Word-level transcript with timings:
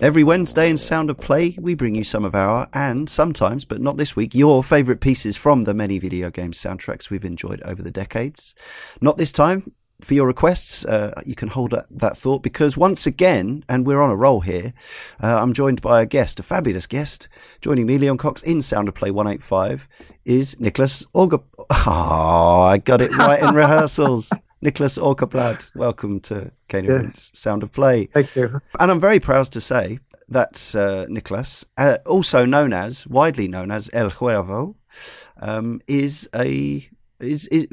Every 0.00 0.24
Wednesday 0.24 0.70
in 0.70 0.78
Sound 0.78 1.10
of 1.10 1.18
Play, 1.18 1.58
we 1.60 1.74
bring 1.74 1.94
you 1.94 2.04
some 2.04 2.24
of 2.24 2.34
our, 2.34 2.70
and 2.72 3.06
sometimes, 3.06 3.66
but 3.66 3.82
not 3.82 3.98
this 3.98 4.16
week, 4.16 4.34
your 4.34 4.64
favourite 4.64 5.02
pieces 5.02 5.36
from 5.36 5.64
the 5.64 5.74
many 5.74 5.98
video 5.98 6.30
game 6.30 6.52
soundtracks 6.52 7.10
we've 7.10 7.22
enjoyed 7.22 7.60
over 7.64 7.82
the 7.82 7.90
decades. 7.90 8.54
Not 9.02 9.18
this 9.18 9.30
time. 9.30 9.72
For 10.00 10.14
your 10.14 10.26
requests, 10.26 10.86
uh, 10.86 11.20
you 11.26 11.34
can 11.34 11.48
hold 11.48 11.74
that 11.90 12.16
thought 12.16 12.42
because 12.42 12.78
once 12.78 13.06
again, 13.06 13.62
and 13.68 13.84
we're 13.84 14.00
on 14.00 14.08
a 14.08 14.16
roll 14.16 14.40
here, 14.40 14.72
uh, 15.22 15.36
I'm 15.42 15.52
joined 15.52 15.82
by 15.82 16.00
a 16.00 16.06
guest, 16.06 16.40
a 16.40 16.42
fabulous 16.42 16.86
guest. 16.86 17.28
Joining 17.60 17.84
me, 17.84 17.98
Leon 17.98 18.16
Cox, 18.16 18.42
in 18.42 18.62
Sound 18.62 18.88
of 18.88 18.94
Play 18.94 19.10
185 19.10 19.86
is 20.24 20.58
Nicholas 20.58 21.04
Orga. 21.14 21.42
Oh, 21.86 22.62
I 22.62 22.78
got 22.78 23.02
it 23.02 23.14
right 23.14 23.42
in 23.42 23.54
rehearsals. 23.54 24.32
Nicholas 24.62 24.98
Åkerblad, 24.98 25.70
welcome 25.74 26.20
to 26.20 26.50
Cane 26.68 26.84
yes. 26.84 27.30
Sound 27.34 27.62
of 27.62 27.72
Play. 27.72 28.08
Thank 28.12 28.36
you. 28.36 28.60
And 28.78 28.90
I'm 28.90 29.00
very 29.00 29.20
proud 29.20 29.50
to 29.52 29.60
say 29.60 29.98
that 30.28 30.74
uh, 30.74 31.06
Nicholas, 31.08 31.64
uh, 31.78 31.96
also 32.06 32.44
known 32.44 32.72
as, 32.72 33.06
widely 33.06 33.48
known 33.48 33.70
as 33.70 33.90
El 33.92 34.10
Huervo, 34.10 34.74
um, 35.40 35.80
is 35.86 36.28
a 36.34 36.88
is, 37.20 37.46
is 37.48 37.66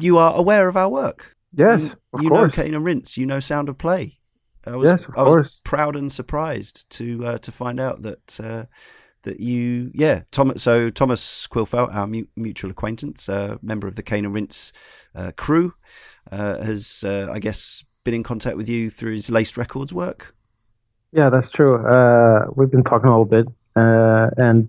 you 0.00 0.18
are 0.18 0.34
aware 0.34 0.68
of 0.68 0.76
our 0.76 0.88
work. 0.88 1.36
Yes, 1.52 1.96
you, 2.14 2.24
you 2.24 2.30
know 2.30 2.48
Cane 2.48 2.74
and 2.74 2.84
Rinse. 2.84 3.16
You 3.16 3.26
know 3.26 3.40
Sound 3.40 3.68
of 3.68 3.78
Play. 3.78 4.18
I 4.66 4.76
was, 4.76 4.88
yes, 4.88 5.06
of 5.06 5.16
I 5.16 5.22
was 5.22 5.60
proud 5.64 5.94
and 5.94 6.10
surprised 6.10 6.90
to 6.90 7.24
uh, 7.24 7.38
to 7.38 7.52
find 7.52 7.78
out 7.78 8.02
that 8.02 8.40
uh, 8.40 8.64
that 9.22 9.40
you, 9.40 9.90
yeah, 9.94 10.22
Thomas. 10.32 10.62
So 10.62 10.90
Thomas 10.90 11.46
Quillfeldt, 11.46 11.94
our 11.94 12.08
mutual 12.36 12.70
acquaintance, 12.70 13.28
uh, 13.28 13.58
member 13.62 13.86
of 13.86 13.94
the 13.96 14.02
Cane 14.02 14.24
and 14.24 14.34
Rinse 14.34 14.72
uh, 15.14 15.32
crew, 15.36 15.74
has, 16.30 17.04
uh, 17.04 17.28
I 17.30 17.38
guess, 17.38 17.84
been 18.04 18.14
in 18.14 18.22
contact 18.22 18.56
with 18.56 18.68
you 18.68 18.90
through 18.90 19.14
his 19.14 19.30
Laced 19.30 19.56
Records 19.56 19.92
work. 19.92 20.34
Yeah, 21.12 21.30
that's 21.30 21.50
true. 21.50 21.86
Uh, 21.86 22.46
we've 22.54 22.70
been 22.70 22.84
talking 22.84 23.08
a 23.08 23.10
little 23.10 23.24
bit, 23.24 23.46
uh, 23.74 24.30
and 24.36 24.68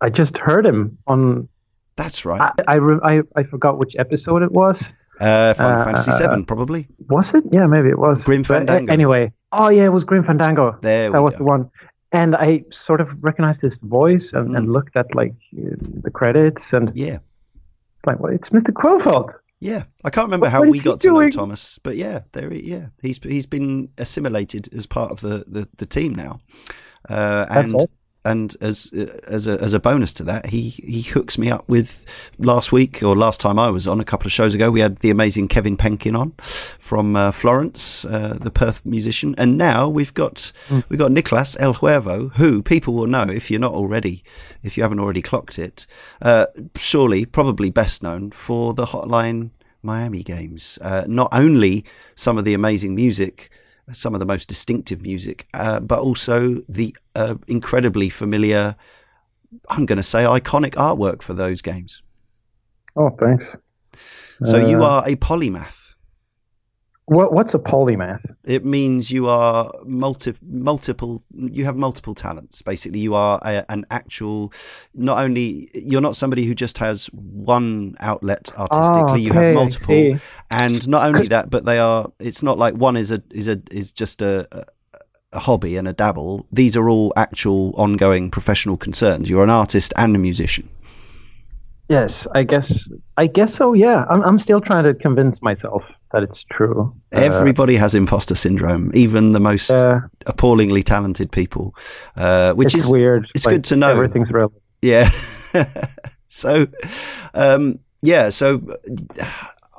I 0.00 0.10
just 0.10 0.38
heard 0.38 0.66
him 0.66 0.98
on. 1.06 1.48
That's 1.96 2.24
right. 2.24 2.40
I 2.40 2.72
I, 2.72 2.74
re- 2.76 3.00
I, 3.02 3.22
I 3.36 3.42
forgot 3.42 3.78
which 3.78 3.96
episode 3.96 4.42
it 4.42 4.52
was. 4.52 4.92
Uh, 5.20 5.52
Final 5.54 5.84
Fantasy 5.84 6.12
Seven, 6.12 6.44
probably. 6.46 6.88
Was 7.08 7.34
it? 7.34 7.44
Yeah, 7.52 7.66
maybe 7.66 7.90
it 7.90 7.98
was. 7.98 8.24
Grim 8.24 8.44
Fandango. 8.44 8.90
Anyway, 8.90 9.32
oh 9.52 9.68
yeah, 9.68 9.84
it 9.84 9.92
was 9.92 10.04
Grim 10.04 10.22
Fandango. 10.22 10.78
There 10.80 11.10
that 11.10 11.22
was 11.22 11.34
go. 11.34 11.38
the 11.38 11.44
one 11.44 11.70
and 12.12 12.34
I 12.34 12.64
sort 12.70 13.00
of 13.00 13.22
recognized 13.22 13.62
his 13.62 13.78
voice 13.78 14.32
and, 14.32 14.50
mm. 14.50 14.56
and 14.56 14.72
looked 14.72 14.96
at 14.96 15.14
like 15.14 15.34
the 15.52 16.10
credits 16.10 16.72
and 16.72 16.92
yeah, 16.96 17.18
like 18.04 18.20
well, 18.20 18.32
it's 18.32 18.50
Mr. 18.50 18.72
Quillfeldt. 18.72 19.34
Yeah, 19.60 19.82
I 20.04 20.10
can't 20.10 20.26
remember 20.26 20.46
What- 20.46 20.52
how 20.52 20.60
what 20.60 20.70
we 20.70 20.80
got 20.80 21.00
to 21.00 21.08
know? 21.12 21.30
Thomas, 21.30 21.78
but 21.82 21.96
yeah, 21.96 22.20
there, 22.32 22.48
he- 22.50 22.70
yeah, 22.70 22.86
he's 23.02 23.18
he's 23.22 23.46
been 23.46 23.90
assimilated 23.98 24.68
as 24.74 24.86
part 24.86 25.12
of 25.12 25.20
the 25.20 25.44
the, 25.46 25.68
the 25.76 25.86
team 25.86 26.14
now, 26.14 26.38
uh, 27.08 27.44
That's 27.44 27.72
and 27.72 27.74
awesome. 27.74 27.98
And 28.24 28.56
as 28.60 28.92
as 29.26 29.46
a 29.46 29.60
as 29.60 29.72
a 29.72 29.80
bonus 29.80 30.12
to 30.14 30.24
that, 30.24 30.46
he 30.46 30.68
he 30.68 31.02
hooks 31.02 31.38
me 31.38 31.50
up 31.50 31.68
with 31.68 32.04
last 32.38 32.72
week 32.72 33.02
or 33.02 33.16
last 33.16 33.40
time 33.40 33.58
I 33.58 33.70
was 33.70 33.86
on 33.86 34.00
a 34.00 34.04
couple 34.04 34.26
of 34.26 34.32
shows 34.32 34.54
ago. 34.54 34.70
We 34.70 34.80
had 34.80 34.98
the 34.98 35.10
amazing 35.10 35.48
Kevin 35.48 35.76
Penkin 35.76 36.18
on 36.18 36.32
from 36.78 37.16
uh, 37.16 37.30
Florence, 37.32 38.04
uh, 38.04 38.36
the 38.40 38.50
Perth 38.50 38.84
musician, 38.84 39.34
and 39.38 39.56
now 39.56 39.88
we've 39.88 40.14
got 40.14 40.52
we've 40.88 40.98
got 40.98 41.12
Nicolas 41.12 41.56
El 41.58 41.74
Huervo, 41.74 42.32
who 42.34 42.62
people 42.62 42.94
will 42.94 43.06
know 43.06 43.22
if 43.22 43.50
you're 43.50 43.60
not 43.60 43.72
already, 43.72 44.22
if 44.62 44.76
you 44.76 44.82
haven't 44.82 45.00
already 45.00 45.22
clocked 45.22 45.58
it. 45.58 45.86
Uh, 46.20 46.46
surely, 46.76 47.24
probably 47.24 47.70
best 47.70 48.02
known 48.02 48.30
for 48.30 48.74
the 48.74 48.86
Hotline 48.86 49.50
Miami 49.82 50.22
games. 50.22 50.78
Uh, 50.82 51.04
not 51.06 51.30
only 51.32 51.84
some 52.14 52.36
of 52.36 52.44
the 52.44 52.54
amazing 52.54 52.94
music 52.94 53.50
some 53.92 54.14
of 54.14 54.20
the 54.20 54.26
most 54.26 54.48
distinctive 54.48 55.02
music, 55.02 55.46
uh, 55.54 55.80
but 55.80 55.98
also 56.00 56.62
the 56.68 56.96
uh, 57.14 57.36
incredibly 57.46 58.08
familiar, 58.10 58.76
I'm 59.68 59.86
going 59.86 59.96
to 59.96 60.02
say, 60.02 60.24
iconic 60.24 60.74
artwork 60.74 61.22
for 61.22 61.34
those 61.34 61.62
games. 61.62 62.02
Oh, 62.96 63.10
thanks. 63.18 63.56
So 64.44 64.56
you 64.58 64.82
Uh, 64.82 64.88
are 64.88 65.08
a 65.08 65.16
polymath. 65.16 65.79
What, 67.10 67.32
what's 67.32 67.54
a 67.54 67.58
polymath? 67.58 68.24
It 68.44 68.64
means 68.64 69.10
you 69.10 69.26
are 69.26 69.72
multi- 69.84 70.36
multiple. 70.42 71.24
You 71.34 71.64
have 71.64 71.76
multiple 71.76 72.14
talents. 72.14 72.62
Basically, 72.62 73.00
you 73.00 73.16
are 73.16 73.40
a, 73.42 73.64
an 73.68 73.84
actual. 73.90 74.52
Not 74.94 75.18
only 75.18 75.72
you're 75.74 76.00
not 76.00 76.14
somebody 76.14 76.44
who 76.44 76.54
just 76.54 76.78
has 76.78 77.06
one 77.06 77.96
outlet 77.98 78.52
artistically. 78.56 79.22
you 79.22 79.32
Ah, 79.32 79.34
okay, 79.34 79.40
I 79.40 79.42
have 79.46 79.54
multiple, 79.56 80.20
and 80.52 80.86
not 80.86 81.04
only 81.04 81.26
that, 81.26 81.50
but 81.50 81.64
they 81.64 81.80
are. 81.80 82.12
It's 82.20 82.44
not 82.44 82.58
like 82.58 82.74
one 82.74 82.96
is 82.96 83.10
a 83.10 83.20
is 83.32 83.48
a 83.48 83.60
is 83.72 83.92
just 83.92 84.22
a. 84.22 84.46
a 84.52 84.64
a 85.32 85.38
hobby 85.38 85.76
and 85.76 85.86
a 85.86 85.92
dabble. 85.92 86.44
These 86.50 86.76
are 86.76 86.88
all 86.88 87.12
actual, 87.14 87.72
ongoing 87.76 88.32
professional 88.32 88.76
concerns. 88.76 89.30
You're 89.30 89.44
an 89.44 89.50
artist 89.50 89.92
and 89.96 90.16
a 90.16 90.18
musician. 90.18 90.68
Yes, 91.88 92.26
I 92.34 92.42
guess. 92.42 92.90
I 93.16 93.28
guess 93.28 93.54
so. 93.54 93.72
Yeah, 93.72 94.04
I'm. 94.10 94.22
I'm 94.22 94.38
still 94.40 94.60
trying 94.60 94.82
to 94.84 94.94
convince 94.94 95.40
myself 95.40 95.84
that 96.12 96.22
it's 96.22 96.44
true. 96.44 96.94
Uh, 97.14 97.20
Everybody 97.20 97.76
has 97.76 97.94
imposter 97.94 98.34
syndrome, 98.34 98.90
even 98.94 99.32
the 99.32 99.40
most 99.40 99.70
uh, 99.70 100.00
appallingly 100.26 100.82
talented 100.82 101.30
people. 101.30 101.74
Uh, 102.16 102.52
which 102.54 102.74
is 102.74 102.88
weird. 102.88 103.30
it's 103.34 103.46
good 103.46 103.64
to 103.64 103.76
know. 103.76 103.90
Everything's 103.90 104.30
real. 104.30 104.52
Yeah. 104.82 105.10
so, 106.28 106.66
um, 107.34 107.80
yeah. 108.02 108.30
So, 108.30 108.76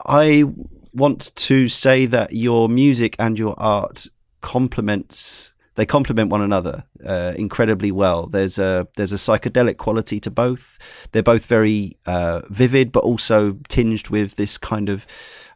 I 0.06 0.46
want 0.94 1.36
to 1.36 1.68
say 1.68 2.06
that 2.06 2.34
your 2.34 2.70
music 2.70 3.16
and 3.20 3.38
your 3.38 3.60
art 3.60 4.08
complements. 4.42 5.54
They 5.76 5.86
complement 5.86 6.30
one 6.30 6.42
another 6.42 6.84
uh, 7.06 7.34
incredibly 7.38 7.92
well. 7.94 8.28
There's 8.28 8.60
a 8.60 8.88
there's 8.98 9.14
a 9.14 9.16
psychedelic 9.16 9.78
quality 9.78 10.20
to 10.20 10.30
both. 10.30 10.78
They're 11.12 11.24
both 11.24 11.46
very 11.46 11.98
uh, 12.06 12.42
vivid, 12.50 12.92
but 12.92 13.04
also 13.04 13.58
tinged 13.70 14.10
with 14.10 14.36
this 14.36 14.58
kind 14.58 14.90
of. 14.90 15.08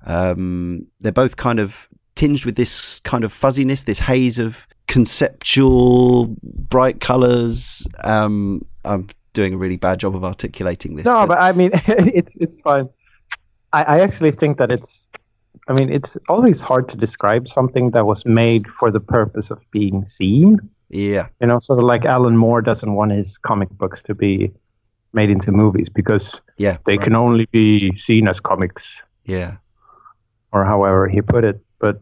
Um, 0.06 0.88
they're 1.00 1.12
both 1.12 1.36
kind 1.36 1.60
of 1.60 1.90
tinged 2.16 2.46
with 2.46 2.56
this 2.56 3.00
kind 3.02 3.24
of 3.24 3.34
fuzziness, 3.34 3.84
this 3.84 4.00
haze 4.00 4.40
of 4.40 4.68
conceptual 4.88 6.36
bright 6.44 7.00
colors. 7.00 7.88
Um, 8.04 8.66
I'm 8.84 9.08
doing 9.34 9.54
a 9.54 9.58
really 9.58 9.78
bad 9.78 10.00
job 10.00 10.16
of 10.16 10.24
articulating 10.24 10.96
this. 10.96 11.06
No, 11.06 11.28
but 11.28 11.40
I 11.40 11.52
mean, 11.52 11.72
it's 11.88 12.36
it's 12.38 12.58
fine. 12.62 12.90
I, 13.74 13.84
I 13.84 14.00
actually 14.00 14.32
think 14.32 14.58
that 14.58 14.72
it's. 14.72 15.10
I 15.68 15.74
mean, 15.74 15.92
it's 15.92 16.16
always 16.30 16.62
hard 16.62 16.90
to 16.90 16.98
describe 16.98 17.48
something 17.48 17.92
that 17.92 18.06
was 18.06 18.24
made 18.24 18.68
for 18.68 18.92
the 18.92 19.00
purpose 19.00 19.50
of 19.50 19.60
being 19.72 20.06
seen. 20.06 20.60
yeah, 20.90 21.30
You 21.42 21.48
know, 21.48 21.60
sort 21.60 21.80
of 21.80 21.86
like 21.86 22.06
Alan 22.06 22.38
Moore 22.38 22.62
doesn't 22.62 22.94
want 22.94 23.12
his 23.14 23.40
comic 23.40 23.70
books 23.70 24.04
to 24.04 24.14
be 24.14 24.52
made 25.12 25.32
into 25.32 25.52
movies 25.52 25.90
because 25.90 26.42
yeah, 26.58 26.78
they 26.86 26.98
right, 26.98 27.02
can 27.06 27.16
only 27.16 27.48
be 27.52 27.96
seen 27.98 28.28
as 28.28 28.40
comics, 28.40 29.02
yeah, 29.24 29.58
or 30.56 30.64
however 30.64 31.08
he 31.08 31.22
put 31.22 31.44
it. 31.44 31.60
But, 31.80 32.00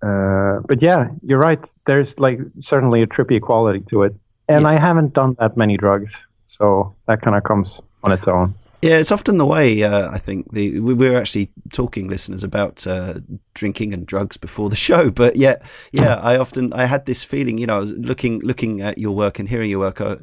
uh, 0.00 0.60
but 0.68 0.80
yeah, 0.80 1.08
you're 1.26 1.40
right. 1.40 1.58
There's 1.84 2.18
like 2.20 2.38
certainly 2.60 3.02
a 3.02 3.06
trippy 3.06 3.40
quality 3.40 3.80
to 3.90 4.04
it, 4.04 4.14
and 4.48 4.62
Yeah. 4.62 4.70
I 4.70 4.78
haven't 4.78 5.12
done 5.12 5.34
that 5.40 5.56
many 5.56 5.76
drugs, 5.76 6.24
so 6.46 6.94
that 7.06 7.20
kind 7.22 7.36
of 7.36 7.42
comes 7.42 7.80
on 8.04 8.12
its 8.12 8.28
own. 8.28 8.54
Yeah. 8.82 8.96
It's 8.98 9.12
often 9.12 9.38
the 9.38 9.46
way. 9.46 9.82
Uh, 9.82 10.10
I 10.10 10.18
think 10.18 10.52
the 10.52 10.80
we 10.80 10.94
we 10.94 11.08
were 11.08 11.16
actually 11.16 11.50
talking, 11.72 12.08
listeners, 12.08 12.42
about 12.42 12.86
uh, 12.86 13.20
drinking 13.54 13.94
and 13.94 14.06
drugs 14.06 14.36
before 14.36 14.68
the 14.68 14.76
show. 14.88 15.10
But 15.10 15.36
yeah, 15.36 15.56
yeah. 15.92 16.16
I 16.16 16.36
often 16.36 16.72
I 16.72 16.86
had 16.86 17.06
this 17.06 17.22
feeling. 17.24 17.58
You 17.58 17.66
know, 17.66 17.82
looking 17.82 18.40
looking 18.40 18.80
at 18.80 18.98
your 18.98 19.14
work 19.14 19.38
and 19.38 19.48
hearing 19.48 19.70
your 19.70 19.80
work. 19.80 20.00
I, 20.00 20.16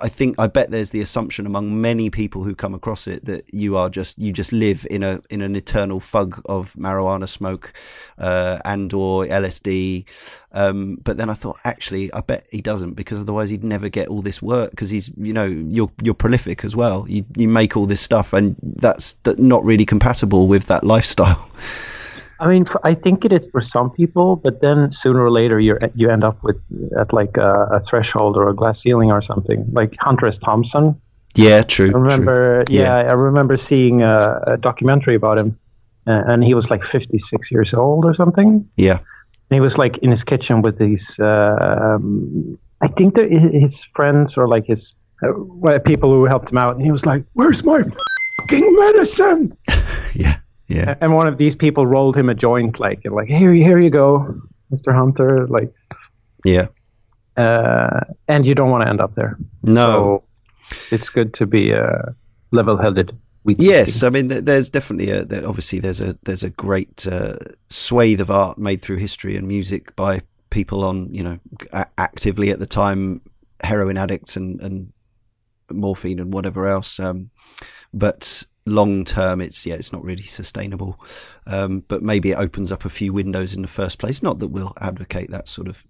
I 0.00 0.08
think 0.08 0.36
I 0.38 0.46
bet 0.46 0.70
there's 0.70 0.90
the 0.90 1.00
assumption 1.00 1.46
among 1.46 1.80
many 1.80 2.10
people 2.10 2.44
who 2.44 2.54
come 2.54 2.74
across 2.74 3.06
it 3.06 3.24
that 3.24 3.52
you 3.54 3.76
are 3.76 3.88
just 3.88 4.18
you 4.18 4.32
just 4.32 4.52
live 4.52 4.86
in 4.90 5.02
a 5.02 5.20
in 5.30 5.40
an 5.40 5.56
eternal 5.56 6.00
fug 6.00 6.42
of 6.46 6.74
marijuana 6.74 7.28
smoke 7.28 7.72
uh, 8.18 8.58
and 8.64 8.92
or 8.92 9.24
LSD. 9.24 10.04
Um, 10.52 10.96
but 10.96 11.16
then 11.16 11.30
I 11.30 11.34
thought, 11.34 11.58
actually, 11.64 12.12
I 12.12 12.20
bet 12.20 12.46
he 12.50 12.60
doesn't 12.60 12.94
because 12.94 13.20
otherwise 13.20 13.50
he'd 13.50 13.64
never 13.64 13.88
get 13.88 14.08
all 14.08 14.20
this 14.20 14.42
work 14.42 14.70
because 14.70 14.90
he's, 14.90 15.10
you 15.16 15.32
know, 15.32 15.46
you're 15.46 15.90
you're 16.02 16.14
prolific 16.14 16.64
as 16.64 16.76
well. 16.76 17.06
You 17.08 17.24
you 17.36 17.48
make 17.48 17.76
all 17.76 17.86
this 17.92 18.00
stuff, 18.00 18.32
and 18.32 18.56
that's 18.80 19.16
not 19.38 19.62
really 19.64 19.84
compatible 19.86 20.48
with 20.48 20.64
that 20.66 20.82
lifestyle. 20.84 21.50
I 22.40 22.48
mean, 22.48 22.64
I 22.82 22.94
think 22.94 23.24
it 23.24 23.32
is 23.32 23.48
for 23.52 23.60
some 23.60 23.90
people, 23.90 24.34
but 24.34 24.60
then 24.60 24.90
sooner 24.90 25.20
or 25.22 25.30
later 25.30 25.60
you 25.60 25.78
you 25.94 26.10
end 26.10 26.24
up 26.24 26.42
with 26.42 26.56
at 26.98 27.12
like 27.12 27.36
a, 27.36 27.52
a 27.76 27.80
threshold 27.80 28.36
or 28.36 28.48
a 28.48 28.54
glass 28.54 28.80
ceiling 28.82 29.12
or 29.12 29.22
something. 29.22 29.60
Like 29.72 29.94
Hunter 30.00 30.26
S. 30.26 30.38
Thompson. 30.38 31.00
yeah, 31.36 31.62
true. 31.62 31.90
I 31.94 31.98
remember, 31.98 32.64
Yeah. 32.68 32.82
yeah. 33.04 33.10
I 33.12 33.14
remember 33.14 33.56
seeing 33.56 34.02
a, 34.02 34.40
a 34.54 34.56
documentary 34.56 35.14
about 35.14 35.38
him, 35.38 35.56
uh, 36.06 36.22
and 36.30 36.42
he 36.42 36.54
was 36.54 36.68
like 36.70 36.82
56 36.82 37.52
years 37.52 37.74
old 37.74 38.04
or 38.04 38.14
something. 38.14 38.68
Yeah, 38.76 38.98
And 38.98 39.54
he 39.58 39.60
was 39.60 39.78
like 39.78 39.98
in 40.04 40.10
his 40.10 40.24
kitchen 40.24 40.62
with 40.62 40.76
these. 40.78 41.06
Uh, 41.20 41.56
um, 41.78 42.58
I 42.80 42.88
think 42.88 43.16
his 43.62 43.84
friends 43.84 44.36
or 44.36 44.48
like 44.48 44.66
his 44.66 44.96
uh, 45.22 45.78
people 45.80 46.10
who 46.10 46.24
helped 46.24 46.50
him 46.50 46.58
out, 46.58 46.76
and 46.76 46.84
he 46.84 46.90
was 46.90 47.06
like, 47.06 47.24
"Where's 47.34 47.64
my 47.64 47.82
fucking 48.40 48.74
medicine?" 48.76 49.56
yeah, 50.14 50.38
yeah, 50.68 50.94
and 51.00 51.14
one 51.14 51.26
of 51.26 51.36
these 51.36 51.56
people 51.56 51.86
rolled 51.86 52.16
him 52.16 52.28
a 52.28 52.34
joint, 52.34 52.80
like, 52.80 53.00
and 53.04 53.14
like, 53.14 53.28
here, 53.28 53.52
here 53.52 53.78
you 53.78 53.90
go, 53.90 54.40
Mister 54.70 54.92
Hunter, 54.92 55.46
like, 55.48 55.72
yeah. 56.44 56.68
uh, 57.36 58.00
and 58.28 58.46
you 58.46 58.54
don't 58.54 58.70
want 58.70 58.84
to 58.84 58.88
end 58.88 59.00
up 59.00 59.14
there. 59.14 59.38
No. 59.62 60.24
So 60.70 60.94
it's 60.94 61.08
good 61.08 61.34
to 61.34 61.46
be 61.46 61.72
uh, 61.72 62.12
level-headed. 62.50 63.16
Yes. 63.44 64.02
I 64.02 64.10
mean, 64.10 64.28
there's 64.28 64.70
definitely 64.70 65.10
a 65.10 65.24
there, 65.24 65.48
obviously 65.48 65.80
there's 65.80 66.00
a 66.00 66.16
there's 66.22 66.44
a 66.44 66.50
great 66.50 67.06
uh, 67.06 67.36
swathe 67.68 68.20
of 68.20 68.30
art 68.30 68.56
made 68.56 68.82
through 68.82 68.98
history 68.98 69.36
and 69.36 69.48
music 69.48 69.96
by 69.96 70.22
people 70.50 70.84
on 70.84 71.12
you 71.12 71.22
know 71.22 71.38
a- 71.72 71.86
actively 71.98 72.50
at 72.50 72.58
the 72.58 72.66
time 72.66 73.20
heroin 73.62 73.96
addicts 73.96 74.36
and 74.36 74.60
and 74.60 74.92
morphine 75.70 76.18
and 76.18 76.32
whatever 76.32 76.66
else. 76.66 76.98
Um, 77.00 77.30
but 77.92 78.44
long 78.64 79.04
term, 79.04 79.40
it's 79.40 79.66
yeah, 79.66 79.74
it's 79.74 79.92
not 79.92 80.02
really 80.04 80.22
sustainable. 80.22 80.98
Um, 81.46 81.84
but 81.88 82.02
maybe 82.02 82.30
it 82.30 82.38
opens 82.38 82.70
up 82.72 82.84
a 82.84 82.88
few 82.88 83.12
windows 83.12 83.54
in 83.54 83.62
the 83.62 83.68
first 83.68 83.98
place. 83.98 84.22
Not 84.22 84.38
that 84.38 84.48
we'll 84.48 84.72
advocate 84.80 85.30
that 85.30 85.48
sort 85.48 85.68
of 85.68 85.84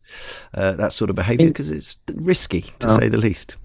uh, 0.54 0.72
that 0.76 0.92
sort 0.92 1.10
of 1.10 1.16
behaviour 1.16 1.48
because 1.48 1.70
it's 1.70 1.96
risky 2.14 2.62
to 2.80 2.88
Oh. 2.88 2.98
say 2.98 3.08
the 3.08 3.18
least. 3.18 3.56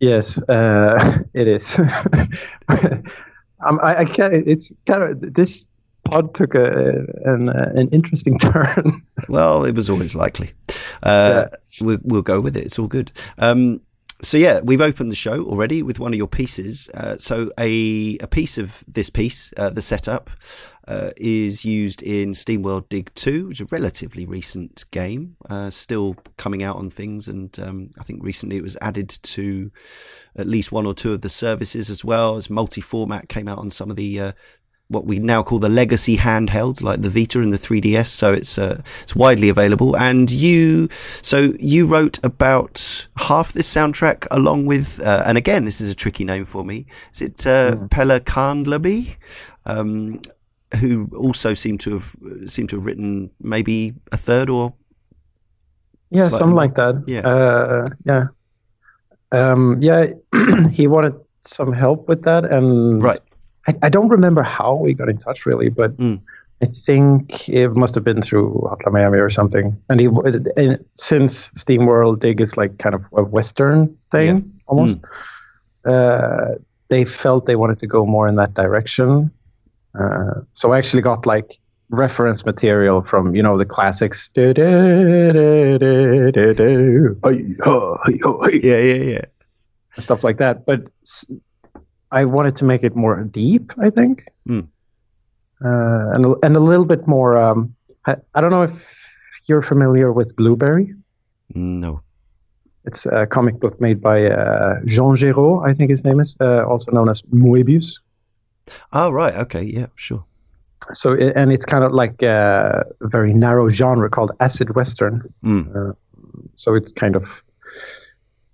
Yes, 0.00 0.38
uh, 0.48 1.18
it 1.34 1.48
is. 1.48 1.78
um, 2.68 3.80
I, 3.82 3.96
I 3.98 4.04
can't, 4.04 4.34
it's 4.46 4.72
kind 4.86 5.02
of 5.02 5.34
this 5.34 5.66
pod 6.04 6.34
took 6.34 6.54
a 6.54 7.04
an, 7.24 7.48
uh, 7.48 7.72
an 7.74 7.88
interesting 7.90 8.38
turn. 8.40 9.02
Well, 9.28 9.64
it 9.64 9.74
was 9.74 9.88
always 9.90 10.14
likely. 10.14 10.52
Uh, 11.02 11.46
we'll, 11.80 11.98
we'll 12.02 12.22
go 12.22 12.40
with 12.40 12.56
it. 12.56 12.64
It's 12.64 12.78
all 12.78 12.88
good. 12.88 13.12
Um, 13.38 13.80
so 14.22 14.38
yeah, 14.38 14.60
we've 14.62 14.80
opened 14.80 15.10
the 15.10 15.16
show 15.16 15.44
already 15.44 15.82
with 15.82 15.98
one 15.98 16.12
of 16.12 16.18
your 16.18 16.28
pieces. 16.28 16.88
Uh, 16.94 17.16
so 17.18 17.50
a 17.58 18.16
a 18.18 18.26
piece 18.26 18.56
of 18.56 18.82
this 18.88 19.10
piece, 19.10 19.52
uh, 19.56 19.70
the 19.70 19.82
setup, 19.82 20.30
uh, 20.88 21.10
is 21.16 21.64
used 21.64 22.02
in 22.02 22.32
SteamWorld 22.32 22.88
Dig 22.88 23.12
Two, 23.14 23.48
which 23.48 23.60
is 23.60 23.66
a 23.66 23.68
relatively 23.70 24.24
recent 24.24 24.84
game, 24.90 25.36
uh, 25.50 25.68
still 25.68 26.16
coming 26.36 26.62
out 26.62 26.76
on 26.76 26.88
things, 26.88 27.28
and 27.28 27.58
um, 27.60 27.90
I 27.98 28.04
think 28.04 28.22
recently 28.22 28.56
it 28.56 28.62
was 28.62 28.76
added 28.80 29.08
to 29.08 29.70
at 30.34 30.46
least 30.46 30.72
one 30.72 30.86
or 30.86 30.94
two 30.94 31.12
of 31.12 31.20
the 31.20 31.28
services 31.28 31.90
as 31.90 32.04
well 32.04 32.36
as 32.36 32.48
multi-format 32.48 33.28
came 33.28 33.48
out 33.48 33.58
on 33.58 33.70
some 33.70 33.90
of 33.90 33.96
the 33.96 34.20
uh, 34.20 34.32
what 34.88 35.04
we 35.04 35.18
now 35.18 35.42
call 35.42 35.58
the 35.58 35.68
legacy 35.68 36.16
handhelds, 36.16 36.82
like 36.82 37.02
the 37.02 37.10
Vita 37.10 37.40
and 37.40 37.52
the 37.52 37.58
3DS. 37.58 38.06
So 38.06 38.32
it's 38.32 38.58
uh, 38.58 38.82
it's 39.02 39.16
widely 39.16 39.48
available. 39.48 39.96
And 39.96 40.30
you, 40.30 40.88
so 41.22 41.54
you 41.58 41.86
wrote 41.86 42.18
about 42.24 43.08
half 43.16 43.52
this 43.52 43.72
soundtrack 43.72 44.26
along 44.30 44.66
with, 44.66 45.00
uh, 45.00 45.24
and 45.26 45.36
again, 45.36 45.64
this 45.64 45.80
is 45.80 45.90
a 45.90 45.94
tricky 45.94 46.24
name 46.24 46.44
for 46.44 46.64
me. 46.64 46.86
Is 47.12 47.22
it 47.22 47.46
uh, 47.46 47.76
Pelle 47.90 48.20
Cahndlaby? 48.20 49.16
Um, 49.64 50.20
who 50.80 51.08
also 51.16 51.54
seemed 51.54 51.80
to 51.80 51.92
have 51.94 52.16
seemed 52.46 52.68
to 52.68 52.76
have 52.76 52.84
written 52.84 53.30
maybe 53.40 53.94
a 54.12 54.16
third 54.16 54.50
or 54.50 54.74
yeah, 56.10 56.28
something 56.28 56.50
more. 56.50 56.56
like 56.56 56.74
that. 56.74 57.04
Yeah. 57.06 57.20
uh, 57.20 57.88
yeah, 58.04 58.26
um, 59.32 59.80
yeah. 59.80 60.06
he 60.72 60.86
wanted 60.86 61.14
some 61.40 61.72
help 61.72 62.08
with 62.08 62.22
that, 62.24 62.44
and 62.44 63.02
right. 63.02 63.20
I, 63.68 63.74
I 63.82 63.88
don't 63.88 64.08
remember 64.08 64.42
how 64.42 64.74
we 64.74 64.94
got 64.94 65.08
in 65.08 65.18
touch 65.18 65.46
really, 65.46 65.68
but 65.68 65.96
Mm. 65.96 66.20
I 66.62 66.66
think 66.66 67.48
it 67.50 67.68
must 67.76 67.94
have 67.96 68.04
been 68.04 68.22
through 68.22 68.66
Hotline 68.70 68.92
Miami 68.92 69.18
or 69.18 69.28
something. 69.30 69.76
And 69.90 70.00
he, 70.00 70.06
and 70.56 70.82
since 70.94 71.50
SteamWorld 71.50 72.20
Dig 72.20 72.40
is 72.40 72.56
like 72.56 72.78
kind 72.78 72.94
of 72.94 73.04
a 73.12 73.22
Western 73.22 73.94
thing 74.10 74.26
Yeah. 74.26 74.32
Mm. 74.40 74.50
almost, 74.66 74.98
uh, 75.84 76.54
they 76.88 77.04
felt 77.04 77.44
they 77.46 77.56
wanted 77.56 77.78
to 77.80 77.86
go 77.86 78.06
more 78.06 78.26
in 78.26 78.36
that 78.36 78.54
direction. 78.54 79.30
Uh, 79.98 80.40
so 80.54 80.72
I 80.72 80.78
actually 80.78 81.02
got 81.02 81.26
like 81.26 81.58
reference 81.90 82.44
material 82.46 83.02
from 83.02 83.34
you 83.36 83.42
know 83.42 83.56
the 83.58 83.64
classics. 83.64 84.30
Yeah, 84.34 84.52
yeah, 88.78 89.02
yeah. 89.12 89.24
stuff 89.98 90.24
like 90.24 90.38
that. 90.38 90.64
But 90.66 90.82
s- 91.02 91.24
I 92.12 92.24
wanted 92.24 92.56
to 92.56 92.64
make 92.64 92.82
it 92.84 92.94
more 92.96 93.22
deep, 93.24 93.72
I 93.78 93.90
think, 93.90 94.24
Mm. 94.48 94.68
uh, 95.64 96.14
and 96.14 96.24
a- 96.24 96.38
and 96.46 96.56
a 96.56 96.60
little 96.60 96.84
bit 96.86 97.06
more. 97.06 97.36
Um, 97.36 97.74
I, 98.06 98.16
I 98.34 98.40
don't 98.40 98.50
know 98.50 98.62
if 98.62 98.86
you're 99.48 99.62
familiar 99.62 100.12
with 100.12 100.34
Blueberry. 100.36 100.94
No. 101.54 102.00
It's 102.84 103.06
a 103.06 103.26
comic 103.26 103.58
book 103.58 103.80
made 103.80 104.00
by 104.00 104.26
uh, 104.26 104.74
Jean 104.84 105.16
Giraud, 105.16 105.68
I 105.68 105.74
think 105.74 105.90
his 105.90 106.04
name 106.04 106.20
is, 106.20 106.36
uh, 106.40 106.64
also 106.64 106.92
known 106.92 107.08
as 107.10 107.22
Moebius. 107.32 107.94
Oh, 108.92 109.10
right. 109.10 109.34
Okay. 109.34 109.62
Yeah, 109.64 109.86
sure. 109.96 110.24
So, 110.94 111.14
and 111.14 111.50
it's 111.52 111.64
kind 111.64 111.82
of 111.82 111.92
like 111.92 112.22
a 112.22 112.84
very 113.00 113.34
narrow 113.34 113.68
genre 113.70 114.08
called 114.08 114.30
acid 114.38 114.74
western. 114.76 115.22
Mm. 115.44 115.96
so 116.56 116.74
it's 116.76 116.92
kind 116.92 117.16
of 117.16 117.42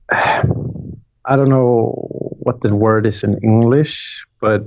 I 1.24 1.36
don't 1.36 1.48
know 1.48 1.92
what 2.42 2.60
the 2.60 2.74
word 2.74 3.06
is 3.06 3.22
in 3.24 3.38
English, 3.42 4.24
but 4.40 4.62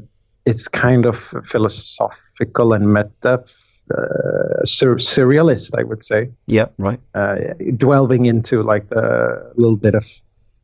it's 0.45 0.67
kind 0.67 1.05
of 1.05 1.33
philosophical 1.45 2.73
and 2.73 2.93
meta, 2.93 3.43
uh, 3.91 4.63
sur- 4.65 4.95
surrealist, 4.99 5.73
I 5.77 5.83
would 5.83 6.03
say, 6.03 6.29
Yeah, 6.47 6.67
right. 6.77 6.99
uh, 7.13 7.35
delving 7.77 8.25
into 8.25 8.63
like 8.63 8.87
the 8.89 9.51
little 9.55 9.75
bit 9.77 9.95
of 9.95 10.05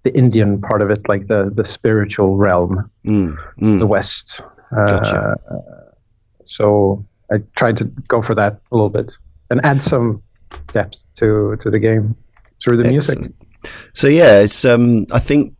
the 0.03 0.11
Indian 0.17 0.61
part 0.61 0.81
of 0.81 0.89
it, 0.89 1.07
like 1.09 1.27
the 1.27 1.51
the 1.53 1.63
spiritual 1.65 2.37
realm, 2.37 2.89
Mm. 3.05 3.37
Mm. 3.59 3.79
the 3.79 3.87
West. 3.87 4.41
Uh, 4.71 4.85
Gotcha. 4.85 5.35
So 6.45 7.05
I 7.31 7.37
tried 7.55 7.77
to 7.77 7.85
go 8.07 8.21
for 8.21 8.35
that 8.35 8.59
a 8.71 8.75
little 8.75 8.89
bit 8.89 9.11
and 9.49 9.63
add 9.65 9.81
some 9.81 10.21
depth 10.73 11.05
to 11.15 11.55
to 11.61 11.69
the 11.69 11.79
game 11.79 12.15
through 12.63 12.77
the 12.83 12.89
music. 12.89 13.19
So 13.93 14.07
yeah, 14.07 14.39
it's 14.41 14.65
um, 14.65 15.05
I 15.11 15.19
think 15.19 15.53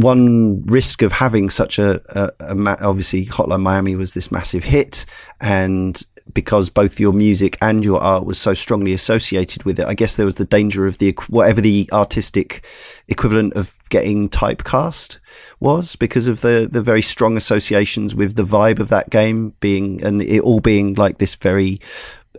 one 0.00 0.62
risk 0.66 1.02
of 1.02 1.12
having 1.12 1.50
such 1.50 1.78
a, 1.78 2.00
a, 2.08 2.50
a 2.50 2.54
ma- 2.54 2.76
obviously 2.80 3.26
Hotline 3.26 3.60
Miami 3.60 3.94
was 3.96 4.14
this 4.14 4.32
massive 4.32 4.64
hit, 4.64 5.06
and 5.40 6.02
because 6.32 6.70
both 6.70 7.00
your 7.00 7.12
music 7.12 7.58
and 7.60 7.84
your 7.84 8.00
art 8.00 8.24
was 8.24 8.38
so 8.38 8.54
strongly 8.54 8.92
associated 8.92 9.64
with 9.64 9.80
it, 9.80 9.86
I 9.86 9.94
guess 9.94 10.16
there 10.16 10.26
was 10.26 10.36
the 10.36 10.44
danger 10.44 10.86
of 10.86 10.98
the 10.98 11.16
whatever 11.28 11.60
the 11.60 11.88
artistic 11.92 12.64
equivalent 13.08 13.54
of 13.54 13.78
getting 13.88 14.28
typecast 14.28 15.18
was 15.58 15.96
because 15.96 16.26
of 16.26 16.40
the 16.40 16.68
the 16.70 16.82
very 16.82 17.02
strong 17.02 17.36
associations 17.36 18.14
with 18.14 18.36
the 18.36 18.44
vibe 18.44 18.78
of 18.78 18.88
that 18.88 19.10
game 19.10 19.54
being 19.60 20.02
and 20.04 20.22
it 20.22 20.40
all 20.40 20.60
being 20.60 20.94
like 20.94 21.18
this 21.18 21.34
very 21.34 21.78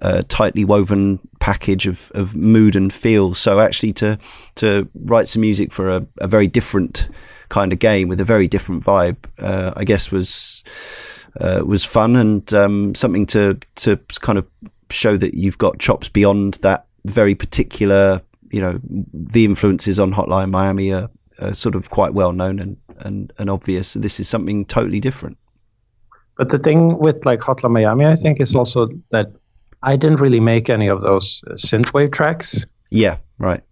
uh, 0.01 0.23
tightly 0.27 0.65
woven 0.65 1.19
package 1.39 1.85
of, 1.85 2.11
of 2.15 2.35
mood 2.35 2.75
and 2.75 2.93
feel. 2.93 3.33
So 3.33 3.59
actually, 3.59 3.93
to 3.93 4.17
to 4.55 4.89
write 4.95 5.27
some 5.27 5.41
music 5.41 5.71
for 5.71 5.89
a, 5.89 6.07
a 6.19 6.27
very 6.27 6.47
different 6.47 7.09
kind 7.51 7.73
of 7.73 7.79
game 7.79 8.07
with 8.07 8.19
a 8.19 8.25
very 8.25 8.47
different 8.47 8.83
vibe, 8.83 9.17
uh, 9.37 9.73
I 9.75 9.83
guess 9.83 10.09
was 10.09 10.63
uh, 11.39 11.61
was 11.65 11.83
fun 11.85 12.15
and 12.15 12.51
um, 12.53 12.95
something 12.95 13.27
to 13.27 13.59
to 13.75 13.97
kind 14.21 14.39
of 14.39 14.47
show 14.89 15.17
that 15.17 15.35
you've 15.35 15.57
got 15.57 15.77
chops 15.77 16.09
beyond 16.09 16.55
that 16.55 16.87
very 17.05 17.35
particular. 17.35 18.21
You 18.49 18.61
know, 18.61 18.79
the 19.13 19.45
influences 19.45 19.99
on 19.99 20.13
Hotline 20.13 20.49
Miami 20.49 20.91
are, 20.91 21.09
are 21.39 21.53
sort 21.53 21.75
of 21.75 21.89
quite 21.89 22.13
well 22.13 22.33
known 22.33 22.59
and, 22.59 22.77
and, 22.99 23.31
and 23.37 23.49
obvious. 23.49 23.93
This 23.93 24.19
is 24.19 24.27
something 24.27 24.65
totally 24.65 24.99
different. 24.99 25.37
But 26.37 26.49
the 26.49 26.57
thing 26.59 26.97
with 26.97 27.25
like 27.25 27.39
Hotline 27.39 27.71
Miami, 27.71 28.05
I 28.05 28.15
think, 28.15 28.41
is 28.41 28.55
also 28.55 28.89
that 29.11 29.31
I 29.83 29.95
didn't 29.95 30.19
really 30.19 30.39
make 30.39 30.69
any 30.69 30.87
of 30.87 31.01
those 31.01 31.43
synthwave 31.51 32.11
tracks. 32.11 32.65
Yeah, 32.89 33.17
right. 33.37 33.63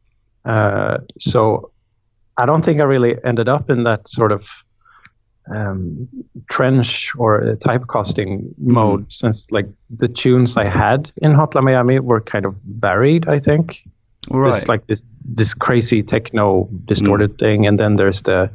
Uh, 0.46 1.00
so 1.18 1.72
I 2.42 2.46
don't 2.46 2.64
think 2.64 2.80
I 2.80 2.86
really 2.86 3.16
ended 3.24 3.50
up 3.50 3.70
in 3.70 3.84
that 3.84 4.08
sort 4.08 4.32
of 4.32 4.48
um, 5.54 6.08
trench 6.50 7.12
or 7.18 7.42
uh, 7.42 7.56
typecasting 7.56 8.54
mode 8.58 9.06
since 9.10 9.52
like 9.52 9.68
the 9.90 10.08
tunes 10.08 10.58
I 10.58 10.66
had 10.66 11.12
in 11.18 11.34
Hotline 11.34 11.64
Miami 11.64 12.00
were 12.00 12.22
kind 12.22 12.46
of 12.46 12.56
varied, 12.64 13.28
I 13.28 13.40
think. 13.40 13.84
Right. 14.30 14.52
There's 14.52 14.68
like 14.68 14.88
this 14.88 15.02
this 15.36 15.54
crazy 15.54 16.04
techno 16.04 16.70
distorted 16.86 17.38
thing, 17.40 17.68
and 17.68 17.80
then 17.80 17.96
there's 17.96 18.22
the 18.22 18.50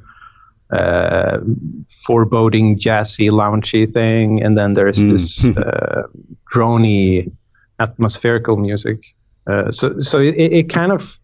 uh, 0.71 1.39
foreboding 2.07 2.79
jazzy 2.79 3.31
loungy 3.31 3.91
thing, 3.91 4.43
and 4.45 4.57
then 4.57 4.75
there's 4.75 4.99
Mm. 4.99 5.13
this 5.13 5.45
uh, 5.45 6.03
drony 6.53 7.31
atmospherical 7.79 8.57
music. 8.57 8.99
Uh, 9.47 9.71
so 9.73 10.01
so 10.01 10.19
it, 10.21 10.35
it 10.37 10.69
kind 10.73 10.93
of 10.93 11.19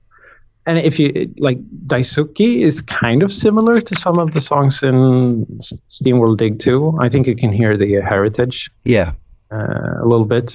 and 0.66 0.78
if 0.78 0.98
you 0.98 1.32
like 1.38 1.58
Daisuke 1.86 2.62
is 2.62 2.80
kind 2.82 3.22
of 3.22 3.32
similar 3.32 3.80
to 3.80 3.94
some 3.96 4.18
of 4.18 4.32
the 4.32 4.40
songs 4.40 4.82
in 4.82 5.46
SteamWorld 5.88 6.38
Dig 6.38 6.58
2. 6.58 6.98
I 7.00 7.08
think 7.08 7.26
you 7.26 7.36
can 7.36 7.52
hear 7.52 7.76
the 7.76 8.00
heritage 8.00 8.70
yeah. 8.84 9.12
uh, 9.50 10.02
a 10.02 10.06
little 10.06 10.26
bit. 10.26 10.54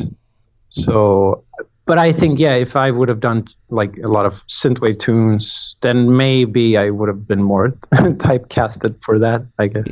So, 0.70 1.44
but 1.86 1.98
I 1.98 2.12
think 2.12 2.40
yeah, 2.40 2.54
if 2.54 2.76
I 2.76 2.92
would 2.92 3.10
have 3.10 3.20
done 3.20 3.48
like 3.70 3.98
a 3.98 4.08
lot 4.08 4.26
of 4.26 4.34
synthwave 4.48 5.00
tunes, 5.00 5.76
then 5.82 6.16
maybe 6.16 6.78
I 6.78 6.90
would 6.92 7.10
have 7.10 7.28
been 7.28 7.42
more 7.42 7.70
typecasted 7.94 9.04
for 9.04 9.20
that. 9.20 9.46
I 9.58 9.68
guess. 9.68 9.88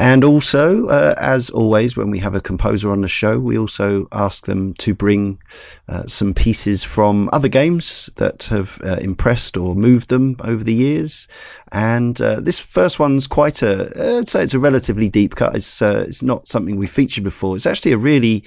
And 0.00 0.24
also, 0.24 0.86
uh, 0.86 1.14
as 1.18 1.50
always, 1.50 1.94
when 1.94 2.10
we 2.10 2.20
have 2.20 2.34
a 2.34 2.40
composer 2.40 2.90
on 2.90 3.02
the 3.02 3.06
show, 3.06 3.38
we 3.38 3.58
also 3.58 4.08
ask 4.10 4.46
them 4.46 4.72
to 4.78 4.94
bring 4.94 5.42
uh, 5.90 6.06
some 6.06 6.32
pieces 6.32 6.82
from 6.82 7.28
other 7.34 7.48
games 7.48 8.08
that 8.16 8.44
have 8.44 8.80
uh, 8.82 8.96
impressed 9.02 9.58
or 9.58 9.74
moved 9.74 10.08
them 10.08 10.36
over 10.40 10.64
the 10.64 10.72
years. 10.72 11.28
And 11.70 12.18
uh, 12.18 12.40
this 12.40 12.58
first 12.58 12.98
one's 12.98 13.26
quite 13.26 13.60
a, 13.60 14.16
I'd 14.16 14.28
say 14.30 14.42
it's 14.42 14.54
a 14.54 14.58
relatively 14.58 15.10
deep 15.10 15.34
cut. 15.34 15.54
It's 15.54 15.82
uh, 15.82 16.06
it's 16.08 16.22
not 16.22 16.48
something 16.48 16.76
we 16.76 16.86
featured 16.86 17.22
before. 17.22 17.54
It's 17.54 17.66
actually 17.66 17.92
a 17.92 17.98
really, 17.98 18.42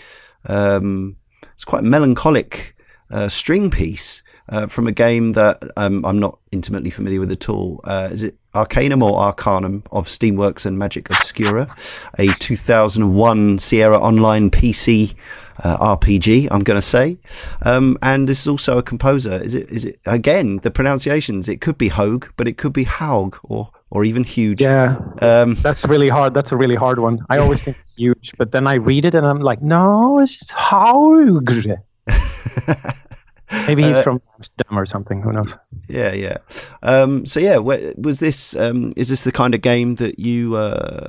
um, 0.50 1.18
it's 1.54 1.66
quite 1.66 1.84
a 1.84 1.88
melancholic 1.88 2.76
uh, 3.12 3.30
string 3.30 3.70
piece. 3.70 4.24
Uh, 4.50 4.68
from 4.68 4.88
a 4.88 4.92
game 4.92 5.32
that 5.32 5.64
um, 5.78 6.04
I'm 6.06 6.20
not 6.20 6.38
intimately 6.52 6.90
familiar 6.90 7.22
with 7.22 7.32
at 7.32 7.48
all. 7.48 7.80
Uh, 7.86 8.10
is 8.12 8.24
it 8.24 8.36
Arcanum 8.54 9.02
or 9.02 9.18
Arcanum 9.18 9.84
of 9.92 10.08
Steamworks 10.08 10.66
and 10.66 10.78
Magick 10.78 11.10
Obscura, 11.10 11.74
a 12.20 12.28
2001 12.34 13.60
Sierra 13.60 13.98
Online 13.98 14.52
PC 14.52 15.16
uh, 15.64 15.96
RPG. 15.96 16.48
I'm 16.52 16.64
going 16.64 16.78
to 16.78 16.82
say, 16.86 17.18
um, 17.62 17.98
and 18.02 18.28
this 18.28 18.42
is 18.42 18.48
also 18.48 18.78
a 18.78 18.84
composer. 18.84 19.34
Is 19.42 19.54
it? 19.54 19.70
Is 19.70 19.86
it 19.86 20.00
again 20.06 20.58
the 20.58 20.72
pronunciations? 20.72 21.48
It 21.48 21.62
could 21.62 21.78
be 21.78 21.88
Hogue, 21.90 22.28
but 22.38 22.48
it 22.48 22.58
could 22.58 22.74
be 22.74 22.84
Haug 22.84 23.38
or 23.44 23.70
or 23.92 24.04
even 24.04 24.24
Huge. 24.24 24.62
Yeah, 24.62 24.98
Um, 25.22 25.54
that's 25.56 25.86
really 25.86 26.10
hard. 26.10 26.34
That's 26.34 26.52
a 26.52 26.58
really 26.58 26.76
hard 26.76 26.98
one. 27.00 27.20
I 27.30 27.38
always 27.38 27.62
think 27.62 27.78
it's 27.80 27.96
huge, 27.96 28.34
but 28.40 28.52
then 28.52 28.66
I 28.66 28.76
read 28.76 29.06
it 29.06 29.14
and 29.14 29.26
I'm 29.26 29.40
like, 29.40 29.62
no, 29.62 30.20
it's 30.20 30.50
Haug. 30.50 31.48
Maybe 33.68 33.84
he's 33.84 33.98
Uh, 33.98 34.04
from 34.04 34.22
Amsterdam 34.36 34.78
or 34.80 34.86
something. 34.86 35.22
Who 35.22 35.32
knows? 35.32 35.58
Yeah, 35.88 36.14
yeah. 36.14 36.38
Um, 36.82 37.26
so 37.26 37.40
yeah, 37.40 37.58
was 37.58 38.20
this 38.20 38.56
um, 38.56 38.94
is 38.96 39.10
this 39.10 39.24
the 39.24 39.32
kind 39.32 39.54
of 39.56 39.62
game 39.62 39.96
that 39.96 40.20
you 40.20 40.56
uh, 40.56 41.08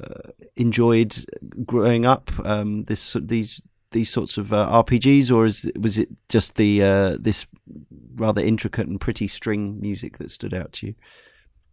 enjoyed 0.57 1.15
growing 1.65 2.07
up? 2.07 2.31
Um, 2.45 2.85
this 2.85 3.17
these 3.21 3.63
these 3.93 4.11
sorts 4.11 4.39
of 4.39 4.53
uh, 4.53 4.69
RPGs, 4.83 5.31
or 5.33 5.47
is 5.47 5.71
was 5.81 5.99
it 5.99 6.09
just 6.29 6.55
the 6.57 6.83
uh, 6.83 7.17
this 7.21 7.47
rather 8.17 8.41
intricate 8.41 8.87
and 8.89 9.01
pretty 9.01 9.27
string 9.29 9.81
music 9.81 10.19
that 10.19 10.31
stood 10.31 10.55
out 10.55 10.73
to 10.73 10.87
you? 10.89 10.95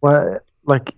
Well, 0.00 0.38
like, 0.64 0.94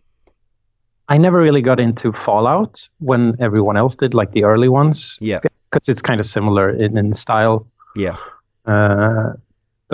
I 1.08 1.18
never 1.18 1.38
really 1.38 1.60
got 1.62 1.80
into 1.80 2.12
Fallout 2.12 2.88
when 2.98 3.36
everyone 3.40 3.76
else 3.76 3.96
did, 3.96 4.14
like 4.14 4.32
the 4.32 4.44
early 4.44 4.68
ones, 4.68 5.18
Yeah, 5.20 5.40
because 5.70 5.88
it's 5.90 6.00
kind 6.00 6.20
of 6.20 6.26
similar 6.26 6.70
in, 6.70 6.96
in 6.96 7.12
style. 7.12 7.66
yeah, 7.96 8.16
Uh, 8.64 9.34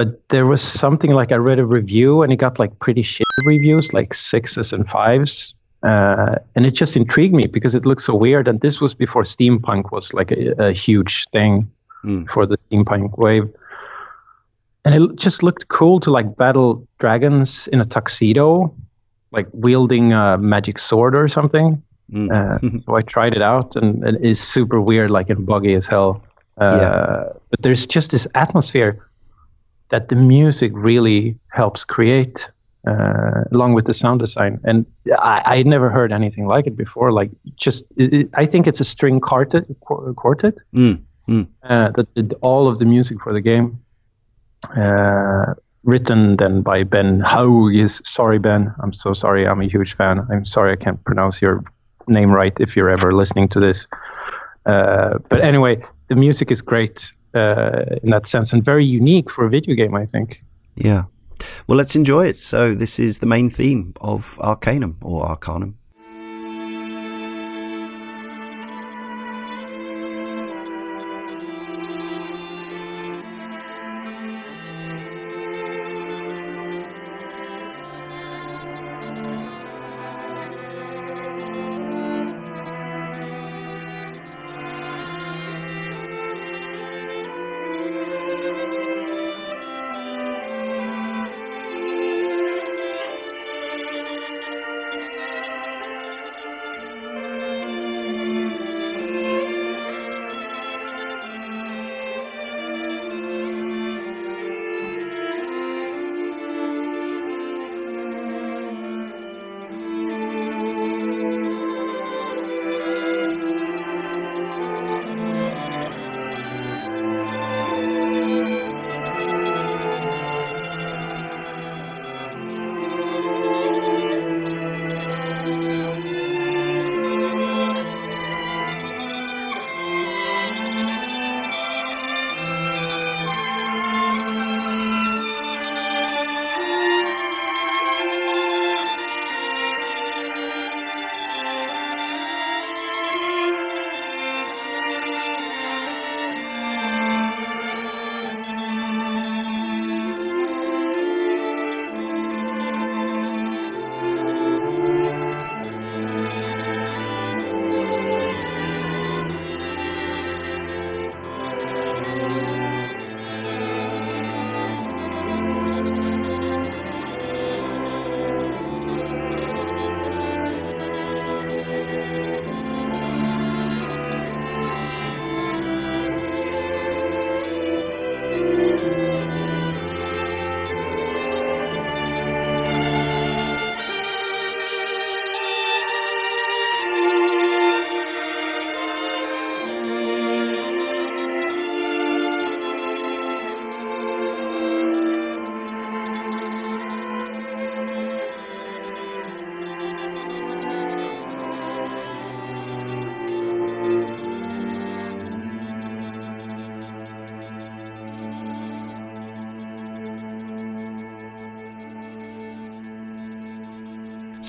but 0.01 0.09
there 0.29 0.47
was 0.47 0.63
something 0.63 1.11
like 1.21 1.31
I 1.37 1.37
read 1.37 1.59
a 1.59 1.65
review 1.79 2.23
and 2.23 2.33
it 2.33 2.37
got 2.37 2.59
like 2.59 2.73
pretty 2.79 3.03
shit 3.03 3.27
reviews, 3.47 3.93
like 3.93 4.15
sixes 4.15 4.73
and 4.73 4.89
fives. 4.89 5.55
uh, 5.83 6.37
and 6.55 6.65
it 6.67 6.75
just 6.81 6.97
intrigued 6.97 7.35
me 7.35 7.47
because 7.47 7.75
it 7.79 7.85
looked 7.87 8.03
so 8.03 8.15
weird. 8.15 8.49
And 8.49 8.61
this 8.61 8.81
was 8.81 8.95
before 8.95 9.25
steampunk 9.25 9.93
was 9.93 10.15
like 10.15 10.31
a, 10.33 10.69
a 10.69 10.73
huge 10.73 11.15
thing 11.33 11.71
Mm. 12.05 12.25
for 12.31 12.47
the 12.47 12.57
steampunk 12.57 13.19
wave. 13.19 13.47
And 14.85 14.95
it 14.95 15.17
just 15.27 15.43
looked 15.43 15.69
cool 15.69 16.01
to 16.01 16.11
like 16.11 16.35
battle 16.37 16.87
dragons 16.99 17.69
in 17.69 17.81
a 17.81 17.85
tuxedo, 17.85 18.73
like 19.33 19.49
wielding 19.53 20.13
a 20.15 20.39
magic 20.39 20.79
sword 20.79 21.15
or 21.15 21.29
something. 21.29 21.83
Mm. 22.11 22.29
Uh, 22.33 22.79
so 22.85 22.97
I 22.97 23.03
tried 23.03 23.35
it 23.35 23.43
out, 23.43 23.77
and 23.77 24.03
it 24.05 24.25
is 24.25 24.41
super 24.41 24.81
weird, 24.81 25.11
like 25.11 25.29
and 25.29 25.45
buggy 25.45 25.75
as 25.77 25.87
hell. 25.87 26.23
Uh, 26.57 26.79
Yeah. 26.81 27.25
But 27.51 27.61
there's 27.63 27.87
just 27.87 28.11
this 28.11 28.27
atmosphere 28.35 28.93
that 29.91 30.09
the 30.09 30.17
music 30.17 30.73
really 30.75 31.37
helps 31.53 31.85
create, 31.85 32.51
uh, 32.87 33.45
along 33.53 33.75
with 33.75 33.85
the 33.87 33.93
sound 33.95 34.21
design. 34.21 34.59
And 34.65 34.87
I 35.19 35.43
I 35.59 35.63
never 35.65 35.91
heard 35.91 36.13
anything 36.13 36.47
like 36.47 36.67
it 36.67 36.77
before. 36.77 37.13
Like 37.13 37.31
just, 37.57 37.85
it, 37.97 38.13
it- 38.15 38.31
I 38.35 38.47
think 38.47 38.67
it's 38.67 38.81
a 38.81 38.85
string 38.85 39.21
quartet. 39.21 39.65
qu- 39.87 40.15
Quartet. 40.15 40.55
Mm. 40.75 41.03
Mm. 41.29 41.47
Uh, 41.63 41.91
that 41.97 42.15
did 42.15 42.35
all 42.41 42.67
of 42.69 42.79
the 42.79 42.85
music 42.85 43.21
for 43.23 43.33
the 43.33 43.41
game. 43.41 43.79
Uh, 44.77 45.55
written 45.85 46.37
then 46.37 46.63
by 46.63 46.83
Ben 46.85 47.21
Hauges. 47.21 48.01
Sorry, 48.05 48.39
Ben. 48.39 48.75
I'm 48.83 48.93
so 48.93 49.15
sorry. 49.15 49.47
I'm 49.47 49.61
a 49.61 49.67
huge 49.69 49.97
fan. 49.97 50.21
I'm 50.31 50.45
sorry 50.47 50.73
I 50.73 50.77
can't 50.77 51.03
pronounce 51.05 51.41
your 51.43 51.63
name 52.07 52.31
right 52.31 52.53
if 52.61 52.77
you're 52.77 52.91
ever 52.91 53.13
listening 53.13 53.49
to 53.51 53.61
this. 53.61 53.87
Uh, 54.67 55.19
but 55.29 55.41
anyway, 55.41 55.83
the 56.09 56.15
music 56.17 56.51
is 56.51 56.63
great 56.63 57.13
uh, 57.35 57.85
in 58.03 58.11
that 58.11 58.27
sense 58.27 58.53
and 58.53 58.65
very 58.65 58.85
unique 58.85 59.31
for 59.31 59.45
a 59.45 59.51
video 59.51 59.75
game, 59.75 59.95
I 59.95 60.07
think. 60.07 60.43
Yeah. 60.75 61.05
Well, 61.67 61.79
let's 61.79 61.97
enjoy 61.97 62.27
it. 62.27 62.37
So, 62.39 62.75
this 62.75 62.99
is 62.99 63.19
the 63.19 63.27
main 63.27 63.51
theme 63.51 63.95
of 64.01 64.39
Arcanum 64.41 64.99
or 65.03 65.27
Arcanum. 65.27 65.79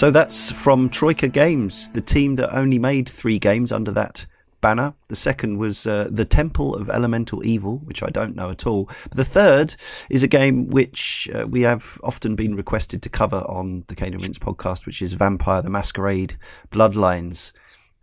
So 0.01 0.09
that's 0.09 0.51
from 0.51 0.89
Troika 0.89 1.27
Games, 1.27 1.87
the 1.89 2.01
team 2.01 2.33
that 2.33 2.57
only 2.57 2.79
made 2.79 3.07
three 3.07 3.37
games 3.37 3.71
under 3.71 3.91
that 3.91 4.25
banner. 4.59 4.95
The 5.09 5.15
second 5.15 5.59
was 5.59 5.85
uh, 5.85 6.09
The 6.11 6.25
Temple 6.25 6.73
of 6.73 6.89
Elemental 6.89 7.45
Evil, 7.45 7.77
which 7.83 8.01
I 8.01 8.09
don't 8.09 8.35
know 8.35 8.49
at 8.49 8.65
all. 8.65 8.89
But 9.03 9.17
the 9.17 9.23
third 9.23 9.75
is 10.09 10.23
a 10.23 10.27
game 10.27 10.71
which 10.71 11.29
uh, 11.31 11.45
we 11.47 11.61
have 11.61 12.01
often 12.03 12.35
been 12.35 12.55
requested 12.55 13.03
to 13.03 13.09
cover 13.09 13.41
on 13.47 13.83
the 13.89 13.93
Cane 13.93 14.13
and 14.13 14.23
Rinse 14.23 14.39
podcast, 14.39 14.87
which 14.87 15.03
is 15.03 15.13
Vampire 15.13 15.61
the 15.61 15.69
Masquerade 15.69 16.35
Bloodlines. 16.71 17.51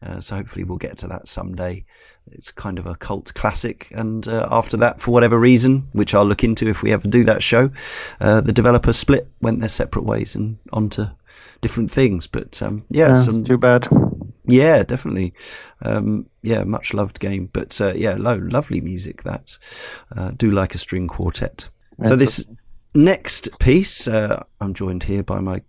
Uh, 0.00 0.20
so 0.20 0.36
hopefully 0.36 0.62
we'll 0.62 0.78
get 0.78 0.98
to 0.98 1.08
that 1.08 1.26
someday. 1.26 1.84
It's 2.30 2.52
kind 2.52 2.78
of 2.78 2.86
a 2.86 2.94
cult 2.94 3.34
classic. 3.34 3.88
And 3.90 4.28
uh, 4.28 4.46
after 4.52 4.76
that, 4.76 5.00
for 5.00 5.10
whatever 5.10 5.36
reason, 5.36 5.88
which 5.90 6.14
I'll 6.14 6.24
look 6.24 6.44
into 6.44 6.68
if 6.68 6.80
we 6.80 6.92
ever 6.92 7.08
do 7.08 7.24
that 7.24 7.42
show, 7.42 7.72
uh, 8.20 8.40
the 8.40 8.52
developer 8.52 8.92
split, 8.92 9.26
went 9.40 9.58
their 9.58 9.68
separate 9.68 10.04
ways 10.04 10.36
and 10.36 10.58
onto 10.72 11.06
different 11.60 11.90
things. 11.90 12.26
But 12.26 12.60
um, 12.62 12.84
yeah, 12.88 13.08
Yeah, 13.08 13.14
some, 13.14 13.36
it's 13.36 13.48
too 13.48 13.58
bad. 13.58 13.88
yeah, 14.46 14.82
definitely. 14.84 15.32
Um, 15.82 16.26
yeah, 16.42 16.64
much 16.64 16.94
loved 16.94 17.20
game. 17.20 17.48
But 17.52 17.80
uh, 17.80 17.92
yeah, 17.94 18.16
lo- 18.18 18.40
lovely 18.50 18.80
music 18.80 19.22
that. 19.22 19.58
Uh, 20.16 20.30
do 20.36 20.50
like 20.50 20.74
a 20.74 20.78
string 20.78 21.08
quartet. 21.08 21.68
so 22.04 22.16
That's 22.16 22.20
this 22.36 22.46
next 22.94 23.58
piece, 23.58 24.08
uh, 24.08 24.42
I'm 24.60 24.74
joined 24.74 25.04
here 25.04 25.22
by 25.22 25.40
my 25.40 25.62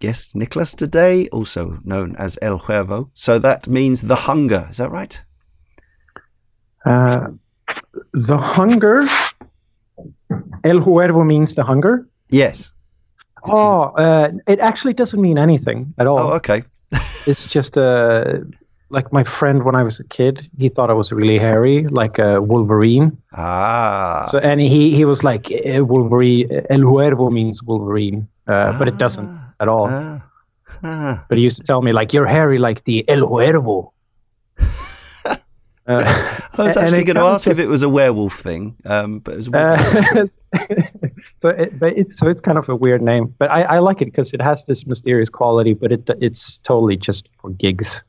guest 0.00 0.34
Nicholas 0.34 0.74
today, 0.74 1.28
also 1.28 1.78
known 1.84 2.16
as 2.16 2.38
El 2.40 2.58
Huervo. 2.58 3.10
So 3.14 3.38
that 3.38 3.68
means 3.68 4.00
the 4.02 4.16
hunger. 4.16 4.66
Is 4.70 4.76
that 4.78 4.90
right? 4.90 5.22
Uh, 6.86 7.28
the 8.14 8.38
hunger. 8.38 9.06
El 10.64 10.80
Huervo 10.80 11.24
means 11.26 11.54
the 11.54 11.64
hunger. 11.64 12.08
Yes. 12.30 12.72
Oh, 13.44 13.92
uh, 13.96 14.30
it 14.46 14.60
actually 14.60 14.94
doesn't 14.94 15.20
mean 15.20 15.38
anything 15.38 15.94
at 15.98 16.06
all. 16.06 16.18
Oh, 16.18 16.32
okay. 16.34 16.62
It's 17.26 17.46
just 17.46 17.76
uh, 17.78 18.38
like 18.90 19.12
my 19.12 19.24
friend 19.24 19.62
when 19.64 19.74
I 19.74 19.82
was 19.82 20.00
a 20.00 20.04
kid. 20.04 20.48
He 20.58 20.68
thought 20.68 20.90
I 20.90 20.94
was 20.94 21.12
really 21.12 21.38
hairy, 21.38 21.86
like 21.88 22.18
a 22.18 22.40
Wolverine. 22.40 23.16
Ah. 23.34 24.26
So 24.28 24.38
and 24.38 24.60
he 24.60 24.94
he 24.96 25.04
was 25.04 25.22
like 25.22 25.50
eh, 25.50 25.80
Wolverine. 25.80 26.48
El 26.70 26.80
Huervo 26.80 27.30
means 27.30 27.62
Wolverine, 27.62 28.26
uh, 28.46 28.78
but 28.78 28.88
it 28.88 28.98
doesn't 28.98 29.28
at 29.60 29.68
all. 29.68 29.88
Ah. 29.88 30.22
Ah. 30.82 31.24
But 31.28 31.38
he 31.38 31.44
used 31.44 31.58
to 31.58 31.64
tell 31.64 31.82
me 31.82 31.92
like 31.92 32.12
you're 32.12 32.26
hairy 32.26 32.58
like 32.58 32.84
the 32.84 33.04
El 33.08 33.26
Huervo. 33.26 33.92
Uh, 34.58 36.04
I 36.58 36.62
was 36.62 36.76
and 36.76 36.86
actually 36.86 37.04
going 37.04 37.16
to 37.16 37.22
ask 37.22 37.46
if 37.46 37.58
it 37.58 37.68
was 37.68 37.82
a 37.82 37.88
werewolf 37.88 38.40
thing, 38.40 38.76
um, 38.84 39.20
but 39.20 39.34
it 39.34 39.36
was 39.38 39.48
a 39.48 39.58
Uh, 39.58 40.26
So, 41.40 41.48
it, 41.48 41.78
but 41.78 41.96
it's 41.96 42.18
so 42.18 42.28
it's 42.28 42.42
kind 42.42 42.58
of 42.58 42.68
a 42.68 42.76
weird 42.76 43.00
name, 43.00 43.34
but 43.38 43.50
I, 43.50 43.62
I 43.62 43.78
like 43.78 44.02
it 44.02 44.04
because 44.04 44.34
it 44.34 44.42
has 44.42 44.66
this 44.66 44.86
mysterious 44.86 45.30
quality, 45.30 45.72
but 45.72 45.90
it 45.90 46.10
it's 46.20 46.58
totally 46.58 46.98
just 46.98 47.30
for 47.40 47.48
gigs. 47.48 48.04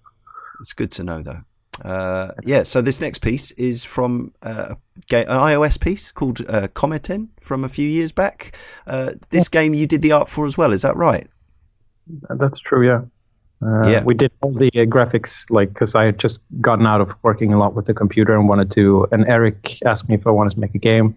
It's 0.60 0.74
good 0.74 0.92
to 0.92 1.04
know, 1.06 1.24
though. 1.24 1.44
Uh, 1.82 2.34
yeah, 2.44 2.64
so 2.64 2.82
this 2.82 3.00
next 3.00 3.20
piece 3.20 3.52
is 3.52 3.86
from 3.86 4.34
uh, 4.42 4.76
an 5.12 5.26
iOS 5.28 5.80
piece 5.80 6.12
called 6.12 6.42
uh, 6.42 6.68
Kometen 6.76 7.30
from 7.40 7.64
a 7.64 7.70
few 7.70 7.88
years 7.88 8.12
back. 8.12 8.54
Uh, 8.86 9.12
this 9.30 9.48
yeah. 9.48 9.62
game 9.62 9.74
you 9.74 9.88
did 9.88 10.02
the 10.02 10.12
art 10.12 10.28
for 10.28 10.46
as 10.46 10.58
well, 10.58 10.74
is 10.74 10.82
that 10.82 10.98
right? 10.98 11.30
That's 12.30 12.60
true, 12.60 12.86
yeah. 12.86 13.02
Uh, 13.66 13.88
yeah. 13.88 14.04
We 14.04 14.14
did 14.14 14.34
all 14.42 14.52
the 14.52 14.68
uh, 14.76 14.84
graphics, 14.84 15.50
like, 15.50 15.70
because 15.70 15.96
I 15.96 16.04
had 16.04 16.20
just 16.20 16.42
gotten 16.60 16.86
out 16.86 17.00
of 17.00 17.14
working 17.24 17.54
a 17.54 17.58
lot 17.58 17.76
with 17.76 17.86
the 17.86 17.94
computer 17.94 18.36
and 18.36 18.50
wanted 18.50 18.72
to. 18.72 19.08
And 19.14 19.26
Eric 19.26 19.78
asked 19.86 20.10
me 20.10 20.16
if 20.16 20.28
I 20.28 20.32
wanted 20.32 20.56
to 20.56 20.60
make 20.60 20.76
a 20.76 20.80
game. 20.80 21.16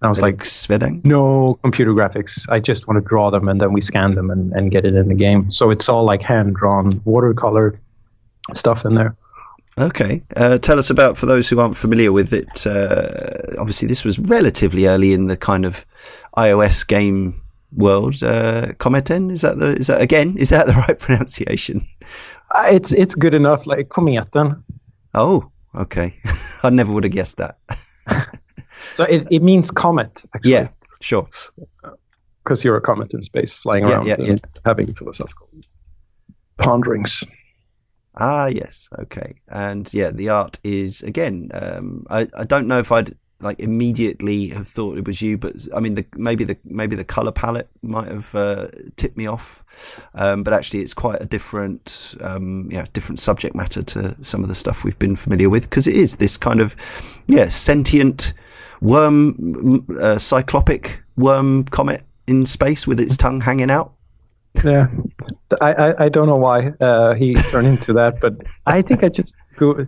And 0.00 0.08
I 0.08 0.10
was 0.10 0.20
like, 0.20 0.38
Svedeng? 0.38 1.04
no 1.04 1.58
computer 1.62 1.92
graphics. 1.92 2.46
I 2.50 2.60
just 2.60 2.86
want 2.86 3.02
to 3.02 3.08
draw 3.08 3.30
them 3.30 3.48
and 3.48 3.60
then 3.60 3.72
we 3.72 3.80
scan 3.80 4.14
them 4.14 4.30
and, 4.30 4.52
and 4.52 4.70
get 4.70 4.84
it 4.84 4.94
in 4.94 5.08
the 5.08 5.14
game. 5.14 5.50
So 5.50 5.70
it's 5.70 5.88
all 5.88 6.04
like 6.04 6.20
hand 6.20 6.54
drawn 6.54 7.00
watercolor 7.04 7.80
stuff 8.54 8.84
in 8.84 8.94
there. 8.94 9.16
Okay. 9.78 10.22
Uh, 10.36 10.58
tell 10.58 10.78
us 10.78 10.90
about, 10.90 11.16
for 11.16 11.26
those 11.26 11.48
who 11.48 11.58
aren't 11.60 11.76
familiar 11.76 12.12
with 12.12 12.32
it, 12.32 12.66
uh, 12.66 13.58
obviously 13.58 13.88
this 13.88 14.04
was 14.04 14.18
relatively 14.18 14.86
early 14.86 15.12
in 15.14 15.26
the 15.26 15.36
kind 15.36 15.64
of 15.64 15.86
iOS 16.36 16.86
game 16.86 17.42
world. 17.72 18.22
Uh, 18.22 18.72
Kometen, 18.74 19.30
is 19.30 19.42
that 19.42 19.58
the, 19.58 19.76
is 19.76 19.86
that 19.86 20.00
again, 20.00 20.36
is 20.36 20.50
that 20.50 20.66
the 20.66 20.72
right 20.88 20.98
pronunciation? 20.98 21.86
Uh, 22.50 22.68
it's, 22.70 22.92
it's 22.92 23.14
good 23.14 23.34
enough, 23.34 23.66
like 23.66 23.88
Kometen. 23.88 24.62
Oh, 25.14 25.50
okay. 25.74 26.16
I 26.62 26.68
never 26.68 26.92
would 26.92 27.04
have 27.04 27.12
guessed 27.12 27.38
that. 27.38 27.58
so 28.94 29.04
it, 29.04 29.26
it 29.30 29.42
means 29.42 29.70
comet, 29.70 30.22
actually. 30.34 30.52
Yeah, 30.52 30.68
sure. 31.00 31.28
Because 32.44 32.64
you're 32.64 32.76
a 32.76 32.80
comet 32.80 33.12
in 33.14 33.22
space 33.22 33.56
flying 33.56 33.84
around 33.84 34.06
yeah, 34.06 34.16
yeah. 34.18 34.36
having 34.64 34.94
philosophical 34.94 35.48
ponderings. 36.58 37.24
Ah, 38.18 38.46
yes. 38.46 38.88
Okay. 38.98 39.34
And 39.48 39.92
yeah, 39.92 40.10
the 40.10 40.28
art 40.30 40.58
is 40.64 41.02
again. 41.02 41.50
Um, 41.52 42.06
I 42.08 42.28
I 42.36 42.44
don't 42.44 42.66
know 42.66 42.78
if 42.78 42.90
I'd 42.90 43.14
like 43.40 43.60
immediately 43.60 44.48
have 44.48 44.66
thought 44.66 44.96
it 44.96 45.06
was 45.06 45.20
you, 45.20 45.36
but 45.36 45.56
I 45.74 45.80
mean, 45.80 45.94
the 45.94 46.06
maybe 46.14 46.44
the 46.44 46.56
maybe 46.64 46.96
the 46.96 47.04
color 47.04 47.32
palette 47.32 47.68
might 47.82 48.08
have 48.08 48.34
uh, 48.34 48.68
tipped 48.96 49.16
me 49.16 49.26
off. 49.26 49.64
Um, 50.14 50.42
but 50.42 50.54
actually, 50.54 50.80
it's 50.80 50.94
quite 50.94 51.20
a 51.20 51.26
different, 51.26 52.14
um, 52.20 52.68
yeah, 52.70 52.86
different 52.92 53.20
subject 53.20 53.54
matter 53.54 53.82
to 53.82 54.16
some 54.24 54.42
of 54.42 54.48
the 54.48 54.54
stuff 54.54 54.84
we've 54.84 54.98
been 54.98 55.16
familiar 55.16 55.50
with 55.50 55.68
because 55.68 55.86
it 55.86 55.94
is 55.94 56.16
this 56.16 56.38
kind 56.38 56.60
of, 56.60 56.74
yeah, 57.26 57.48
sentient 57.48 58.32
worm, 58.80 59.84
uh, 59.90 60.16
cyclopic 60.16 61.00
worm 61.16 61.64
comet 61.64 62.02
in 62.26 62.44
space 62.46 62.86
with 62.86 63.00
its 63.00 63.16
tongue 63.16 63.40
hanging 63.42 63.70
out 63.70 63.96
yeah, 64.64 64.86
I, 65.60 65.72
I, 65.72 66.04
I 66.04 66.08
don't 66.08 66.26
know 66.26 66.36
why 66.36 66.68
uh, 66.80 67.14
he 67.14 67.34
turned 67.34 67.66
into 67.66 67.92
that, 67.94 68.20
but 68.20 68.34
I 68.66 68.82
think 68.82 69.02
I 69.04 69.08
just 69.08 69.36
go, 69.56 69.86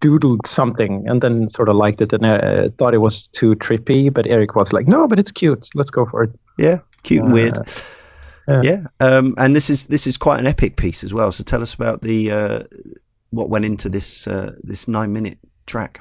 doodled 0.00 0.46
something 0.46 1.04
and 1.06 1.20
then 1.22 1.48
sort 1.48 1.68
of 1.68 1.76
liked 1.76 2.00
it 2.00 2.12
and 2.12 2.24
uh, 2.24 2.68
thought 2.76 2.94
it 2.94 2.98
was 2.98 3.28
too 3.28 3.54
trippy. 3.56 4.12
But 4.12 4.26
Eric 4.26 4.54
was 4.54 4.72
like, 4.72 4.88
"No, 4.88 5.06
but 5.06 5.18
it's 5.18 5.32
cute. 5.32 5.68
Let's 5.74 5.90
go 5.90 6.06
for 6.06 6.24
it." 6.24 6.30
Yeah, 6.58 6.80
cute 7.02 7.22
and 7.22 7.32
uh, 7.32 7.34
weird. 7.34 7.58
Yeah, 8.48 8.62
yeah. 8.62 8.84
Um, 9.00 9.34
and 9.38 9.54
this 9.54 9.70
is 9.70 9.86
this 9.86 10.06
is 10.06 10.16
quite 10.16 10.40
an 10.40 10.46
epic 10.46 10.76
piece 10.76 11.04
as 11.04 11.14
well. 11.14 11.32
So 11.32 11.44
tell 11.44 11.62
us 11.62 11.74
about 11.74 12.02
the 12.02 12.30
uh, 12.30 12.62
what 13.30 13.48
went 13.48 13.64
into 13.64 13.88
this 13.88 14.26
uh, 14.26 14.56
this 14.62 14.88
nine 14.88 15.12
minute 15.12 15.38
track. 15.66 16.00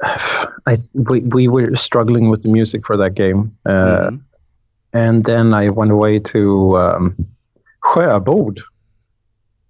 I 0.00 0.76
we 0.94 1.20
we 1.20 1.48
were 1.48 1.74
struggling 1.76 2.30
with 2.30 2.42
the 2.42 2.48
music 2.48 2.86
for 2.86 2.96
that 2.98 3.14
game. 3.14 3.56
Uh, 3.66 3.70
mm-hmm 3.70 4.16
and 4.92 5.24
then 5.24 5.54
I 5.54 5.68
went 5.68 5.90
away 5.90 6.18
to 6.18 6.78
um, 6.78 7.26
Sjöbod. 7.84 8.60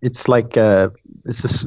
It's 0.01 0.29
like 0.29 0.57
a, 0.57 0.93
it's 1.25 1.43
this, 1.43 1.67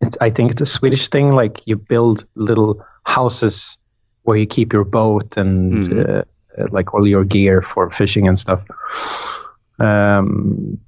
it's 0.00 0.16
I 0.20 0.30
think 0.30 0.52
it's 0.52 0.60
a 0.60 0.66
Swedish 0.66 1.08
thing. 1.08 1.32
Like 1.32 1.62
you 1.66 1.76
build 1.76 2.24
little 2.34 2.84
houses 3.04 3.78
where 4.22 4.36
you 4.36 4.46
keep 4.46 4.72
your 4.72 4.84
boat 4.84 5.36
and 5.36 5.72
mm. 5.72 6.24
uh, 6.58 6.66
like 6.70 6.94
all 6.94 7.06
your 7.06 7.24
gear 7.24 7.62
for 7.62 7.90
fishing 7.90 8.28
and 8.28 8.38
stuff. 8.38 8.64
Um, 9.78 10.78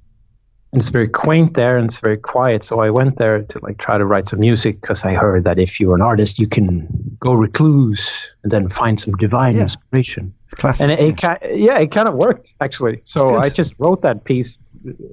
and 0.71 0.81
it's 0.81 0.89
very 0.89 1.07
quaint 1.07 1.55
there 1.55 1.77
and 1.77 1.85
it's 1.85 1.99
very 1.99 2.17
quiet. 2.17 2.63
So 2.63 2.79
I 2.79 2.91
went 2.91 3.17
there 3.17 3.41
to 3.41 3.59
like 3.59 3.79
try 3.79 3.97
to 3.97 4.05
write 4.05 4.27
some 4.27 4.39
music 4.39 4.79
because 4.79 5.03
I 5.03 5.13
heard 5.13 5.45
that 5.45 5.57
if 5.57 5.79
you're 5.79 5.95
an 5.95 6.01
artist, 6.01 6.37
you 6.37 6.47
can 6.47 7.17
go 7.19 7.33
recluse 7.33 8.11
and 8.43 8.51
then 8.51 8.69
find 8.69 8.99
some 8.99 9.15
divine 9.15 9.55
yeah. 9.55 9.63
inspiration. 9.63 10.35
Classic. 10.51 10.83
And 10.83 10.91
it, 10.91 10.99
it, 10.99 11.57
yeah, 11.57 11.79
it 11.79 11.91
kind 11.91 12.07
of 12.07 12.13
worked 12.13 12.53
actually. 12.61 13.01
So 13.03 13.31
Good. 13.31 13.45
I 13.45 13.49
just 13.49 13.73
wrote 13.79 14.03
that 14.03 14.23
piece 14.25 14.59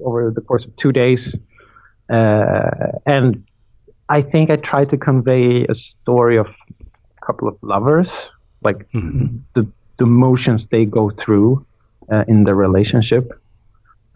over 0.03 0.29
the 0.29 0.41
course 0.41 0.65
of 0.65 0.75
two 0.75 0.91
days, 0.91 1.35
uh, 2.09 2.69
and 3.05 3.43
I 4.07 4.21
think 4.21 4.51
I 4.51 4.57
tried 4.57 4.89
to 4.91 4.97
convey 4.97 5.65
a 5.65 5.73
story 5.73 6.37
of 6.37 6.47
a 6.47 7.25
couple 7.25 7.47
of 7.47 7.57
lovers, 7.61 8.29
like 8.63 8.89
mm-hmm. 8.91 9.37
the 9.53 9.67
the 9.97 10.05
motions 10.05 10.67
they 10.67 10.85
go 10.85 11.09
through 11.09 11.65
uh, 12.11 12.23
in 12.27 12.43
the 12.43 12.53
relationship 12.53 13.33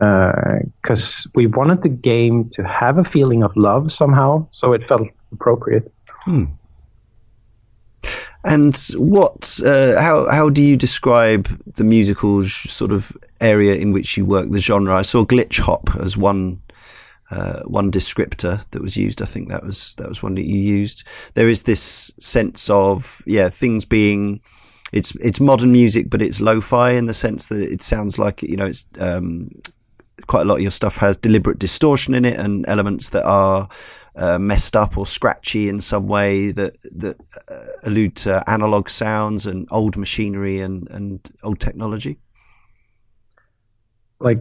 because 0.02 1.28
uh, 1.28 1.30
we 1.36 1.46
wanted 1.46 1.84
the 1.84 1.90
game 1.90 2.50
to 2.56 2.64
have 2.64 2.98
a 2.98 3.04
feeling 3.04 3.44
of 3.44 3.56
love 3.56 3.92
somehow, 3.92 4.48
so 4.50 4.74
it 4.74 4.86
felt 4.86 5.08
appropriate. 5.32 5.94
Hmm. 6.24 6.46
And 8.44 8.76
what? 8.96 9.60
Uh, 9.64 10.02
how 10.02 10.28
how 10.28 10.50
do 10.50 10.64
you 10.64 10.76
describe 10.76 11.48
the 11.76 11.84
musical 11.84 12.44
sort 12.44 12.92
of 12.92 13.16
area 13.40 13.76
in 13.76 13.92
which 13.92 14.18
you 14.18 14.26
work? 14.26 14.50
The 14.50 14.60
genre. 14.60 14.96
I 14.96 15.04
saw 15.04 15.24
glitch 15.24 15.60
hop 15.60 15.96
as 16.00 16.18
one 16.18 16.64
uh, 17.30 17.62
one 17.66 17.92
descriptor 17.92 18.68
that 18.72 18.82
was 18.82 18.98
used. 18.98 19.22
I 19.22 19.26
think 19.26 19.50
that 19.50 19.64
was 19.64 19.94
that 19.96 20.10
was 20.10 20.24
one 20.24 20.34
that 20.34 20.48
you 20.48 20.58
used. 20.58 21.04
There 21.36 21.48
is 21.48 21.64
this 21.64 22.12
sense 22.20 22.72
of 22.72 23.22
yeah 23.28 23.50
things 23.50 23.86
being. 23.86 24.42
It's 24.92 25.16
it's 25.18 25.40
modern 25.40 25.72
music, 25.72 26.10
but 26.10 26.24
it's 26.24 26.42
lo-fi 26.42 26.94
in 26.94 27.06
the 27.06 27.14
sense 27.14 27.46
that 27.46 27.62
it 27.62 27.84
sounds 27.84 28.18
like 28.18 28.42
you 28.42 28.58
know 28.58 28.66
it's 28.66 28.88
um, 29.00 29.52
quite 30.28 30.42
a 30.42 30.46
lot 30.46 30.56
of 30.56 30.62
your 30.62 30.72
stuff 30.72 30.98
has 30.98 31.18
deliberate 31.18 31.60
distortion 31.60 32.14
in 32.14 32.26
it 32.26 32.40
and 32.40 32.66
elements 32.68 33.10
that 33.10 33.26
are 33.26 33.70
uh, 34.16 34.38
messed 34.38 34.76
up 34.76 34.98
or 34.98 35.06
scratchy 35.06 35.70
in 35.70 35.80
some 35.82 36.08
way 36.08 36.52
that 36.52 36.78
that 36.84 37.18
uh, 37.50 37.66
allude 37.84 38.16
to 38.16 38.44
analog 38.50 38.90
sounds 38.90 39.46
and 39.46 39.68
old 39.72 39.98
machinery 39.98 40.60
and 40.60 40.90
and 40.90 41.32
old 41.44 41.60
technology. 41.60 42.18
Like, 44.20 44.40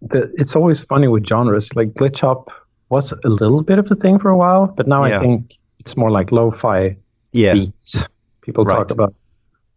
the, 0.00 0.32
it's 0.34 0.54
always 0.54 0.80
funny 0.80 1.08
with 1.08 1.26
genres. 1.26 1.74
Like 1.74 1.94
glitch 1.94 2.20
hop 2.20 2.50
was 2.88 3.12
a 3.12 3.28
little 3.28 3.62
bit 3.62 3.78
of 3.78 3.90
a 3.90 3.96
thing 3.96 4.18
for 4.18 4.30
a 4.30 4.36
while, 4.36 4.66
but 4.66 4.86
now 4.86 5.04
yeah. 5.04 5.16
I 5.16 5.20
think 5.20 5.54
it's 5.80 5.96
more 5.96 6.10
like 6.10 6.30
lo-fi 6.30 6.96
yeah. 7.32 7.54
beats 7.54 8.08
people 8.42 8.64
right. 8.64 8.76
talk 8.76 8.90
about. 8.90 9.14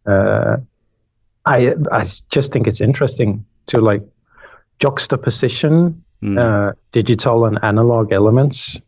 Uh, 0.05 0.57
I 1.45 1.73
I 1.91 2.05
just 2.29 2.53
think 2.53 2.67
it's 2.67 2.81
interesting 2.81 3.45
to 3.67 3.81
like 3.81 4.03
juxtaposition 4.81 6.03
mm. 6.21 6.37
uh, 6.37 6.73
digital 6.91 7.45
and 7.45 7.59
analog 7.63 8.11
elements 8.11 8.79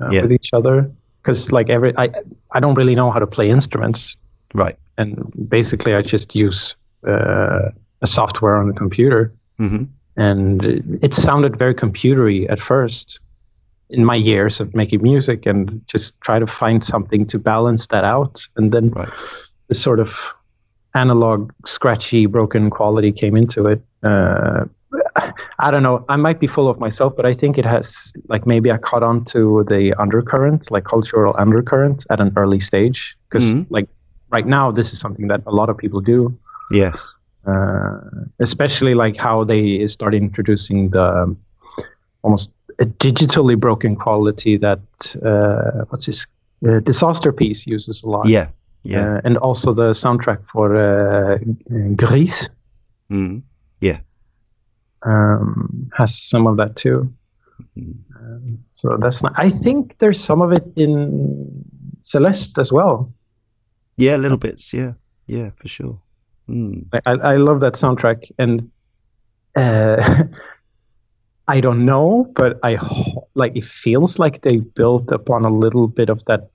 uh, 0.00 0.08
yeah. 0.10 0.22
with 0.22 0.32
each 0.32 0.50
other 0.52 0.90
because 1.22 1.52
like 1.52 1.68
every 1.68 1.92
I 1.96 2.10
I 2.52 2.60
don't 2.60 2.74
really 2.74 2.94
know 2.94 3.10
how 3.10 3.18
to 3.18 3.26
play 3.26 3.50
instruments 3.50 4.16
right 4.54 4.76
and 4.96 5.32
basically 5.48 5.94
I 5.94 6.02
just 6.02 6.34
use 6.34 6.76
uh, 7.06 7.70
a 8.02 8.06
software 8.06 8.56
on 8.56 8.68
the 8.68 8.74
computer 8.74 9.32
mm-hmm. 9.58 9.84
and 10.16 10.64
it 11.02 11.14
sounded 11.14 11.58
very 11.58 11.74
computery 11.74 12.50
at 12.50 12.60
first 12.60 13.20
in 13.88 14.04
my 14.04 14.14
years 14.14 14.60
of 14.60 14.74
making 14.74 15.02
music 15.02 15.46
and 15.46 15.82
just 15.86 16.18
try 16.20 16.38
to 16.38 16.46
find 16.46 16.84
something 16.84 17.26
to 17.26 17.38
balance 17.38 17.88
that 17.88 18.04
out 18.04 18.46
and 18.56 18.70
then 18.72 18.90
right. 18.90 19.08
the 19.68 19.74
sort 19.74 19.98
of 19.98 20.32
analog 20.94 21.52
scratchy 21.66 22.26
broken 22.26 22.70
quality 22.70 23.12
came 23.12 23.36
into 23.36 23.66
it 23.66 23.82
uh, 24.02 24.64
I 25.58 25.70
don't 25.70 25.82
know. 25.82 26.04
I 26.08 26.16
might 26.16 26.40
be 26.40 26.46
full 26.46 26.68
of 26.68 26.78
myself, 26.78 27.14
but 27.16 27.26
I 27.26 27.32
think 27.32 27.58
it 27.58 27.64
has 27.64 28.12
like 28.28 28.46
maybe 28.46 28.70
I 28.70 28.78
caught 28.78 29.02
on 29.02 29.24
to 29.26 29.64
the 29.68 29.94
undercurrent, 29.98 30.70
like 30.70 30.84
cultural 30.84 31.34
undercurrent, 31.38 32.06
at 32.10 32.20
an 32.20 32.32
early 32.36 32.60
stage. 32.60 33.16
Because 33.28 33.44
mm-hmm. 33.44 33.72
like 33.72 33.88
right 34.30 34.46
now, 34.46 34.70
this 34.70 34.92
is 34.92 35.00
something 35.00 35.28
that 35.28 35.42
a 35.46 35.50
lot 35.50 35.68
of 35.68 35.76
people 35.76 36.00
do. 36.00 36.36
Yeah. 36.70 36.92
Uh, 37.46 38.00
especially 38.38 38.94
like 38.94 39.16
how 39.16 39.44
they 39.44 39.86
start 39.86 40.14
introducing 40.14 40.90
the 40.90 41.02
um, 41.02 41.38
almost 42.22 42.50
a 42.78 42.84
digitally 42.84 43.58
broken 43.58 43.96
quality 43.96 44.56
that 44.56 44.80
uh, 45.24 45.84
what's 45.88 46.06
this 46.06 46.26
uh, 46.64 46.80
Disasterpeace 46.80 47.66
uses 47.66 48.02
a 48.02 48.08
lot. 48.08 48.28
Yeah. 48.28 48.48
Yeah. 48.82 49.16
Uh, 49.16 49.20
and 49.24 49.36
also 49.36 49.74
the 49.74 49.90
soundtrack 49.92 50.46
for 50.46 50.76
uh, 50.76 51.38
Gris. 51.96 52.48
Mm. 53.10 53.42
Yeah 53.80 54.00
um, 55.02 55.90
has 55.96 56.18
some 56.18 56.46
of 56.46 56.56
that 56.58 56.76
too. 56.76 57.12
Um, 57.76 58.64
so 58.72 58.96
that's 59.00 59.22
not. 59.22 59.32
I 59.36 59.48
think 59.48 59.98
there's 59.98 60.22
some 60.22 60.42
of 60.42 60.52
it 60.52 60.64
in 60.76 61.64
Celeste 62.00 62.58
as 62.58 62.72
well. 62.72 63.12
Yeah, 63.96 64.16
little 64.16 64.38
bits. 64.38 64.72
Yeah, 64.72 64.92
Yeah, 65.26 65.50
for 65.50 65.68
sure. 65.68 66.00
Mm. 66.48 66.86
I, 67.06 67.12
I 67.12 67.36
love 67.36 67.60
that 67.60 67.74
soundtrack, 67.74 68.30
and 68.38 68.70
uh, 69.54 70.24
I 71.48 71.60
don't 71.60 71.84
know, 71.84 72.30
but 72.34 72.58
I 72.62 72.78
like 73.34 73.56
it 73.56 73.64
feels 73.64 74.18
like 74.18 74.42
they 74.42 74.56
built 74.58 75.10
upon 75.12 75.44
a 75.44 75.50
little 75.50 75.86
bit 75.86 76.08
of 76.08 76.24
that 76.26 76.48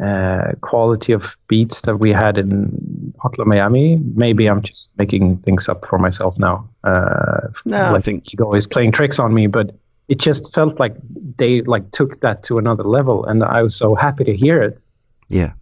uh, 0.00 0.52
quality 0.60 1.12
of 1.12 1.36
beats 1.48 1.82
that 1.82 1.96
we 1.98 2.10
had 2.10 2.38
in 2.38 3.14
Hotline 3.22 3.46
Miami. 3.46 3.98
Maybe 4.14 4.48
I'm 4.48 4.62
just 4.62 4.90
making 4.98 5.38
things 5.38 5.68
up 5.68 5.86
for 5.86 5.98
myself 5.98 6.38
now. 6.38 6.68
Uh, 6.82 7.48
no, 7.64 7.92
like 7.92 7.96
I 7.96 8.00
think 8.00 8.32
Hugo 8.32 8.54
is 8.54 8.66
playing 8.66 8.92
tricks 8.92 9.18
on 9.18 9.32
me, 9.32 9.46
but 9.46 9.76
it 10.08 10.18
just 10.18 10.54
felt 10.54 10.80
like 10.80 10.96
they 11.38 11.62
like 11.62 11.90
took 11.92 12.20
that 12.20 12.42
to 12.44 12.58
another 12.58 12.84
level, 12.84 13.24
and 13.24 13.44
I 13.44 13.62
was 13.62 13.76
so 13.76 13.94
happy 13.94 14.24
to 14.24 14.36
hear 14.36 14.60
it. 14.62 14.84
Yeah. 15.28 15.52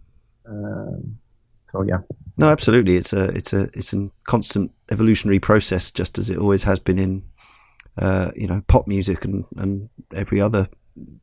Um, 0.45 1.17
so 1.71 1.83
yeah. 1.83 1.99
No, 2.37 2.49
absolutely. 2.49 2.97
It's 2.97 3.13
a 3.13 3.25
it's 3.25 3.53
a 3.53 3.63
it's 3.73 3.93
a 3.93 4.09
constant 4.25 4.71
evolutionary 4.91 5.39
process, 5.39 5.91
just 5.91 6.17
as 6.17 6.29
it 6.29 6.37
always 6.37 6.63
has 6.63 6.79
been 6.79 6.97
in 6.97 7.23
uh, 7.97 8.31
you 8.35 8.47
know 8.47 8.61
pop 8.67 8.87
music 8.87 9.23
and 9.25 9.45
and 9.57 9.89
every 10.13 10.41
other 10.41 10.67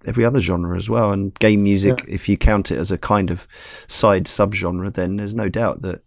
every 0.06 0.24
other 0.24 0.40
genre 0.40 0.76
as 0.76 0.88
well. 0.88 1.12
And 1.12 1.34
game 1.38 1.62
music, 1.62 2.04
yeah. 2.06 2.14
if 2.14 2.28
you 2.28 2.36
count 2.36 2.70
it 2.70 2.78
as 2.78 2.90
a 2.90 2.98
kind 2.98 3.30
of 3.30 3.46
side 3.86 4.24
subgenre, 4.24 4.92
then 4.92 5.16
there's 5.16 5.34
no 5.34 5.48
doubt 5.48 5.82
that 5.82 6.02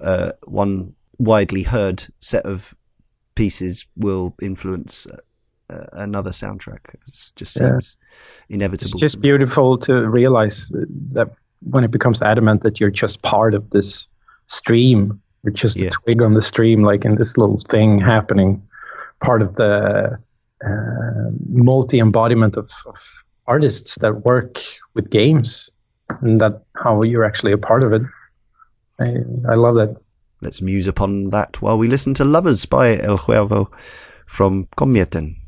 uh, 0.00 0.32
one 0.44 0.94
widely 1.18 1.62
heard 1.62 2.04
set 2.18 2.44
of 2.44 2.74
pieces 3.34 3.86
will 3.96 4.34
influence 4.42 5.06
uh, 5.70 5.86
another 5.92 6.30
soundtrack. 6.30 6.94
It 6.94 7.32
just 7.36 7.54
seems 7.54 7.96
yeah. 8.48 8.56
inevitable. 8.56 8.90
It's 8.92 9.00
just 9.00 9.20
beautiful 9.20 9.76
to 9.78 10.08
realize 10.08 10.70
that 11.14 11.30
when 11.60 11.84
it 11.84 11.90
becomes 11.90 12.22
adamant 12.22 12.62
that 12.62 12.80
you're 12.80 12.90
just 12.90 13.22
part 13.22 13.54
of 13.54 13.70
this 13.70 14.08
stream, 14.46 15.20
you're 15.44 15.52
just 15.52 15.78
yeah. 15.78 15.88
a 15.88 15.90
twig 15.90 16.22
on 16.22 16.34
the 16.34 16.42
stream, 16.42 16.82
like 16.82 17.04
in 17.04 17.16
this 17.16 17.36
little 17.36 17.60
thing 17.60 17.98
happening, 17.98 18.66
part 19.22 19.42
of 19.42 19.54
the 19.56 20.18
Uh, 20.64 21.30
multi 21.48 21.98
embodiment 21.98 22.56
of, 22.56 22.70
of 22.86 23.24
artists 23.46 23.98
that 23.98 24.24
work 24.24 24.62
with 24.94 25.10
games, 25.10 25.70
and 26.20 26.40
that 26.40 26.62
how 26.76 27.02
you're 27.02 27.24
actually 27.24 27.52
a 27.52 27.58
part 27.58 27.82
of 27.82 27.92
it. 27.92 28.02
I, 29.00 29.08
I 29.50 29.54
love 29.56 29.74
that. 29.76 29.96
Let's 30.40 30.62
muse 30.62 30.86
upon 30.86 31.30
that 31.30 31.62
while 31.62 31.78
we 31.78 31.88
listen 31.88 32.14
to 32.14 32.24
Lovers 32.24 32.66
by 32.66 32.98
El 32.98 33.18
Huervo 33.18 33.70
from 34.26 34.66
Kometen. 34.76 35.41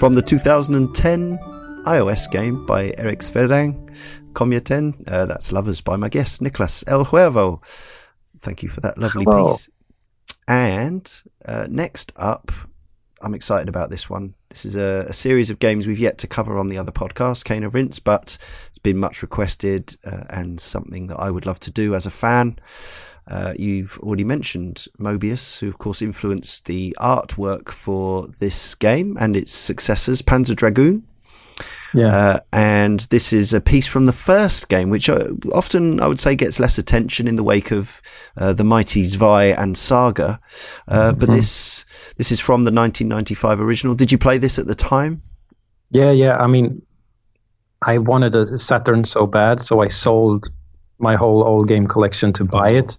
From 0.00 0.14
the 0.14 0.22
2010 0.22 1.36
iOS 1.84 2.30
game 2.30 2.64
by 2.64 2.94
Eric 2.96 3.18
Svedäng, 3.18 3.94
Kometen, 4.32 5.06
uh, 5.06 5.26
that's 5.26 5.52
Lovers 5.52 5.82
by 5.82 5.96
my 5.96 6.08
guest, 6.08 6.40
Niklas 6.40 6.82
El 6.86 7.04
Huervo. 7.04 7.62
Thank 8.38 8.62
you 8.62 8.70
for 8.70 8.80
that 8.80 8.96
lovely 8.96 9.24
Hello. 9.24 9.48
piece. 9.48 9.68
And 10.48 11.12
uh, 11.44 11.66
next 11.68 12.14
up, 12.16 12.50
I'm 13.20 13.34
excited 13.34 13.68
about 13.68 13.90
this 13.90 14.08
one. 14.08 14.32
This 14.48 14.64
is 14.64 14.74
a, 14.74 15.04
a, 15.10 15.12
series 15.12 15.50
of 15.50 15.58
games 15.58 15.86
we've 15.86 15.98
yet 15.98 16.16
to 16.16 16.26
cover 16.26 16.56
on 16.56 16.68
the 16.68 16.78
other 16.78 16.92
podcast, 16.92 17.62
of 17.62 17.74
Rinse, 17.74 17.98
but 17.98 18.38
it's 18.70 18.78
been 18.78 18.96
much 18.96 19.20
requested 19.20 19.98
uh, 20.06 20.24
and 20.30 20.62
something 20.62 21.08
that 21.08 21.20
I 21.20 21.30
would 21.30 21.44
love 21.44 21.60
to 21.60 21.70
do 21.70 21.94
as 21.94 22.06
a 22.06 22.10
fan. 22.10 22.58
Uh, 23.30 23.54
you've 23.58 23.98
already 24.00 24.24
mentioned 24.24 24.86
Moebius, 24.98 25.60
who 25.60 25.68
of 25.68 25.78
course 25.78 26.02
influenced 26.02 26.66
the 26.66 26.96
artwork 27.00 27.68
for 27.70 28.26
this 28.38 28.74
game 28.74 29.16
and 29.20 29.36
its 29.36 29.52
successors, 29.52 30.20
Panzer 30.22 30.56
Dragoon. 30.56 31.06
Yeah. 31.92 32.16
Uh, 32.16 32.40
and 32.52 33.00
this 33.10 33.32
is 33.32 33.52
a 33.52 33.60
piece 33.60 33.86
from 33.86 34.06
the 34.06 34.12
first 34.12 34.68
game, 34.68 34.90
which 34.90 35.08
uh, 35.08 35.28
often 35.52 36.00
I 36.00 36.06
would 36.06 36.20
say 36.20 36.34
gets 36.36 36.60
less 36.60 36.78
attention 36.78 37.26
in 37.26 37.36
the 37.36 37.42
wake 37.42 37.72
of 37.72 38.00
uh, 38.36 38.52
the 38.52 38.62
mighty 38.64 39.02
Zwei 39.04 39.44
and 39.46 39.76
Saga. 39.76 40.40
Uh, 40.86 41.12
but 41.12 41.28
Mhm. 41.28 41.34
this 41.34 41.84
this 42.16 42.30
is 42.30 42.38
from 42.40 42.64
the 42.64 42.70
1995 42.70 43.60
original. 43.60 43.94
Did 43.94 44.12
you 44.12 44.18
play 44.18 44.38
this 44.38 44.58
at 44.58 44.66
the 44.66 44.74
time? 44.74 45.22
Yeah, 45.90 46.12
yeah. 46.12 46.36
I 46.36 46.46
mean, 46.46 46.82
I 47.82 47.98
wanted 47.98 48.34
a 48.36 48.58
Saturn 48.58 49.04
so 49.04 49.26
bad, 49.26 49.60
so 49.62 49.80
I 49.80 49.88
sold 49.88 50.48
my 50.98 51.16
whole 51.16 51.42
old 51.42 51.66
game 51.66 51.86
collection 51.88 52.32
to 52.34 52.44
buy 52.44 52.70
it, 52.70 52.98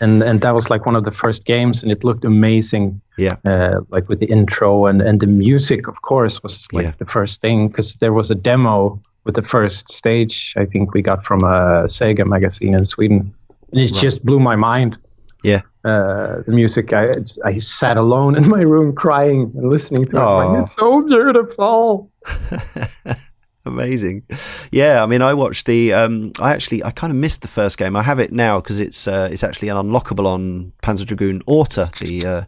and 0.00 0.22
and 0.22 0.40
that 0.40 0.54
was 0.54 0.70
like 0.70 0.86
one 0.86 0.96
of 0.98 1.04
the 1.04 1.10
first 1.10 1.44
games, 1.46 1.82
and 1.82 1.92
it 1.92 2.04
looked 2.04 2.24
amazing. 2.24 3.00
Yeah. 3.18 3.36
Uh, 3.44 3.80
like 3.90 4.08
with 4.08 4.20
the 4.20 4.26
intro 4.26 4.86
and 4.86 5.00
and 5.02 5.20
the 5.20 5.26
music, 5.26 5.88
of 5.88 6.00
course, 6.02 6.42
was 6.42 6.68
like 6.72 6.84
Yeah. 6.84 6.92
the 6.98 7.06
first 7.06 7.40
thing 7.40 7.68
because 7.68 7.96
there 7.96 8.12
was 8.12 8.30
a 8.30 8.34
demo 8.34 8.98
with 9.24 9.34
the 9.34 9.42
first 9.42 9.88
stage. 9.88 10.54
I 10.56 10.66
think 10.66 10.94
we 10.94 11.02
got 11.02 11.24
from 11.24 11.40
a 11.42 11.86
Sega 11.86 12.24
magazine 12.26 12.74
in 12.78 12.84
Sweden, 12.84 13.34
and 13.72 13.80
it 13.80 13.90
Right. 13.90 14.02
just 14.02 14.24
blew 14.24 14.38
my 14.40 14.56
mind. 14.56 14.96
Yeah. 15.44 15.60
Uh, 15.84 16.42
the 16.46 16.52
music, 16.52 16.92
I 16.92 17.10
I 17.44 17.54
sat 17.54 17.96
alone 17.96 18.36
in 18.36 18.48
my 18.48 18.62
room 18.62 18.92
crying 18.94 19.52
and 19.56 19.70
listening 19.70 20.06
to 20.10 20.16
it. 20.16 20.20
Aw. 20.22 20.36
Like, 20.36 20.62
it's 20.62 20.74
so 20.74 21.00
beautiful. 21.02 22.10
Amazing. 23.66 24.22
Yeah, 24.70 25.02
I 25.02 25.06
mean, 25.06 25.22
I 25.22 25.34
watched 25.34 25.66
the. 25.66 25.92
Um, 25.92 26.32
I 26.40 26.52
actually, 26.52 26.84
I 26.84 26.92
kind 26.92 27.10
of 27.10 27.16
missed 27.16 27.42
the 27.42 27.48
first 27.48 27.78
game. 27.78 27.96
I 27.96 28.02
have 28.02 28.20
it 28.20 28.32
now 28.32 28.60
because 28.60 28.78
it's 28.78 29.08
uh, 29.08 29.28
it's 29.30 29.42
actually 29.42 29.68
an 29.68 29.76
unlockable 29.76 30.24
on 30.24 30.72
Panzer 30.82 31.04
Dragoon 31.04 31.42
Orta, 31.46 31.90
the 32.00 32.24
uh, 32.24 32.42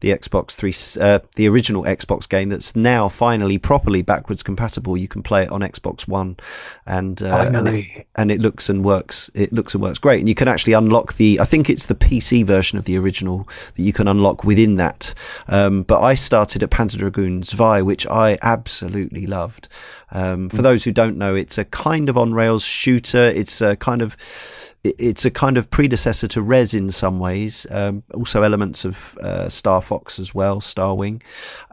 the 0.00 0.10
Xbox 0.10 0.50
three, 0.52 0.74
uh, 1.02 1.20
the 1.36 1.48
original 1.48 1.84
Xbox 1.84 2.28
game 2.28 2.50
that's 2.50 2.76
now 2.76 3.08
finally 3.08 3.56
properly 3.56 4.02
backwards 4.02 4.42
compatible. 4.42 4.96
You 4.96 5.08
can 5.08 5.22
play 5.22 5.44
it 5.44 5.50
on 5.50 5.60
Xbox 5.60 6.06
One, 6.06 6.36
and 6.84 7.22
uh, 7.22 7.26
and, 7.26 7.56
it, 7.56 7.62
Finally. 7.62 8.06
and 8.16 8.30
it 8.30 8.40
looks 8.40 8.68
and 8.68 8.84
works. 8.84 9.30
It 9.34 9.52
looks 9.52 9.74
and 9.74 9.82
works 9.82 9.98
great. 9.98 10.20
And 10.20 10.28
you 10.28 10.34
can 10.34 10.48
actually 10.48 10.74
unlock 10.74 11.14
the. 11.14 11.40
I 11.40 11.44
think 11.44 11.70
it's 11.70 11.86
the 11.86 11.94
PC 11.94 12.44
version 12.44 12.78
of 12.78 12.84
the 12.84 12.98
original 12.98 13.48
that 13.74 13.82
you 13.82 13.92
can 13.92 14.08
unlock 14.08 14.44
within 14.44 14.76
that. 14.76 15.14
Um, 15.48 15.84
but 15.84 16.02
I 16.02 16.14
started 16.14 16.62
at 16.62 16.70
Panzer 16.70 16.98
Dragoon 16.98 17.42
Zwei, 17.42 17.80
which 17.80 18.06
I 18.06 18.38
absolutely 18.42 19.26
loved. 19.26 19.68
Um, 20.12 20.48
for 20.48 20.62
those 20.62 20.84
who 20.84 20.92
don't 20.92 21.16
know, 21.16 21.34
it's 21.34 21.58
a 21.58 21.64
kind 21.64 22.08
of 22.08 22.18
on 22.18 22.32
rails 22.32 22.64
shooter. 22.64 23.28
It's 23.28 23.60
a 23.60 23.76
kind 23.76 24.02
of 24.02 24.16
it's 24.82 25.26
a 25.26 25.30
kind 25.30 25.58
of 25.58 25.68
predecessor 25.68 26.26
to 26.28 26.42
Rez 26.42 26.72
in 26.72 26.90
some 26.90 27.18
ways. 27.18 27.66
Um, 27.70 28.02
also 28.14 28.42
elements 28.42 28.84
of 28.84 29.16
uh, 29.18 29.48
Star 29.48 29.82
Fox 29.82 30.18
as 30.18 30.34
well, 30.34 30.60
Star 30.60 30.94
Wing. 30.94 31.22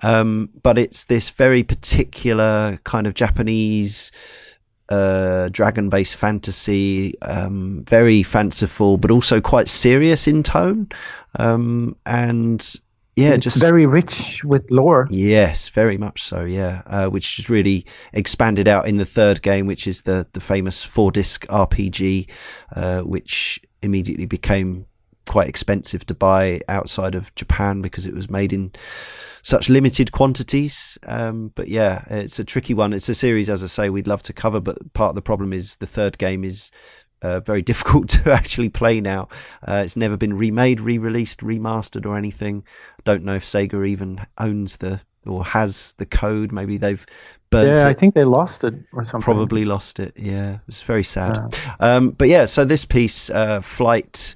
Um, 0.04 0.50
but 0.62 0.78
it's 0.78 1.06
this 1.06 1.30
very 1.30 1.64
particular 1.64 2.80
kind 2.84 3.08
of 3.08 3.14
Japanese 3.14 4.12
uh, 4.90 5.50
dragon 5.50 5.90
based 5.90 6.16
fantasy, 6.16 7.20
um, 7.22 7.84
very 7.88 8.24
fanciful, 8.24 8.98
but 8.98 9.12
also 9.12 9.42
quite 9.42 9.68
serious 9.68 10.28
in 10.28 10.44
tone. 10.44 10.90
Um, 11.40 11.96
and 12.06 12.76
yeah, 13.18 13.34
it's 13.34 13.44
just 13.46 13.60
very 13.60 13.88
rich 13.88 14.44
with 14.44 14.70
lore. 14.70 15.08
Yes, 15.10 15.70
very 15.70 15.98
much 15.98 16.22
so. 16.22 16.46
Yeah, 16.46 16.84
uh, 16.86 17.08
which 17.08 17.40
is 17.40 17.50
really 17.50 17.86
expanded 18.14 18.68
out 18.68 18.88
in 18.88 18.98
the 18.98 19.06
third 19.06 19.42
game, 19.42 19.66
which 19.66 19.88
is 19.88 20.04
the 20.04 20.28
the 20.34 20.40
famous 20.40 20.84
four 20.84 21.12
disc 21.12 21.46
RPG, 21.48 22.30
uh, 22.76 23.02
which 23.02 23.60
immediately 23.82 24.28
became 24.28 24.86
quite 25.28 25.50
expensive 25.50 26.06
to 26.06 26.14
buy 26.14 26.62
outside 26.70 27.16
of 27.16 27.34
Japan 27.36 27.82
because 27.82 28.06
it 28.06 28.14
was 28.14 28.30
made 28.30 28.54
in 28.54 28.72
such 29.42 29.68
limited 29.68 30.12
quantities. 30.12 30.98
Um, 31.08 31.52
but 31.56 31.68
yeah, 31.68 32.06
it's 32.10 32.40
a 32.40 32.44
tricky 32.44 32.76
one. 32.76 32.94
It's 32.94 33.10
a 33.10 33.16
series, 33.16 33.50
as 33.50 33.64
I 33.64 33.68
say, 33.68 33.90
we'd 33.90 34.08
love 34.08 34.24
to 34.24 34.34
cover, 34.34 34.60
but 34.60 34.94
part 34.94 35.10
of 35.10 35.16
the 35.16 35.22
problem 35.22 35.54
is 35.54 35.78
the 35.78 35.88
third 35.88 36.18
game 36.18 36.44
is 36.44 36.72
uh, 37.22 37.40
very 37.40 37.62
difficult 37.72 38.10
to 38.10 38.32
actually 38.32 38.70
play 38.70 39.02
now. 39.02 39.28
Uh, 39.68 39.82
it's 39.86 39.98
never 39.98 40.18
been 40.18 40.34
remade, 40.34 40.80
re-released, 40.80 41.42
remastered, 41.42 42.06
or 42.06 42.18
anything. 42.18 42.64
Don't 43.08 43.24
know 43.24 43.36
if 43.36 43.46
Sega 43.46 43.88
even 43.88 44.20
owns 44.38 44.78
the 44.78 45.00
or 45.26 45.46
has 45.46 45.94
the 45.98 46.06
code. 46.06 46.52
Maybe 46.52 46.76
they've 46.76 47.06
burnt 47.50 47.80
Yeah, 47.80 47.88
I 47.88 47.94
think 47.94 48.14
they 48.16 48.26
lost 48.26 48.66
it 48.66 48.74
or 48.92 49.06
something. 49.06 49.24
Probably 49.24 49.64
lost 49.64 50.02
it. 50.02 50.12
Yeah, 50.18 50.58
it's 50.68 50.82
very 50.82 51.04
sad. 51.04 51.38
Yeah. 51.54 51.76
Um, 51.80 52.10
but 52.10 52.28
yeah, 52.28 52.44
so 52.44 52.66
this 52.66 52.84
piece, 52.84 53.30
uh, 53.30 53.62
flight. 53.62 54.36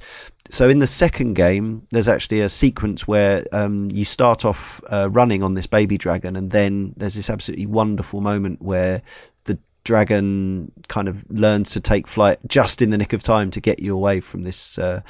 So 0.49 0.69
in 0.69 0.80
the 0.80 0.88
second 0.88 1.34
game, 1.34 1.86
there's 1.89 2.07
actually 2.07 2.39
a 2.39 2.47
sequence 2.47 3.05
where 3.05 3.43
um, 3.51 3.89
you 3.91 4.05
start 4.05 4.45
off 4.45 4.82
uh, 4.88 5.09
running 5.11 5.43
on 5.43 5.51
this 5.51 5.67
baby 5.67 5.97
dragon, 5.97 6.38
and 6.38 6.51
then 6.51 6.93
there's 6.95 7.15
this 7.15 7.30
absolutely 7.30 7.65
wonderful 7.65 8.22
moment 8.22 8.61
where 8.61 9.01
the 9.43 9.59
dragon 9.84 10.72
kind 10.88 11.09
of 11.09 11.30
learns 11.30 11.72
to 11.72 11.82
take 11.82 12.07
flight 12.07 12.39
just 12.47 12.82
in 12.82 12.89
the 12.89 12.97
nick 12.97 13.11
of 13.11 13.22
time 13.22 13.51
to 13.51 13.59
get 13.59 13.82
you 13.82 13.93
away 13.93 14.22
from 14.22 14.43
this 14.43 14.80
uh, 14.80 15.01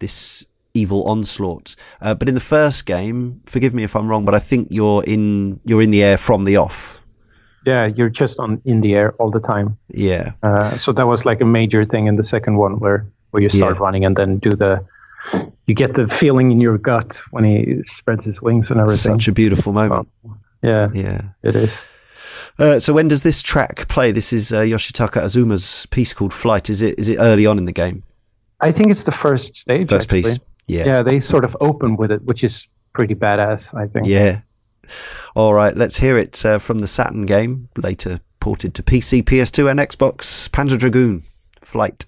this 0.00 0.46
evil 0.74 1.04
onslaught. 1.08 1.76
Uh, 2.00 2.14
but 2.14 2.28
in 2.28 2.34
the 2.34 2.40
first 2.40 2.84
game, 2.84 3.40
forgive 3.46 3.72
me 3.72 3.84
if 3.84 3.94
I'm 3.96 4.08
wrong, 4.08 4.24
but 4.24 4.34
I 4.34 4.40
think 4.40 4.68
you're 4.70 5.02
in 5.04 5.60
you're 5.64 5.80
in 5.82 5.90
the 5.90 6.02
air 6.02 6.18
from 6.18 6.44
the 6.44 6.56
off. 6.56 7.00
Yeah, 7.64 7.86
you're 7.86 8.10
just 8.10 8.38
on 8.40 8.60
in 8.64 8.80
the 8.82 8.94
air 8.94 9.12
all 9.18 9.30
the 9.30 9.40
time. 9.40 9.78
Yeah. 9.88 10.32
Uh, 10.42 10.76
so 10.76 10.92
that 10.92 11.06
was 11.06 11.24
like 11.24 11.40
a 11.40 11.46
major 11.46 11.84
thing 11.84 12.08
in 12.08 12.16
the 12.16 12.22
second 12.24 12.56
one 12.56 12.78
where 12.78 13.06
where 13.30 13.42
you 13.42 13.48
start 13.48 13.76
Yeah. 13.76 13.82
running 13.82 14.04
and 14.04 14.16
then 14.16 14.38
do 14.38 14.50
the 14.50 14.84
you 15.66 15.74
get 15.74 15.94
the 15.94 16.06
feeling 16.06 16.50
in 16.52 16.60
your 16.60 16.76
gut 16.76 17.22
when 17.30 17.44
he 17.44 17.80
spreads 17.84 18.26
his 18.26 18.42
wings 18.42 18.70
and 18.70 18.78
everything. 18.80 19.12
Such 19.14 19.28
a 19.28 19.32
beautiful 19.32 19.72
moment. 19.72 20.08
yeah, 20.62 20.90
Yeah. 20.92 21.20
it 21.42 21.56
is. 21.56 21.74
Uh, 22.58 22.78
so 22.78 22.92
when 22.92 23.08
does 23.08 23.22
this 23.22 23.40
track 23.42 23.88
play? 23.88 24.12
This 24.12 24.32
is 24.32 24.52
uh, 24.52 24.60
Yoshitaka 24.60 25.22
Azuma's 25.22 25.86
piece 25.86 26.12
called 26.12 26.32
Flight. 26.34 26.68
Is 26.68 26.82
it 26.82 26.98
is 26.98 27.08
it 27.08 27.16
early 27.18 27.46
on 27.46 27.58
in 27.58 27.64
the 27.64 27.72
game? 27.72 28.02
I 28.60 28.70
think 28.72 28.90
it's 28.90 29.04
the 29.04 29.12
first 29.12 29.54
stage. 29.54 29.88
First 29.88 30.06
actually. 30.06 30.22
piece. 30.22 30.38
Yeah. 30.66 30.86
Yeah, 30.86 31.02
they 31.02 31.20
sort 31.20 31.44
of 31.44 31.56
open 31.60 31.96
with 31.96 32.10
it, 32.10 32.22
which 32.22 32.44
is 32.44 32.68
pretty 32.92 33.14
badass. 33.14 33.74
I 33.74 33.86
think. 33.86 34.06
Yeah. 34.06 34.40
All 35.34 35.54
right, 35.54 35.76
let's 35.76 35.98
hear 35.98 36.18
it 36.18 36.44
uh, 36.44 36.58
from 36.58 36.80
the 36.80 36.86
Saturn 36.86 37.26
game, 37.26 37.68
later 37.76 38.20
ported 38.40 38.74
to 38.74 38.82
PC, 38.82 39.22
PS2, 39.22 39.70
and 39.70 39.80
Xbox. 39.80 40.48
Panzer 40.50 40.78
Dragoon, 40.78 41.22
Flight. 41.60 42.06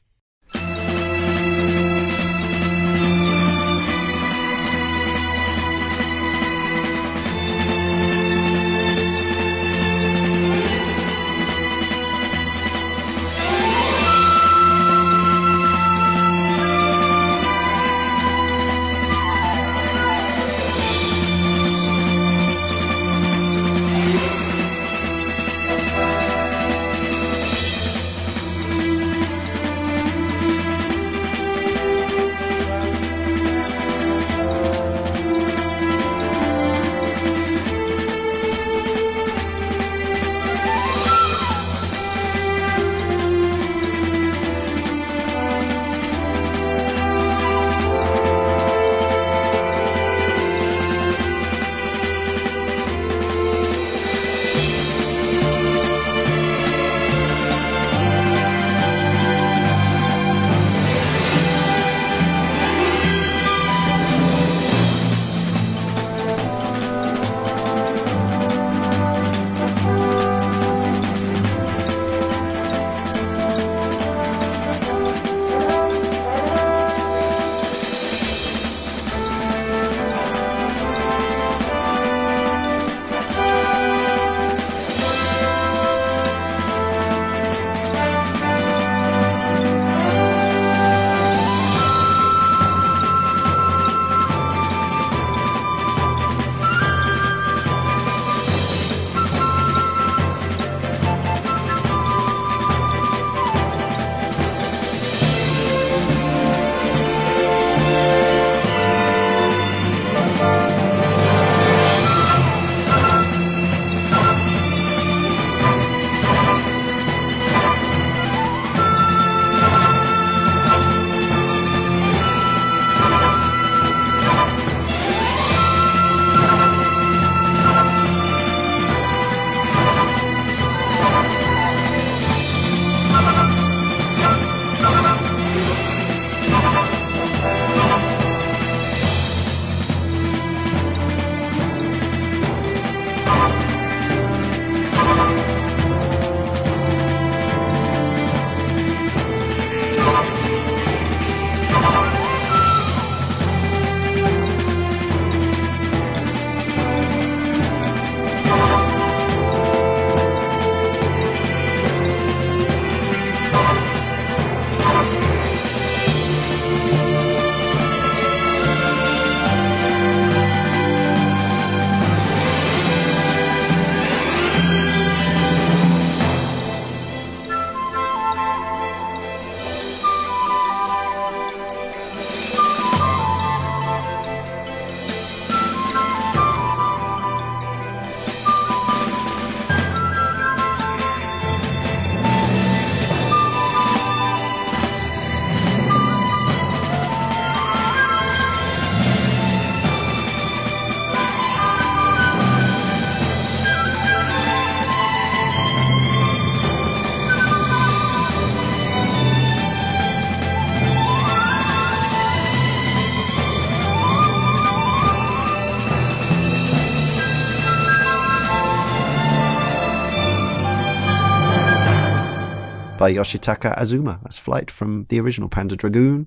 By 223.06 223.12
Yoshitaka 223.12 223.72
Azuma. 223.78 224.18
That's 224.24 224.36
Flight 224.36 224.68
from 224.68 225.04
the 225.10 225.20
original 225.20 225.48
Panzer 225.48 225.76
Dragoon, 225.76 226.26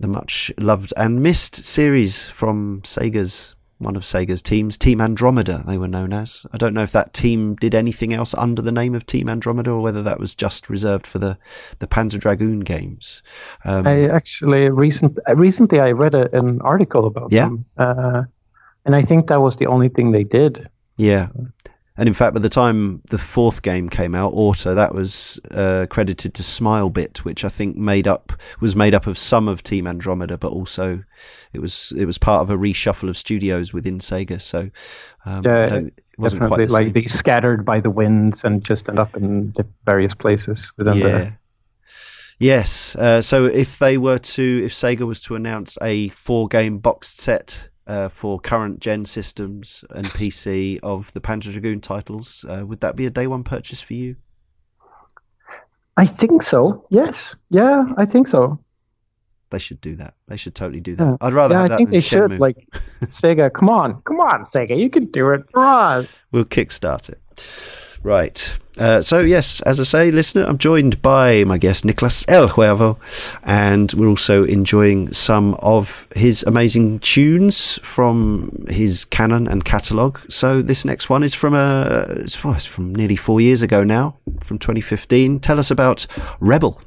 the 0.00 0.08
much 0.08 0.50
loved 0.56 0.94
and 0.96 1.22
missed 1.22 1.56
series 1.56 2.22
from 2.22 2.80
Sega's 2.84 3.54
one 3.76 3.94
of 3.94 4.02
Sega's 4.02 4.40
teams, 4.40 4.78
Team 4.78 4.98
Andromeda, 4.98 5.64
they 5.66 5.76
were 5.76 5.86
known 5.86 6.14
as. 6.14 6.46
I 6.54 6.56
don't 6.56 6.72
know 6.72 6.82
if 6.82 6.92
that 6.92 7.12
team 7.12 7.54
did 7.56 7.74
anything 7.74 8.14
else 8.14 8.32
under 8.32 8.62
the 8.62 8.72
name 8.72 8.94
of 8.94 9.04
Team 9.04 9.28
Andromeda 9.28 9.72
or 9.72 9.82
whether 9.82 10.02
that 10.02 10.18
was 10.18 10.34
just 10.34 10.70
reserved 10.70 11.06
for 11.06 11.18
the, 11.18 11.36
the 11.80 11.86
Panzer 11.86 12.18
Dragoon 12.18 12.60
games. 12.60 13.22
Um, 13.66 13.86
I 13.86 14.08
actually 14.08 14.70
recent, 14.70 15.18
recently 15.34 15.80
I 15.80 15.90
read 15.90 16.14
a, 16.14 16.34
an 16.34 16.62
article 16.62 17.06
about 17.06 17.30
yeah? 17.30 17.44
them, 17.44 17.66
uh, 17.76 18.22
and 18.86 18.96
I 18.96 19.02
think 19.02 19.26
that 19.26 19.42
was 19.42 19.56
the 19.56 19.66
only 19.66 19.88
thing 19.88 20.12
they 20.12 20.24
did. 20.24 20.70
Yeah. 20.96 21.28
And 21.98 22.06
in 22.06 22.14
fact, 22.14 22.32
by 22.32 22.40
the 22.40 22.48
time 22.48 23.02
the 23.10 23.18
fourth 23.18 23.60
game 23.60 23.88
came 23.88 24.14
out, 24.14 24.28
Orta, 24.32 24.72
that 24.72 24.94
was 24.94 25.40
uh, 25.50 25.86
credited 25.90 26.32
to 26.34 26.42
Smilebit, 26.44 27.18
which 27.18 27.44
I 27.44 27.48
think 27.48 27.76
made 27.76 28.06
up 28.06 28.32
was 28.60 28.76
made 28.76 28.94
up 28.94 29.08
of 29.08 29.18
some 29.18 29.48
of 29.48 29.64
Team 29.64 29.88
Andromeda, 29.88 30.38
but 30.38 30.52
also 30.52 31.02
it 31.52 31.58
was 31.58 31.92
it 31.96 32.04
was 32.04 32.16
part 32.16 32.42
of 32.42 32.50
a 32.50 32.56
reshuffle 32.56 33.08
of 33.08 33.18
studios 33.18 33.72
within 33.72 33.98
Sega. 33.98 34.40
So 34.40 34.70
um, 35.26 35.44
yeah, 35.44 35.74
it 35.74 35.92
wasn't 36.16 36.42
definitely 36.42 36.66
the 36.66 36.72
like 36.72 36.92
they 36.92 37.06
scattered 37.06 37.64
by 37.64 37.80
the 37.80 37.90
winds 37.90 38.44
and 38.44 38.64
just 38.64 38.88
end 38.88 39.00
up 39.00 39.16
in 39.16 39.52
various 39.84 40.14
places 40.14 40.72
within 40.76 40.98
yeah. 40.98 41.08
the. 41.08 41.38
Yes. 42.38 42.94
Uh, 42.94 43.20
so 43.20 43.46
if 43.46 43.80
they 43.80 43.98
were 43.98 44.18
to, 44.18 44.62
if 44.64 44.72
Sega 44.72 45.00
was 45.00 45.20
to 45.22 45.34
announce 45.34 45.76
a 45.82 46.10
four 46.10 46.46
game 46.46 46.78
boxed 46.78 47.18
set 47.18 47.68
uh, 47.88 48.08
for 48.08 48.38
current 48.38 48.78
gen 48.80 49.04
systems 49.06 49.84
and 49.90 50.04
PC 50.04 50.78
of 50.82 51.12
the 51.14 51.20
Panzer 51.20 51.50
Dragoon 51.50 51.80
titles. 51.80 52.44
Uh, 52.48 52.64
would 52.66 52.80
that 52.80 52.94
be 52.94 53.06
a 53.06 53.10
day 53.10 53.26
one 53.26 53.42
purchase 53.42 53.80
for 53.80 53.94
you? 53.94 54.16
I 55.96 56.06
think 56.06 56.42
so. 56.44 56.86
Yes. 56.90 57.34
Yeah, 57.50 57.86
I 57.96 58.04
think 58.04 58.28
so. 58.28 58.60
They 59.50 59.58
should 59.58 59.80
do 59.80 59.96
that. 59.96 60.14
They 60.26 60.36
should 60.36 60.54
totally 60.54 60.80
do 60.80 60.94
that. 60.96 61.04
Yeah. 61.04 61.16
I'd 61.22 61.32
rather. 61.32 61.54
Yeah, 61.54 61.74
I 61.74 61.76
think 61.76 61.90
they 61.90 61.96
Shenmue. 61.96 62.30
should. 62.32 62.38
Like 62.40 62.68
Sega, 63.04 63.52
come 63.52 63.70
on, 63.70 64.02
come 64.02 64.20
on, 64.20 64.42
Sega, 64.42 64.78
you 64.78 64.90
can 64.90 65.06
do 65.06 65.30
it 65.30 65.44
for 65.50 65.64
us. 65.64 66.22
We'll 66.30 66.44
kickstart 66.44 67.08
it. 67.08 67.20
Right. 68.02 68.54
Uh, 68.78 69.02
so, 69.02 69.18
yes, 69.20 69.60
as 69.62 69.80
I 69.80 69.82
say, 69.82 70.10
listener, 70.12 70.44
I'm 70.44 70.56
joined 70.56 71.02
by 71.02 71.42
my 71.42 71.58
guest, 71.58 71.84
Niklas 71.84 72.24
El 72.28 72.48
Huervo, 72.48 72.96
and 73.42 73.92
we're 73.94 74.08
also 74.08 74.44
enjoying 74.44 75.12
some 75.12 75.54
of 75.54 76.06
his 76.14 76.44
amazing 76.44 77.00
tunes 77.00 77.80
from 77.82 78.66
his 78.68 79.04
canon 79.04 79.48
and 79.48 79.64
catalogue. 79.64 80.20
So, 80.30 80.62
this 80.62 80.84
next 80.84 81.10
one 81.10 81.24
is 81.24 81.34
from, 81.34 81.54
a, 81.54 82.24
well, 82.44 82.54
it's 82.54 82.66
from 82.66 82.94
nearly 82.94 83.16
four 83.16 83.40
years 83.40 83.62
ago 83.62 83.82
now, 83.82 84.16
from 84.44 84.60
2015. 84.60 85.40
Tell 85.40 85.58
us 85.58 85.72
about 85.72 86.06
Rebel. 86.38 86.80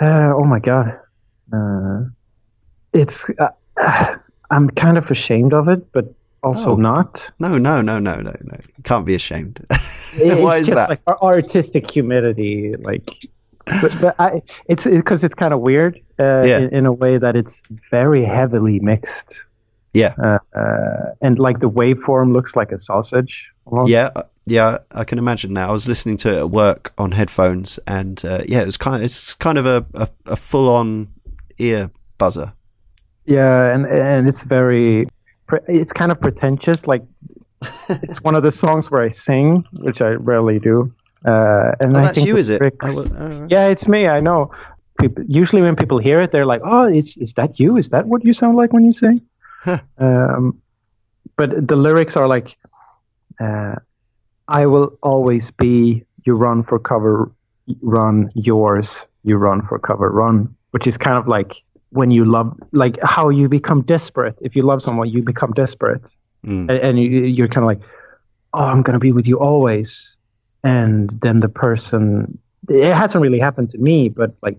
Uh, 0.00 0.32
oh, 0.34 0.44
my 0.44 0.58
God. 0.58 0.98
Uh, 1.52 2.04
it's. 2.94 3.30
Uh, 3.38 4.16
I'm 4.50 4.68
kind 4.70 4.98
of 4.98 5.10
ashamed 5.10 5.52
of 5.52 5.68
it, 5.68 5.90
but 5.92 6.14
also 6.44 6.72
oh. 6.72 6.76
not. 6.76 7.30
No, 7.38 7.58
no, 7.58 7.80
no, 7.80 7.98
no, 7.98 8.16
no, 8.16 8.34
no. 8.42 8.56
You 8.76 8.82
can't 8.82 9.06
be 9.06 9.14
ashamed. 9.14 9.64
Why 10.18 10.58
is 10.58 10.68
that? 10.68 10.88
Like 10.88 11.06
artistic 11.06 11.90
humidity, 11.90 12.74
like. 12.76 13.08
But, 13.66 14.00
but 14.00 14.16
I, 14.18 14.42
it's 14.68 14.84
because 14.84 15.22
it, 15.22 15.26
it's 15.26 15.34
kind 15.34 15.54
of 15.54 15.60
weird 15.60 15.98
uh, 16.20 16.42
yeah. 16.42 16.58
in, 16.58 16.74
in, 16.74 16.86
a 16.86 16.92
way 16.92 17.16
that 17.16 17.34
it's 17.34 17.62
very 17.70 18.22
heavily 18.22 18.78
mixed. 18.78 19.46
Yeah. 19.94 20.14
Uh, 20.22 20.38
uh, 20.54 21.14
and 21.22 21.38
like 21.38 21.60
the 21.60 21.70
waveform 21.70 22.34
looks 22.34 22.56
like 22.56 22.72
a 22.72 22.78
sausage. 22.78 23.50
Almost. 23.64 23.90
Yeah, 23.90 24.10
uh, 24.14 24.24
yeah, 24.44 24.78
I 24.90 25.04
can 25.04 25.18
imagine 25.18 25.54
now. 25.54 25.70
I 25.70 25.72
was 25.72 25.88
listening 25.88 26.18
to 26.18 26.28
it 26.30 26.38
at 26.38 26.50
work 26.50 26.92
on 26.98 27.12
headphones, 27.12 27.78
and 27.86 28.22
uh, 28.24 28.42
yeah, 28.46 28.60
it 28.60 28.66
was 28.66 28.76
kind. 28.76 28.96
Of, 28.96 29.02
it's 29.02 29.34
kind 29.34 29.56
of 29.56 29.64
a, 29.64 29.86
a, 29.94 30.08
a 30.26 30.36
full 30.36 30.68
on 30.68 31.08
ear 31.56 31.90
buzzer. 32.18 32.52
Yeah, 33.24 33.72
and 33.74 33.86
and 33.86 34.28
it's 34.28 34.44
very 34.44 35.08
it's 35.68 35.92
kind 35.92 36.10
of 36.12 36.20
pretentious. 36.20 36.86
Like 36.86 37.02
it's 37.88 38.22
one 38.22 38.34
of 38.34 38.42
the 38.42 38.52
songs 38.52 38.90
where 38.90 39.02
I 39.02 39.08
sing, 39.08 39.64
which 39.72 40.02
I 40.02 40.10
rarely 40.10 40.58
do. 40.58 40.94
Uh, 41.24 41.72
and 41.80 41.96
oh, 41.96 42.00
I 42.00 42.02
that's 42.02 42.16
think 42.16 42.28
you, 42.28 42.36
is 42.36 42.50
it? 42.50 42.60
Yeah, 43.48 43.68
it's 43.68 43.88
me. 43.88 44.06
I 44.06 44.20
know. 44.20 44.52
People, 45.00 45.24
usually, 45.26 45.62
when 45.62 45.74
people 45.74 45.98
hear 45.98 46.20
it, 46.20 46.30
they're 46.30 46.46
like, 46.46 46.60
"Oh, 46.64 46.84
is 46.84 47.16
is 47.16 47.34
that 47.34 47.58
you? 47.58 47.76
Is 47.78 47.88
that 47.90 48.06
what 48.06 48.24
you 48.24 48.32
sound 48.32 48.56
like 48.56 48.72
when 48.72 48.84
you 48.84 48.92
sing?" 48.92 49.22
Huh. 49.62 49.80
Um, 49.98 50.60
but 51.36 51.66
the 51.66 51.76
lyrics 51.76 52.16
are 52.16 52.28
like, 52.28 52.56
uh, 53.40 53.76
"I 54.46 54.66
will 54.66 54.98
always 55.02 55.50
be. 55.50 56.04
You 56.24 56.34
run 56.34 56.62
for 56.62 56.78
cover, 56.78 57.32
run 57.82 58.30
yours. 58.34 59.06
You 59.22 59.36
run 59.36 59.62
for 59.66 59.78
cover, 59.78 60.10
run." 60.10 60.56
Which 60.70 60.86
is 60.86 60.98
kind 60.98 61.16
of 61.16 61.26
like 61.26 61.62
when 61.94 62.10
you 62.10 62.24
love, 62.24 62.58
like 62.72 62.98
how 63.02 63.28
you 63.28 63.48
become 63.48 63.82
desperate. 63.82 64.36
If 64.42 64.56
you 64.56 64.62
love 64.62 64.82
someone, 64.82 65.08
you 65.08 65.22
become 65.22 65.52
desperate, 65.52 66.16
mm. 66.44 66.68
and, 66.68 66.70
and 66.70 66.98
you, 66.98 67.44
are 67.44 67.48
kind 67.48 67.64
of 67.64 67.68
like, 67.68 67.80
"Oh, 68.52 68.64
I'm 68.64 68.82
gonna 68.82 68.98
be 68.98 69.12
with 69.12 69.28
you 69.28 69.38
always." 69.38 70.16
And 70.64 71.08
then 71.10 71.40
the 71.40 71.48
person, 71.48 72.38
it 72.68 72.92
hasn't 72.92 73.22
really 73.22 73.38
happened 73.38 73.70
to 73.70 73.78
me, 73.78 74.08
but 74.08 74.34
like, 74.42 74.58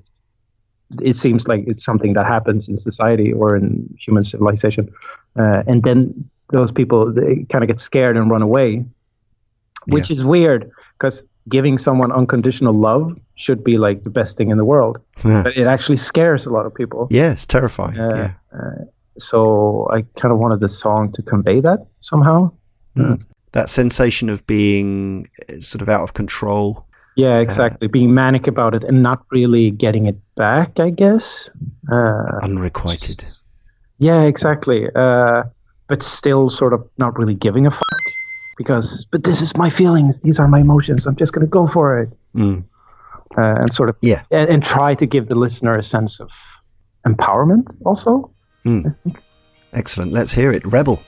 it 1.01 1.17
seems 1.17 1.47
like 1.47 1.65
it's 1.67 1.83
something 1.83 2.13
that 2.13 2.25
happens 2.25 2.69
in 2.69 2.77
society 2.77 3.33
or 3.33 3.57
in 3.57 3.93
human 3.99 4.23
civilization. 4.23 4.93
Uh, 5.35 5.63
and 5.67 5.83
then 5.83 6.29
those 6.51 6.71
people 6.71 7.11
they 7.11 7.45
kind 7.49 7.63
of 7.63 7.67
get 7.67 7.79
scared 7.79 8.15
and 8.15 8.29
run 8.29 8.43
away, 8.43 8.85
which 9.87 10.09
yeah. 10.09 10.13
is 10.13 10.23
weird 10.23 10.71
because 10.97 11.25
giving 11.49 11.77
someone 11.77 12.11
unconditional 12.11 12.73
love 12.73 13.11
should 13.35 13.63
be 13.63 13.77
like 13.77 14.03
the 14.03 14.09
best 14.09 14.37
thing 14.37 14.49
in 14.49 14.57
the 14.57 14.65
world. 14.65 14.99
Yeah. 15.23 15.43
But 15.43 15.57
it 15.57 15.67
actually 15.67 15.97
scares 15.97 16.45
a 16.45 16.51
lot 16.51 16.65
of 16.65 16.73
people. 16.73 17.07
Yeah, 17.11 17.31
it's 17.31 17.45
terrifying. 17.45 17.99
Uh, 17.99 18.15
yeah. 18.15 18.57
Uh, 18.57 18.85
so 19.17 19.87
I 19.91 20.03
kind 20.19 20.31
of 20.33 20.39
wanted 20.39 20.59
the 20.59 20.69
song 20.69 21.11
to 21.13 21.21
convey 21.21 21.59
that 21.61 21.85
somehow. 21.99 22.51
Mm. 22.95 23.23
That 23.51 23.69
sensation 23.69 24.29
of 24.29 24.45
being 24.47 25.29
uh, 25.49 25.59
sort 25.59 25.81
of 25.81 25.89
out 25.89 26.03
of 26.03 26.13
control. 26.13 26.85
Yeah, 27.15 27.39
exactly. 27.39 27.87
Uh, 27.87 27.91
being 27.91 28.13
manic 28.13 28.47
about 28.47 28.75
it 28.75 28.83
and 28.83 29.01
not 29.01 29.23
really 29.31 29.71
getting 29.71 30.05
it 30.05 30.17
back, 30.35 30.79
I 30.79 30.89
guess. 30.89 31.49
Uh, 31.91 32.39
unrequited. 32.41 33.23
Yeah, 33.99 34.23
exactly. 34.23 34.89
Uh, 34.93 35.43
but 35.87 36.03
still 36.03 36.49
sort 36.49 36.73
of 36.73 36.89
not 36.97 37.17
really 37.17 37.35
giving 37.35 37.65
a 37.65 37.71
fuck 37.71 38.04
because, 38.57 39.05
but 39.11 39.23
this 39.23 39.41
is 39.41 39.57
my 39.57 39.69
feelings. 39.69 40.21
These 40.21 40.39
are 40.39 40.47
my 40.47 40.59
emotions. 40.59 41.05
I'm 41.07 41.15
just 41.15 41.33
going 41.33 41.45
to 41.45 41.49
go 41.49 41.67
for 41.67 41.99
it. 41.99 42.09
Mm. 42.35 42.63
Uh, 43.37 43.41
and 43.41 43.73
sort 43.73 43.89
of, 43.89 43.97
yeah. 44.01 44.23
And, 44.31 44.49
and, 44.49 44.63
try 44.63 44.93
to 44.95 45.05
give 45.05 45.27
the 45.27 45.35
listener 45.35 45.73
a 45.73 45.83
sense 45.83 46.21
of 46.21 46.31
empowerment 47.05 47.75
also. 47.85 48.31
Mm. 48.63 48.95
Excellent. 49.73 50.13
Let's 50.13 50.33
hear 50.33 50.53
it. 50.53 50.65
Rebel. 50.65 51.03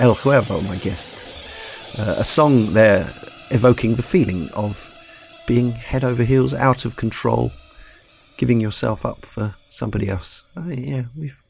El 0.00 0.14
Huervo, 0.14 0.62
my 0.62 0.76
guest. 0.76 1.26
Uh, 1.98 2.14
a 2.16 2.24
song 2.24 2.72
there 2.72 3.12
evoking 3.50 3.96
the 3.96 4.02
feeling 4.02 4.48
of 4.52 4.90
being 5.46 5.72
head 5.72 6.04
over 6.04 6.22
heels, 6.22 6.54
out 6.54 6.86
of 6.86 6.96
control, 6.96 7.52
giving 8.38 8.62
yourself 8.62 9.04
up 9.04 9.26
for 9.26 9.56
somebody 9.68 10.08
else. 10.08 10.44
Uh, 10.56 10.70
yeah, 10.70 11.02
we've 11.14 11.42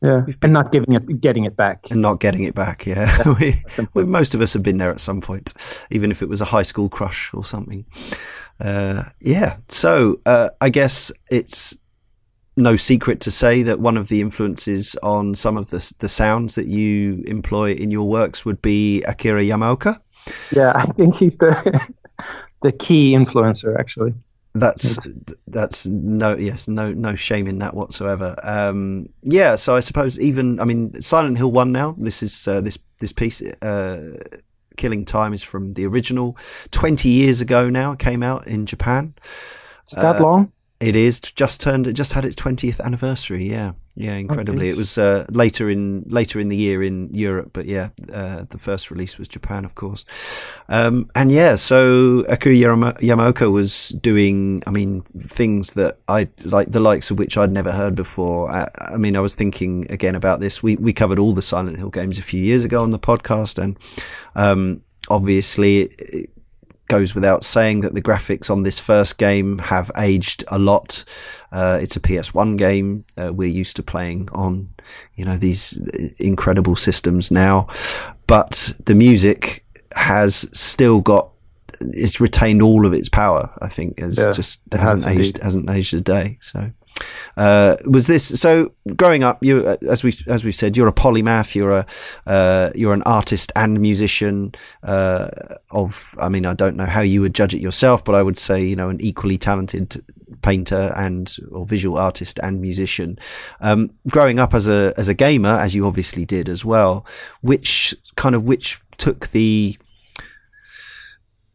yeah, 0.00 0.22
we've 0.24 0.40
been, 0.40 0.48
and 0.48 0.52
not 0.54 0.72
giving 0.72 0.94
it, 0.94 1.20
getting 1.20 1.44
it 1.44 1.54
back, 1.54 1.90
and 1.90 2.00
not 2.00 2.18
getting 2.18 2.44
it 2.44 2.54
back. 2.54 2.86
Yeah, 2.86 3.34
we, 3.38 3.62
we, 3.92 4.04
most 4.04 4.34
of 4.34 4.40
us 4.40 4.54
have 4.54 4.62
been 4.62 4.78
there 4.78 4.90
at 4.90 4.98
some 4.98 5.20
point, 5.20 5.52
even 5.90 6.10
if 6.10 6.22
it 6.22 6.30
was 6.30 6.40
a 6.40 6.46
high 6.46 6.62
school 6.62 6.88
crush 6.88 7.34
or 7.34 7.44
something. 7.44 7.84
Uh, 8.58 9.04
yeah, 9.20 9.58
so 9.68 10.18
uh, 10.24 10.48
I 10.62 10.70
guess 10.70 11.12
it's 11.30 11.76
no 12.56 12.76
secret 12.76 13.20
to 13.20 13.30
say 13.30 13.62
that 13.62 13.80
one 13.80 13.96
of 13.96 14.08
the 14.08 14.20
influences 14.20 14.94
on 15.02 15.34
some 15.34 15.56
of 15.56 15.70
the 15.70 15.94
the 15.98 16.08
sounds 16.08 16.54
that 16.54 16.66
you 16.66 17.22
employ 17.26 17.72
in 17.72 17.90
your 17.90 18.08
works 18.08 18.44
would 18.44 18.60
be 18.60 19.02
Akira 19.04 19.42
Yamaoka. 19.42 20.00
Yeah, 20.50 20.72
I 20.74 20.84
think 20.84 21.14
he's 21.14 21.36
the 21.38 21.94
the 22.62 22.72
key 22.72 23.12
influencer 23.12 23.78
actually. 23.78 24.14
That's 24.54 25.08
that's 25.46 25.86
no 25.86 26.36
yes 26.36 26.68
no 26.68 26.92
no 26.92 27.14
shame 27.14 27.46
in 27.46 27.58
that 27.60 27.74
whatsoever. 27.74 28.36
Um, 28.42 29.08
yeah, 29.22 29.56
so 29.56 29.74
I 29.74 29.80
suppose 29.80 30.20
even 30.20 30.60
I 30.60 30.64
mean 30.64 31.00
Silent 31.00 31.38
Hill 31.38 31.50
One 31.50 31.72
now. 31.72 31.94
This 31.98 32.22
is 32.22 32.46
uh, 32.46 32.60
this 32.60 32.78
this 32.98 33.12
piece. 33.12 33.40
Uh, 33.62 34.18
Killing 34.76 35.04
Time 35.04 35.32
is 35.32 35.42
from 35.42 35.74
the 35.74 35.86
original. 35.86 36.36
Twenty 36.70 37.08
years 37.08 37.40
ago 37.40 37.70
now, 37.70 37.94
came 37.94 38.22
out 38.22 38.46
in 38.46 38.66
Japan. 38.66 39.14
Is 39.86 39.94
that 39.94 40.16
uh, 40.16 40.22
long? 40.22 40.52
It 40.82 40.96
is 40.96 41.20
just 41.20 41.60
turned. 41.60 41.86
It 41.86 41.92
just 41.92 42.12
had 42.12 42.24
its 42.24 42.34
twentieth 42.34 42.80
anniversary. 42.80 43.48
Yeah, 43.48 43.72
yeah, 43.94 44.14
incredibly. 44.14 44.66
Okay. 44.66 44.70
It 44.70 44.76
was 44.76 44.98
uh, 44.98 45.26
later 45.28 45.70
in 45.70 46.02
later 46.08 46.40
in 46.40 46.48
the 46.48 46.56
year 46.56 46.82
in 46.82 47.14
Europe, 47.14 47.50
but 47.52 47.66
yeah, 47.66 47.90
uh, 48.12 48.46
the 48.48 48.58
first 48.58 48.90
release 48.90 49.16
was 49.16 49.28
Japan, 49.28 49.64
of 49.64 49.76
course. 49.76 50.04
Um, 50.68 51.08
and 51.14 51.30
yeah, 51.30 51.54
so 51.54 52.24
Akira 52.28 52.74
Yamaoka 52.76 53.52
was 53.52 53.90
doing, 53.90 54.62
I 54.66 54.70
mean, 54.70 55.02
things 55.02 55.74
that 55.74 55.98
I 56.08 56.30
like 56.42 56.72
the 56.72 56.80
likes 56.80 57.12
of 57.12 57.18
which 57.18 57.36
I'd 57.36 57.52
never 57.52 57.70
heard 57.70 57.94
before. 57.94 58.50
I, 58.50 58.68
I, 58.80 58.96
mean, 58.96 59.14
I 59.14 59.20
was 59.20 59.36
thinking 59.36 59.86
again 59.88 60.16
about 60.16 60.40
this. 60.40 60.64
We 60.64 60.74
we 60.76 60.92
covered 60.92 61.20
all 61.20 61.32
the 61.32 61.42
Silent 61.42 61.78
Hill 61.78 61.90
games 61.90 62.18
a 62.18 62.22
few 62.22 62.42
years 62.42 62.64
ago 62.64 62.82
on 62.82 62.90
the 62.90 62.98
podcast, 62.98 63.56
and 63.62 63.78
um, 64.34 64.82
obviously. 65.08 65.82
It, 65.82 66.30
goes 66.92 67.14
without 67.14 67.42
saying 67.42 67.80
that 67.80 67.94
the 67.94 68.02
graphics 68.02 68.50
on 68.50 68.64
this 68.64 68.78
first 68.78 69.16
game 69.16 69.56
have 69.72 69.90
aged 69.96 70.44
a 70.48 70.58
lot. 70.58 71.06
Uh, 71.50 71.78
it's 71.80 71.96
a 71.96 72.00
PS1 72.00 72.58
game. 72.58 73.06
Uh, 73.16 73.32
we're 73.32 73.48
used 73.48 73.76
to 73.76 73.82
playing 73.82 74.28
on, 74.32 74.68
you 75.14 75.24
know, 75.24 75.38
these 75.38 75.78
incredible 76.18 76.76
systems 76.76 77.30
now, 77.30 77.66
but 78.26 78.74
the 78.84 78.94
music 78.94 79.64
has 79.96 80.46
still 80.52 81.00
got 81.00 81.30
it's 81.80 82.20
retained 82.20 82.60
all 82.60 82.84
of 82.84 82.92
its 82.92 83.08
power. 83.08 83.50
I 83.62 83.68
think 83.68 83.94
it's 83.96 84.18
yeah, 84.18 84.30
just 84.30 84.60
it 84.70 84.78
hasn't 84.78 85.04
has 85.04 85.16
aged 85.16 85.42
hasn't 85.42 85.70
aged 85.70 85.94
a 85.94 86.00
day. 86.02 86.36
So 86.42 86.72
uh, 87.36 87.76
was 87.86 88.06
this 88.06 88.40
so? 88.40 88.72
Growing 88.96 89.22
up, 89.22 89.42
you 89.42 89.66
as 89.88 90.02
we 90.02 90.14
as 90.26 90.44
we 90.44 90.52
said, 90.52 90.76
you're 90.76 90.88
a 90.88 90.92
polymath. 90.92 91.54
You're 91.54 91.78
a 91.78 91.86
uh, 92.26 92.70
you're 92.74 92.94
an 92.94 93.02
artist 93.02 93.52
and 93.56 93.80
musician. 93.80 94.54
Uh, 94.82 95.28
of 95.70 96.14
I 96.20 96.28
mean, 96.28 96.46
I 96.46 96.54
don't 96.54 96.76
know 96.76 96.86
how 96.86 97.00
you 97.00 97.20
would 97.22 97.34
judge 97.34 97.54
it 97.54 97.60
yourself, 97.60 98.04
but 98.04 98.14
I 98.14 98.22
would 98.22 98.38
say 98.38 98.64
you 98.64 98.76
know 98.76 98.88
an 98.88 99.00
equally 99.00 99.38
talented 99.38 100.04
painter 100.42 100.92
and 100.96 101.36
or 101.50 101.64
visual 101.64 101.98
artist 101.98 102.38
and 102.42 102.60
musician. 102.60 103.18
Um, 103.60 103.90
growing 104.08 104.38
up 104.38 104.54
as 104.54 104.68
a 104.68 104.92
as 104.96 105.08
a 105.08 105.14
gamer, 105.14 105.56
as 105.58 105.74
you 105.74 105.86
obviously 105.86 106.24
did 106.24 106.48
as 106.48 106.64
well, 106.64 107.06
which 107.40 107.94
kind 108.16 108.34
of 108.34 108.44
which 108.44 108.80
took 108.98 109.28
the 109.28 109.76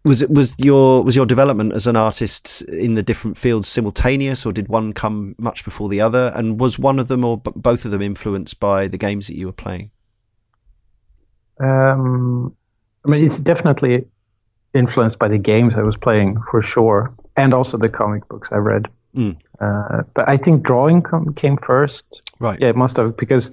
was 0.07 0.21
it 0.21 0.29
was 0.29 0.57
your 0.59 1.03
was 1.03 1.15
your 1.15 1.25
development 1.25 1.73
as 1.73 1.87
an 1.87 1.95
artist 1.95 2.61
in 2.63 2.95
the 2.95 3.03
different 3.03 3.37
fields 3.37 3.67
simultaneous, 3.67 4.45
or 4.45 4.51
did 4.51 4.67
one 4.67 4.93
come 4.93 5.35
much 5.37 5.63
before 5.63 5.89
the 5.89 6.01
other? 6.01 6.31
And 6.35 6.59
was 6.59 6.79
one 6.79 6.99
of 6.99 7.07
them 7.07 7.23
or 7.23 7.37
b- 7.37 7.51
both 7.55 7.85
of 7.85 7.91
them 7.91 8.01
influenced 8.01 8.59
by 8.59 8.87
the 8.87 8.97
games 8.97 9.27
that 9.27 9.35
you 9.35 9.45
were 9.45 9.53
playing? 9.53 9.91
Um, 11.59 12.55
I 13.05 13.09
mean, 13.09 13.25
it's 13.25 13.39
definitely 13.39 14.05
influenced 14.73 15.19
by 15.19 15.27
the 15.27 15.37
games 15.37 15.73
I 15.75 15.81
was 15.81 15.97
playing 15.97 16.37
for 16.49 16.61
sure, 16.61 17.13
and 17.35 17.53
also 17.53 17.77
the 17.77 17.89
comic 17.89 18.27
books 18.27 18.51
I 18.51 18.57
read. 18.57 18.87
Mm. 19.15 19.37
Uh, 19.59 20.03
but 20.13 20.29
I 20.29 20.37
think 20.37 20.63
drawing 20.63 21.01
com- 21.01 21.33
came 21.33 21.57
first. 21.57 22.21
Right. 22.39 22.59
Yeah, 22.59 22.69
it 22.69 22.75
must 22.75 22.97
have 22.97 23.17
because 23.17 23.51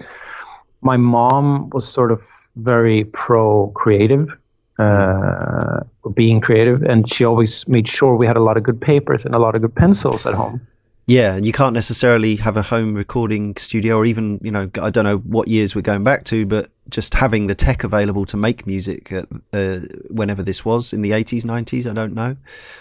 my 0.82 0.96
mom 0.96 1.70
was 1.70 1.88
sort 1.88 2.12
of 2.12 2.22
very 2.56 3.04
pro 3.04 3.68
creative 3.74 4.36
uh, 4.78 5.80
being 6.14 6.40
creative, 6.40 6.82
and 6.82 7.08
she 7.10 7.24
always 7.24 7.66
made 7.68 7.88
sure 7.88 8.16
we 8.16 8.26
had 8.26 8.36
a 8.36 8.42
lot 8.42 8.56
of 8.56 8.62
good 8.62 8.80
papers 8.80 9.24
and 9.24 9.34
a 9.34 9.38
lot 9.38 9.54
of 9.54 9.62
good 9.62 9.74
pencils 9.74 10.26
at 10.26 10.34
home. 10.34 10.66
Yeah, 11.06 11.34
and 11.34 11.44
you 11.44 11.52
can't 11.52 11.74
necessarily 11.74 12.36
have 12.36 12.56
a 12.56 12.62
home 12.62 12.94
recording 12.94 13.56
studio, 13.56 13.96
or 13.96 14.06
even 14.06 14.40
you 14.42 14.50
know, 14.50 14.70
I 14.80 14.90
don't 14.90 15.04
know 15.04 15.18
what 15.18 15.48
years 15.48 15.74
we're 15.74 15.82
going 15.82 16.02
back 16.02 16.24
to, 16.24 16.46
but 16.46 16.70
just 16.88 17.14
having 17.14 17.46
the 17.46 17.54
tech 17.54 17.84
available 17.84 18.24
to 18.26 18.36
make 18.36 18.66
music 18.66 19.12
at, 19.12 19.26
uh, 19.52 19.80
whenever 20.08 20.42
this 20.42 20.64
was 20.64 20.92
in 20.92 21.02
the 21.02 21.12
eighties, 21.12 21.44
nineties, 21.44 21.86
I 21.86 21.92
don't 21.92 22.14
know. 22.14 22.36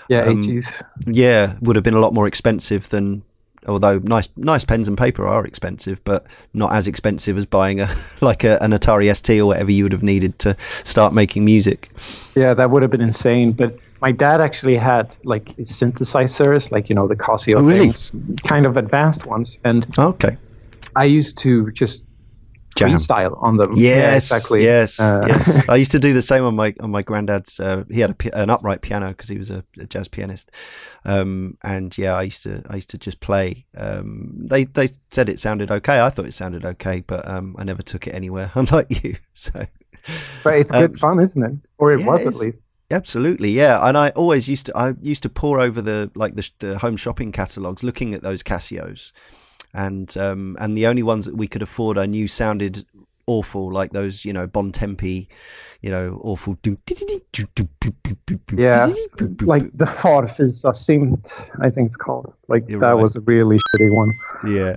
Yeah, 0.08 0.24
um, 0.24 0.40
eighties. 0.40 0.82
Yeah, 1.06 1.56
would 1.62 1.76
have 1.76 1.84
been 1.84 1.96
a 1.96 2.00
lot 2.00 2.14
more 2.14 2.28
expensive 2.28 2.88
than 2.90 3.24
although 3.68 4.00
nice 4.00 4.30
nice 4.36 4.64
pens 4.64 4.88
and 4.88 4.98
paper 4.98 5.28
are 5.28 5.46
expensive, 5.46 6.04
but 6.04 6.26
not 6.54 6.74
as 6.74 6.88
expensive 6.88 7.38
as 7.38 7.46
buying 7.46 7.80
a 7.82 7.94
like 8.22 8.44
a, 8.44 8.62
an 8.62 8.72
Atari 8.72 9.14
ST 9.16 9.40
or 9.40 9.46
whatever 9.48 9.72
you 9.72 9.84
would 9.84 9.92
have 9.92 10.04
needed 10.04 10.38
to 10.40 10.56
start 10.84 11.14
making 11.14 11.46
music. 11.46 11.90
Yeah, 12.36 12.54
that 12.54 12.72
would 12.72 12.82
have 12.82 12.92
been 12.92 13.02
insane. 13.02 13.52
But 13.52 13.78
my 14.02 14.12
dad 14.12 14.42
actually 14.42 14.78
had 14.78 15.12
like 15.24 15.56
synthesizers, 15.58 16.72
like 16.72 16.90
you 16.90 16.96
know 16.96 17.08
the 17.08 17.16
Casio 17.16 17.56
oh, 17.56 17.64
really? 17.64 17.80
things, 17.80 18.12
kind 18.44 18.66
of 18.66 18.78
advanced 18.78 19.26
ones, 19.26 19.60
and 19.64 19.88
okay. 19.98 20.38
I 20.96 21.06
used 21.06 21.38
to 21.40 21.72
just 21.72 22.04
Jam. 22.74 22.92
freestyle 22.92 23.42
on 23.42 23.58
them. 23.58 23.74
Yes, 23.76 23.98
yeah, 23.98 24.16
exactly. 24.16 24.64
Yes, 24.64 25.00
uh, 25.00 25.24
yes. 25.28 25.70
I 25.70 25.76
used 25.76 25.92
to 25.92 26.00
do 26.00 26.14
the 26.14 26.22
same 26.22 26.44
on 26.44 26.56
my 26.56 26.74
on 26.80 26.92
my 26.92 27.02
granddad's. 27.02 27.60
Uh, 27.60 27.84
he 27.90 28.00
had 28.00 28.12
a, 28.12 28.38
an 28.38 28.50
upright 28.50 28.82
piano 28.82 29.10
because 29.10 29.30
he 29.30 29.38
was 29.38 29.50
a, 29.50 29.64
a, 29.80 29.86
jazz 29.86 30.08
pianist, 30.08 30.52
um, 31.06 31.58
and 31.64 31.96
yeah, 31.98 32.14
I 32.14 32.24
used 32.24 32.44
to 32.44 32.64
I 32.70 32.76
used 32.76 32.90
to 32.92 32.98
just 32.98 33.20
play. 33.20 33.66
Um, 33.76 34.34
they 34.48 34.66
they 34.66 34.90
said 35.12 35.30
it 35.30 35.40
sounded 35.40 35.72
okay. 35.72 36.00
I 36.00 36.10
thought 36.10 36.26
it 36.26 36.34
sounded 36.34 36.66
okay, 36.66 37.02
but 37.02 37.28
um, 37.28 37.56
I 37.58 37.64
never 37.64 37.82
took 37.82 38.08
it 38.08 38.16
anywhere. 38.16 38.52
Unlike 38.56 39.04
you, 39.04 39.16
so. 39.34 39.66
But 40.44 40.56
it's 40.56 40.72
good 40.72 40.92
um, 40.92 40.98
fun, 40.98 41.20
isn't 41.20 41.44
it? 41.44 41.70
Or 41.78 41.94
it 41.94 42.02
yeah, 42.02 42.08
was 42.08 42.26
at 42.26 42.36
least. 42.36 42.62
Absolutely, 42.92 43.52
yeah. 43.52 43.80
And 43.88 43.98
I 43.98 44.10
always 44.10 44.48
used 44.50 44.68
to 44.68 44.78
I 44.78 44.94
used 45.02 45.24
to 45.24 45.30
pour 45.30 45.60
over 45.60 45.82
the 45.82 46.12
like 46.16 46.36
the, 46.36 46.50
the 46.60 46.78
home 46.78 46.98
shopping 46.98 47.32
catalogs, 47.32 47.84
looking 47.84 48.14
at 48.14 48.22
those 48.22 48.44
Casios 48.44 49.12
and 49.74 50.16
um, 50.18 50.56
and 50.60 50.78
the 50.78 50.88
only 50.88 51.04
ones 51.04 51.26
that 51.26 51.36
we 51.36 51.48
could 51.48 51.62
afford 51.62 51.98
I 51.98 52.06
knew 52.06 52.28
sounded 52.28 52.86
awful, 53.26 53.72
like 53.72 53.92
those 53.92 54.26
you 54.26 54.34
know 54.34 54.48
Bontempi, 54.48 55.28
you 55.82 55.90
know 55.90 56.20
awful. 56.24 56.58
Yeah, 56.64 56.76
like 59.42 59.72
the 59.74 59.86
Farfisa 59.86 60.74
Synt, 60.74 61.50
I 61.62 61.70
think 61.70 61.88
it's 61.88 61.96
called. 61.96 62.34
Like 62.48 62.66
You're 62.68 62.82
that 62.82 62.94
right. 62.94 63.02
was 63.02 63.16
a 63.16 63.22
really 63.22 63.58
shitty 63.58 63.96
one. 63.96 64.12
Yeah, 64.54 64.76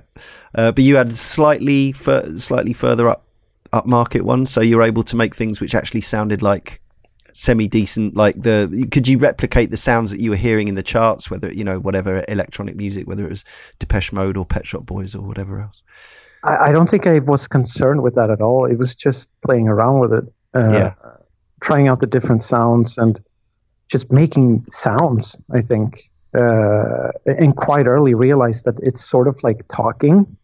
uh, 0.55 0.71
but 0.71 0.83
you 0.83 0.95
had 0.95 1.13
slightly 1.13 1.91
fur- 1.91 2.37
slightly 2.37 2.73
further 2.73 3.09
up 3.09 3.23
upmarket 3.73 4.21
ones, 4.21 4.49
so 4.49 4.61
you're 4.61 4.83
able 4.83 5.03
to 5.03 5.15
make 5.15 5.35
things 5.35 5.61
which 5.61 5.75
actually 5.75 6.01
sounded 6.01 6.41
like 6.41 6.81
semi 7.37 7.67
decent 7.67 8.15
like 8.15 8.41
the 8.41 8.87
could 8.89 9.07
you 9.07 9.15
replicate 9.19 9.69
the 9.69 9.77
sounds 9.77 10.09
that 10.09 10.19
you 10.19 10.31
were 10.31 10.35
hearing 10.35 10.67
in 10.67 10.73
the 10.73 10.81
charts 10.81 11.29
whether 11.29 11.53
you 11.53 11.63
know 11.63 11.77
whatever 11.77 12.25
electronic 12.27 12.75
music 12.75 13.07
whether 13.07 13.23
it 13.23 13.29
was 13.29 13.45
depeche 13.77 14.11
mode 14.11 14.35
or 14.35 14.43
pet 14.43 14.65
shop 14.65 14.87
boys 14.87 15.13
or 15.13 15.21
whatever 15.21 15.61
else? 15.61 15.83
I, 16.43 16.69
I 16.69 16.71
don't 16.71 16.89
think 16.89 17.05
i 17.05 17.19
was 17.19 17.47
concerned 17.47 18.01
with 18.01 18.15
that 18.15 18.31
at 18.31 18.41
all. 18.41 18.65
It 18.65 18.79
was 18.79 18.95
just 18.95 19.29
playing 19.45 19.67
around 19.67 19.99
with 19.99 20.13
it 20.13 20.25
uh, 20.55 20.71
yeah. 20.71 20.93
trying 21.61 21.87
out 21.87 21.99
the 21.99 22.07
different 22.07 22.41
sounds 22.41 22.97
and 22.97 23.23
just 23.87 24.11
making 24.11 24.65
sounds 24.71 25.37
i 25.53 25.61
think 25.61 26.09
uh, 26.35 27.11
and 27.25 27.55
quite 27.55 27.85
early 27.85 28.15
realized 28.15 28.65
that 28.65 28.79
it's 28.81 29.01
sort 29.01 29.27
of 29.27 29.41
like 29.43 29.67
talking. 29.67 30.37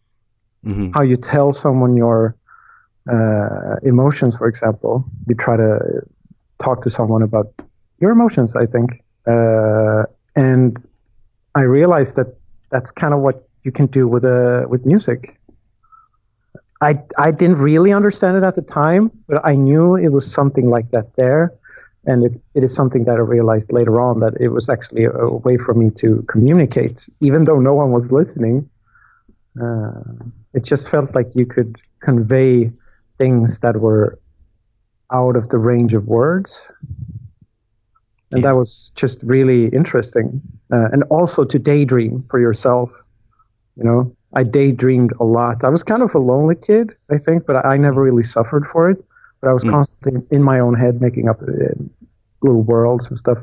Mm-hmm. 0.64 0.92
how 0.92 1.02
you 1.02 1.16
tell 1.16 1.52
someone 1.52 1.96
your 1.96 2.36
uh, 3.12 3.76
emotions 3.82 4.38
for 4.38 4.46
example 4.46 5.04
you 5.28 5.34
try 5.34 5.56
to 5.56 6.00
talk 6.64 6.82
to 6.82 6.90
someone 6.90 7.22
about 7.22 7.52
your 8.00 8.10
emotions, 8.10 8.56
I 8.56 8.66
think. 8.66 9.02
Uh, 9.26 10.04
and 10.34 10.76
I 11.54 11.62
realized 11.62 12.16
that 12.16 12.36
that's 12.70 12.90
kind 12.90 13.14
of 13.14 13.20
what 13.20 13.36
you 13.62 13.72
can 13.72 13.86
do 13.86 14.08
with 14.08 14.24
uh, 14.24 14.66
with 14.68 14.84
music. 14.84 15.38
I 16.80 17.00
I 17.16 17.30
didn't 17.30 17.58
really 17.58 17.92
understand 17.92 18.36
it 18.36 18.42
at 18.42 18.54
the 18.54 18.62
time, 18.62 19.10
but 19.28 19.40
I 19.44 19.54
knew 19.54 19.96
it 19.96 20.08
was 20.08 20.30
something 20.30 20.68
like 20.68 20.90
that 20.90 21.14
there, 21.16 21.52
and 22.04 22.24
it 22.24 22.38
it 22.54 22.62
is 22.64 22.74
something 22.74 23.04
that 23.04 23.16
I 23.16 23.24
realized 23.36 23.72
later 23.72 24.00
on 24.00 24.20
that 24.20 24.34
it 24.40 24.48
was 24.48 24.68
actually 24.68 25.04
a, 25.04 25.12
a 25.12 25.36
way 25.36 25.56
for 25.56 25.74
me 25.74 25.90
to 26.02 26.22
communicate, 26.28 27.08
even 27.20 27.44
though 27.44 27.60
no 27.60 27.74
one 27.74 27.90
was 27.92 28.12
listening. 28.12 28.68
Uh, 29.60 30.02
it 30.52 30.64
just 30.64 30.90
felt 30.90 31.14
like 31.14 31.36
you 31.36 31.46
could 31.46 31.76
convey 32.00 32.72
things 33.18 33.60
that 33.60 33.76
were 33.76 34.18
out 35.12 35.36
of 35.36 35.48
the 35.48 35.58
range 35.58 35.94
of 35.94 36.06
words. 36.06 36.72
And 38.32 38.42
Yeah. 38.42 38.50
that 38.50 38.56
was 38.56 38.90
just 38.94 39.22
really 39.22 39.66
interesting. 39.66 40.40
Uh, 40.72 40.88
and 40.92 41.02
also 41.04 41.44
to 41.44 41.58
daydream 41.58 42.22
for 42.22 42.40
yourself. 42.40 42.90
You 43.76 43.84
know, 43.84 44.16
I 44.32 44.44
daydreamed 44.44 45.12
a 45.20 45.24
lot. 45.24 45.64
I 45.64 45.68
was 45.68 45.82
kind 45.82 46.02
of 46.02 46.14
a 46.14 46.18
lonely 46.18 46.54
kid, 46.56 46.94
I 47.10 47.18
think, 47.18 47.46
but 47.46 47.64
I 47.64 47.76
never 47.76 48.02
really 48.02 48.22
suffered 48.22 48.66
for 48.66 48.90
it. 48.90 49.04
But 49.40 49.50
I 49.50 49.52
was 49.52 49.64
Mm. 49.64 49.70
constantly 49.70 50.22
in 50.30 50.42
my 50.42 50.58
own 50.60 50.74
head 50.74 51.00
making 51.00 51.28
up 51.28 51.42
uh, 51.42 51.46
little 52.42 52.62
worlds 52.62 53.08
and 53.08 53.18
stuff. 53.18 53.42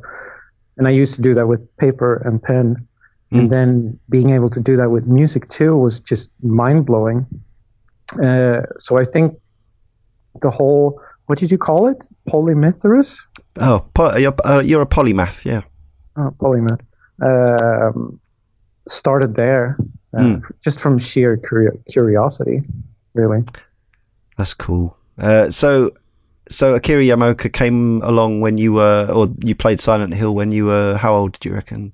And 0.78 0.88
I 0.88 0.92
used 0.92 1.16
to 1.16 1.22
do 1.22 1.34
that 1.36 1.48
with 1.48 1.62
paper 1.78 2.16
and 2.26 2.42
pen. 2.42 2.88
Mm. 3.32 3.40
And 3.40 3.50
then 3.50 4.00
being 4.10 4.32
able 4.32 4.50
to 4.50 4.60
do 4.60 4.76
that 4.78 4.90
with 4.90 5.06
music 5.06 5.48
too 5.48 5.78
was 5.78 6.00
just 6.00 6.32
mind 6.44 6.86
blowing. 6.86 7.26
Uh, 8.22 8.62
so 8.78 8.98
I 8.98 9.04
think 9.06 9.38
the 10.42 10.50
whole, 10.50 11.00
what 11.32 11.40
did 11.40 11.50
you 11.50 11.58
call 11.58 11.88
it? 11.88 12.06
Polymythorus? 12.28 13.26
Oh, 13.58 13.86
po- 13.94 14.18
you're, 14.18 14.36
uh, 14.44 14.62
you're 14.66 14.82
a 14.82 14.86
polymath, 14.86 15.46
yeah. 15.46 15.62
Oh, 16.18 16.30
polymath. 16.38 16.82
Um, 17.24 18.20
started 18.86 19.34
there, 19.36 19.78
uh, 20.14 20.20
Mm. 20.22 20.42
just 20.62 20.82
from 20.82 21.00
sheer 21.00 21.38
curiosity, 21.90 22.64
really. 23.14 23.46
That's 24.38 24.54
cool. 24.54 24.98
Uh, 25.18 25.50
so, 25.50 25.92
so 26.50 26.76
Akira 26.76 27.02
Yamaoka 27.04 27.50
came 27.54 28.02
along 28.02 28.42
when 28.42 28.58
you 28.58 28.74
were, 28.74 29.08
or 29.10 29.30
you 29.46 29.56
played 29.56 29.80
Silent 29.80 30.14
Hill 30.14 30.36
when 30.36 30.52
you 30.52 30.66
were. 30.66 30.98
How 30.98 31.14
old 31.14 31.32
did 31.32 31.46
you 31.46 31.54
reckon? 31.56 31.94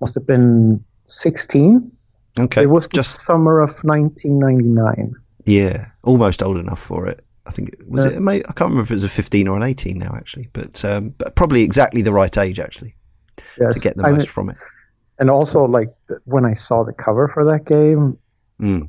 Must 0.00 0.16
have 0.16 0.26
been 0.26 0.82
16. 1.06 1.92
Okay, 2.40 2.62
it 2.64 2.70
was 2.70 2.88
the 2.88 2.96
just 2.96 3.20
summer 3.22 3.60
of 3.60 3.70
1999. 3.84 5.14
yeah, 5.44 5.86
almost 6.02 6.42
old 6.42 6.56
enough 6.56 6.80
for 6.82 7.06
it. 7.06 7.24
I 7.48 7.50
think 7.50 7.70
it 7.70 7.88
was 7.88 8.04
Yeah. 8.04 8.10
it. 8.12 8.20
May, 8.20 8.36
I 8.40 8.52
can't 8.52 8.70
remember 8.70 8.82
if 8.82 8.90
it 8.90 8.94
was 8.94 9.04
a 9.04 9.08
fifteen 9.08 9.48
or 9.48 9.56
an 9.56 9.62
eighteen 9.62 9.98
now, 9.98 10.14
actually, 10.14 10.48
but, 10.52 10.84
um, 10.84 11.14
but 11.18 11.34
probably 11.34 11.62
exactly 11.62 12.02
the 12.02 12.12
right 12.12 12.36
age 12.38 12.60
actually 12.60 12.94
Yes. 13.58 13.74
to 13.74 13.80
get 13.80 13.96
the 13.96 14.04
I 14.06 14.10
most 14.10 14.18
mean- 14.20 14.26
from 14.28 14.50
it. 14.50 14.56
and 15.18 15.30
also, 15.30 15.64
like, 15.64 15.92
when 16.26 16.44
I 16.44 16.52
saw 16.52 16.84
the 16.84 16.92
cover 16.92 17.26
for 17.28 17.44
that 17.46 17.64
game, 17.64 18.18
Mm. 18.60 18.88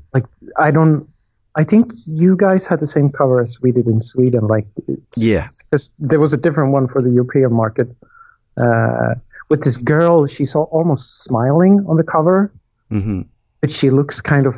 I 0.58 0.72
don't. 0.72 1.08
I 1.56 1.64
think 1.64 1.92
you 2.08 2.36
guys 2.36 2.66
had 2.66 2.80
the 2.80 2.88
same 2.88 3.10
cover 3.10 3.40
as 3.42 3.62
we 3.62 3.72
did 3.72 3.88
in 3.88 4.00
Sweden. 4.00 4.48
Like, 4.48 4.68
it's, 4.88 5.18
Yeah. 5.24 5.46
just- 5.72 5.94
there 6.00 6.20
was 6.20 6.34
a 6.34 6.38
different 6.38 6.72
one 6.74 6.88
for 6.88 7.02
the 7.02 7.10
European 7.12 7.54
market. 7.54 7.88
Uh, 8.58 9.16
with 9.50 9.62
this 9.64 9.78
girl, 9.78 10.26
she's 10.28 10.56
almost 10.56 11.24
smiling 11.24 11.86
on 11.88 11.98
the 11.98 12.04
cover, 12.04 12.52
hmm 12.90 13.22
but 13.62 13.72
she 13.72 13.90
looks 13.90 14.22
kind 14.22 14.48
of 14.48 14.56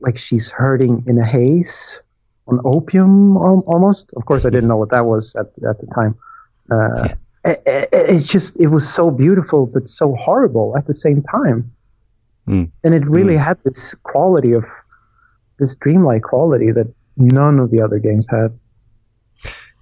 like 0.00 0.18
she's 0.18 0.50
hurting 0.50 1.04
in 1.06 1.18
a 1.18 1.24
haze 1.24 2.02
on 2.50 2.60
opium 2.64 3.36
almost. 3.36 4.12
Of 4.16 4.24
course, 4.26 4.44
I 4.44 4.50
didn't 4.50 4.68
know 4.68 4.76
what 4.76 4.90
that 4.90 5.06
was 5.06 5.34
at 5.36 5.46
at 5.68 5.80
the 5.80 5.86
time. 5.94 6.14
Uh, 6.70 7.08
it, 7.44 7.58
it- 7.66 7.88
it's 7.92 8.28
just 8.28 8.58
it 8.60 8.66
was 8.68 8.88
so 8.88 9.10
beautiful, 9.10 9.66
but 9.66 9.88
so 9.88 10.14
horrible 10.14 10.74
at 10.76 10.86
the 10.86 10.94
same 10.94 11.22
time. 11.22 11.72
Mm. 12.48 12.70
And 12.84 12.94
it 12.94 13.06
really 13.06 13.36
had 13.36 13.58
this 13.64 13.94
quality 14.02 14.52
of 14.52 14.64
this 15.58 15.74
dreamlike 15.76 16.22
quality 16.22 16.72
that 16.72 16.92
none 17.16 17.58
of 17.58 17.70
the 17.70 17.80
other 17.82 17.98
games 17.98 18.26
had. 18.30 18.58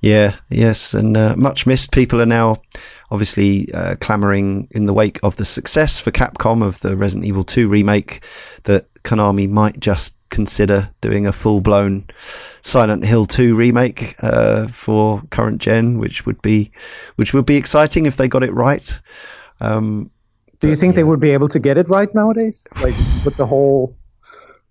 Yeah, 0.01 0.37
yes, 0.49 0.95
and 0.95 1.17
uh, 1.17 1.35
much 1.37 1.67
missed. 1.67 1.91
People 1.93 2.21
are 2.21 2.27
now 2.27 2.63
obviously 3.11 3.73
uh, 3.73 3.97
clamoring 4.01 4.69
in 4.71 4.87
the 4.87 4.93
wake 4.93 5.19
of 5.25 5.37
the 5.37 5.45
success 5.45 5.99
for 5.99 6.13
Capcom 6.13 6.63
of 6.63 6.79
the 6.81 6.97
Resident 6.97 7.27
Evil 7.27 7.43
2 7.43 7.69
remake 7.69 8.23
that 8.65 8.87
Konami 9.09 9.49
might 9.49 9.81
just 9.81 10.15
consider 10.29 10.91
doing 11.01 11.27
a 11.27 11.33
full 11.33 11.63
blown 11.63 12.05
Silent 12.61 13.07
Hill 13.07 13.25
2 13.25 13.55
remake 13.55 14.15
uh, 14.23 14.69
for 14.69 15.23
current 15.31 15.63
gen, 15.63 15.99
which 15.99 16.27
would 16.27 16.43
be 16.43 16.71
which 17.17 17.33
would 17.33 17.47
be 17.47 17.57
exciting 17.57 18.05
if 18.05 18.17
they 18.19 18.29
got 18.29 18.43
it 18.43 18.53
right. 18.53 19.01
Um, 19.61 20.11
Do 20.61 20.69
you 20.69 20.77
think 20.77 20.95
they 20.95 21.05
would 21.05 21.21
be 21.21 21.31
able 21.31 21.49
to 21.49 21.59
get 21.59 21.79
it 21.79 21.89
right 21.89 22.15
nowadays? 22.15 22.67
Like 22.83 22.95
with 23.25 23.37
the 23.37 23.47
whole. 23.47 23.97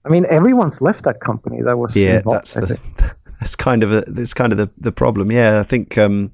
I 0.06 0.10
mean, 0.10 0.26
everyone's 0.30 0.82
left 0.82 1.04
that 1.06 1.20
company. 1.20 1.64
That 1.64 1.78
was 1.78 1.98
yeah 1.98 2.18
involved, 2.18 2.54
that's 2.54 2.54
the 2.54 2.80
that's 3.40 3.56
kind 3.56 3.82
of 3.84 3.92
a, 3.92 4.02
that's 4.02 4.34
kind 4.34 4.52
of 4.52 4.58
the, 4.58 4.70
the 4.78 4.92
problem 4.92 5.32
yeah 5.32 5.60
i 5.60 5.64
think 5.64 5.98
um 5.98 6.32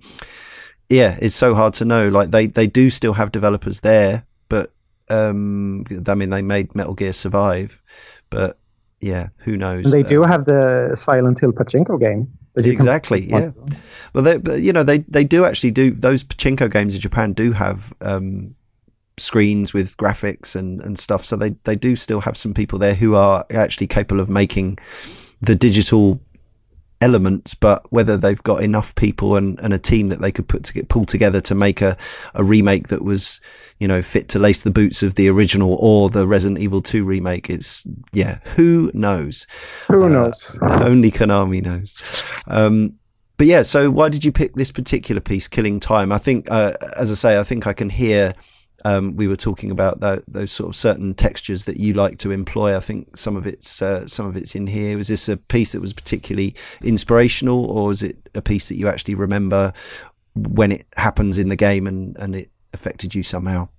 yeah 0.89 1.17
it's 1.21 1.35
so 1.35 1.53
hard 1.53 1.73
to 1.73 1.85
know 1.85 2.07
like 2.09 2.31
they 2.31 2.47
they 2.47 2.67
do 2.67 2.89
still 2.89 3.13
have 3.13 3.31
developers 3.31 3.81
there 3.81 4.25
um 5.13 5.83
i 6.07 6.15
mean 6.15 6.29
they 6.29 6.41
made 6.41 6.75
metal 6.75 6.93
gear 6.93 7.13
survive 7.13 7.81
but 8.29 8.57
yeah 9.01 9.29
who 9.39 9.55
knows 9.57 9.85
And 9.85 9.93
they 9.93 10.03
do 10.03 10.23
Um, 10.23 10.29
have 10.29 10.45
the 10.45 10.91
Silent 10.95 11.39
Hill 11.39 11.51
pachinko 11.51 11.99
game. 11.99 12.27
Exactly, 12.55 13.29
yeah. 13.29 13.49
well 14.13 14.23
they 14.23 14.37
but, 14.37 14.61
you 14.61 14.71
know 14.71 14.83
they 14.83 14.99
they 14.99 15.23
do 15.23 15.43
actually 15.43 15.71
do 15.71 15.91
those 15.91 16.23
pachinko 16.23 16.69
games 16.71 16.93
in 16.95 17.01
japan 17.01 17.33
do 17.33 17.51
have 17.53 17.93
um 18.01 18.55
screens 19.17 19.73
with 19.73 19.97
graphics 19.97 20.55
and 20.55 20.81
and 20.83 20.97
stuff 20.99 21.25
so 21.25 21.35
they 21.35 21.51
they 21.63 21.75
do 21.75 21.95
still 21.95 22.21
have 22.21 22.37
some 22.37 22.53
people 22.53 22.77
there 22.79 22.95
who 22.95 23.15
are 23.15 23.45
actually 23.51 23.87
capable 23.87 24.21
of 24.21 24.29
making 24.29 24.77
the 25.41 25.55
digital 25.55 26.19
elements, 27.03 27.53
but 27.53 27.85
whether 27.91 28.15
they've 28.17 28.41
got 28.43 28.63
enough 28.63 28.95
people 28.95 29.35
and, 29.35 29.59
and 29.59 29.73
a 29.73 29.77
team 29.77 30.07
that 30.09 30.21
they 30.21 30.31
could 30.31 30.47
put 30.47 30.63
to 30.63 30.73
get 30.73 30.87
pull 30.87 31.03
together 31.05 31.41
to 31.41 31.53
make 31.53 31.81
a, 31.81 31.97
a 32.33 32.43
remake 32.43 32.87
that 32.87 33.03
was, 33.03 33.41
you 33.77 33.87
know, 33.87 34.01
fit 34.01 34.29
to 34.29 34.39
lace 34.39 34.61
the 34.61 34.71
boots 34.71 35.03
of 35.03 35.15
the 35.15 35.27
original 35.29 35.75
or 35.79 36.09
the 36.09 36.25
Resident 36.25 36.59
Evil 36.59 36.81
2 36.81 37.03
remake, 37.03 37.49
it's, 37.49 37.85
yeah, 38.13 38.39
who 38.55 38.89
knows? 38.93 39.45
Who 39.89 40.03
Uh, 40.03 40.07
knows? 40.07 40.57
Only 40.61 41.11
Konami 41.11 41.61
knows. 41.61 41.93
Um, 42.47 42.93
but 43.37 43.47
yeah, 43.47 43.63
so 43.63 43.89
why 43.91 44.09
did 44.09 44.23
you 44.23 44.31
pick 44.31 44.55
this 44.55 44.71
particular 44.71 45.19
piece, 45.19 45.47
Killing 45.47 45.79
Time? 45.79 46.11
I 46.11 46.17
think, 46.19 46.49
uh, 46.49 46.73
as 46.95 47.11
I 47.11 47.15
say, 47.15 47.37
I 47.39 47.43
think 47.43 47.67
I 47.67 47.73
can 47.73 47.89
hear. 47.89 48.33
Um, 48.85 49.15
we 49.15 49.27
were 49.27 49.35
talking 49.35 49.71
about 49.71 49.99
tho- 49.99 50.23
those 50.27 50.51
sort 50.51 50.69
of 50.69 50.75
certain 50.75 51.13
textures 51.13 51.65
that 51.65 51.77
you 51.77 51.93
like 51.93 52.17
to 52.19 52.31
employ. 52.31 52.75
I 52.75 52.79
think 52.79 53.17
some 53.17 53.35
of 53.35 53.47
it's 53.47 53.81
uh, 53.81 54.07
some 54.07 54.25
of 54.25 54.35
it's 54.35 54.55
in 54.55 54.67
here. 54.67 54.97
Was 54.97 55.07
this 55.07 55.29
a 55.29 55.37
piece 55.37 55.71
that 55.71 55.81
was 55.81 55.93
particularly 55.93 56.55
inspirational, 56.81 57.65
or 57.65 57.91
is 57.91 58.03
it 58.03 58.29
a 58.35 58.41
piece 58.41 58.67
that 58.69 58.75
you 58.75 58.87
actually 58.87 59.15
remember 59.15 59.73
when 60.35 60.71
it 60.71 60.85
happens 60.97 61.37
in 61.37 61.49
the 61.49 61.55
game 61.55 61.87
and, 61.87 62.17
and 62.17 62.35
it 62.35 62.49
affected 62.73 63.15
you 63.15 63.23
somehow? 63.23 63.69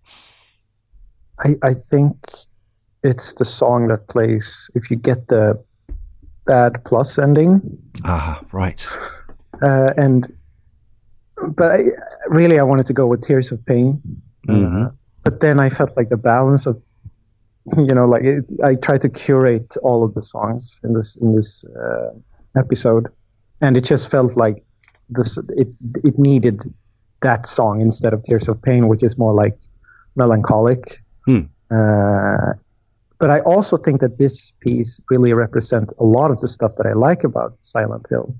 I, 1.40 1.56
I 1.62 1.74
think 1.74 2.16
it's 3.02 3.34
the 3.34 3.44
song 3.44 3.88
that 3.88 4.08
plays 4.08 4.70
if 4.74 4.90
you 4.90 4.96
get 4.96 5.28
the 5.28 5.62
bad 6.46 6.84
plus 6.84 7.18
ending. 7.18 7.60
Ah, 8.04 8.40
right. 8.52 8.86
Uh, 9.62 9.92
and 9.96 10.32
but 11.56 11.72
I, 11.72 11.78
really, 12.28 12.58
I 12.58 12.62
wanted 12.62 12.86
to 12.86 12.92
go 12.92 13.06
with 13.06 13.22
Tears 13.22 13.52
of 13.52 13.64
Pain. 13.66 14.00
Mhm. 14.46 14.86
Uh, 14.86 14.90
but 15.22 15.40
then 15.40 15.58
I 15.58 15.68
felt 15.68 15.96
like 15.96 16.08
the 16.08 16.16
balance 16.16 16.66
of, 16.66 16.82
you 17.76 17.94
know, 17.94 18.06
like 18.06 18.24
it, 18.24 18.52
I 18.62 18.74
tried 18.74 19.02
to 19.02 19.08
curate 19.08 19.76
all 19.82 20.04
of 20.04 20.14
the 20.14 20.22
songs 20.22 20.80
in 20.84 20.92
this 20.92 21.16
in 21.16 21.34
this 21.34 21.64
uh, 21.64 22.10
episode, 22.56 23.08
and 23.60 23.76
it 23.76 23.84
just 23.84 24.10
felt 24.10 24.36
like 24.36 24.64
this. 25.08 25.38
It 25.56 25.68
it 26.04 26.18
needed 26.18 26.62
that 27.22 27.46
song 27.46 27.80
instead 27.80 28.12
of 28.12 28.22
Tears 28.22 28.48
of 28.48 28.60
Pain, 28.60 28.88
which 28.88 29.02
is 29.02 29.16
more 29.16 29.32
like 29.32 29.58
melancholic. 30.14 31.00
Hmm. 31.24 31.40
Uh, 31.70 32.52
but 33.18 33.30
I 33.30 33.40
also 33.40 33.78
think 33.78 34.02
that 34.02 34.18
this 34.18 34.50
piece 34.60 35.00
really 35.08 35.32
represents 35.32 35.94
a 35.98 36.04
lot 36.04 36.30
of 36.30 36.40
the 36.40 36.48
stuff 36.48 36.72
that 36.76 36.86
I 36.86 36.92
like 36.92 37.24
about 37.24 37.56
Silent 37.62 38.06
Hill, 38.10 38.34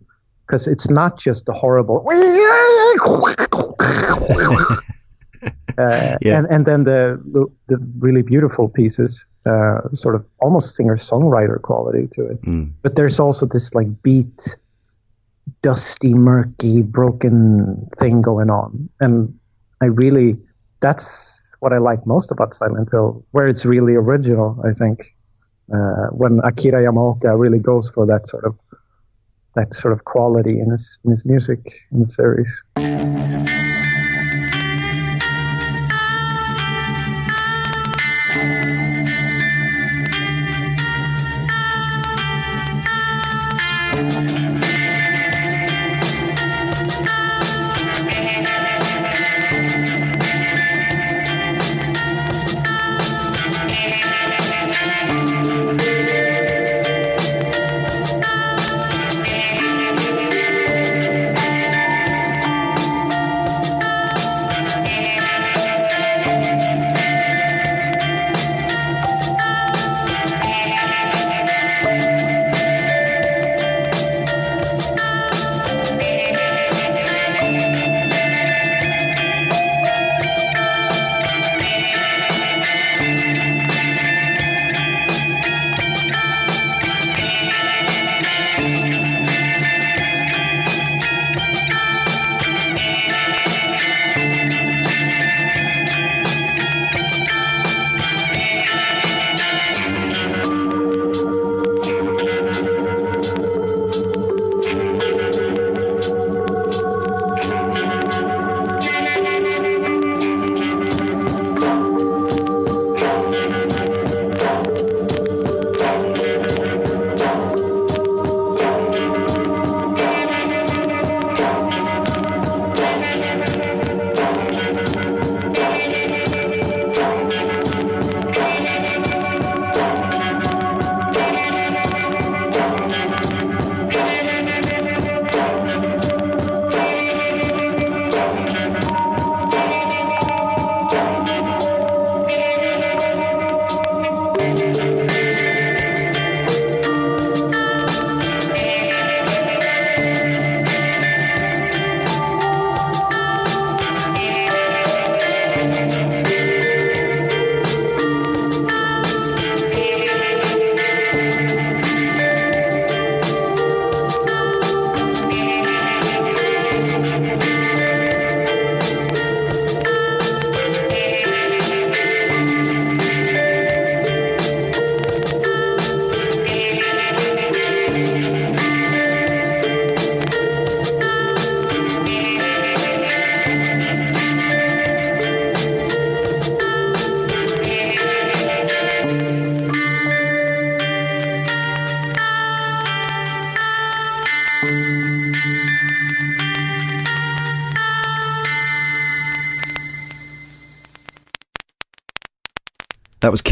because 0.46 0.68
it's 0.68 0.90
not 0.90 1.18
just 1.18 1.46
the 1.46 1.54
horrible. 1.54 2.04
Uh, 5.76 6.16
Yeah. 6.20 6.38
and 6.38 6.46
and 6.50 6.66
then 6.66 6.84
the 6.84 7.18
the, 7.66 7.78
really 7.98 8.22
beautiful 8.22 8.68
pieces, 8.68 9.26
uh, 9.44 9.80
sort 9.92 10.14
of 10.14 10.24
almost 10.38 10.76
singer 10.76 10.96
songwriter 10.96 11.60
quality 11.60 12.08
to 12.14 12.26
it. 12.30 12.42
Mm. 12.42 12.70
But 12.82 12.94
there's 12.94 13.18
also 13.18 13.46
this 13.46 13.74
like 13.74 13.88
beat, 14.02 14.56
dusty, 15.62 16.14
murky, 16.14 16.82
broken 16.82 17.88
thing 17.98 18.22
going 18.22 18.50
on, 18.50 18.88
and 19.00 19.34
I 19.80 19.86
really 19.86 20.36
that's 20.80 21.54
what 21.58 21.72
I 21.72 21.78
like 21.78 22.06
most 22.06 22.30
about 22.30 22.54
Silent 22.54 22.90
Hill, 22.92 23.24
where 23.32 23.48
it's 23.48 23.66
really 23.66 23.94
original. 23.94 24.60
I 24.64 24.72
think 24.72 25.16
uh, 25.74 26.06
when 26.12 26.40
Akira 26.44 26.82
Yamaoka 26.82 27.36
really 27.36 27.58
goes 27.58 27.90
for 27.90 28.06
that 28.06 28.28
sort 28.28 28.44
of 28.44 28.54
that 29.56 29.72
sort 29.74 29.92
of 29.92 30.04
quality 30.04 30.60
in 30.60 30.70
his 30.70 30.98
in 31.04 31.10
his 31.10 31.24
music 31.24 31.60
in 31.90 32.00
the 32.00 32.06
series. 32.06 32.62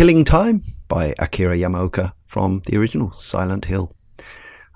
Killing 0.03 0.25
Time 0.25 0.65
by 0.89 1.15
Akira 1.21 1.57
Yamaoka 1.57 2.13
from 2.25 2.61
the 2.67 2.77
original 2.77 3.13
Silent 3.13 3.67
Hill. 3.67 3.95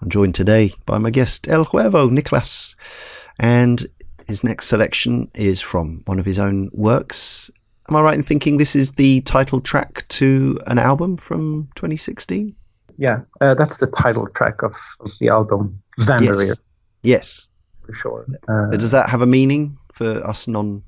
I'm 0.00 0.08
joined 0.08 0.36
today 0.36 0.72
by 0.86 0.98
my 0.98 1.10
guest 1.10 1.48
El 1.48 1.64
Huervo, 1.64 2.08
Niklas, 2.10 2.76
and 3.36 3.88
his 4.28 4.44
next 4.44 4.68
selection 4.68 5.28
is 5.34 5.60
from 5.60 6.02
one 6.04 6.20
of 6.20 6.26
his 6.26 6.38
own 6.38 6.70
works. 6.72 7.50
Am 7.88 7.96
I 7.96 8.02
right 8.02 8.14
in 8.14 8.22
thinking 8.22 8.56
this 8.56 8.76
is 8.76 8.92
the 8.92 9.20
title 9.22 9.60
track 9.60 10.06
to 10.10 10.60
an 10.68 10.78
album 10.78 11.16
from 11.16 11.70
2016? 11.74 12.54
Yeah, 12.96 13.22
uh, 13.40 13.54
that's 13.54 13.78
the 13.78 13.88
title 13.88 14.28
track 14.28 14.62
of, 14.62 14.76
of 15.00 15.10
the 15.18 15.26
album, 15.26 15.82
Vandereer. 15.98 16.54
Yes. 17.02 17.48
yes. 17.48 17.48
For 17.84 17.92
sure. 17.94 18.26
Uh, 18.46 18.76
Does 18.76 18.92
that 18.92 19.10
have 19.10 19.22
a 19.22 19.26
meaning 19.26 19.76
for 19.92 20.24
us 20.24 20.46
non 20.46 20.84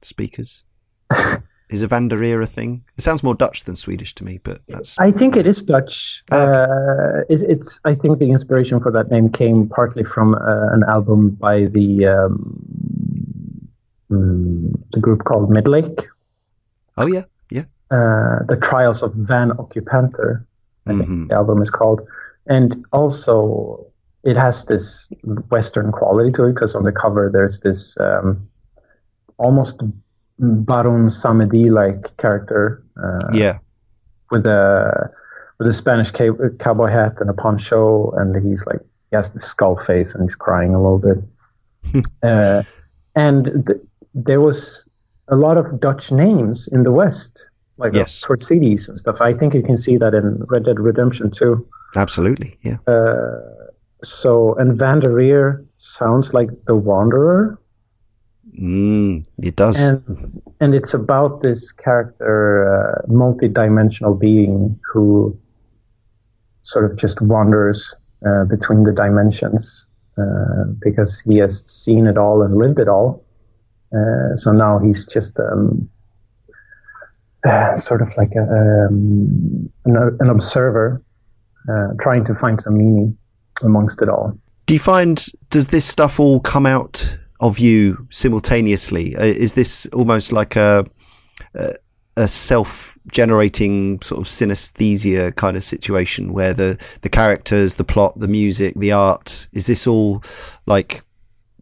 speakers? 0.00 0.64
is 1.70 1.82
a 1.82 1.88
Vandereer 1.88 2.42
a 2.42 2.46
thing? 2.46 2.84
It 2.96 3.02
sounds 3.02 3.22
more 3.22 3.34
Dutch 3.34 3.64
than 3.64 3.76
Swedish 3.76 4.14
to 4.16 4.24
me, 4.24 4.40
but 4.42 4.60
that's. 4.68 4.98
I 4.98 5.10
think 5.10 5.36
it 5.36 5.46
is 5.46 5.62
Dutch. 5.62 6.22
Ah, 6.30 6.36
okay. 6.36 6.72
Uh, 6.72 7.24
it's, 7.28 7.42
it's. 7.42 7.80
I 7.84 7.94
think 7.94 8.18
the 8.18 8.30
inspiration 8.30 8.80
for 8.80 8.90
that 8.92 9.10
name 9.10 9.30
came 9.30 9.68
partly 9.68 10.04
from 10.04 10.34
uh, 10.34 10.72
an 10.72 10.82
album 10.88 11.30
by 11.30 11.66
the 11.66 12.06
um, 12.06 13.68
mm, 14.10 14.72
the 14.92 15.00
group 15.00 15.24
called 15.24 15.50
Midlake. 15.50 16.04
Oh 16.96 17.06
yeah, 17.06 17.24
yeah. 17.50 17.64
Uh, 17.90 18.44
the 18.46 18.58
Trials 18.60 19.02
of 19.02 19.14
Van 19.14 19.50
Occupanther, 19.50 20.44
I 20.86 20.94
think 20.96 21.08
Mhm. 21.08 21.28
the 21.28 21.34
album 21.34 21.62
is 21.62 21.70
called, 21.70 22.02
and 22.46 22.84
also 22.92 23.86
it 24.22 24.36
has 24.36 24.64
this 24.66 25.10
Western 25.50 25.92
quality 25.92 26.30
to 26.32 26.44
it 26.44 26.54
because 26.54 26.74
on 26.74 26.84
the 26.84 26.92
cover 26.92 27.30
there's 27.32 27.60
this 27.60 27.98
um, 28.00 28.48
almost 29.38 29.82
Baron 30.40 31.06
Samedi 31.08 31.70
like 31.70 32.16
character. 32.16 32.82
Uh, 33.02 33.30
Yeah. 33.32 33.58
with 34.30 34.46
a 34.46 35.10
with 35.58 35.68
a 35.68 35.72
Spanish 35.72 36.10
ca- 36.10 36.50
cowboy 36.58 36.88
hat 36.90 37.20
and 37.20 37.28
a 37.28 37.34
poncho, 37.34 38.10
and 38.12 38.34
he's 38.44 38.64
like 38.66 38.80
he 39.10 39.16
has 39.16 39.32
this 39.34 39.44
skull 39.44 39.76
face 39.76 40.14
and 40.14 40.22
he's 40.22 40.34
crying 40.36 40.74
a 40.74 40.80
little 40.82 40.98
bit. 40.98 42.04
uh, 42.22 42.62
and 43.14 43.66
th- 43.66 43.80
there 44.14 44.40
was 44.40 44.88
a 45.28 45.36
lot 45.36 45.56
of 45.56 45.78
Dutch 45.80 46.10
names 46.12 46.68
in 46.68 46.82
the 46.82 46.92
West, 46.92 47.50
like 47.78 47.94
Yes. 47.94 48.22
for 48.22 48.36
cities 48.36 48.88
and 48.88 48.96
stuff. 48.96 49.20
I 49.20 49.32
think 49.32 49.52
you 49.54 49.62
can 49.62 49.76
see 49.76 49.96
that 49.98 50.14
in 50.14 50.44
Red 50.48 50.64
Dead 50.64 50.78
Redemption 50.80 51.30
too. 51.30 51.66
Absolutely, 51.96 52.56
yeah. 52.62 52.76
Uh, 52.86 53.40
so 54.02 54.54
and 54.54 54.78
Vandereer 54.78 55.64
sounds 55.74 56.32
like 56.32 56.48
the 56.66 56.74
Wanderer, 56.76 57.58
Mm, 58.58 59.26
it 59.38 59.56
does. 59.56 59.80
and 59.80 60.42
and 60.60 60.74
it's 60.74 60.94
about 60.94 61.40
this 61.40 61.72
character, 61.72 62.66
uh, 62.66 63.02
multi-dimensional 63.06 64.14
being 64.14 64.78
who 64.92 65.38
sort 66.62 66.90
of 66.90 66.96
just 66.96 67.20
wanders 67.20 67.96
uh, 68.26 68.44
between 68.44 68.82
the 68.82 68.92
dimensions 68.92 69.88
uh, 70.18 70.64
because 70.78 71.20
he 71.20 71.38
has 71.38 71.64
seen 71.70 72.06
it 72.06 72.18
all 72.18 72.42
and 72.42 72.56
lived 72.56 72.78
it 72.78 72.88
all. 72.88 73.24
Uh, 73.94 74.34
so 74.34 74.52
now 74.52 74.78
he's 74.78 75.06
just 75.06 75.38
um, 75.40 75.88
uh, 77.44 77.74
sort 77.74 78.02
of 78.02 78.10
like 78.16 78.32
a, 78.36 78.42
um, 78.42 79.70
an, 79.84 80.16
an 80.20 80.28
observer, 80.28 81.02
uh, 81.68 81.88
trying 82.00 82.24
to 82.24 82.34
find 82.34 82.60
some 82.60 82.76
meaning 82.76 83.16
amongst 83.62 84.02
it 84.02 84.08
all. 84.08 84.38
Do 84.66 84.74
you 84.74 84.80
find 84.80 85.24
does 85.50 85.68
this 85.68 85.84
stuff 85.84 86.20
all 86.20 86.40
come 86.40 86.66
out 86.66 87.18
of 87.40 87.58
you 87.58 88.06
simultaneously? 88.10 89.16
Uh, 89.16 89.24
Is 89.24 89.54
this 89.54 89.86
almost 89.92 90.32
like 90.32 90.56
a 90.56 90.84
a, 91.54 91.74
a 92.16 92.28
self-generating 92.28 94.00
sort 94.02 94.20
of 94.20 94.26
synesthesia 94.26 95.34
kind 95.36 95.56
of 95.56 95.64
situation 95.64 96.32
where 96.32 96.54
the 96.54 96.78
the 97.02 97.08
characters, 97.08 97.74
the 97.74 97.84
plot, 97.84 98.18
the 98.18 98.28
music, 98.28 98.74
the 98.76 98.92
art 98.92 99.48
is 99.52 99.66
this 99.66 99.86
all 99.86 100.22
like 100.66 101.02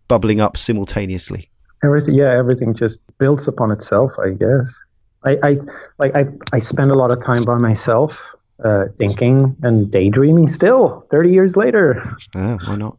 bubbling 0.09 0.41
up 0.41 0.57
simultaneously? 0.57 1.51
Everything, 1.85 2.15
yeah, 2.15 2.33
everything 2.37 2.75
just 2.75 3.01
builds 3.19 3.47
upon 3.47 3.71
itself, 3.71 4.13
I 4.19 4.31
guess. 4.31 4.85
I, 5.25 5.37
I 5.43 5.57
like 5.99 6.15
I, 6.15 6.27
I 6.53 6.59
spend 6.59 6.91
a 6.91 6.95
lot 6.95 7.13
of 7.13 7.23
time 7.23 7.45
by 7.45 7.59
myself, 7.59 8.35
uh, 8.65 8.87
thinking 8.97 9.57
and 9.63 9.91
daydreaming. 9.91 10.49
Still, 10.49 11.07
thirty 11.11 11.31
years 11.31 11.57
later, 11.57 12.03
Oh, 12.35 12.59
why 12.67 12.77
not? 12.77 12.99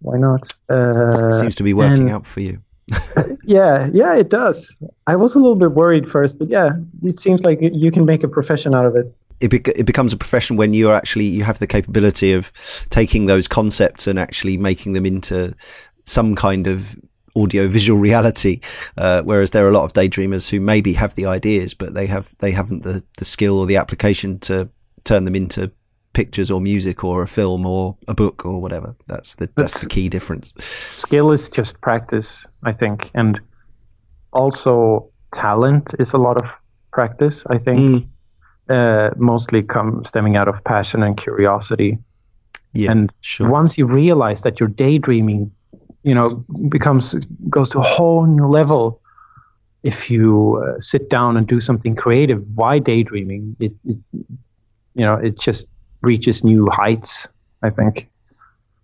Why 0.00 0.18
not? 0.18 0.52
Uh, 0.68 1.32
Seems 1.32 1.54
to 1.56 1.62
be 1.62 1.74
working 1.74 2.02
and- 2.02 2.10
out 2.10 2.26
for 2.26 2.40
you. 2.40 2.60
yeah, 3.44 3.88
yeah, 3.92 4.16
it 4.16 4.28
does. 4.28 4.76
I 5.06 5.14
was 5.14 5.36
a 5.36 5.38
little 5.38 5.54
bit 5.54 5.72
worried 5.72 6.08
first, 6.08 6.38
but 6.40 6.48
yeah, 6.48 6.70
it 7.04 7.18
seems 7.20 7.44
like 7.44 7.60
you 7.60 7.92
can 7.92 8.04
make 8.04 8.24
a 8.24 8.28
profession 8.28 8.74
out 8.74 8.84
of 8.84 8.96
it. 8.96 9.14
it, 9.40 9.48
bec- 9.48 9.68
it 9.68 9.86
becomes 9.86 10.12
a 10.12 10.16
profession 10.16 10.56
when 10.56 10.74
you're 10.74 10.94
actually 10.94 11.26
you 11.26 11.44
have 11.44 11.60
the 11.60 11.68
capability 11.68 12.32
of 12.32 12.52
taking 12.90 13.26
those 13.26 13.46
concepts 13.46 14.08
and 14.08 14.18
actually 14.18 14.56
making 14.56 14.92
them 14.94 15.06
into 15.06 15.54
some 16.04 16.34
kind 16.34 16.66
of 16.66 16.96
audio 17.36 17.68
visual 17.68 17.98
reality 18.08 18.58
uh, 18.96 19.22
whereas 19.22 19.52
there 19.52 19.64
are 19.64 19.70
a 19.70 19.72
lot 19.72 19.84
of 19.84 19.92
daydreamers 19.92 20.50
who 20.50 20.58
maybe 20.60 20.92
have 20.94 21.14
the 21.14 21.26
ideas 21.26 21.74
but 21.74 21.94
they 21.94 22.06
have 22.06 22.34
they 22.38 22.50
haven't 22.50 22.82
the, 22.82 23.04
the 23.18 23.24
skill 23.24 23.56
or 23.60 23.66
the 23.66 23.76
application 23.76 24.36
to 24.40 24.68
turn 25.04 25.22
them 25.24 25.36
into 25.36 25.70
pictures 26.12 26.50
or 26.50 26.60
music 26.60 27.04
or 27.04 27.22
a 27.22 27.26
film 27.26 27.64
or 27.66 27.96
a 28.08 28.14
book 28.14 28.44
or 28.44 28.60
whatever 28.60 28.94
that's 29.06 29.36
the 29.36 29.48
that's 29.56 29.82
the 29.82 29.88
key 29.88 30.08
difference 30.08 30.52
skill 30.96 31.32
is 31.32 31.48
just 31.48 31.80
practice, 31.80 32.46
I 32.62 32.72
think, 32.72 33.10
and 33.14 33.40
also 34.32 35.10
talent 35.32 35.94
is 35.98 36.12
a 36.12 36.18
lot 36.18 36.36
of 36.42 36.50
practice. 36.92 37.44
I 37.46 37.58
think, 37.58 37.78
Mm. 37.78 38.06
uh, 38.68 39.10
mostly 39.16 39.62
come 39.62 40.04
stemming 40.04 40.36
out 40.36 40.48
of 40.48 40.62
passion 40.64 41.02
and 41.02 41.16
curiosity. 41.16 41.98
yeah 42.72 42.90
And 42.92 43.12
sure 43.20 43.48
once 43.50 43.78
you 43.78 43.86
realize 43.86 44.42
that 44.42 44.60
your 44.60 44.68
daydreaming, 44.68 45.50
you 46.02 46.14
know, 46.14 46.44
becomes 46.68 47.14
goes 47.48 47.70
to 47.70 47.78
a 47.78 47.82
whole 47.82 48.26
new 48.26 48.46
level. 48.48 49.00
If 49.82 50.10
you 50.10 50.62
uh, 50.62 50.80
sit 50.80 51.08
down 51.10 51.36
and 51.36 51.46
do 51.46 51.60
something 51.60 51.96
creative, 51.96 52.42
why 52.54 52.78
daydreaming? 52.80 53.56
It, 53.58 53.72
it, 53.84 53.96
you 54.94 55.04
know, 55.06 55.14
it 55.14 55.38
just 55.38 55.68
reaches 56.02 56.42
new 56.44 56.68
heights. 56.70 57.28
I 57.62 57.70
think. 57.70 58.08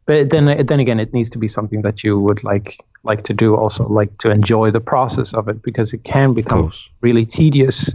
But 0.06 0.30
then, 0.30 0.66
then 0.66 0.80
again, 0.80 1.00
it 1.00 1.12
needs 1.12 1.30
to 1.30 1.38
be 1.38 1.48
something 1.48 1.82
that 1.82 2.04
you 2.04 2.20
would 2.20 2.44
like 2.44 2.78
like 3.02 3.24
to 3.24 3.34
do. 3.34 3.56
Also, 3.56 3.88
like 3.88 4.16
to 4.18 4.30
enjoy 4.30 4.70
the 4.70 4.80
process 4.80 5.34
of 5.34 5.48
it 5.48 5.62
because 5.62 5.92
it 5.94 6.04
can 6.04 6.34
become 6.34 6.70
really 7.00 7.24
tedious, 7.26 7.92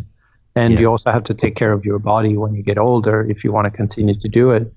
and 0.55 0.73
Yeah. 0.73 0.79
you 0.81 0.87
also 0.89 1.11
have 1.11 1.23
to 1.25 1.33
take 1.33 1.55
care 1.55 1.71
of 1.71 1.85
your 1.85 1.99
body 1.99 2.35
when 2.35 2.53
you 2.55 2.63
get 2.63 2.77
older 2.77 3.23
if 3.29 3.43
you 3.43 3.53
want 3.53 3.65
to 3.65 3.71
continue 3.71 4.15
to 4.19 4.27
do 4.27 4.51
it. 4.51 4.73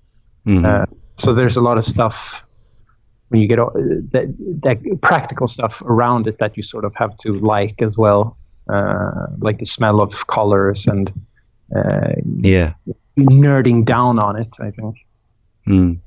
Mhm. 0.47 0.65
Uh, 0.65 0.87
so 1.17 1.33
there's 1.35 1.57
a 1.57 1.61
lot 1.63 1.77
of 1.79 1.85
stuff 1.85 2.45
when 3.31 3.41
you 3.41 3.49
get 3.49 3.59
o- 3.59 3.73
that, 4.13 4.27
that 4.63 5.01
practical 5.01 5.49
stuff 5.49 5.83
around 5.87 6.27
it 6.29 6.39
that 6.39 6.57
you 6.57 6.63
sort 6.63 6.85
of 6.85 6.95
have 6.95 7.17
to 7.19 7.33
like 7.33 7.83
as 7.83 7.97
well, 7.97 8.37
uh, 8.69 9.27
like 9.41 9.59
the 9.59 9.65
smell 9.67 10.01
of 10.01 10.27
colors 10.27 10.87
and 10.87 11.11
uh, 11.75 12.13
yeah 12.39 12.75
nerding 13.19 13.85
down 13.85 14.19
on 14.19 14.37
it. 14.37 14.55
I 14.61 14.71
think. 14.71 14.97
Mm. 15.67 15.99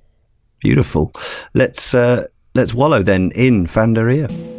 Beautiful. 0.60 1.12
Let's 1.54 1.94
uh, 1.94 2.28
let's 2.56 2.74
wallow 2.74 3.04
then 3.04 3.32
in 3.32 3.68
Vandereer. 3.68 4.57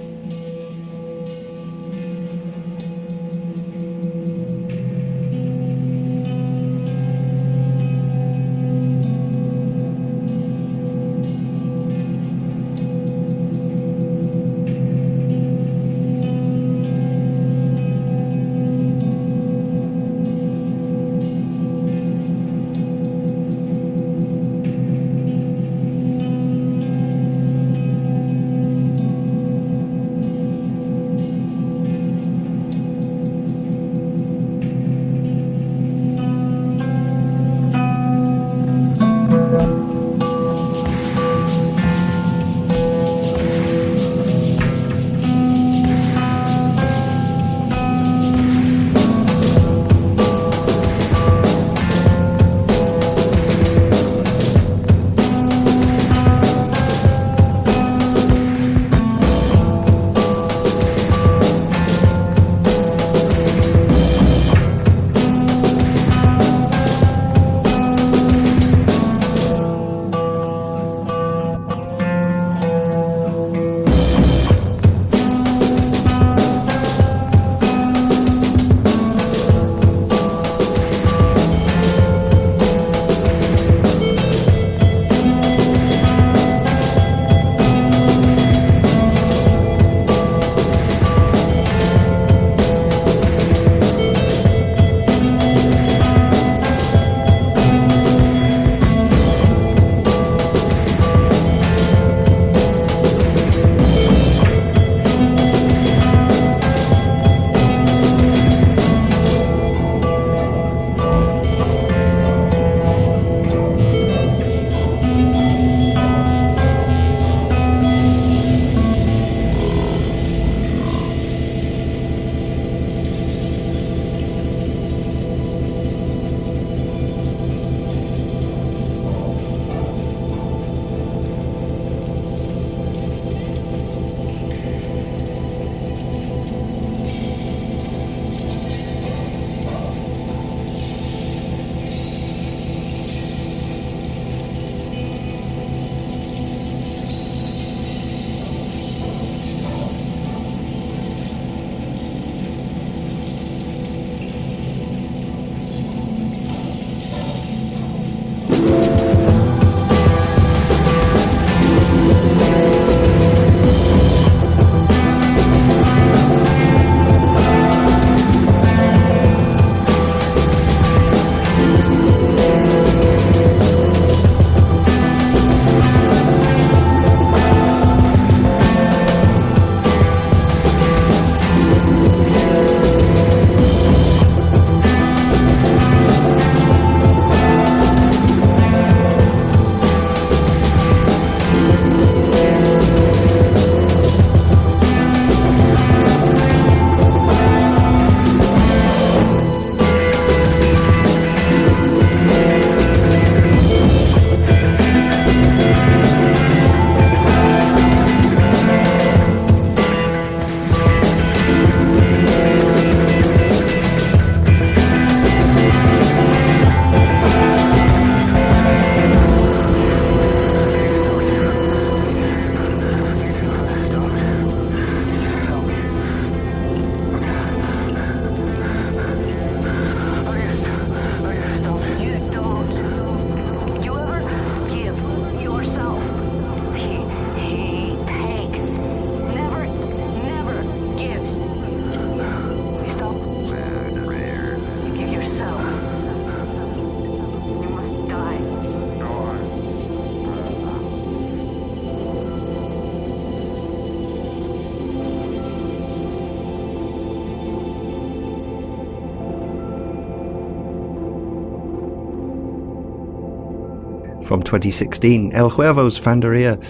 From 264.28 264.42
2016, 264.42 265.32
El 265.32 265.48
Huervo's 265.48 265.98
Vandereer. 265.98 266.62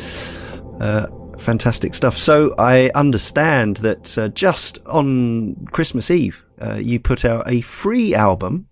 Uh, 0.81 1.09
fantastic 1.39 1.93
stuff. 1.93 2.17
So 2.17 2.55
I 2.57 2.93
understand 2.95 3.79
that 3.79 4.17
uh, 4.17 4.29
just 4.29 4.79
on 4.87 5.67
Christmas 5.73 6.09
Eve, 6.09 6.47
uh, 6.63 6.75
you 6.75 7.01
put 7.01 7.25
out 7.25 7.51
a 7.51 7.61
free 7.63 8.15
album. 8.15 8.69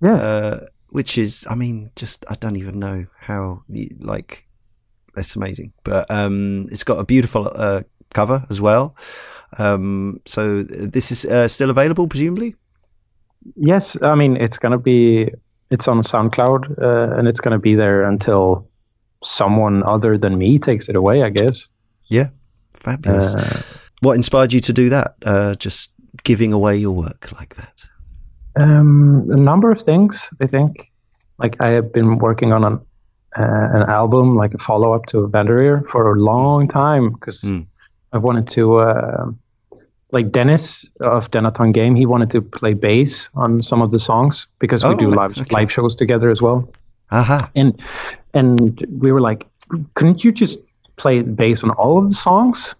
Yeah. 0.00 0.14
Uh, 0.14 0.66
which 0.90 1.18
is, 1.18 1.44
I 1.50 1.56
mean, 1.56 1.90
just 1.96 2.24
I 2.30 2.36
don't 2.36 2.54
even 2.54 2.78
know 2.78 3.06
how 3.18 3.64
like 3.98 4.44
that's 5.16 5.34
amazing. 5.34 5.72
But 5.82 6.08
um, 6.12 6.66
it's 6.70 6.84
got 6.84 7.00
a 7.00 7.04
beautiful 7.04 7.50
uh, 7.52 7.82
cover 8.14 8.46
as 8.48 8.60
well. 8.60 8.94
Um, 9.58 10.20
so 10.26 10.62
this 10.62 11.10
is 11.10 11.24
uh, 11.24 11.48
still 11.48 11.70
available, 11.70 12.06
presumably. 12.06 12.54
Yes, 13.56 13.96
I 14.00 14.14
mean 14.14 14.36
it's 14.36 14.58
gonna 14.58 14.78
be 14.78 15.32
it's 15.70 15.88
on 15.88 16.02
SoundCloud 16.02 16.82
uh, 16.82 17.16
and 17.18 17.28
it's 17.28 17.40
gonna 17.40 17.58
be 17.58 17.74
there 17.74 18.04
until 18.04 18.68
someone 19.22 19.82
other 19.82 20.18
than 20.18 20.36
me 20.38 20.58
takes 20.58 20.88
it 20.88 20.96
away. 20.96 21.22
I 21.22 21.30
guess. 21.30 21.66
Yeah, 22.06 22.28
fabulous. 22.74 23.34
Uh, 23.34 23.62
what 24.00 24.14
inspired 24.14 24.52
you 24.52 24.60
to 24.60 24.72
do 24.72 24.90
that? 24.90 25.14
Uh, 25.24 25.54
just 25.54 25.92
giving 26.24 26.52
away 26.52 26.76
your 26.76 26.92
work 26.92 27.30
like 27.32 27.54
that. 27.56 27.84
Um, 28.56 29.28
a 29.30 29.36
number 29.36 29.70
of 29.70 29.80
things, 29.80 30.28
I 30.40 30.46
think. 30.46 30.90
Like 31.38 31.56
I 31.60 31.70
have 31.70 31.92
been 31.92 32.18
working 32.18 32.52
on 32.52 32.64
an 32.64 32.80
uh, 33.38 33.68
an 33.72 33.82
album, 33.88 34.36
like 34.36 34.54
a 34.54 34.58
follow 34.58 34.92
up 34.92 35.06
to 35.06 35.28
Vandereer, 35.28 35.86
for 35.88 36.14
a 36.14 36.20
long 36.20 36.66
time 36.66 37.12
because 37.12 37.42
mm. 37.42 37.66
I 38.12 38.18
wanted 38.18 38.48
to. 38.50 39.36
Like 40.12 40.32
Dennis 40.32 40.90
of 41.00 41.30
Dennaton 41.30 41.72
Game, 41.72 41.94
he 41.94 42.06
wanted 42.06 42.30
to 42.32 42.42
play 42.42 42.74
bass 42.74 43.30
on 43.34 43.62
some 43.62 43.80
of 43.80 43.90
the 43.90 43.98
songs 43.98 44.48
because 44.58 44.82
we 44.82 44.90
oh, 44.90 44.96
do 44.96 45.10
live 45.10 45.38
okay. 45.38 45.54
live 45.54 45.70
shows 45.70 45.94
together 45.94 46.30
as 46.30 46.42
well. 46.42 46.72
Uh-huh. 47.10 47.48
And 47.54 47.80
and 48.34 48.86
we 48.90 49.12
were 49.12 49.20
like, 49.20 49.46
couldn't 49.94 50.24
you 50.24 50.32
just 50.32 50.60
play 50.96 51.22
bass 51.22 51.62
on 51.64 51.70
all 51.70 51.98
of 51.98 52.08
the 52.08 52.14
songs? 52.14 52.74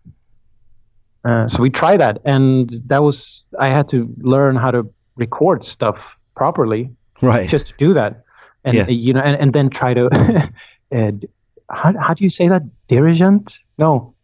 Uh, 1.24 1.48
so 1.48 1.62
we 1.62 1.70
tried 1.70 1.98
that, 1.98 2.22
and 2.24 2.82
that 2.86 3.02
was 3.02 3.44
I 3.58 3.68
had 3.68 3.88
to 3.90 4.12
learn 4.18 4.56
how 4.56 4.70
to 4.70 4.92
record 5.16 5.64
stuff 5.64 6.18
properly, 6.34 6.90
right? 7.20 7.48
Just 7.48 7.66
to 7.66 7.74
do 7.76 7.94
that, 7.94 8.24
and 8.64 8.74
yeah. 8.74 8.88
you 8.88 9.12
know, 9.12 9.20
and, 9.20 9.36
and 9.40 9.52
then 9.52 9.70
try 9.70 9.94
to. 9.94 10.06
uh, 10.92 11.10
how, 11.70 11.94
how 11.98 12.14
do 12.14 12.24
you 12.24 12.30
say 12.30 12.48
that? 12.48 12.62
Dirigent? 12.88 13.58
No. 13.78 14.14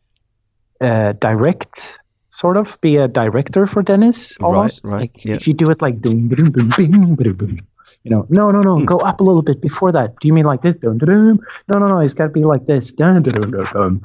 Uh, 0.81 1.12
direct, 1.12 1.99
sort 2.37 2.57
of. 2.57 2.79
Be 2.81 2.97
a 2.97 3.09
director 3.09 3.67
for 3.67 3.83
Dennis, 3.83 4.37
almost. 4.39 4.85
Right, 4.85 4.93
right. 4.93 5.01
Like 5.01 5.25
yeah. 5.25 5.35
If 5.37 5.49
you 5.49 5.55
do 5.55 5.71
it 5.71 5.81
like 5.81 6.01
boom, 6.01 6.29
boom, 6.29 6.51
boom, 6.51 6.69
boom, 6.69 7.15
boom, 7.15 7.37
boom, 7.37 7.61
you 8.05 8.11
know, 8.11 8.27
no, 8.29 8.51
no, 8.51 8.63
no, 8.63 8.77
mm. 8.77 8.87
go 8.87 8.99
up 8.99 9.21
a 9.21 9.25
little 9.25 9.43
bit 9.43 9.61
before 9.61 9.93
that. 9.93 10.19
Do 10.21 10.29
you 10.29 10.35
mean 10.35 10.45
like 10.45 10.63
this? 10.63 10.77
Dun, 10.77 10.99
dun, 10.99 11.09
dun. 11.09 11.39
No, 11.69 11.79
no, 11.79 11.89
no, 11.89 11.99
it's 12.01 12.15
got 12.15 12.25
to 12.25 12.31
be 12.31 12.45
like 12.45 12.67
this. 12.67 12.93
Dun, 12.93 13.23
dun, 13.23 13.51
dun, 13.51 13.51
dun. 13.51 14.01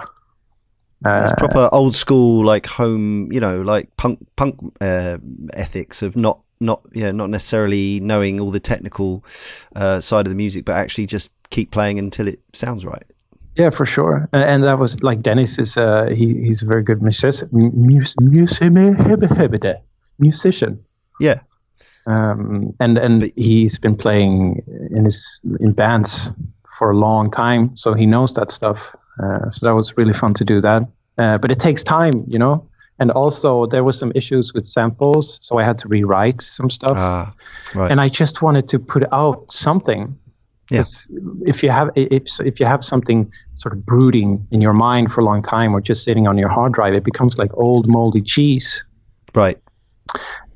Uh, 1.04 1.24
it's 1.24 1.34
proper 1.38 1.68
old 1.72 1.96
school, 1.96 2.46
like 2.46 2.68
home, 2.68 3.32
you 3.32 3.40
know, 3.40 3.62
like 3.62 3.96
punk 3.98 4.20
punk 4.36 4.56
uh, 4.80 5.18
ethics 5.54 6.02
of 6.02 6.16
not 6.16 6.40
not 6.60 6.82
yeah 6.94 7.12
not 7.12 7.30
necessarily 7.30 8.00
knowing 8.00 8.40
all 8.40 8.52
the 8.52 8.60
technical 8.60 9.26
uh, 9.76 10.00
side 10.00 10.26
of 10.26 10.30
the 10.30 10.36
music, 10.36 10.64
but 10.64 10.76
actually 10.76 11.08
just 11.08 11.32
keep 11.50 11.72
playing 11.72 12.00
until 12.00 12.28
it 12.28 12.40
sounds 12.54 12.86
right. 12.86 13.04
Yeah, 13.56 13.70
for 13.70 13.86
sure. 13.86 14.30
And, 14.32 14.44
and 14.44 14.64
that 14.64 14.80
was 14.80 15.04
like 15.04 15.22
Dennis 15.22 15.60
is 15.60 15.78
uh, 15.78 16.08
he 16.08 16.42
he's 16.46 16.62
a 16.62 16.66
very 16.66 16.84
good 16.84 17.02
musician. 17.02 17.50
Musician. 20.20 20.86
Yeah. 21.20 21.40
Um, 22.08 22.74
and 22.80 22.98
and 22.98 23.32
he's 23.36 23.78
been 23.78 23.96
playing 23.98 24.64
in 24.92 25.06
his 25.06 25.40
in 25.60 25.74
bands 25.74 26.32
for 26.78 26.92
a 26.92 26.98
long 26.98 27.30
time, 27.30 27.78
so 27.78 27.94
he 27.94 28.06
knows 28.06 28.34
that 28.34 28.52
stuff. 28.52 28.96
Uh, 29.22 29.50
so 29.50 29.68
that 29.68 29.76
was 29.76 29.98
really 29.98 30.14
fun 30.14 30.34
to 30.36 30.46
do 30.46 30.62
that. 30.62 30.84
Uh, 31.18 31.38
but 31.38 31.52
it 31.52 31.60
takes 31.60 31.84
time, 31.84 32.24
you 32.28 32.40
know. 32.40 32.68
And 33.00 33.12
also 33.12 33.66
there 33.66 33.84
was 33.84 33.98
some 33.98 34.12
issues 34.16 34.54
with 34.54 34.68
samples, 34.68 35.40
so 35.42 35.58
I 35.58 35.64
had 35.64 35.80
to 35.80 35.88
rewrite 35.88 36.42
some 36.42 36.70
stuff. 36.70 36.96
Ah, 36.96 37.34
right. 37.76 37.92
And 37.92 38.00
I 38.00 38.10
just 38.10 38.42
wanted 38.42 38.70
to 38.70 38.80
put 38.80 39.04
out 39.12 39.52
something. 39.52 40.18
Yes. 40.72 41.12
Yeah. 41.12 41.20
If 41.46 41.64
you 41.64 41.70
have 41.70 41.90
if 41.96 42.40
if 42.40 42.60
you 42.60 42.66
have 42.66 42.84
something 42.84 43.32
sort 43.56 43.74
of 43.74 43.86
brooding 43.86 44.48
in 44.52 44.62
your 44.62 44.74
mind 44.74 45.12
for 45.12 45.20
a 45.22 45.24
long 45.24 45.44
time, 45.44 45.76
or 45.76 45.82
just 45.82 46.04
sitting 46.04 46.28
on 46.28 46.38
your 46.38 46.50
hard 46.50 46.72
drive, 46.74 46.94
it 46.94 47.04
becomes 47.04 47.38
like 47.38 47.52
old 47.54 47.88
moldy 47.88 48.22
cheese. 48.22 48.84
Right. 49.36 49.60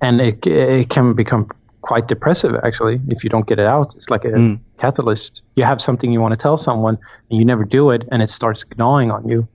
And 0.02 0.22
it 0.22 0.48
it 0.48 0.90
can 0.90 1.14
become 1.14 1.50
quite 1.82 2.08
depressive 2.08 2.56
actually 2.64 3.00
if 3.10 3.24
you 3.24 3.30
don't 3.30 3.46
get 3.46 3.60
it 3.60 3.68
out. 3.68 3.94
It's 3.96 4.10
like 4.10 4.24
a 4.26 4.30
mm. 4.30 4.60
catalyst. 4.80 5.42
You 5.56 5.66
have 5.66 5.82
something 5.82 6.12
you 6.12 6.22
want 6.22 6.32
to 6.32 6.38
tell 6.38 6.58
someone 6.58 6.98
and 7.30 7.40
you 7.40 7.46
never 7.46 7.66
do 7.66 7.92
it, 7.92 8.08
and 8.12 8.22
it 8.22 8.30
starts 8.30 8.64
gnawing 8.78 9.12
on 9.12 9.28
you. 9.28 9.48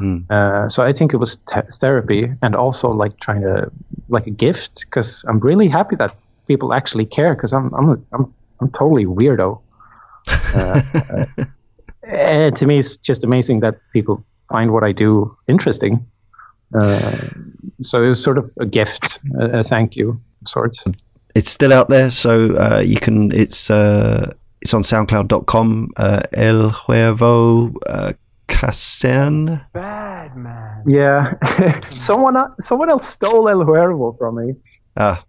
Mm. 0.00 0.30
Uh, 0.30 0.68
so 0.68 0.82
I 0.82 0.92
think 0.92 1.12
it 1.12 1.18
was 1.18 1.36
te- 1.36 1.70
therapy 1.80 2.32
and 2.42 2.54
also 2.54 2.90
like 2.90 3.20
trying 3.20 3.42
to 3.42 3.70
like 4.08 4.26
a 4.26 4.30
gift 4.30 4.80
because 4.80 5.24
I'm 5.28 5.40
really 5.40 5.68
happy 5.68 5.96
that 5.96 6.16
people 6.46 6.72
actually 6.72 7.06
care 7.06 7.34
because 7.34 7.52
I'm 7.52 7.72
I'm 7.74 7.88
a, 7.90 7.98
I'm 8.12 8.34
I'm 8.60 8.70
totally 8.70 9.04
weirdo. 9.04 9.60
Uh, 10.28 10.82
uh, 10.94 11.26
and 12.02 12.56
to 12.58 12.66
me, 12.66 12.78
it's 12.78 12.96
just 12.96 13.24
amazing 13.24 13.60
that 13.60 13.78
people 13.92 14.24
find 14.48 14.72
what 14.72 14.84
I 14.84 14.92
do 14.92 15.36
interesting. 15.48 16.06
Uh, 16.74 17.28
so 17.82 18.02
it 18.02 18.08
was 18.08 18.22
sort 18.22 18.38
of 18.38 18.50
a 18.60 18.66
gift, 18.66 19.20
a, 19.40 19.60
a 19.60 19.62
thank 19.62 19.96
you 19.96 20.20
of 20.42 20.48
sorts. 20.48 20.82
It's 21.34 21.50
still 21.50 21.72
out 21.72 21.88
there, 21.88 22.10
so 22.10 22.56
uh, 22.56 22.82
you 22.84 22.96
can. 22.96 23.30
It's 23.30 23.70
uh, 23.70 24.32
it's 24.60 24.72
on 24.74 24.82
SoundCloud.com. 24.82 25.92
El 26.32 26.70
Huervo 26.70 27.74
Casern. 28.48 29.60
Bad 29.72 30.36
man. 30.36 30.84
Yeah, 30.86 31.34
someone 31.90 32.36
someone 32.60 32.90
else 32.90 33.06
stole 33.06 33.48
El 33.48 33.64
Huervo 33.64 34.16
from 34.18 34.36
me. 34.36 34.54
Ah. 34.96 35.22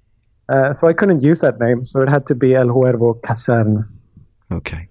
Uh, 0.49 0.71
so 0.73 0.87
I 0.87 0.93
couldn't 0.93 1.21
use 1.21 1.41
that 1.41 1.59
name, 1.59 1.83
so 1.83 2.01
it 2.01 2.09
had 2.09 2.25
to 2.27 2.35
be 2.35 2.55
El 2.55 2.67
Huervo 2.67 3.21
Casern. 3.21 3.85
Okay. 4.51 4.89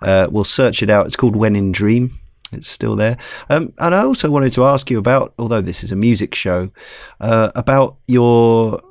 Uh, 0.00 0.28
we'll 0.30 0.44
search 0.44 0.82
it 0.82 0.90
out. 0.90 1.06
It's 1.06 1.16
called 1.16 1.36
When 1.36 1.54
in 1.56 1.72
Dream. 1.72 2.12
It's 2.52 2.68
still 2.68 2.96
there. 2.96 3.16
Um, 3.48 3.72
and 3.78 3.94
I 3.94 4.02
also 4.02 4.30
wanted 4.30 4.52
to 4.52 4.64
ask 4.64 4.90
you 4.90 4.98
about, 4.98 5.32
although 5.38 5.62
this 5.62 5.82
is 5.82 5.90
a 5.90 5.96
music 5.96 6.34
show, 6.34 6.70
uh, 7.20 7.50
about 7.54 7.96
your 8.06 8.82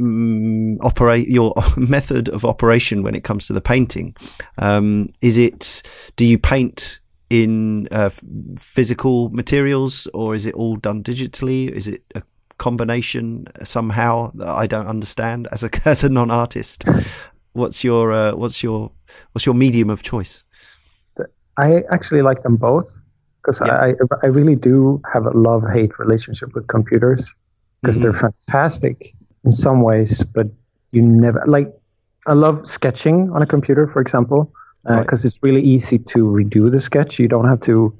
um, 0.00 0.78
operate 0.80 1.28
your 1.28 1.54
method 1.76 2.28
of 2.28 2.44
operation 2.44 3.02
when 3.02 3.14
it 3.14 3.22
comes 3.22 3.46
to 3.46 3.52
the 3.52 3.60
painting. 3.60 4.16
Um, 4.58 5.10
is 5.20 5.38
it? 5.38 5.82
Do 6.16 6.24
you 6.24 6.38
paint 6.38 7.00
in 7.30 7.88
uh, 7.90 8.10
physical 8.58 9.28
materials, 9.30 10.08
or 10.12 10.34
is 10.34 10.46
it 10.46 10.54
all 10.54 10.76
done 10.76 11.02
digitally? 11.02 11.70
Is 11.70 11.86
it 11.86 12.02
a 12.14 12.22
combination 12.58 13.46
somehow 13.62 14.30
that 14.34 14.48
I 14.48 14.66
don't 14.66 14.86
understand 14.86 15.48
as 15.52 15.62
a 15.62 15.70
as 15.88 16.02
a 16.02 16.08
non 16.08 16.30
artist? 16.30 16.84
What's 17.54 17.84
your 17.84 18.12
uh, 18.12 18.34
what's 18.34 18.62
your 18.62 18.90
what's 19.32 19.46
your 19.46 19.54
medium 19.54 19.88
of 19.88 20.02
choice? 20.02 20.44
I 21.56 21.82
actually 21.88 22.22
like 22.22 22.42
them 22.42 22.56
both 22.56 22.98
because 23.40 23.62
yeah. 23.64 23.76
I 23.76 23.94
I 24.22 24.26
really 24.26 24.56
do 24.56 25.00
have 25.12 25.24
a 25.26 25.30
love 25.30 25.62
hate 25.72 25.98
relationship 26.00 26.52
with 26.54 26.66
computers 26.66 27.32
because 27.80 27.96
mm-hmm. 27.96 28.02
they're 28.02 28.12
fantastic 28.12 29.14
in 29.44 29.52
some 29.52 29.82
ways, 29.82 30.24
but 30.24 30.48
you 30.90 31.02
never 31.02 31.42
like. 31.46 31.72
I 32.26 32.32
love 32.32 32.66
sketching 32.66 33.30
on 33.30 33.42
a 33.42 33.46
computer, 33.46 33.86
for 33.86 34.00
example, 34.00 34.50
because 34.82 34.96
uh, 34.96 35.04
right. 35.04 35.24
it's 35.24 35.42
really 35.42 35.62
easy 35.62 35.98
to 35.98 36.24
redo 36.24 36.70
the 36.72 36.80
sketch. 36.80 37.18
You 37.18 37.28
don't 37.28 37.46
have 37.46 37.60
to 37.62 37.96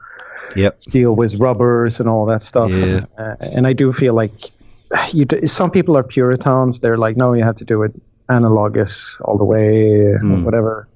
yep. 0.56 0.80
deal 0.80 1.14
with 1.14 1.34
rubbers 1.36 2.00
and 2.00 2.08
all 2.08 2.26
that 2.26 2.42
stuff. 2.42 2.70
Yeah. 2.70 3.04
Uh, 3.16 3.36
and 3.40 3.66
I 3.66 3.72
do 3.74 3.92
feel 3.92 4.14
like 4.14 4.50
you. 5.12 5.26
Do, 5.26 5.46
some 5.46 5.70
people 5.70 5.96
are 5.96 6.02
puritans. 6.02 6.80
They're 6.80 6.96
like, 6.96 7.16
no, 7.16 7.34
you 7.34 7.44
have 7.44 7.56
to 7.56 7.64
do 7.64 7.82
it 7.84 7.92
analogous 8.28 9.18
all 9.24 9.38
the 9.38 9.44
way, 9.44 10.14
mm. 10.20 10.44
whatever. 10.44 10.88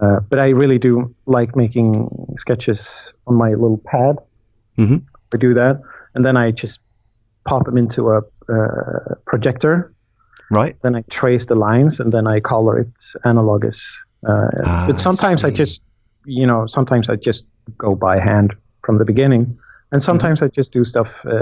Uh, 0.00 0.20
but 0.20 0.40
I 0.40 0.48
really 0.50 0.78
do 0.78 1.14
like 1.26 1.56
making 1.56 2.36
sketches 2.38 3.12
on 3.26 3.34
my 3.34 3.50
little 3.50 3.78
pad. 3.78 4.16
Mm-hmm. 4.76 4.98
I 5.34 5.36
do 5.36 5.54
that, 5.54 5.82
and 6.14 6.24
then 6.24 6.36
I 6.36 6.52
just 6.52 6.80
pop 7.44 7.64
them 7.64 7.76
into 7.76 8.10
a 8.10 8.18
uh, 8.48 9.14
projector. 9.26 9.92
Right. 10.50 10.76
Then 10.82 10.94
I 10.94 11.02
trace 11.10 11.46
the 11.46 11.56
lines, 11.56 12.00
and 12.00 12.12
then 12.12 12.26
I 12.26 12.40
color 12.40 12.78
it 12.78 13.02
analogous. 13.24 13.98
Uh, 14.26 14.48
ah, 14.64 14.84
but 14.86 15.00
sometimes 15.00 15.44
I, 15.44 15.48
I, 15.48 15.50
just, 15.50 15.82
you 16.24 16.46
know, 16.46 16.66
sometimes 16.66 17.10
I 17.10 17.16
just 17.16 17.44
go 17.76 17.94
by 17.94 18.18
hand 18.18 18.54
from 18.82 18.98
the 18.98 19.04
beginning, 19.04 19.58
and 19.92 20.02
sometimes 20.02 20.38
mm-hmm. 20.38 20.46
I 20.46 20.48
just 20.48 20.72
do 20.72 20.84
stuff 20.84 21.24
uh, 21.26 21.32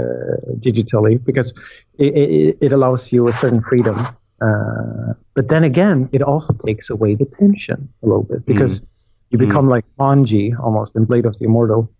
digitally 0.59 1.23
because 1.23 1.53
it, 1.97 2.15
it, 2.17 2.57
it, 2.59 2.71
allows 2.71 3.11
you 3.11 3.27
a 3.27 3.33
certain 3.33 3.61
freedom. 3.61 4.07
Uh, 4.41 5.13
but 5.33 5.47
then 5.47 5.63
again, 5.63 6.09
it 6.11 6.21
also 6.21 6.53
takes 6.53 6.89
away 6.89 7.15
the 7.15 7.25
tension 7.25 7.89
a 8.03 8.05
little 8.05 8.23
bit 8.23 8.45
because 8.45 8.81
mm. 8.81 8.85
you 9.29 9.37
become 9.37 9.65
mm. 9.65 9.71
like 9.71 9.85
Manji 9.99 10.57
almost 10.59 10.95
in 10.95 11.05
Blade 11.05 11.25
of 11.25 11.37
the 11.39 11.45
Immortal, 11.45 11.91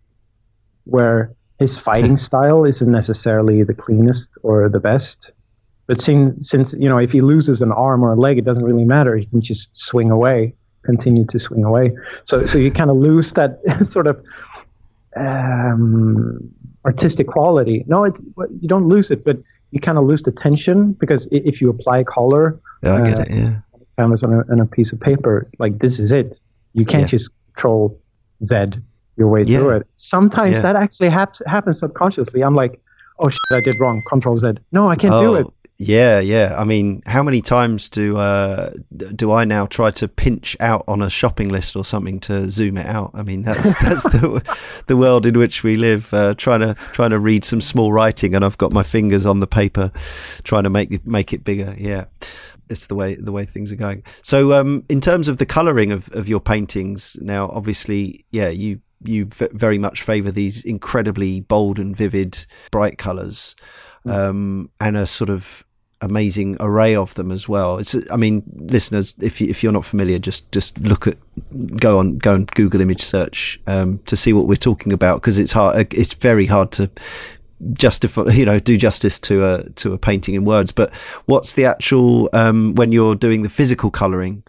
where 0.83 1.33
his 1.59 1.77
fighting 1.77 2.17
style 2.27 2.65
isn't 2.65 2.91
necessarily 2.91 3.63
the 3.63 3.73
cleanest 3.73 4.31
or 4.43 4.69
the 4.69 4.79
best. 4.79 5.31
But 5.87 6.01
since, 6.01 6.49
since 6.49 6.73
you 6.73 6.89
know, 6.89 6.97
if 6.97 7.11
he 7.11 7.21
loses 7.21 7.61
an 7.61 7.71
arm 7.71 8.03
or 8.03 8.13
a 8.13 8.15
leg, 8.15 8.37
it 8.37 8.45
doesn't 8.45 8.63
really 8.63 8.85
matter. 8.85 9.15
He 9.15 9.25
can 9.25 9.41
just 9.41 9.75
swing 9.75 10.11
away 10.11 10.53
continue 10.87 11.25
to 11.25 11.37
swing 11.37 11.63
away. 11.63 11.91
So 12.23 12.45
so 12.47 12.57
you 12.57 12.71
kind 12.71 12.89
of 12.89 12.97
lose 12.97 13.33
that 13.33 13.59
sort 13.95 14.07
of 14.07 14.23
um, 15.15 16.49
artistic 16.83 17.27
quality. 17.27 17.83
No, 17.87 18.05
it's 18.05 18.23
you 18.61 18.67
don't 18.67 18.87
lose 18.87 19.11
it, 19.11 19.23
but 19.23 19.37
you 19.71 19.79
kind 19.79 19.97
of 19.97 20.05
lose 20.05 20.23
the 20.23 20.31
tension 20.31 20.93
because 20.93 21.27
if 21.31 21.61
you 21.61 21.69
apply 21.69 22.03
color, 22.03 22.59
yeah, 22.83 22.95
I 22.95 23.01
get 23.01 23.17
uh, 23.17 23.21
it. 23.21 23.27
Yeah, 23.31 23.59
canvas 23.97 24.23
on 24.23 24.33
a, 24.33 24.39
on 24.51 24.59
a, 24.59 24.65
piece 24.65 24.93
of 24.93 24.99
paper, 24.99 25.49
like 25.59 25.79
this 25.79 25.99
is 25.99 26.11
it. 26.11 26.39
You 26.73 26.85
can't 26.85 27.03
yeah. 27.03 27.07
just 27.07 27.31
control 27.53 27.99
Z 28.45 28.79
your 29.17 29.27
way 29.27 29.43
yeah. 29.43 29.59
through 29.59 29.77
it. 29.77 29.87
Sometimes 29.95 30.55
yeah. 30.55 30.61
that 30.61 30.75
actually 30.75 31.09
hap- 31.09 31.43
happens 31.45 31.79
subconsciously. 31.79 32.43
I'm 32.43 32.55
like, 32.55 32.79
oh 33.19 33.29
shit, 33.29 33.39
I 33.51 33.59
did 33.61 33.75
wrong. 33.79 34.01
Control 34.07 34.37
Z. 34.37 34.53
No, 34.71 34.89
I 34.89 34.95
can't 34.95 35.13
oh, 35.13 35.21
do 35.21 35.35
it. 35.35 35.47
Yeah, 35.79 36.19
yeah. 36.19 36.55
I 36.57 36.63
mean, 36.63 37.03
how 37.05 37.21
many 37.21 37.39
times 37.39 37.87
do 37.87 38.17
uh, 38.17 38.71
do 38.95 39.31
I 39.31 39.45
now 39.45 39.67
try 39.67 39.91
to 39.91 40.07
pinch 40.07 40.57
out 40.59 40.83
on 40.87 41.03
a 41.03 41.09
shopping 41.09 41.49
list 41.49 41.75
or 41.75 41.85
something 41.85 42.19
to 42.21 42.49
zoom 42.49 42.77
it 42.77 42.87
out? 42.87 43.11
I 43.13 43.21
mean, 43.21 43.43
that's 43.43 43.77
that's 43.81 44.03
the 44.03 44.41
the 44.87 44.97
world 44.97 45.27
in 45.27 45.37
which 45.37 45.63
we 45.63 45.77
live. 45.77 46.11
Uh, 46.11 46.33
trying 46.33 46.61
to 46.61 46.73
trying 46.93 47.11
to 47.11 47.19
read 47.19 47.45
some 47.45 47.61
small 47.61 47.93
writing, 47.93 48.33
and 48.33 48.43
I've 48.43 48.57
got 48.57 48.73
my 48.73 48.81
fingers 48.81 49.27
on 49.27 49.39
the 49.39 49.45
paper, 49.45 49.91
trying 50.43 50.63
to 50.63 50.71
make 50.71 50.91
it 50.91 51.05
make 51.05 51.31
it 51.31 51.43
bigger. 51.43 51.75
Yeah, 51.77 52.05
it's 52.69 52.87
the 52.87 52.95
way 52.95 53.13
the 53.13 53.31
way 53.31 53.45
things 53.45 53.71
are 53.71 53.75
going. 53.75 54.03
So, 54.23 54.53
um, 54.53 54.83
in 54.89 54.99
terms 54.99 55.27
of 55.27 55.37
the 55.37 55.45
colouring 55.45 55.91
of, 55.91 56.09
of 56.09 56.27
your 56.27 56.39
paintings, 56.39 57.17
now 57.21 57.49
obviously, 57.49 58.25
yeah, 58.31 58.49
you 58.49 58.81
you 59.03 59.25
v- 59.25 59.49
very 59.53 59.77
much 59.77 60.01
favour 60.01 60.31
these 60.31 60.63
incredibly 60.63 61.39
bold 61.39 61.77
and 61.77 61.95
vivid, 61.95 62.47
bright 62.71 62.97
colours, 62.97 63.55
mm. 64.03 64.11
um, 64.11 64.71
and 64.79 64.97
a 64.97 65.05
sort 65.05 65.29
of 65.29 65.66
amazing 66.01 66.57
array 66.59 66.95
of 66.95 67.13
them 67.15 67.31
as 67.31 67.49
well. 67.49 67.77
It's, 67.77 67.95
I 68.11 68.17
mean, 68.17 68.43
listeners, 68.55 69.15
if 69.19 69.41
you, 69.41 69.47
if 69.49 69.63
you're 69.63 69.71
not 69.71 69.85
familiar, 69.85 70.19
just 70.19 70.51
just 70.51 70.77
look 70.79 71.07
at 71.07 71.17
go 71.77 71.99
on 71.99 72.17
go 72.17 72.35
and 72.35 72.49
Google 72.51 72.81
image 72.81 73.01
search 73.01 73.59
um, 73.67 73.99
to 73.99 74.15
see 74.15 74.33
what 74.33 74.47
we're 74.47 74.55
talking 74.55 74.93
about 74.93 75.21
because 75.21 75.37
it's 75.37 75.51
hard. 75.51 75.93
It's 75.93 76.13
very 76.13 76.45
hard 76.45 76.71
to 76.73 76.89
justify 77.73 78.23
you 78.31 78.45
know 78.45 78.59
do 78.59 78.77
justice 78.77 79.19
to 79.19 79.43
a 79.43 79.69
to 79.71 79.91
a 79.93 79.97
painting 79.97 80.35
in 80.35 80.45
words 80.45 80.71
but 80.71 80.93
what's 81.25 81.53
the 81.53 81.65
actual 81.65 82.29
um, 82.31 82.75
when 82.75 82.91
you're 82.91 83.15
doing 83.15 83.41
the 83.41 83.49
physical 83.49 83.89
coloring 83.89 84.43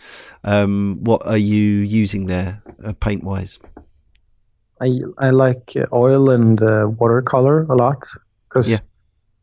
um, 0.44 0.98
what 1.00 1.26
are 1.26 1.38
you 1.38 1.56
using 1.56 2.26
there 2.26 2.62
uh, 2.84 2.92
paint 3.00 3.24
wise 3.24 3.58
i 4.82 5.00
i 5.16 5.30
like 5.30 5.72
oil 5.90 6.28
and 6.28 6.62
uh, 6.62 6.86
watercolor 6.98 7.62
a 7.62 7.74
lot 7.74 8.06
because 8.46 8.68
yeah 8.70 8.78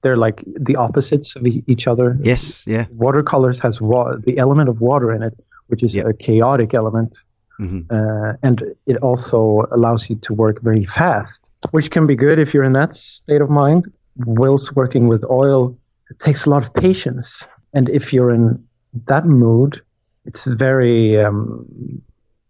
they're 0.06 0.16
like 0.28 0.44
the 0.46 0.76
opposites 0.76 1.36
of 1.36 1.48
each 1.48 1.88
other. 1.88 2.16
Yes, 2.22 2.64
yeah. 2.68 2.86
Watercolors 2.92 3.58
has 3.60 3.82
wa- 3.82 4.18
the 4.24 4.38
element 4.38 4.70
of 4.70 4.80
water 4.80 5.12
in 5.12 5.24
it, 5.24 5.34
which 5.66 5.82
is 5.82 5.96
yep. 5.96 6.06
a 6.06 6.14
chaotic 6.14 6.76
element. 6.76 7.18
Mm-hmm. 7.60 7.82
Uh, 7.90 8.34
and 8.44 8.76
it 8.86 8.98
also 8.98 9.66
allows 9.72 10.08
you 10.08 10.18
to 10.18 10.32
work 10.36 10.62
very 10.62 10.86
fast, 10.86 11.50
which 11.72 11.90
can 11.90 12.06
be 12.06 12.16
good 12.16 12.38
if 12.38 12.54
you're 12.54 12.64
in 12.64 12.74
that 12.74 12.96
state 12.96 13.42
of 13.42 13.50
mind. 13.50 13.92
Whilst 14.18 14.76
working 14.76 15.08
with 15.08 15.26
oil, 15.28 15.76
it 16.12 16.20
takes 16.20 16.46
a 16.46 16.52
lot 16.52 16.62
of 16.62 16.72
patience. 16.76 17.44
And 17.74 17.90
if 17.90 18.14
you're 18.14 18.30
in 18.30 18.64
that 19.08 19.26
mood, 19.26 19.82
it's 20.26 20.46
very 20.46 21.20
um, 21.20 21.66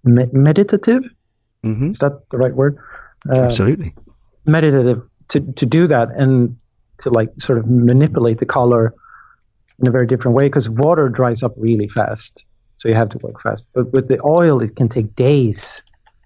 me- 0.03 0.33
meditative. 0.33 1.03
Mm-hmm. 1.63 1.91
Is 1.91 1.99
that 1.99 2.29
the 2.31 2.37
right 2.37 2.53
word? 2.53 2.77
Uh, 3.29 3.43
Absolutely. 3.43 3.95
Meditative 4.45 5.03
to, 5.29 5.39
to 5.53 5.65
do 5.65 5.87
that. 5.87 6.09
And 6.17 6.57
to 6.99 7.09
like 7.09 7.29
sort 7.39 7.57
of 7.57 7.67
manipulate 7.69 8.39
the 8.39 8.45
color 8.45 8.93
in 9.79 9.87
a 9.87 9.91
very 9.91 10.07
different 10.07 10.35
way 10.35 10.45
because 10.45 10.69
water 10.69 11.09
dries 11.09 11.43
up 11.43 11.53
really 11.57 11.87
fast. 11.89 12.45
So 12.77 12.89
you 12.89 12.95
have 12.95 13.09
to 13.09 13.17
work 13.19 13.41
fast. 13.41 13.65
But 13.73 13.91
with 13.93 14.07
the 14.07 14.21
oil, 14.23 14.61
it 14.61 14.75
can 14.75 14.89
take 14.89 15.15
days. 15.15 15.81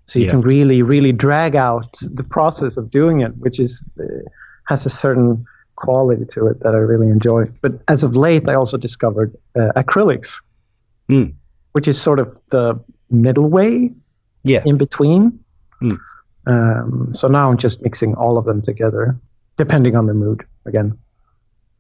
So 0.06 0.20
you 0.20 0.26
yeah. 0.26 0.32
can 0.32 0.42
really, 0.42 0.82
really 0.82 1.12
drag 1.12 1.56
out 1.56 1.98
the 2.02 2.24
process 2.24 2.78
of 2.78 2.90
doing 2.90 3.22
it, 3.22 3.36
which 3.38 3.60
is 3.60 3.84
uh, 4.00 4.04
has 4.66 4.86
a 4.86 4.90
certain 4.90 5.46
quality 5.76 6.26
to 6.26 6.48
it 6.48 6.60
that 6.62 6.74
I 6.74 6.78
really 6.78 7.10
enjoy. 7.10 7.46
But 7.62 7.82
as 7.88 8.04
of 8.04 8.16
late, 8.16 8.50
I 8.50 8.56
also 8.56 8.78
discovered 8.78 9.36
uh, 9.56 9.72
acrylics, 9.76 10.42
mm. 11.08 11.34
which 11.72 11.88
is 11.88 12.02
sort 12.02 12.20
of 12.20 12.38
the 12.50 12.84
middle 13.10 13.50
way, 13.50 13.92
yeah, 14.44 14.64
in 14.66 14.78
between. 14.78 15.40
Mm. 15.82 16.00
Um, 16.46 17.14
so 17.14 17.28
now 17.28 17.50
I'm 17.50 17.58
just 17.58 17.82
mixing 17.82 18.16
all 18.16 18.38
of 18.38 18.46
them 18.46 18.62
together, 18.62 19.18
depending 19.58 19.96
on 19.96 20.08
the 20.08 20.14
mood 20.14 20.46
again. 20.70 20.98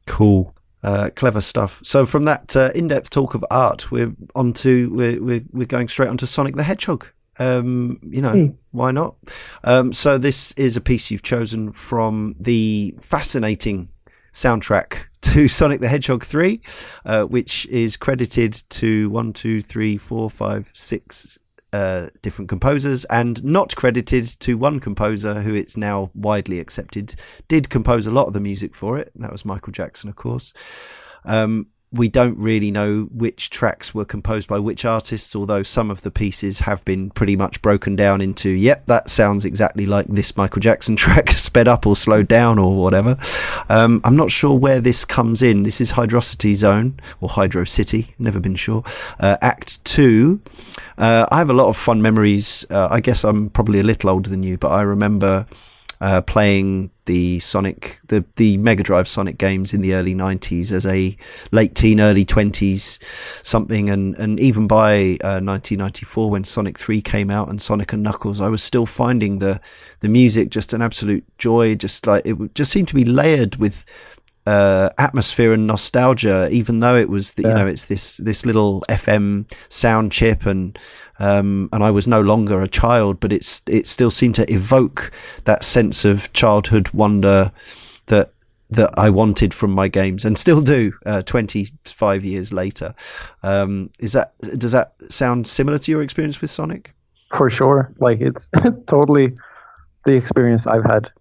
Cool. 0.07 0.55
Uh, 0.81 1.09
clever 1.15 1.41
stuff. 1.41 1.81
So 1.83 2.05
from 2.05 2.25
that 2.25 2.55
uh, 2.55 2.71
in-depth 2.73 3.09
talk 3.09 3.33
of 3.33 3.45
art, 3.51 3.91
we're 3.91 4.15
on 4.35 4.53
to 4.53 4.89
we're, 4.93 5.21
we're 5.21 5.43
we're 5.51 5.67
going 5.67 5.89
straight 5.89 6.09
onto 6.09 6.25
Sonic 6.25 6.55
the 6.55 6.63
Hedgehog. 6.63 7.05
Um, 7.37 7.99
you 8.03 8.21
know, 8.21 8.33
mm. 8.33 8.55
why 8.71 8.91
not? 8.91 9.15
Um, 9.63 9.93
so 9.93 10.17
this 10.17 10.51
is 10.53 10.75
a 10.75 10.81
piece 10.81 11.09
you've 11.09 11.23
chosen 11.23 11.71
from 11.71 12.35
the 12.39 12.95
fascinating 12.99 13.89
soundtrack 14.33 15.05
to 15.21 15.47
Sonic 15.47 15.79
the 15.79 15.87
Hedgehog 15.87 16.23
3, 16.23 16.61
uh, 17.05 17.23
which 17.23 17.65
is 17.67 17.97
credited 17.97 18.63
to 18.69 19.09
one, 19.09 19.33
two, 19.33 19.61
three, 19.61 19.97
four, 19.97 20.29
five, 20.29 20.69
six, 20.73 21.37
uh, 21.73 22.07
different 22.21 22.49
composers 22.49 23.05
and 23.05 23.43
not 23.43 23.75
credited 23.75 24.27
to 24.39 24.57
one 24.57 24.79
composer 24.79 25.41
who 25.41 25.53
it's 25.53 25.77
now 25.77 26.11
widely 26.13 26.59
accepted 26.59 27.15
did 27.47 27.69
compose 27.69 28.07
a 28.07 28.11
lot 28.11 28.27
of 28.27 28.33
the 28.33 28.39
music 28.39 28.73
for 28.75 28.97
it. 28.97 29.11
That 29.15 29.31
was 29.31 29.45
Michael 29.45 29.73
Jackson, 29.73 30.09
of 30.09 30.15
course. 30.15 30.53
Um, 31.25 31.67
we 31.91 32.07
don't 32.07 32.37
really 32.37 32.69
know 32.69 33.09
which 33.11 33.49
tracks 33.49 33.95
were 33.95 34.05
composed 34.05 34.47
by 34.47 34.59
which 34.59 34.85
artists, 34.85 35.35
although 35.35 35.63
some 35.63 35.89
of 35.89 36.03
the 36.03 36.11
pieces 36.11 36.59
have 36.61 36.85
been 36.85 37.09
pretty 37.09 37.35
much 37.35 37.61
broken 37.63 37.95
down 37.95 38.21
into, 38.21 38.49
yep, 38.49 38.85
that 38.85 39.09
sounds 39.09 39.43
exactly 39.43 39.87
like 39.87 40.05
this 40.07 40.37
Michael 40.37 40.59
Jackson 40.59 40.95
track, 40.97 41.31
sped 41.31 41.67
up 41.67 41.87
or 41.87 41.95
slowed 41.95 42.27
down 42.27 42.59
or 42.59 42.75
whatever. 42.75 43.17
Um, 43.69 44.01
I'm 44.03 44.15
not 44.15 44.29
sure 44.29 44.57
where 44.57 44.79
this 44.79 45.03
comes 45.03 45.41
in. 45.41 45.63
This 45.63 45.81
is 45.81 45.93
Hydrocity 45.93 46.53
Zone 46.53 46.99
or 47.21 47.29
Hydro 47.29 47.63
City, 47.63 48.13
never 48.19 48.39
been 48.39 48.55
sure. 48.55 48.83
Uh, 49.19 49.37
Act 49.41 49.83
2. 49.85 50.39
Uh, 50.97 51.25
I 51.31 51.39
have 51.39 51.49
a 51.49 51.53
lot 51.53 51.69
of 51.69 51.77
fun 51.77 52.03
memories. 52.03 52.67
Uh, 52.69 52.87
I 52.91 52.99
guess 52.99 53.23
I'm 53.23 53.49
probably 53.49 53.79
a 53.79 53.83
little 53.83 54.11
older 54.11 54.29
than 54.29 54.43
you, 54.43 54.59
but 54.59 54.69
I 54.69 54.83
remember 54.83 55.47
uh, 56.01 56.21
playing 56.21 56.91
the 57.05 57.39
Sonic, 57.39 57.97
the 58.07 58.23
the 58.35 58.57
Mega 58.57 58.83
Drive 58.83 59.07
Sonic 59.07 59.37
games 59.37 59.73
in 59.73 59.81
the 59.81 59.93
early 59.93 60.15
'90s 60.15 60.71
as 60.71 60.85
a 60.85 61.17
late 61.51 61.75
teen, 61.75 61.99
early 61.99 62.25
20s 62.25 62.99
something, 63.43 63.89
and 63.89 64.15
and 64.17 64.39
even 64.39 64.67
by 64.67 65.17
uh, 65.23 65.41
1994 65.41 66.29
when 66.29 66.43
Sonic 66.43 66.77
3 66.77 67.01
came 67.01 67.29
out 67.29 67.49
and 67.49 67.61
Sonic 67.61 67.91
and 67.93 68.03
Knuckles, 68.03 68.39
I 68.39 68.47
was 68.47 68.63
still 68.63 68.85
finding 68.85 69.39
the 69.39 69.59
the 69.99 70.09
music 70.09 70.49
just 70.49 70.71
an 70.71 70.81
absolute 70.81 71.25
joy. 71.37 71.75
Just 71.75 72.07
like 72.07 72.25
it 72.25 72.55
just 72.55 72.71
seemed 72.71 72.87
to 72.89 72.95
be 72.95 73.05
layered 73.05 73.57
with 73.57 73.85
uh, 74.49 74.89
atmosphere 74.97 75.53
and 75.53 75.67
nostalgia, 75.67 76.49
even 76.51 76.79
though 76.79 76.95
it 76.95 77.09
was, 77.09 77.33
the, 77.33 77.43
yeah. 77.43 77.49
you 77.49 77.53
know, 77.55 77.67
it's 77.67 77.85
this 77.85 78.17
this 78.17 78.45
little 78.45 78.83
FM 78.89 79.51
sound 79.69 80.11
chip 80.11 80.45
and 80.45 80.77
um, 81.19 81.69
and 81.73 81.83
I 81.83 81.91
was 81.91 82.07
no 82.07 82.21
longer 82.21 82.61
a 82.61 82.67
child, 82.67 83.19
but 83.19 83.31
it's 83.33 83.61
it 83.67 83.85
still 83.85 84.11
seemed 84.11 84.35
to 84.35 84.51
evoke 84.51 85.11
that 85.43 85.63
sense 85.63 86.05
of 86.05 86.31
childhood 86.33 86.89
wonder 86.91 87.51
that 88.07 88.31
that 88.71 88.91
I 88.97 89.09
wanted 89.09 89.53
from 89.53 89.71
my 89.71 89.87
games 89.87 90.23
and 90.23 90.37
still 90.37 90.61
do. 90.61 90.93
Uh, 91.05 91.21
Twenty 91.21 91.67
five 91.83 92.23
years 92.23 92.53
later, 92.53 92.95
um, 93.43 93.91
is 93.99 94.13
that 94.13 94.33
does 94.57 94.71
that 94.71 94.93
sound 95.09 95.45
similar 95.45 95.77
to 95.79 95.91
your 95.91 96.01
experience 96.01 96.39
with 96.39 96.49
Sonic? 96.49 96.93
For 97.35 97.49
sure, 97.49 97.93
like 97.99 98.21
it's 98.21 98.49
totally 98.87 99.35
the 100.05 100.13
experience 100.13 100.65
I've 100.65 100.85
had, 100.85 101.11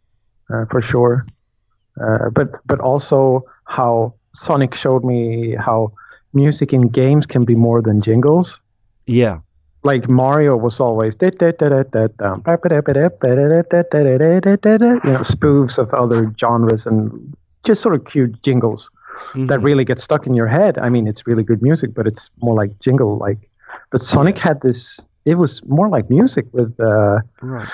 uh, 0.49 0.65
for 0.67 0.81
sure. 0.81 1.27
Uh, 2.01 2.31
but 2.31 2.53
but 2.67 2.79
also 2.79 3.45
how 3.65 4.15
Sonic 4.33 4.77
showed 4.77 5.05
me 5.05 5.57
how 5.57 5.93
music 6.33 6.73
in 6.73 6.83
games 6.83 7.27
can 7.27 7.45
be 7.45 7.57
more 7.57 7.83
than 7.83 8.01
jingles. 8.01 8.61
Yeah 9.05 9.41
like 9.83 10.09
Mario 10.09 10.57
was 10.57 10.81
always 10.81 11.15
you 15.05 15.13
know 15.13 15.21
spoofs 15.21 15.79
of 15.79 15.95
other 15.95 16.35
genres 16.39 16.87
and 16.87 17.37
just 17.65 17.83
sort 17.83 17.95
of 17.95 18.05
cute 18.05 18.43
jingles 18.43 18.91
mm-hmm. 19.19 19.47
that 19.47 19.61
really 19.61 19.85
get 19.85 20.01
stuck 20.01 20.27
in 20.27 20.35
your 20.35 20.47
head. 20.47 20.79
I 20.79 20.89
mean, 20.89 21.07
it's 21.07 21.27
really 21.27 21.43
good 21.43 21.63
music, 21.63 21.95
but 21.95 22.07
it's 22.07 22.31
more 22.41 22.55
like 22.55 22.79
jingle 22.81 23.19
like. 23.19 23.39
But 23.91 24.03
Sonic 24.03 24.37
yeah. 24.37 24.49
had 24.49 24.61
this. 24.61 25.05
It 25.25 25.35
was 25.35 25.65
more 25.65 25.89
like 25.89 26.11
music 26.11 26.47
with 26.53 26.79
uh, 26.81 27.21
right. 27.43 27.69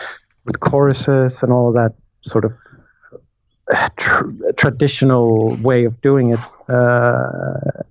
with 0.44 0.60
choruses 0.60 1.43
and 1.43 1.52
all 1.52 1.68
of 1.68 1.74
that 1.74 1.94
sort 2.22 2.44
of 2.44 2.52
tr- 3.97 4.52
traditional 4.56 5.56
way 5.56 5.85
of 5.85 6.01
doing 6.01 6.31
it. 6.31 6.40
Uh, 6.68 7.82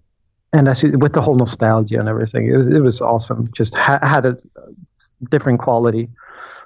and 0.54 0.68
as 0.70 0.84
with 0.84 1.14
the 1.14 1.22
whole 1.22 1.36
nostalgia 1.36 2.00
and 2.00 2.08
everything, 2.08 2.48
it 2.48 2.56
was, 2.56 2.68
it 2.68 2.80
was 2.80 3.02
awesome. 3.02 3.50
Just 3.56 3.76
ha- 3.76 4.00
had 4.02 4.26
a 4.26 4.38
different 5.30 5.60
quality 5.60 6.10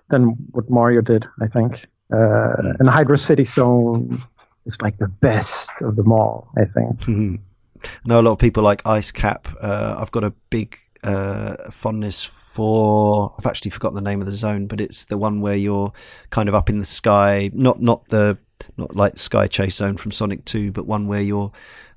than 0.10 0.36
what 0.52 0.70
Mario 0.70 1.02
did, 1.02 1.26
I 1.42 1.48
think. 1.48 1.88
Uh, 2.14 2.74
and 2.80 2.90
Hydro 2.90 3.16
City 3.16 3.44
Zone 3.46 4.24
is 4.66 4.82
like 4.82 4.98
the 4.98 5.08
best 5.08 5.72
of 5.82 5.96
them 5.96 6.12
all, 6.12 6.50
I 6.58 6.66
think. 6.66 7.00
Mm-hmm. 7.02 7.36
I 7.84 7.88
know 8.06 8.20
a 8.20 8.24
lot 8.24 8.32
of 8.34 8.40
people 8.40 8.64
like 8.64 8.86
Ice 8.86 9.12
Cap. 9.12 9.48
Uh, 9.62 9.96
I've 9.98 10.12
got 10.12 10.24
a 10.24 10.32
big 10.50 10.78
uh, 11.04 11.56
fondness 11.72 12.24
for. 12.24 13.36
I've 13.38 13.46
actually 13.46 13.72
forgotten 13.72 13.96
the 13.96 14.02
name 14.02 14.20
of 14.20 14.26
the 14.26 14.34
zone, 14.34 14.68
but 14.68 14.82
it's 14.82 15.06
the 15.06 15.18
one 15.18 15.42
where 15.42 15.56
you're 15.56 15.94
kind 16.30 16.50
of 16.50 16.56
up 16.56 16.70
in 16.70 16.80
the 16.80 16.86
sky. 16.86 17.52
Not 17.54 17.82
not 17.82 18.10
the 18.10 18.38
not 18.78 18.96
like 18.96 19.18
Sky 19.18 19.48
Chase 19.48 19.76
Zone 19.76 19.98
from 19.98 20.12
Sonic 20.12 20.44
Two, 20.46 20.72
but 20.72 20.88
one 20.88 21.08
where 21.08 21.22
you're 21.22 21.52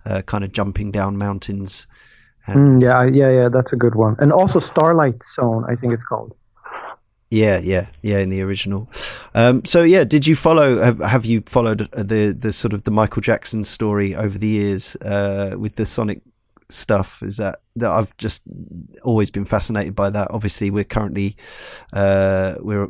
uh, 0.04 0.22
kind 0.22 0.44
of 0.44 0.52
jumping 0.52 0.90
down 0.90 1.16
mountains. 1.16 1.86
Mm, 2.46 2.82
yeah, 2.82 3.04
yeah, 3.04 3.30
yeah. 3.30 3.48
That's 3.48 3.72
a 3.72 3.76
good 3.76 3.94
one. 3.94 4.16
And 4.18 4.32
also 4.32 4.58
Starlight 4.58 5.22
Zone, 5.22 5.64
I 5.68 5.76
think 5.76 5.92
it's 5.92 6.04
called. 6.04 6.34
Yeah, 7.30 7.60
yeah, 7.62 7.86
yeah. 8.02 8.18
In 8.18 8.30
the 8.30 8.42
original, 8.42 8.90
um, 9.34 9.64
so 9.64 9.82
yeah. 9.82 10.02
Did 10.02 10.26
you 10.26 10.34
follow? 10.34 10.82
Have, 10.82 10.98
have, 10.98 11.24
you 11.24 11.42
followed 11.46 11.88
the 11.92 12.34
the 12.36 12.52
sort 12.52 12.72
of 12.72 12.82
the 12.82 12.90
Michael 12.90 13.22
Jackson 13.22 13.62
story 13.62 14.16
over 14.16 14.36
the 14.36 14.48
years 14.48 14.96
uh, 14.96 15.54
with 15.56 15.76
the 15.76 15.86
Sonic 15.86 16.22
stuff? 16.68 17.22
Is 17.22 17.36
that 17.36 17.60
that 17.76 17.88
I've 17.88 18.16
just 18.16 18.42
always 19.04 19.30
been 19.30 19.44
fascinated 19.44 19.94
by 19.94 20.10
that. 20.10 20.32
Obviously, 20.32 20.72
we're 20.72 20.82
currently 20.82 21.36
uh, 21.92 22.56
we're 22.58 22.88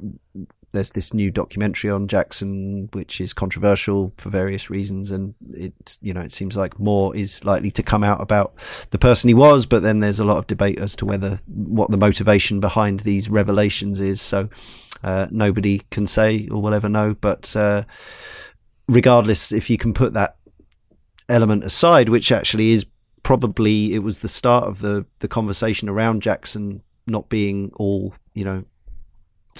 there's 0.72 0.90
this 0.90 1.12
new 1.12 1.30
documentary 1.30 1.90
on 1.90 2.06
Jackson, 2.06 2.88
which 2.92 3.20
is 3.20 3.32
controversial 3.32 4.12
for 4.16 4.30
various 4.30 4.70
reasons, 4.70 5.10
and 5.10 5.34
it's 5.52 5.98
you 6.00 6.14
know 6.14 6.20
it 6.20 6.32
seems 6.32 6.56
like 6.56 6.78
more 6.78 7.14
is 7.14 7.44
likely 7.44 7.70
to 7.72 7.82
come 7.82 8.04
out 8.04 8.20
about 8.20 8.54
the 8.90 8.98
person 8.98 9.28
he 9.28 9.34
was, 9.34 9.66
but 9.66 9.82
then 9.82 10.00
there's 10.00 10.20
a 10.20 10.24
lot 10.24 10.38
of 10.38 10.46
debate 10.46 10.78
as 10.78 10.94
to 10.96 11.06
whether 11.06 11.40
what 11.46 11.90
the 11.90 11.96
motivation 11.96 12.60
behind 12.60 13.00
these 13.00 13.28
revelations 13.28 14.00
is. 14.00 14.20
So 14.20 14.48
uh, 15.02 15.26
nobody 15.30 15.82
can 15.90 16.06
say 16.06 16.48
or 16.48 16.62
will 16.62 16.74
ever 16.74 16.88
know, 16.88 17.14
but 17.14 17.54
uh, 17.56 17.84
regardless, 18.88 19.52
if 19.52 19.70
you 19.70 19.78
can 19.78 19.92
put 19.92 20.12
that 20.14 20.36
element 21.28 21.64
aside, 21.64 22.08
which 22.08 22.30
actually 22.30 22.72
is 22.72 22.86
probably 23.22 23.94
it 23.94 24.02
was 24.02 24.20
the 24.20 24.28
start 24.28 24.64
of 24.64 24.80
the 24.80 25.04
the 25.18 25.28
conversation 25.28 25.88
around 25.88 26.22
Jackson 26.22 26.82
not 27.06 27.28
being 27.28 27.70
all 27.76 28.14
you 28.34 28.44
know 28.44 28.64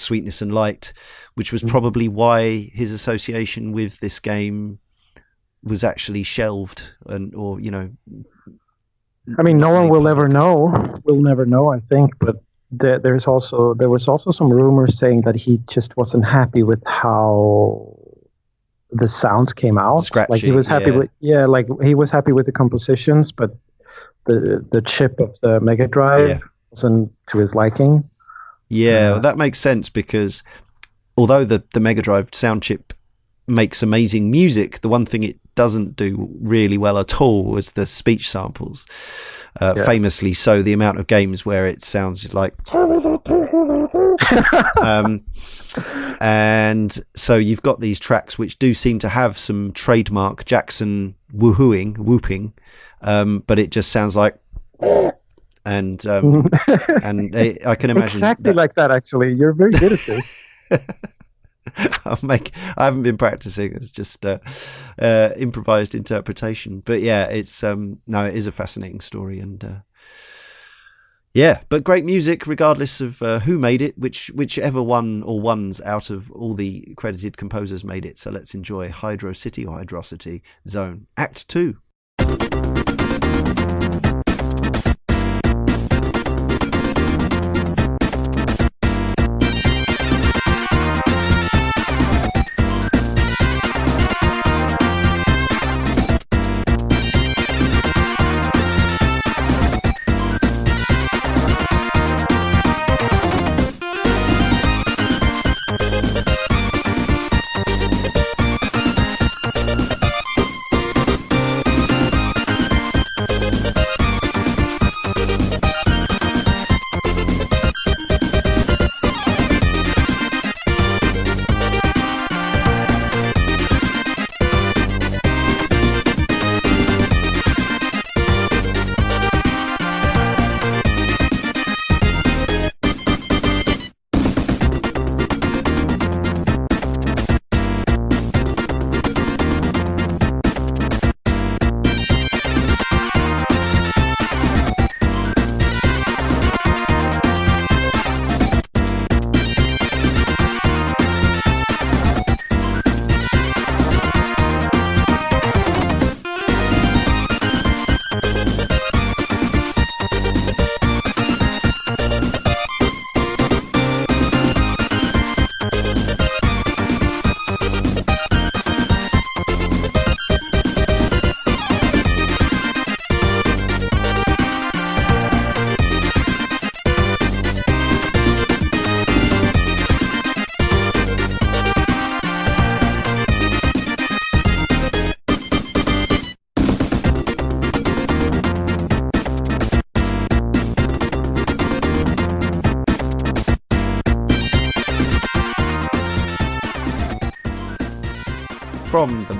sweetness 0.01 0.41
and 0.41 0.53
light, 0.53 0.93
which 1.35 1.51
was 1.51 1.63
mm. 1.63 1.69
probably 1.69 2.07
why 2.07 2.69
his 2.73 2.91
association 2.91 3.71
with 3.71 3.99
this 3.99 4.19
game 4.19 4.79
was 5.63 5.83
actually 5.83 6.23
shelved 6.23 6.95
and 7.05 7.35
or 7.35 7.59
you 7.59 7.69
know 7.69 7.89
I 9.37 9.43
mean 9.43 9.57
no 9.57 9.69
one 9.69 9.89
will 9.89 10.07
ever 10.07 10.27
know 10.27 10.73
we'll 11.03 11.21
never 11.21 11.45
know 11.45 11.71
I 11.71 11.79
think 11.81 12.17
but 12.19 12.37
there, 12.71 12.99
there's 12.99 13.27
also 13.27 13.73
there 13.75 13.89
was 13.89 14.07
also 14.07 14.31
some 14.31 14.51
rumors 14.51 14.97
saying 14.97 15.21
that 15.21 15.35
he 15.35 15.61
just 15.69 15.95
wasn't 15.97 16.25
happy 16.25 16.63
with 16.63 16.81
how 16.85 17.95
the 18.91 19.07
sounds 19.07 19.53
came 19.53 19.77
out 19.77 20.03
Scratchy, 20.03 20.31
like 20.31 20.41
he 20.41 20.51
was 20.51 20.67
happy 20.67 20.91
yeah. 20.91 20.97
with 20.97 21.09
yeah 21.19 21.45
like 21.45 21.67
he 21.83 21.95
was 21.95 22.09
happy 22.09 22.31
with 22.31 22.45
the 22.45 22.51
compositions 22.51 23.31
but 23.31 23.55
the 24.25 24.65
the 24.71 24.81
chip 24.81 25.19
of 25.19 25.35
the 25.41 25.59
Mega 25.59 25.87
Drive 25.87 26.29
yeah. 26.29 26.39
wasn't 26.71 27.11
to 27.29 27.37
his 27.37 27.53
liking 27.53 28.09
yeah, 28.71 29.19
that 29.19 29.37
makes 29.37 29.59
sense 29.59 29.89
because 29.89 30.43
although 31.17 31.43
the, 31.43 31.63
the 31.73 31.79
Mega 31.79 32.01
Drive 32.01 32.29
sound 32.33 32.63
chip 32.63 32.93
makes 33.47 33.83
amazing 33.83 34.31
music, 34.31 34.81
the 34.81 34.89
one 34.89 35.05
thing 35.05 35.23
it 35.23 35.39
doesn't 35.55 35.95
do 35.95 36.29
really 36.41 36.77
well 36.77 36.97
at 36.97 37.19
all 37.19 37.43
was 37.43 37.71
the 37.71 37.85
speech 37.85 38.29
samples. 38.29 38.85
Uh, 39.59 39.73
yeah. 39.75 39.85
Famously, 39.85 40.31
so 40.31 40.61
the 40.61 40.71
amount 40.71 40.97
of 40.97 41.07
games 41.07 41.45
where 41.45 41.67
it 41.67 41.81
sounds 41.81 42.33
like, 42.33 42.53
um, 44.77 45.25
and 46.21 46.97
so 47.17 47.35
you've 47.35 47.61
got 47.61 47.81
these 47.81 47.99
tracks 47.99 48.39
which 48.39 48.57
do 48.59 48.73
seem 48.73 48.97
to 48.99 49.09
have 49.09 49.37
some 49.37 49.73
trademark 49.73 50.45
Jackson 50.45 51.15
woohooing, 51.35 51.97
whooping, 51.97 52.53
um, 53.01 53.43
but 53.45 53.59
it 53.59 53.71
just 53.71 53.91
sounds 53.91 54.15
like 54.15 54.39
and 55.65 56.05
um, 56.07 56.47
and 57.03 57.35
I, 57.35 57.57
I, 57.65 57.75
can 57.75 57.89
imagine 57.89 58.17
exactly 58.17 58.51
that. 58.51 58.55
like 58.55 58.73
that. 58.75 58.91
Actually, 58.91 59.33
you're 59.33 59.53
very 59.53 59.71
good 59.71 59.93
at 59.93 59.99
this. 60.05 60.79
I'll 62.05 62.19
make. 62.21 62.51
I 62.77 62.85
haven't 62.85 63.03
been 63.03 63.17
practicing. 63.17 63.73
It's 63.73 63.91
just 63.91 64.25
uh, 64.25 64.39
uh, 64.99 65.29
improvised 65.37 65.95
interpretation. 65.95 66.81
But 66.83 67.01
yeah, 67.01 67.25
it's 67.25 67.63
um, 67.63 67.99
no, 68.07 68.25
it 68.25 68.35
is 68.35 68.47
a 68.47 68.51
fascinating 68.51 69.01
story, 69.01 69.39
and 69.39 69.63
uh, 69.63 69.79
yeah, 71.33 71.61
but 71.69 71.83
great 71.83 72.03
music, 72.03 72.45
regardless 72.47 72.99
of 72.99 73.21
uh, 73.21 73.39
who 73.39 73.57
made 73.57 73.81
it, 73.81 73.97
which 73.97 74.31
whichever 74.33 74.81
one 74.81 75.23
or 75.23 75.39
ones 75.39 75.79
out 75.81 76.09
of 76.09 76.31
all 76.31 76.55
the 76.55 76.93
credited 76.97 77.37
composers 77.37 77.83
made 77.83 78.05
it. 78.05 78.17
So 78.17 78.31
let's 78.31 78.53
enjoy 78.53 78.89
Hydro 78.89 79.33
City 79.33 79.65
or 79.65 79.77
Hydrocity 79.77 80.41
Zone 80.67 81.07
Act 81.17 81.47
Two. 81.47 81.77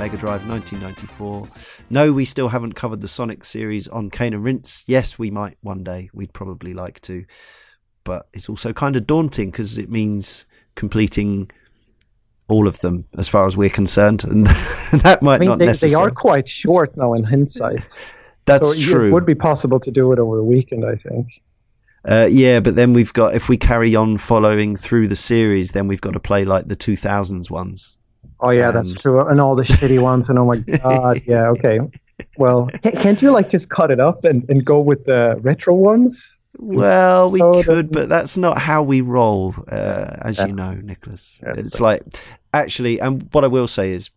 Mega 0.02 0.18
Drive 0.18 0.48
1994. 0.48 1.48
No, 1.91 2.11
we 2.11 2.26
still 2.26 2.48
haven't 2.48 2.73
covered 2.73 3.02
the 3.02 3.07
Sonic 3.07 3.45
series 3.45 3.88
on 3.88 4.10
Cane 4.10 4.34
and 4.34 4.44
Rinse. 4.44 4.84
Yes, 4.88 5.19
we 5.19 5.30
might 5.30 5.60
one 5.61 5.84
day. 5.84 6.10
We'd 6.11 6.34
probably 6.34 6.73
like 6.73 6.99
to. 7.02 7.23
But 8.03 8.28
it's 8.34 8.49
also 8.49 8.73
kind 8.73 8.95
of 8.95 9.06
daunting 9.06 9.52
because 9.52 9.78
it 9.78 9.91
means 9.91 10.48
completing 10.73 11.52
all 12.48 12.68
of 12.68 12.80
them 12.80 13.06
as 13.15 13.28
far 13.28 13.45
as 13.45 13.56
we're 13.56 13.69
concerned. 13.69 14.23
And 14.23 14.48
that 15.03 15.19
might 15.22 15.36
I 15.36 15.38
mean, 15.38 15.49
not 15.49 15.60
they, 15.60 15.65
necessarily. 15.65 15.94
They 15.94 16.02
are 16.02 16.15
quite 16.15 16.49
short 16.49 16.98
now 16.98 17.14
in 17.14 17.23
hindsight. 17.23 17.84
That's 18.45 18.84
so 18.84 18.91
true. 18.94 19.10
It 19.10 19.14
would 19.14 19.28
be 19.28 19.36
possible 19.36 19.80
to 19.82 19.91
do 19.91 20.11
it 20.14 20.18
over 20.18 20.40
a 20.40 20.44
weekend, 20.44 20.84
I 20.84 20.95
think. 20.95 21.28
Uh, 22.03 22.28
yeah, 22.28 22.60
but 22.60 22.76
then 22.76 22.94
we've 22.94 23.14
got 23.14 23.36
if 23.36 23.48
we 23.48 23.56
carry 23.56 23.95
on 23.95 24.18
following 24.18 24.76
through 24.76 25.10
the 25.10 25.15
series, 25.15 25.73
then 25.73 25.88
we've 25.88 26.02
got 26.02 26.14
to 26.14 26.19
play 26.19 26.44
like 26.44 26.65
the 26.65 26.76
2000s 26.76 27.52
ones. 27.52 27.98
Oh 28.41 28.51
yeah, 28.51 28.68
and... 28.68 28.77
that's 28.77 28.93
true. 28.93 29.26
And 29.27 29.39
all 29.39 29.55
the 29.55 29.63
shitty 29.63 30.01
ones, 30.01 30.30
and 30.30 30.39
oh 30.39 30.45
my 30.45 30.57
god, 30.77 31.22
yeah, 31.26 31.49
okay. 31.49 31.80
Well, 32.38 32.69
can't 32.84 33.22
you 33.22 33.31
like 33.31 33.49
just 33.49 33.69
cut 33.69 33.91
it 33.91 33.99
up 33.99 34.23
and, 34.23 34.47
and 34.49 34.63
go 34.63 34.80
with 34.80 35.05
the 35.05 35.38
retro 35.41 35.73
ones? 35.73 36.39
Well, 36.57 37.31
we 37.31 37.39
so 37.39 37.63
could, 37.63 37.91
but 37.91 38.09
that's 38.09 38.38
not 38.38 38.57
how 38.57 38.84
we 38.84 39.01
roll, 39.01 39.55
uh, 39.68 40.18
as 40.22 40.38
yeah. 40.38 40.47
you 40.47 40.53
know, 40.53 40.73
Nicholas. 40.73 41.41
Yes, 41.45 41.57
it's 41.57 41.80
like 41.80 42.03
actually, 42.53 42.99
and 42.99 43.27
what 43.31 43.43
I 43.43 43.47
will 43.47 43.68
say 43.68 43.91
is, 43.91 44.09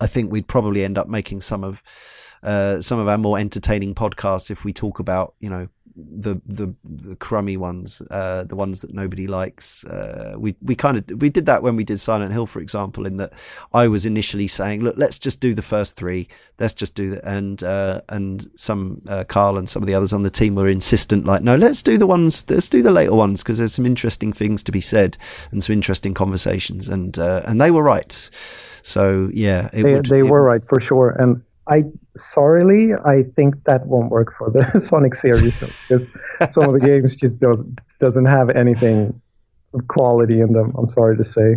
I 0.00 0.06
think 0.06 0.30
we'd 0.30 0.46
probably 0.46 0.84
end 0.84 0.98
up 0.98 1.08
making 1.08 1.40
some 1.40 1.64
of 1.64 1.82
uh, 2.42 2.80
some 2.80 2.98
of 2.98 3.08
our 3.08 3.18
more 3.18 3.38
entertaining 3.38 3.94
podcasts 3.94 4.50
if 4.50 4.64
we 4.64 4.72
talk 4.72 4.98
about 4.98 5.34
you 5.40 5.48
know 5.48 5.68
the 5.96 6.40
the 6.46 6.74
the 6.84 7.16
crummy 7.16 7.56
ones, 7.56 8.02
uh, 8.10 8.44
the 8.44 8.56
ones 8.56 8.80
that 8.80 8.92
nobody 8.92 9.26
likes. 9.26 9.84
Uh, 9.84 10.34
we 10.36 10.56
we 10.60 10.74
kind 10.74 10.96
of 10.96 11.20
we 11.20 11.30
did 11.30 11.46
that 11.46 11.62
when 11.62 11.76
we 11.76 11.84
did 11.84 12.00
Silent 12.00 12.32
Hill, 12.32 12.46
for 12.46 12.60
example. 12.60 13.06
In 13.06 13.16
that 13.18 13.32
I 13.72 13.88
was 13.88 14.04
initially 14.04 14.46
saying, 14.46 14.82
look, 14.82 14.96
let's 14.96 15.18
just 15.18 15.40
do 15.40 15.54
the 15.54 15.62
first 15.62 15.96
three. 15.96 16.28
Let's 16.58 16.74
just 16.74 16.94
do 16.94 17.10
that, 17.10 17.24
and 17.24 17.62
uh, 17.62 18.00
and 18.08 18.50
some 18.56 19.02
uh, 19.08 19.24
Carl 19.24 19.56
and 19.56 19.68
some 19.68 19.82
of 19.82 19.86
the 19.86 19.94
others 19.94 20.12
on 20.12 20.22
the 20.22 20.30
team 20.30 20.54
were 20.54 20.68
insistent, 20.68 21.26
like, 21.26 21.42
no, 21.42 21.56
let's 21.56 21.82
do 21.82 21.98
the 21.98 22.06
ones, 22.06 22.48
let's 22.50 22.68
do 22.68 22.82
the 22.82 22.90
later 22.90 23.14
ones 23.14 23.42
because 23.42 23.58
there's 23.58 23.74
some 23.74 23.86
interesting 23.86 24.32
things 24.32 24.62
to 24.64 24.72
be 24.72 24.80
said 24.80 25.16
and 25.50 25.62
some 25.62 25.72
interesting 25.72 26.14
conversations, 26.14 26.88
and 26.88 27.18
uh, 27.18 27.42
and 27.44 27.60
they 27.60 27.70
were 27.70 27.82
right. 27.82 28.30
So 28.82 29.30
yeah, 29.32 29.68
they, 29.72 29.82
would, 29.82 30.06
they 30.06 30.22
were 30.22 30.42
right 30.42 30.66
for 30.68 30.80
sure, 30.80 31.10
and 31.10 31.42
I 31.66 31.84
sorrily 32.16 32.92
I 32.94 33.22
think 33.22 33.64
that 33.64 33.86
won't 33.86 34.10
work 34.10 34.34
for 34.36 34.50
the 34.50 34.64
Sonic 34.80 35.14
series 35.14 35.58
though, 35.60 35.66
because 35.66 36.52
some 36.52 36.64
of 36.64 36.72
the 36.72 36.86
games 36.86 37.16
just 37.16 37.40
does 37.40 37.64
doesn't 38.00 38.26
have 38.26 38.50
anything 38.50 39.20
of 39.72 39.88
quality 39.88 40.40
in 40.40 40.52
them. 40.52 40.74
I'm 40.76 40.88
sorry 40.88 41.16
to 41.16 41.24
say. 41.24 41.56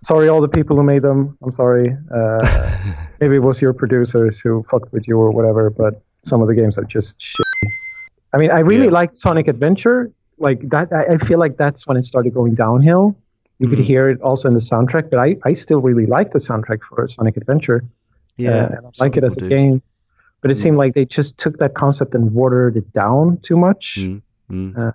Sorry, 0.00 0.28
all 0.28 0.40
the 0.40 0.48
people 0.48 0.76
who 0.76 0.82
made 0.82 1.02
them. 1.02 1.38
I'm 1.42 1.52
sorry. 1.52 1.96
Uh, 2.12 2.78
maybe 3.20 3.36
it 3.36 3.42
was 3.42 3.62
your 3.62 3.72
producers 3.72 4.40
who 4.40 4.64
fucked 4.68 4.92
with 4.92 5.06
you 5.06 5.18
or 5.18 5.30
whatever, 5.30 5.70
but 5.70 6.02
some 6.22 6.40
of 6.40 6.48
the 6.48 6.54
games 6.54 6.78
are 6.78 6.84
just 6.84 7.20
shit. 7.20 7.46
I 8.32 8.38
mean, 8.38 8.50
I 8.50 8.60
really 8.60 8.86
yeah. 8.86 8.92
liked 8.92 9.14
Sonic 9.14 9.46
Adventure. 9.46 10.10
Like 10.38 10.68
that, 10.70 10.92
I, 10.92 11.14
I, 11.14 11.18
feel 11.18 11.38
like 11.38 11.56
that's 11.56 11.86
when 11.86 11.96
it 11.96 12.04
started 12.04 12.34
going 12.34 12.54
downhill. 12.54 13.16
You 13.58 13.66
mm-hmm. 13.66 13.76
could 13.76 13.84
hear 13.84 14.08
it 14.08 14.20
also 14.22 14.48
in 14.48 14.54
the 14.54 14.60
soundtrack, 14.60 15.10
but 15.10 15.18
I, 15.20 15.36
I 15.44 15.52
still 15.52 15.80
really 15.80 16.06
like 16.06 16.32
the 16.32 16.40
soundtrack 16.40 16.82
for 16.82 17.06
Sonic 17.06 17.36
Adventure. 17.36 17.84
Yeah, 18.36 18.64
uh, 18.64 18.90
I 19.00 19.04
like 19.04 19.16
it 19.16 19.24
as 19.24 19.36
a 19.36 19.40
do. 19.40 19.48
game, 19.48 19.82
but 20.40 20.50
it 20.50 20.54
mm. 20.54 20.62
seemed 20.62 20.76
like 20.76 20.94
they 20.94 21.04
just 21.04 21.38
took 21.38 21.58
that 21.58 21.74
concept 21.74 22.14
and 22.14 22.32
watered 22.32 22.76
it 22.76 22.92
down 22.92 23.38
too 23.42 23.56
much. 23.56 23.96
Mm. 23.98 24.22
Mm. 24.50 24.78
Uh, 24.78 24.92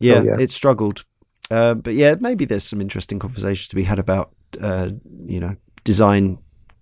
yeah, 0.00 0.14
so, 0.14 0.22
yeah, 0.22 0.38
it 0.38 0.50
struggled. 0.50 1.04
Uh, 1.50 1.74
but 1.74 1.94
yeah, 1.94 2.14
maybe 2.20 2.44
there's 2.44 2.64
some 2.64 2.80
interesting 2.80 3.18
conversations 3.18 3.68
to 3.68 3.76
be 3.76 3.84
had 3.84 3.98
about 3.98 4.32
uh, 4.60 4.90
you 5.26 5.40
know 5.40 5.56
design 5.84 6.38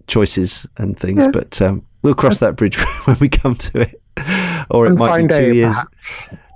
choices 0.06 0.66
and 0.76 0.98
things. 0.98 1.24
Yeah. 1.24 1.30
But 1.30 1.60
um, 1.62 1.86
we'll 2.02 2.14
cross 2.14 2.40
that 2.40 2.56
bridge 2.56 2.76
when 3.04 3.16
we 3.20 3.28
come 3.28 3.56
to 3.56 3.80
it, 3.80 4.02
or 4.70 4.86
it 4.86 4.94
might 4.94 5.22
be 5.22 5.28
two 5.28 5.54
years. 5.54 5.76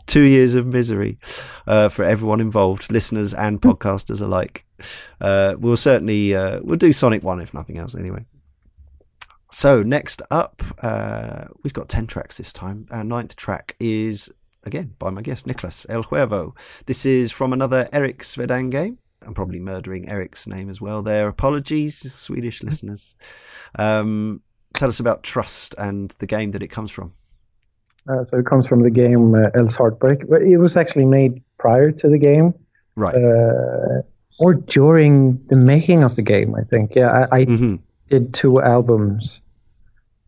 Two 0.06 0.22
years 0.22 0.54
of 0.54 0.66
misery 0.66 1.18
uh, 1.66 1.88
for 1.88 2.04
everyone 2.04 2.40
involved, 2.40 2.92
listeners 2.92 3.34
and 3.34 3.60
hmm. 3.60 3.70
podcasters 3.70 4.22
alike. 4.22 4.64
Uh, 5.20 5.56
we'll 5.58 5.76
certainly 5.76 6.30
we'll 6.32 6.76
do 6.76 6.92
Sonic 6.92 7.24
One 7.24 7.40
if 7.40 7.52
nothing 7.52 7.78
else. 7.78 7.96
Anyway. 7.96 8.24
So 9.56 9.82
next 9.82 10.20
up, 10.30 10.62
uh, 10.82 11.46
we've 11.62 11.72
got 11.72 11.88
ten 11.88 12.06
tracks 12.06 12.36
this 12.36 12.52
time. 12.52 12.86
Our 12.90 13.02
ninth 13.02 13.36
track 13.36 13.74
is 13.80 14.30
again 14.64 14.96
by 14.98 15.08
my 15.08 15.22
guest 15.22 15.46
Nicholas 15.46 15.86
El 15.88 16.02
Huervo. 16.02 16.54
This 16.84 17.06
is 17.06 17.32
from 17.32 17.54
another 17.54 17.88
Erik 17.90 18.18
Svedäng 18.18 18.70
game. 18.70 18.98
I'm 19.26 19.32
probably 19.32 19.58
murdering 19.58 20.10
Erik's 20.10 20.46
name 20.46 20.68
as 20.68 20.82
well. 20.82 21.00
There, 21.02 21.26
apologies, 21.26 22.12
Swedish 22.12 22.62
listeners. 22.62 23.16
Um, 23.78 24.42
tell 24.74 24.90
us 24.90 25.00
about 25.00 25.22
Trust 25.22 25.74
and 25.78 26.10
the 26.18 26.26
game 26.26 26.50
that 26.50 26.62
it 26.62 26.68
comes 26.68 26.90
from. 26.90 27.14
Uh, 28.06 28.24
so 28.24 28.38
it 28.38 28.44
comes 28.44 28.68
from 28.68 28.82
the 28.82 28.90
game 28.90 29.34
uh, 29.34 29.48
Else 29.54 29.74
Heart.Break(). 29.74 30.20
It 30.42 30.58
was 30.58 30.76
actually 30.76 31.06
made 31.06 31.42
prior 31.58 31.90
to 31.92 32.08
the 32.10 32.18
game, 32.18 32.52
right? 32.94 33.14
Uh, 33.14 34.02
or 34.38 34.52
during 34.52 35.42
the 35.46 35.56
making 35.56 36.04
of 36.04 36.14
the 36.14 36.22
game, 36.22 36.54
I 36.54 36.62
think. 36.62 36.94
Yeah, 36.94 37.26
I, 37.30 37.36
I 37.38 37.44
mm-hmm. 37.46 37.76
did 38.10 38.34
two 38.34 38.60
albums 38.60 39.40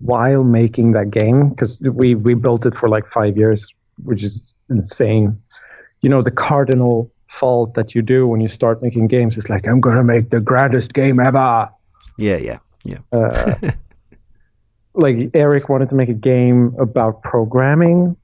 while 0.01 0.45
making 0.45 0.93
that 0.93 1.11
game 1.11 1.51
because 1.51 1.81
we 1.81 2.15
we 2.15 2.35
built 2.35 2.67
it 2.67 2.77
for 2.77 2.89
like 2.89 3.07
five 3.13 3.37
years, 3.37 3.69
which 4.03 4.23
is 4.23 4.57
insane. 4.71 5.41
You 6.01 6.09
know, 6.09 6.23
the 6.23 6.31
cardinal 6.31 7.11
fault 7.27 7.75
that 7.75 7.95
you 7.95 8.03
do 8.03 8.27
when 8.27 8.41
you 8.41 8.49
start 8.49 8.83
making 8.83 9.09
games 9.09 9.37
is 9.37 9.51
like, 9.51 9.67
I'm 9.67 9.81
gonna 9.81 10.05
make 10.05 10.31
the 10.31 10.41
grandest 10.41 10.95
game 10.95 11.21
ever. 11.21 11.69
Yeah, 12.17 12.37
yeah, 12.37 12.59
yeah. 12.85 12.99
Uh, 13.13 13.55
like 14.95 15.31
Erik 15.35 15.69
wanted 15.69 15.89
to 15.91 15.95
make 15.95 16.09
a 16.09 16.15
game 16.15 16.75
about 16.79 17.23
programming 17.23 18.17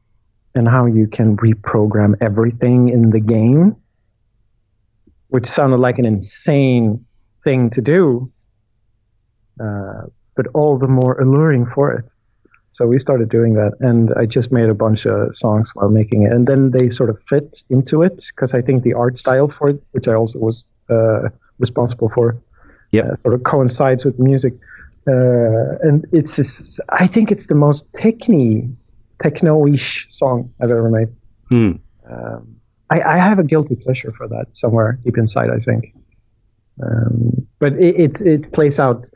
and 0.54 0.68
how 0.68 0.86
you 0.86 1.08
can 1.08 1.36
reprogram 1.36 2.14
everything 2.20 2.88
in 2.88 3.10
the 3.10 3.20
game, 3.20 3.76
which 5.28 5.46
sounded 5.48 5.78
like 5.78 5.98
an 5.98 6.06
insane 6.06 7.04
thing 7.42 7.70
to 7.70 7.80
do. 7.80 8.32
Uh, 9.60 10.02
but 10.36 10.46
all 10.54 10.78
the 10.78 10.88
more 10.88 11.20
alluring 11.20 11.66
for 11.66 11.92
it. 11.92 12.04
So 12.70 12.88
we 12.88 12.98
started 12.98 13.28
doing 13.28 13.54
that, 13.54 13.74
and 13.78 14.12
I 14.14 14.26
just 14.26 14.50
made 14.50 14.68
a 14.68 14.74
bunch 14.74 15.06
of 15.06 15.36
songs 15.36 15.70
while 15.74 15.88
making 15.88 16.24
it, 16.24 16.32
and 16.32 16.44
then 16.44 16.72
they 16.72 16.88
sort 16.88 17.08
of 17.08 17.22
fit 17.28 17.62
into 17.70 18.02
it 18.02 18.16
because 18.34 18.52
I 18.52 18.62
think 18.62 18.82
the 18.82 18.94
art 18.94 19.16
style 19.16 19.48
for 19.48 19.68
it, 19.68 19.82
which 19.92 20.08
I 20.08 20.14
also 20.14 20.40
was 20.40 20.64
uh, 20.90 21.28
responsible 21.60 22.10
for, 22.12 22.36
yeah, 22.90 23.02
uh, 23.02 23.16
sort 23.18 23.34
of 23.34 23.44
coincides 23.44 24.04
with 24.04 24.18
music. 24.18 24.54
Uh, 25.06 25.78
and 25.82 26.06
it's, 26.12 26.34
just, 26.34 26.80
I 26.88 27.06
think 27.06 27.30
it's 27.30 27.46
the 27.46 27.54
most 27.54 27.90
techny, 27.92 28.74
techno-ish 29.22 30.06
song 30.08 30.52
I've 30.60 30.72
ever 30.72 30.90
made. 30.90 31.08
Hmm. 31.50 31.72
Um, 32.10 32.56
I, 32.90 33.02
I, 33.02 33.16
have 33.18 33.38
a 33.38 33.44
guilty 33.44 33.76
pleasure 33.76 34.10
for 34.10 34.26
that 34.28 34.46
somewhere 34.52 34.98
deep 35.04 35.16
inside, 35.16 35.50
I 35.50 35.58
think. 35.58 35.94
Um, 36.82 37.46
but 37.58 37.74
it, 37.74 38.20
it 38.20 38.52
plays 38.52 38.80
out 38.80 39.08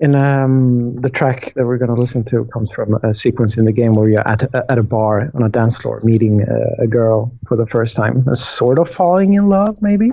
in 0.00 0.14
um, 0.14 0.96
the 0.96 1.10
track 1.10 1.52
that 1.54 1.66
we're 1.66 1.76
going 1.76 1.94
to 1.94 2.00
listen 2.00 2.24
to 2.24 2.46
comes 2.46 2.72
from 2.72 2.94
a 3.04 3.12
sequence 3.12 3.58
in 3.58 3.66
the 3.66 3.72
game 3.72 3.92
where 3.92 4.08
you're 4.08 4.26
at 4.26 4.42
a, 4.42 4.64
at 4.70 4.78
a 4.78 4.82
bar 4.82 5.30
on 5.34 5.42
a 5.42 5.48
dance 5.50 5.76
floor 5.76 6.00
meeting 6.02 6.40
a, 6.40 6.84
a 6.84 6.86
girl 6.86 7.30
for 7.46 7.56
the 7.56 7.66
first 7.66 7.96
time, 7.96 8.24
sort 8.34 8.78
of 8.78 8.88
falling 8.88 9.34
in 9.34 9.50
love, 9.50 9.76
maybe. 9.82 10.10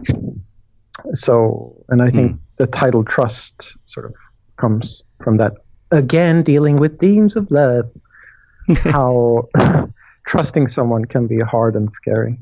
So, 1.13 1.85
and 1.87 2.01
I 2.01 2.09
think 2.09 2.33
mm. 2.33 2.39
the 2.57 2.67
title 2.67 3.05
"Trust" 3.05 3.77
sort 3.85 4.07
of 4.07 4.15
comes 4.57 5.03
from 5.23 5.37
that. 5.37 5.53
Again, 5.89 6.43
dealing 6.43 6.75
with 6.75 6.99
themes 6.99 7.37
of 7.37 7.49
love, 7.49 7.89
how 8.83 9.47
trusting 10.27 10.67
someone 10.67 11.05
can 11.05 11.27
be 11.27 11.39
hard 11.39 11.77
and 11.77 11.91
scary. 11.93 12.37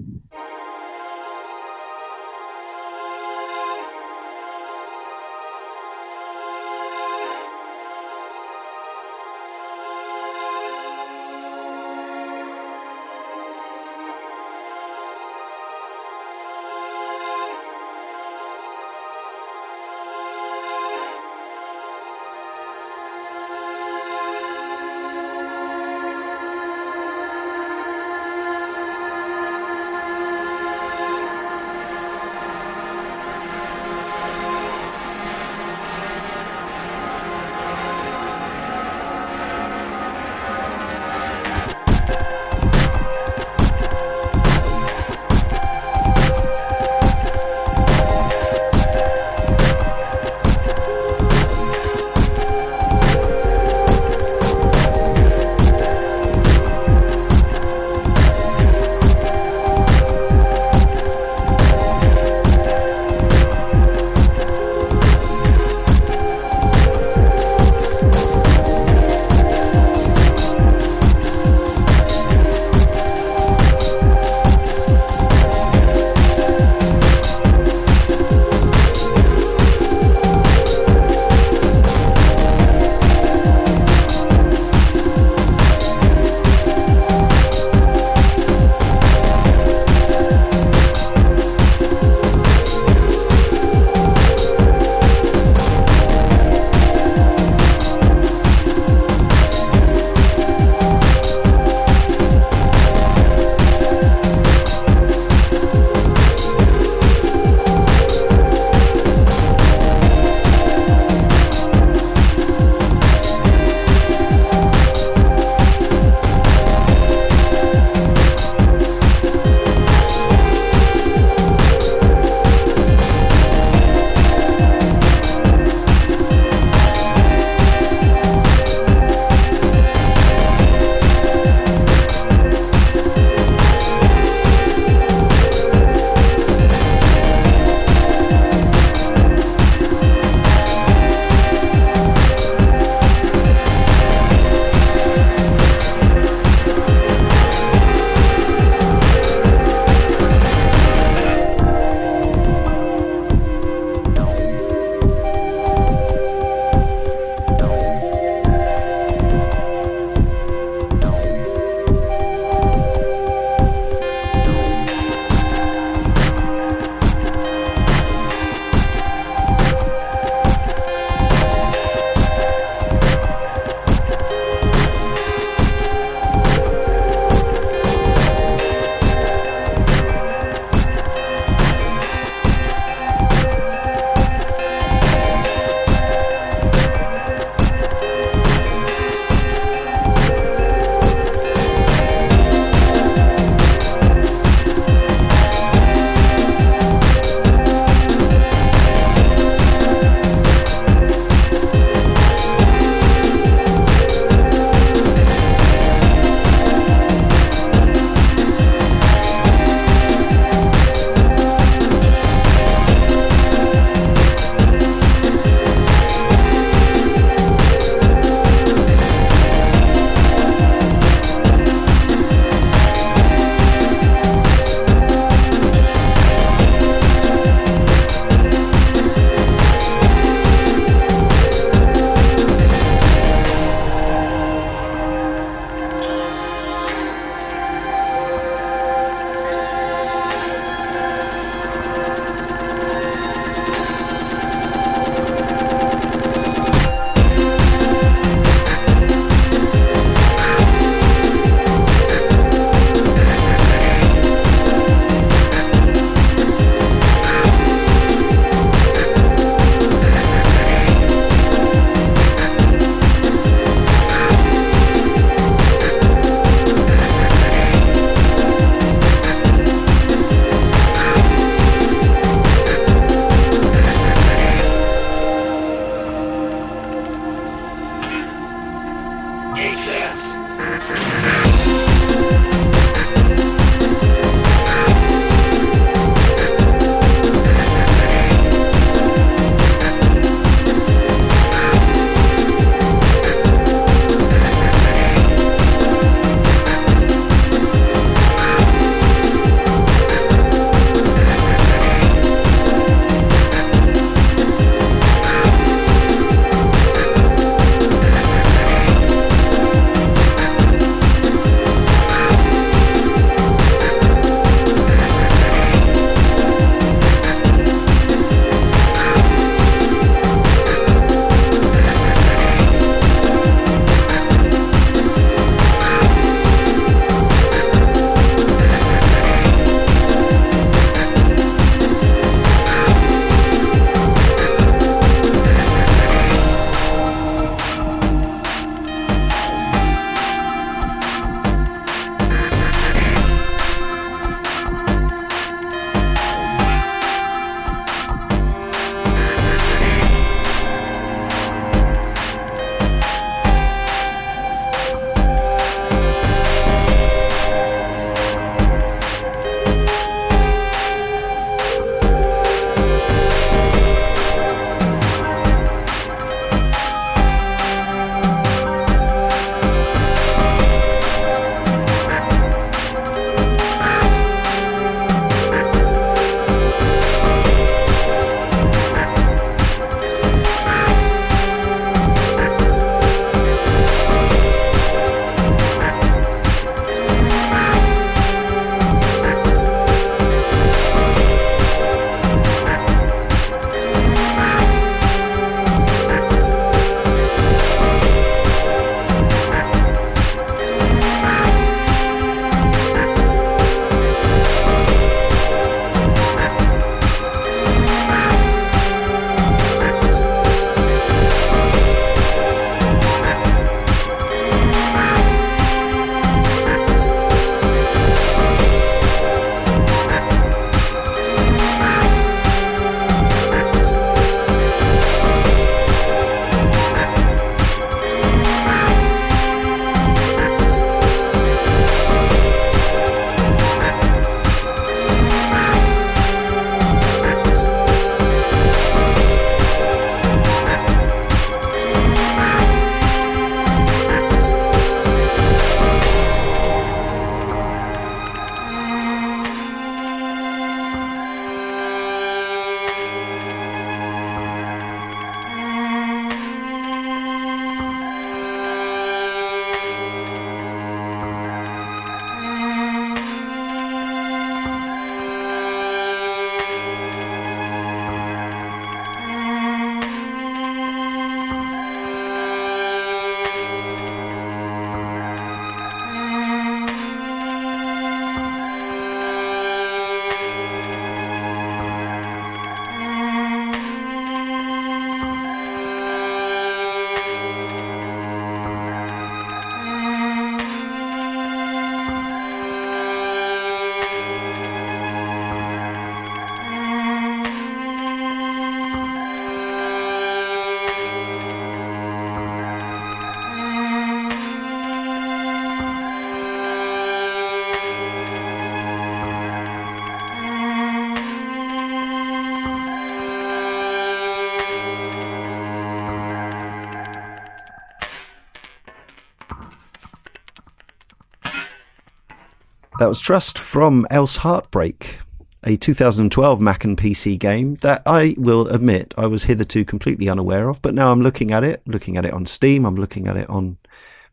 That 523.06 523.10
was 523.10 523.20
Trust 523.20 523.60
from 523.60 524.08
Else 524.10 524.38
Heart.Break(), 524.38 525.20
a 525.64 525.78
2012 525.78 526.60
Mac 526.60 526.84
and 526.84 526.98
PC 526.98 527.38
game 527.38 527.76
that 527.82 528.02
I 528.04 528.34
will 528.36 528.68
admit 528.68 529.14
I 529.16 529.28
was 529.28 529.44
hitherto 529.44 529.86
completely 529.86 530.28
unaware 530.28 530.70
of, 530.70 530.82
but 530.82 530.96
now 530.96 531.12
I'm 531.12 531.22
looking 531.22 531.52
at 531.52 531.64
it, 531.64 531.84
looking 531.86 532.18
at 532.18 532.26
it 532.26 532.34
on 532.34 532.48
Steam, 532.48 532.84
I'm 532.84 532.96
looking 532.96 533.28
at 533.28 533.38
it 533.38 533.48
on 533.48 533.78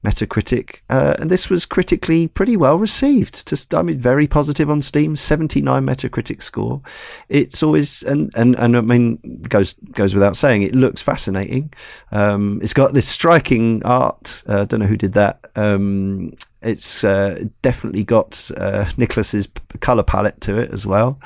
Metacritic, 0.03 0.81
uh, 0.89 1.17
and 1.19 1.31
this 1.31 1.51
was 1.51 1.67
critically 1.67 2.29
pretty 2.29 2.57
well 2.57 2.79
received. 2.79 3.47
Just, 3.47 3.75
I 3.75 3.83
mean, 3.83 3.99
very 3.99 4.27
positive 4.27 4.71
on 4.71 4.81
Steam, 4.81 5.17
79 5.17 5.85
Metacritic 5.85 6.43
score. 6.43 6.81
It's 7.29 7.63
always, 7.63 8.03
and, 8.03 8.33
and, 8.35 8.59
and 8.59 8.75
I 8.75 8.81
mean, 8.81 9.19
goes, 9.51 9.75
goes 9.75 10.15
without 10.15 10.39
saying, 10.39 10.63
it 10.63 10.75
looks 10.75 11.03
fascinating. 11.03 11.75
Um, 12.11 12.59
it's 12.63 12.73
got 12.73 12.95
this 12.95 13.07
striking 13.07 13.85
art. 13.85 14.43
I 14.49 14.53
uh, 14.53 14.65
don't 14.65 14.81
know 14.81 14.87
who 14.87 14.97
did 14.97 15.13
that. 15.13 15.45
Um, 15.57 16.33
it's 16.63 17.05
uh, 17.05 17.45
definitely 17.63 18.05
got 18.05 18.51
uh, 18.57 18.85
Niklas's 18.97 19.49
color 19.81 20.03
palette 20.03 20.41
to 20.43 20.59
it 20.59 20.71
as 20.73 20.87
well. 20.87 21.21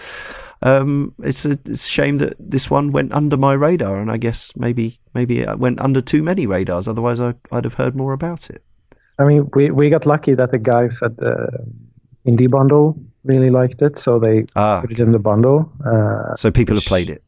Um, 0.63 1.15
it's, 1.23 1.45
a, 1.45 1.53
it's, 1.53 1.85
a, 1.85 1.89
shame 1.89 2.19
that 2.19 2.35
this 2.39 2.71
one 2.71 2.91
went 2.91 3.13
under 3.13 3.37
my 3.37 3.53
radar, 3.53 4.01
and 4.01 4.11
I 4.11 4.17
guess 4.17 4.57
maybe 4.57 4.99
maybe 5.15 5.41
it 5.41 5.59
went 5.59 5.81
under 5.81 6.01
too 6.01 6.23
many 6.23 6.47
radars. 6.47 6.89
Otherwise, 6.89 7.21
I, 7.21 7.35
would 7.53 7.65
have 7.65 7.75
heard 7.75 7.95
more 7.95 8.13
about 8.15 8.49
it. 8.49 8.63
I 9.19 9.25
mean, 9.25 9.51
we 9.55 9.71
we 9.71 9.91
got 9.91 10.07
lucky 10.07 10.35
that 10.35 10.51
the 10.51 10.59
guys 10.59 11.01
at 11.03 11.17
the 11.19 11.49
indie 12.27 12.51
bundle 12.51 12.99
really 13.25 13.51
liked 13.51 13.83
it, 13.83 13.99
so 13.99 14.19
they 14.19 14.47
ah, 14.57 14.81
put 14.81 14.93
it 14.93 14.99
in 14.99 15.13
the 15.13 15.19
bundle. 15.19 15.71
Uh, 15.85 16.35
so 16.37 16.51
people 16.51 16.75
which, 16.75 16.85
have 16.85 16.89
played 16.89 17.11
it. 17.11 17.23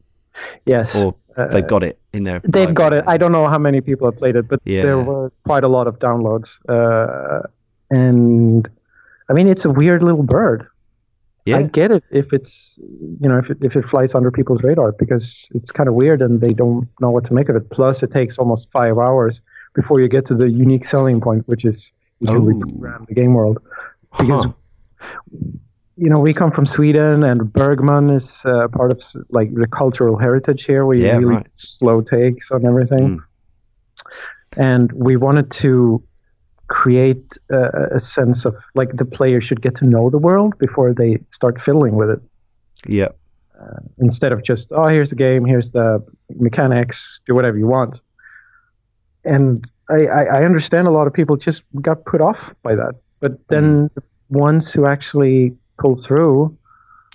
Yes, 0.65 0.95
or 0.95 1.15
they've 1.51 1.67
got 1.67 1.83
it 1.83 1.99
in 2.13 2.23
there. 2.23 2.39
They've 2.43 2.73
got 2.73 2.93
it. 2.93 3.03
I 3.07 3.17
don't 3.17 3.31
know 3.31 3.47
how 3.47 3.59
many 3.59 3.81
people 3.81 4.09
have 4.09 4.17
played 4.17 4.35
it, 4.35 4.47
but 4.47 4.59
yeah. 4.65 4.81
there 4.81 4.99
were 4.99 5.31
quite 5.45 5.63
a 5.63 5.67
lot 5.67 5.87
of 5.87 5.99
downloads. 5.99 6.57
Uh, 6.67 7.47
and 7.89 8.69
I 9.29 9.33
mean, 9.33 9.47
it's 9.47 9.65
a 9.65 9.69
weird 9.69 10.03
little 10.03 10.23
bird. 10.23 10.67
Yeah. 11.45 11.57
I 11.57 11.63
get 11.63 11.89
it 11.89 12.03
if 12.11 12.33
it's 12.33 12.77
you 12.79 13.27
know 13.27 13.39
if 13.39 13.49
it, 13.49 13.57
if 13.61 13.75
it 13.75 13.83
flies 13.83 14.13
under 14.13 14.29
people's 14.29 14.61
radar 14.61 14.91
because 14.91 15.47
it's 15.55 15.71
kind 15.71 15.87
of 15.89 15.95
weird 15.95 16.21
and 16.21 16.41
they 16.41 16.53
don't 16.53 16.87
know 16.99 17.09
what 17.09 17.25
to 17.25 17.33
make 17.33 17.49
of 17.49 17.55
it. 17.55 17.69
Plus, 17.69 18.03
it 18.03 18.11
takes 18.11 18.37
almost 18.37 18.71
five 18.71 18.97
hours 18.97 19.41
before 19.73 20.01
you 20.01 20.07
get 20.07 20.25
to 20.27 20.35
the 20.35 20.49
unique 20.49 20.85
selling 20.85 21.21
point, 21.21 21.47
which 21.47 21.65
is 21.65 21.93
you 22.19 22.29
oh. 22.29 22.41
reprogram 22.41 23.07
the 23.07 23.15
game 23.15 23.33
world. 23.33 23.59
Because 24.11 24.45
huh. 24.45 24.51
you 25.97 26.09
know 26.09 26.19
we 26.19 26.33
come 26.33 26.51
from 26.51 26.65
Sweden 26.65 27.23
and 27.23 27.51
Bergman 27.51 28.09
is 28.09 28.45
uh, 28.45 28.67
part 28.67 28.91
of 28.91 29.01
like 29.29 29.53
the 29.53 29.67
cultural 29.67 30.17
heritage 30.17 30.65
here. 30.65 30.85
We 30.85 31.03
yeah, 31.03 31.17
really 31.17 31.35
right. 31.35 31.47
slow 31.55 32.01
takes 32.01 32.51
on 32.51 32.65
everything, 32.65 33.19
mm. 33.19 34.03
and 34.57 34.91
we 34.91 35.15
wanted 35.15 35.51
to 35.63 36.03
create 36.69 37.37
a, 37.49 37.95
a 37.95 37.99
sense 37.99 38.45
of 38.45 38.55
like 38.75 38.95
the 38.95 39.05
player 39.05 39.41
should 39.41 39.61
get 39.61 39.75
to 39.75 39.85
know 39.85 40.09
the 40.09 40.17
world 40.17 40.57
before 40.57 40.93
they 40.93 41.19
start 41.31 41.59
fiddling 41.59 41.95
with 41.95 42.09
it. 42.09 42.21
Yeah. 42.87 43.09
Uh, 43.59 43.81
instead 43.97 44.31
of 44.31 44.41
just 44.43 44.71
oh 44.71 44.87
here's 44.87 45.09
the 45.09 45.15
game, 45.15 45.43
here's 45.43 45.71
the 45.71 46.01
mechanics, 46.37 47.19
do 47.25 47.35
whatever 47.35 47.57
you 47.57 47.67
want. 47.67 47.99
And 49.25 49.67
I, 49.89 50.05
I, 50.05 50.23
I 50.23 50.45
understand 50.45 50.87
a 50.87 50.91
lot 50.91 51.07
of 51.07 51.13
people 51.13 51.35
just 51.35 51.63
got 51.81 52.05
put 52.05 52.21
off 52.21 52.53
by 52.63 52.75
that, 52.75 52.93
but 53.19 53.33
then 53.49 53.89
mm. 53.89 53.93
the 53.95 54.03
ones 54.29 54.71
who 54.71 54.85
actually 54.85 55.57
pull 55.77 55.95
through, 55.95 56.55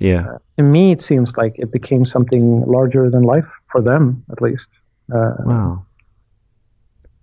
yeah, 0.00 0.26
uh, 0.28 0.38
to 0.58 0.64
me 0.64 0.92
it 0.92 1.00
seems 1.00 1.36
like 1.36 1.54
it 1.56 1.70
became 1.70 2.04
something 2.04 2.66
larger 2.66 3.08
than 3.08 3.22
life 3.22 3.48
for 3.70 3.80
them 3.80 4.24
at 4.30 4.42
least. 4.42 4.80
Uh, 5.14 5.36
wow. 5.40 5.86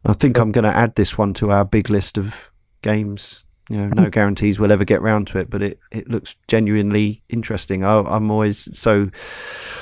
I 0.04 0.14
think 0.14 0.38
I'm 0.38 0.52
going 0.52 0.64
to 0.64 0.76
add 0.76 0.96
this 0.96 1.18
one 1.18 1.34
to 1.36 1.52
our 1.52 1.66
big 1.66 1.90
list 1.90 2.18
of 2.18 2.52
games. 2.82 3.46
You 3.70 3.78
know, 3.78 3.88
no 3.88 3.94
mm-hmm. 3.94 4.10
guarantees 4.10 4.60
we'll 4.60 4.72
ever 4.72 4.84
get 4.84 5.02
round 5.02 5.28
to 5.28 5.38
it, 5.38 5.50
but 5.50 5.62
it, 5.62 5.80
it 5.92 6.10
looks 6.10 6.36
genuinely 6.48 7.22
interesting. 7.30 7.84
I, 7.84 8.00
I'm 8.02 8.30
always 8.30 8.78
so 8.78 9.10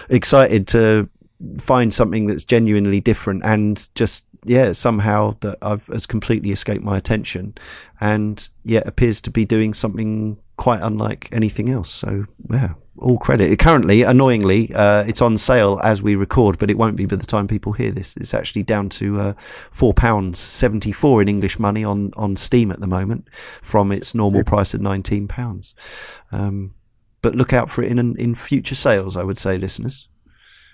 excited 0.10 0.68
to 0.70 1.10
find 1.58 1.94
something 1.94 2.28
that's 2.28 2.44
genuinely 2.44 3.00
different 3.00 3.44
and 3.46 3.90
just 3.96 4.26
yeah 4.44 4.74
somehow 4.74 5.36
that 5.40 5.58
I've 5.62 5.86
has 5.88 6.06
completely 6.06 6.52
escaped 6.52 6.84
my 6.84 6.98
attention 6.98 7.56
and 8.02 8.48
yet 8.64 8.86
appears 8.86 9.22
to 9.22 9.32
be 9.32 9.46
doing 9.46 9.74
something 9.74 10.38
quite 10.60 10.82
unlike 10.84 11.30
anything 11.32 11.70
else 11.70 11.90
so 11.90 12.26
yeah 12.52 12.74
all 13.02 13.18
credit. 13.18 13.58
Currently, 13.60 14.04
annoyingly, 14.04 14.74
uh, 14.74 15.04
it's 15.04 15.22
on 15.22 15.38
sale 15.38 15.80
as 15.84 16.02
we 16.02 16.16
record, 16.16 16.60
but 16.60 16.70
it 16.70 16.78
won't 16.78 16.96
be 16.96 17.06
by 17.06 17.16
the 17.16 17.26
time 17.26 17.48
people 17.48 17.74
hear 17.74 17.92
this. 17.92 18.16
It's 18.18 18.34
actually 18.34 18.64
down 18.64 18.90
to 18.90 19.20
uh, 19.20 19.34
four 19.72 19.94
pounds 19.94 20.38
seventy 20.38 20.92
four 20.92 21.22
in 21.22 21.30
English 21.30 21.60
money 21.60 21.84
on 21.84 22.12
on 22.16 22.36
Steam 22.36 22.72
at 22.72 22.80
the 22.80 22.88
moment, 22.88 23.28
from 23.62 23.92
its 23.92 24.14
normal 24.14 24.44
price 24.44 24.74
of 24.74 24.82
nineteen 24.82 25.28
pounds. 25.28 25.74
Um, 26.32 26.76
but 27.22 27.36
look 27.36 27.54
out 27.54 27.70
for 27.70 27.84
it 27.84 27.92
in 27.92 28.16
in 28.18 28.36
future 28.36 28.76
sales. 28.76 29.16
I 29.16 29.24
would 29.24 29.38
say, 29.38 29.58
listeners, 29.58 30.08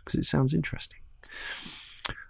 because 0.04 0.20
it 0.20 0.26
sounds 0.26 0.54
interesting. 0.54 1.00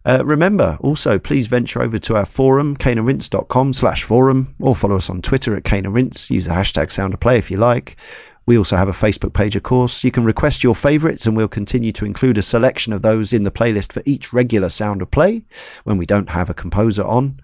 Uh, 0.06 0.24
remember, 0.24 0.78
also, 0.82 1.18
please 1.18 1.48
venture 1.48 1.82
over 1.82 1.98
to 1.98 2.16
our 2.16 2.26
forum, 2.26 2.78
caneandrinse.com 2.78 3.74
slash 3.74 4.04
forum, 4.04 4.54
or 4.60 4.76
follow 4.76 4.98
us 4.98 5.10
on 5.10 5.22
Twitter 5.22 5.56
at 5.56 5.64
caneandrinse. 5.64 6.30
Use 6.30 6.46
the 6.46 6.54
hashtag 6.54 6.88
soundofplay 6.88 7.40
if 7.40 7.50
you 7.50 7.58
like. 7.58 7.98
We 8.46 8.56
also 8.56 8.76
have 8.76 8.88
a 8.88 8.92
Facebook 8.92 9.34
page, 9.34 9.56
of 9.56 9.64
course. 9.64 10.04
You 10.04 10.12
can 10.12 10.24
request 10.24 10.64
your 10.64 10.76
favourites, 10.76 11.26
and 11.26 11.36
we'll 11.36 11.48
continue 11.48 11.92
to 11.94 12.06
include 12.06 12.38
a 12.38 12.44
selection 12.44 12.94
of 12.94 13.02
those 13.02 13.34
in 13.34 13.42
the 13.42 13.50
playlist 13.50 13.92
for 13.92 14.04
each 14.06 14.32
regular 14.32 14.70
Sound 14.70 15.02
of 15.02 15.10
Play 15.10 15.46
when 15.84 15.98
we 15.98 16.06
don't 16.06 16.30
have 16.30 16.52
a 16.52 16.54
composer 16.54 17.04
on. 17.04 17.40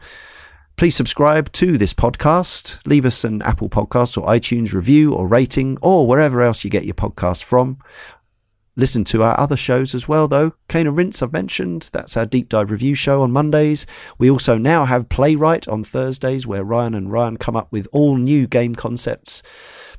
Please 0.77 0.95
subscribe 0.95 1.51
to 1.53 1.77
this 1.77 1.93
podcast. 1.93 2.79
Leave 2.85 3.05
us 3.05 3.23
an 3.23 3.41
Apple 3.41 3.69
Podcast 3.69 4.17
or 4.17 4.27
iTunes 4.27 4.73
review 4.73 5.13
or 5.13 5.27
rating, 5.27 5.79
or 5.81 6.05
wherever 6.05 6.41
else 6.43 6.63
you 6.63 6.69
get 6.69 6.85
your 6.85 6.95
podcast 6.95 7.43
from. 7.43 7.79
Listen 8.77 9.03
to 9.03 9.21
our 9.21 9.37
other 9.37 9.57
shows 9.57 9.93
as 9.93 10.07
well, 10.07 10.29
though. 10.29 10.53
Cane 10.69 10.87
and 10.87 10.95
Rinse, 10.95 11.21
I've 11.21 11.33
mentioned. 11.33 11.89
That's 11.91 12.15
our 12.15 12.25
deep 12.25 12.47
dive 12.47 12.71
review 12.71 12.95
show 12.95 13.21
on 13.21 13.31
Mondays. 13.31 13.85
We 14.17 14.31
also 14.31 14.57
now 14.57 14.85
have 14.85 15.09
Playwright 15.09 15.67
on 15.67 15.83
Thursdays, 15.83 16.47
where 16.47 16.63
Ryan 16.63 16.93
and 16.93 17.11
Ryan 17.11 17.35
come 17.35 17.57
up 17.57 17.69
with 17.71 17.87
all 17.91 18.15
new 18.15 18.47
game 18.47 18.73
concepts 18.73 19.43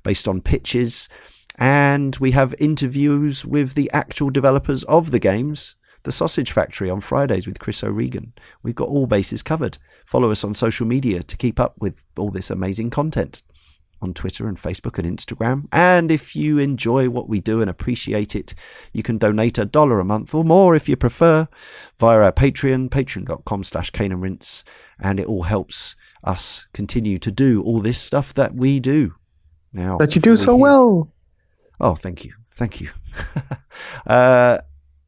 based 0.03 0.27
on 0.27 0.41
pitches. 0.41 1.11
And 1.59 2.17
we 2.17 2.31
have 2.31 2.55
interviews 2.59 3.45
with 3.45 3.75
the 3.75 3.91
actual 3.93 4.31
developers 4.31 4.85
of 4.85 5.11
the 5.11 5.19
games, 5.19 5.77
The 6.05 6.13
Sausage 6.13 6.51
Factory, 6.51 6.89
on 6.89 7.03
Fridays 7.03 7.47
with 7.47 7.59
Chris 7.59 7.85
O'Regan. 7.85 8.33
We've 8.63 8.75
got 8.75 8.89
all 8.89 9.07
bases 9.07 9.43
covered. 9.43 9.77
Follow 10.07 10.31
us 10.31 10.45
on 10.45 10.55
social 10.55 10.87
media 10.87 11.23
to 11.23 11.37
keep 11.37 11.61
up 11.61 11.75
with 11.79 12.05
all 12.17 12.31
this 12.31 12.51
amazing 12.51 12.89
content 12.89 13.43
on 14.03 14.13
Twitter 14.13 14.49
and 14.49 14.61
Facebook 14.61 14.99
and 14.99 15.19
Instagram. 15.19 15.69
And 15.73 16.11
if 16.11 16.35
you 16.35 16.59
enjoy 16.59 17.09
what 17.09 17.29
we 17.29 17.41
do 17.41 17.61
and 17.61 17.71
appreciate 17.71 18.35
it, 18.35 18.55
you 18.93 19.03
can 19.03 19.19
donate 19.19 19.59
a 19.59 19.65
dollar 19.65 20.01
a 20.01 20.05
month 20.05 20.35
or 20.35 20.45
more 20.45 20.75
if 20.75 20.89
you 20.89 20.97
prefer 20.97 21.49
via 21.99 22.19
our 22.19 22.33
Patreon, 22.33 22.89
patreon.com 22.91 23.65
slash 23.65 23.91
and 23.95 24.21
rinse. 24.21 24.65
And 24.99 25.21
it 25.21 25.27
all 25.27 25.45
helps 25.45 25.97
us 26.25 26.67
continue 26.73 27.19
to 27.19 27.31
do 27.31 27.63
all 27.63 27.81
this 27.81 27.99
stuff 27.99 28.35
that 28.35 28.55
we 28.55 28.81
do. 28.81 29.15
Now 29.73 29.99
that 29.99 30.15
you 30.15 30.21
do 30.21 30.37
so 30.37 30.57
hear... 30.57 30.63
well. 30.63 31.13
Oh, 31.81 31.95
thank 31.95 32.25
you, 32.25 32.35
thank 32.55 32.81
you. 32.81 32.91
uh, 34.07 34.59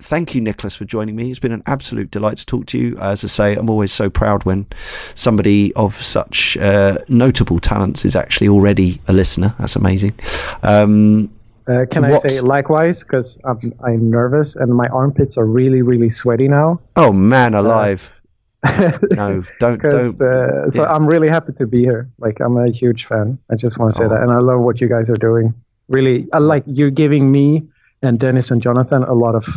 thank 0.04 0.34
you, 0.34 0.40
Niklas, 0.40 0.76
for 0.76 0.84
joining 0.84 1.16
me. 1.16 1.30
It's 1.30 1.38
been 1.38 1.52
an 1.52 1.62
absolute 1.66 2.10
delight 2.10 2.36
to 2.38 2.46
talk 2.46 2.66
to 2.66 2.78
you. 2.78 2.96
As 2.98 3.24
I 3.24 3.28
say, 3.28 3.54
I'm 3.54 3.70
always 3.70 3.92
so 3.92 4.10
proud 4.10 4.44
when 4.44 4.66
somebody 5.14 5.72
of 5.74 6.00
such 6.02 6.56
uh, 6.58 6.98
notable 7.08 7.58
talents 7.58 8.04
is 8.04 8.14
actually 8.14 8.48
already 8.48 9.00
a 9.08 9.12
listener. 9.12 9.54
That's 9.58 9.76
amazing. 9.76 10.14
Um, 10.62 11.30
uh, 11.66 11.86
can 11.90 12.04
I 12.04 12.18
say 12.18 12.40
likewise? 12.40 13.02
Because 13.02 13.38
I'm, 13.44 13.58
I'm 13.82 14.10
nervous 14.10 14.54
and 14.56 14.74
my 14.74 14.86
armpits 14.88 15.38
are 15.38 15.46
really, 15.46 15.80
really 15.80 16.10
sweaty 16.10 16.48
now. 16.48 16.80
Oh 16.96 17.12
man, 17.12 17.54
uh, 17.54 17.62
alive! 17.62 18.20
no, 19.10 19.42
don't. 19.60 19.80
don't 19.80 20.20
uh, 20.20 20.70
so 20.70 20.82
yeah. 20.82 20.92
I'm 20.92 21.06
really 21.06 21.28
happy 21.28 21.52
to 21.54 21.66
be 21.66 21.80
here. 21.80 22.10
Like 22.18 22.40
I'm 22.40 22.56
a 22.58 22.70
huge 22.70 23.06
fan. 23.06 23.38
I 23.50 23.56
just 23.56 23.78
want 23.78 23.92
to 23.92 23.98
say 23.98 24.04
oh. 24.04 24.08
that, 24.08 24.22
and 24.22 24.30
I 24.30 24.38
love 24.38 24.60
what 24.60 24.80
you 24.80 24.88
guys 24.88 25.08
are 25.08 25.16
doing. 25.16 25.54
Really, 25.88 26.26
I 26.32 26.38
like 26.38 26.64
you're 26.66 26.90
giving 26.90 27.30
me 27.30 27.62
and 28.04 28.18
Dennis 28.18 28.50
and 28.50 28.62
Jonathan 28.62 29.02
a 29.02 29.14
lot 29.14 29.34
of 29.34 29.44
uh, 29.48 29.52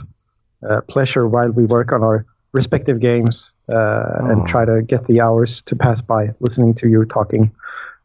pleasure 0.89 1.27
while 1.27 1.51
we 1.51 1.65
work 1.65 1.91
on 1.91 2.03
our 2.03 2.25
respective 2.53 2.99
games 2.99 3.53
uh, 3.69 3.73
oh. 3.73 4.29
and 4.29 4.47
try 4.47 4.65
to 4.65 4.81
get 4.81 5.05
the 5.07 5.21
hours 5.21 5.61
to 5.63 5.75
pass 5.75 6.01
by 6.01 6.29
listening 6.39 6.73
to 6.73 6.87
you 6.87 7.05
talking 7.05 7.51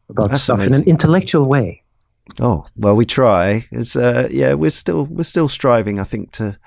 about 0.09 0.29
That's 0.29 0.43
stuff 0.43 0.57
amazing. 0.57 0.73
in 0.73 0.81
an 0.81 0.87
intellectual 0.87 1.45
way. 1.45 1.81
Oh 2.39 2.65
well, 2.77 2.95
we 2.95 3.05
try. 3.05 3.65
It's 3.71 3.95
uh, 3.95 4.29
yeah, 4.31 4.53
we're 4.53 4.69
still 4.69 5.05
we're 5.05 5.23
still 5.23 5.49
striving. 5.49 5.99
I 5.99 6.05
think 6.05 6.31
to 6.33 6.57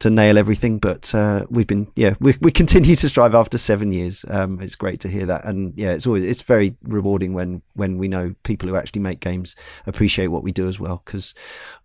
to 0.00 0.08
nail 0.10 0.38
everything, 0.38 0.78
but 0.78 1.14
uh, 1.14 1.44
we've 1.50 1.66
been 1.66 1.90
yeah 1.94 2.14
we 2.20 2.34
we 2.40 2.50
continue 2.50 2.96
to 2.96 3.08
strive 3.08 3.34
after 3.34 3.58
seven 3.58 3.92
years. 3.92 4.24
Um, 4.28 4.60
it's 4.60 4.74
great 4.74 5.00
to 5.00 5.08
hear 5.08 5.26
that, 5.26 5.44
and 5.44 5.72
yeah, 5.76 5.92
it's 5.92 6.06
always 6.06 6.24
it's 6.24 6.42
very 6.42 6.76
rewarding 6.82 7.34
when 7.34 7.62
when 7.74 7.98
we 7.98 8.08
know 8.08 8.34
people 8.42 8.68
who 8.68 8.76
actually 8.76 9.02
make 9.02 9.20
games 9.20 9.54
appreciate 9.86 10.28
what 10.28 10.42
we 10.42 10.52
do 10.52 10.68
as 10.68 10.80
well 10.80 11.02
because 11.04 11.34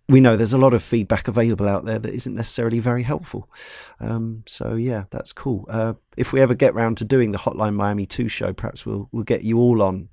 we 0.07 0.21
know 0.21 0.37
there's 0.37 0.53
a 0.53 0.57
lot 0.57 0.73
of 0.73 0.83
feedback 0.83 1.27
available 1.27 1.67
out 1.67 1.85
there 1.85 1.99
that 1.99 2.13
isn't 2.13 2.35
necessarily 2.35 2.79
very 2.79 3.03
helpful. 3.03 3.49
Um, 3.99 4.43
so 4.45 4.75
yeah, 4.75 5.05
that's 5.09 5.33
cool. 5.33 5.65
Uh, 5.69 5.93
if 6.15 6.31
we 6.31 6.41
ever 6.41 6.53
get 6.53 6.73
round 6.73 6.97
to 6.97 7.05
doing 7.05 7.31
the 7.31 7.39
Hotline 7.39 7.75
Miami 7.75 8.05
two 8.05 8.29
show, 8.29 8.53
perhaps 8.53 8.85
we'll 8.85 9.09
we'll 9.11 9.23
get 9.23 9.43
you 9.43 9.59
all 9.59 9.81
on, 9.81 10.07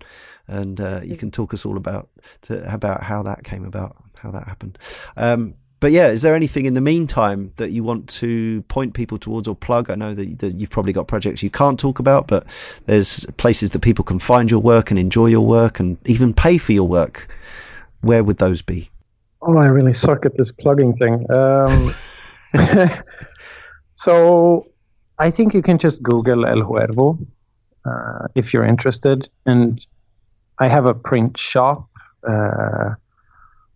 and 0.49 0.81
uh, 0.81 1.01
you 1.05 1.17
can 1.17 1.31
talk 1.31 1.55
us 1.55 1.65
all 1.65 1.77
about 1.77 2.09
to, 2.43 2.73
about 2.73 3.05
how 3.05 3.23
that 3.23 3.45
came 3.45 3.65
about, 3.65 3.97
how 4.19 4.33
that 4.33 4.49
happened. 4.49 4.77
Um, 5.17 5.55
but 5.83 5.91
yeah, 5.91 6.11
is 6.11 6.23
there 6.23 6.37
anything 6.37 6.65
in 6.65 6.75
the 6.75 6.81
meantime 6.81 7.53
that 7.57 7.73
you 7.73 7.83
want 7.83 8.09
to 8.09 8.63
point 8.69 8.95
people 8.95 9.19
towards 9.19 9.49
or 9.49 9.57
plug? 9.57 9.91
I 9.91 9.97
know 9.97 10.15
that, 10.15 10.39
that, 10.39 10.55
you've 10.55 10.71
probably 10.71 10.93
got 10.93 11.09
projects 11.09 11.43
you 11.43 11.51
can't 11.51 11.77
talk 11.77 11.99
about, 11.99 12.29
but 12.29 12.47
there's 12.87 13.27
places 13.37 13.71
that 13.71 13.81
people 13.81 14.05
can 14.05 14.21
find 14.21 14.49
your 14.49 14.61
work 14.61 14.93
and 14.93 15.01
enjoy 15.01 15.27
your 15.27 15.45
work 15.45 15.81
and 15.81 15.99
even 16.07 16.35
pay 16.35 16.57
for 16.57 16.71
your 16.71 16.87
work. 16.87 17.27
Where 18.01 18.23
would 18.23 18.37
those 18.37 18.63
be? 18.63 18.91
Oh, 19.41 19.59
I 19.59 19.67
really 19.67 19.93
suck 19.93 20.25
at 20.25 20.37
this 20.37 20.53
plugging 20.53 20.95
thing. 20.95 21.27
Um, 21.33 21.93
so 23.95 24.69
I 25.19 25.33
think 25.33 25.53
you 25.53 25.63
can 25.63 25.79
just 25.79 26.01
Google 26.01 26.47
El 26.47 26.63
Huervo 26.63 27.19
uh, 27.85 28.29
if 28.37 28.55
you're 28.55 28.65
interested. 28.65 29.29
And 29.47 29.85
I 30.61 30.69
have 30.69 30.87
a 30.87 30.95
print 30.95 31.37
shop. 31.37 31.89
Uh, 32.23 32.91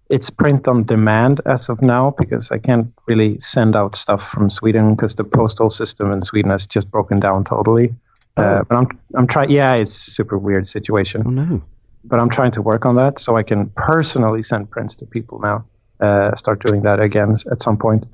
it's 0.09 0.31
print 0.31 0.69
on 0.69 0.85
demand 0.85 1.41
as 1.47 1.69
of 1.69 1.83
now 1.83 2.15
because 2.16 2.51
I 2.51 2.59
can't 2.59 2.93
really 3.07 3.41
send 3.41 3.74
out 3.74 3.97
stuff 3.97 4.23
from 4.33 4.51
Sweden 4.51 4.95
because 4.95 5.15
the 5.16 5.24
postal 5.24 5.70
system 5.70 6.12
in 6.12 6.23
Sweden 6.23 6.51
has 6.51 6.66
just 6.66 6.91
broken 6.91 7.19
down 7.19 7.45
totally. 7.45 7.95
Uh, 8.37 8.43
oh. 8.43 8.45
Uh, 8.45 8.62
but 8.65 8.77
I'm 8.77 9.01
I'm 9.15 9.27
trying. 9.27 9.51
Yeah, 9.51 9.74
it's 9.74 9.95
super 9.95 10.39
weird 10.39 10.69
situation. 10.69 11.23
Oh 11.27 11.31
no. 11.31 11.62
But 12.05 12.20
I'm 12.20 12.31
trying 12.31 12.53
to 12.53 12.62
work 12.62 12.87
on 12.87 12.97
that 12.97 13.19
so 13.19 13.37
I 13.37 13.43
can 13.43 13.70
personally 13.70 14.43
send 14.43 14.70
prints 14.70 14.95
to 14.97 15.07
people 15.07 15.41
now. 15.41 15.65
Uh, 15.99 16.37
start 16.37 16.65
doing 16.65 16.83
that 16.83 17.01
again 17.01 17.37
at 17.51 17.62
some 17.62 17.78
point. 17.78 18.07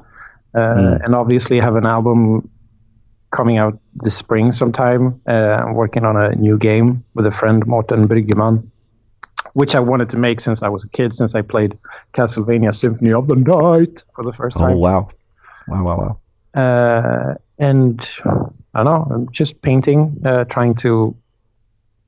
Mm. 0.54 1.04
And 1.04 1.14
obviously 1.14 1.60
have 1.60 1.76
an 1.76 1.84
album 1.86 2.48
coming 3.34 3.58
out 3.58 3.78
this 3.94 4.16
spring 4.16 4.52
sometime. 4.52 5.20
Uh, 5.28 5.32
I'm 5.32 5.74
working 5.74 6.04
on 6.04 6.16
a 6.16 6.34
new 6.34 6.58
game 6.58 7.04
with 7.14 7.26
a 7.26 7.32
friend, 7.32 7.66
Morten 7.66 8.06
Bryggeman 8.08 8.70
which 9.54 9.74
I 9.74 9.80
wanted 9.80 10.10
to 10.10 10.16
make 10.16 10.40
since 10.40 10.62
I 10.62 10.68
was 10.68 10.84
a 10.84 10.88
kid, 10.88 11.14
since 11.14 11.34
I 11.34 11.42
played 11.42 11.78
Castlevania 12.14 12.74
Symphony 12.74 13.12
of 13.12 13.26
the 13.26 13.36
Night 13.36 14.04
for 14.14 14.24
the 14.24 14.32
first 14.32 14.56
time. 14.56 14.72
Oh 14.72 14.76
wow, 14.76 15.08
wow, 15.68 15.84
wow, 15.84 16.18
wow! 16.54 16.60
Uh, 16.60 17.34
and 17.58 18.08
I 18.74 18.82
don't 18.82 18.84
know, 18.84 19.14
I'm 19.14 19.32
just 19.32 19.60
painting, 19.62 20.20
uh, 20.24 20.44
trying 20.44 20.74
to 20.76 21.14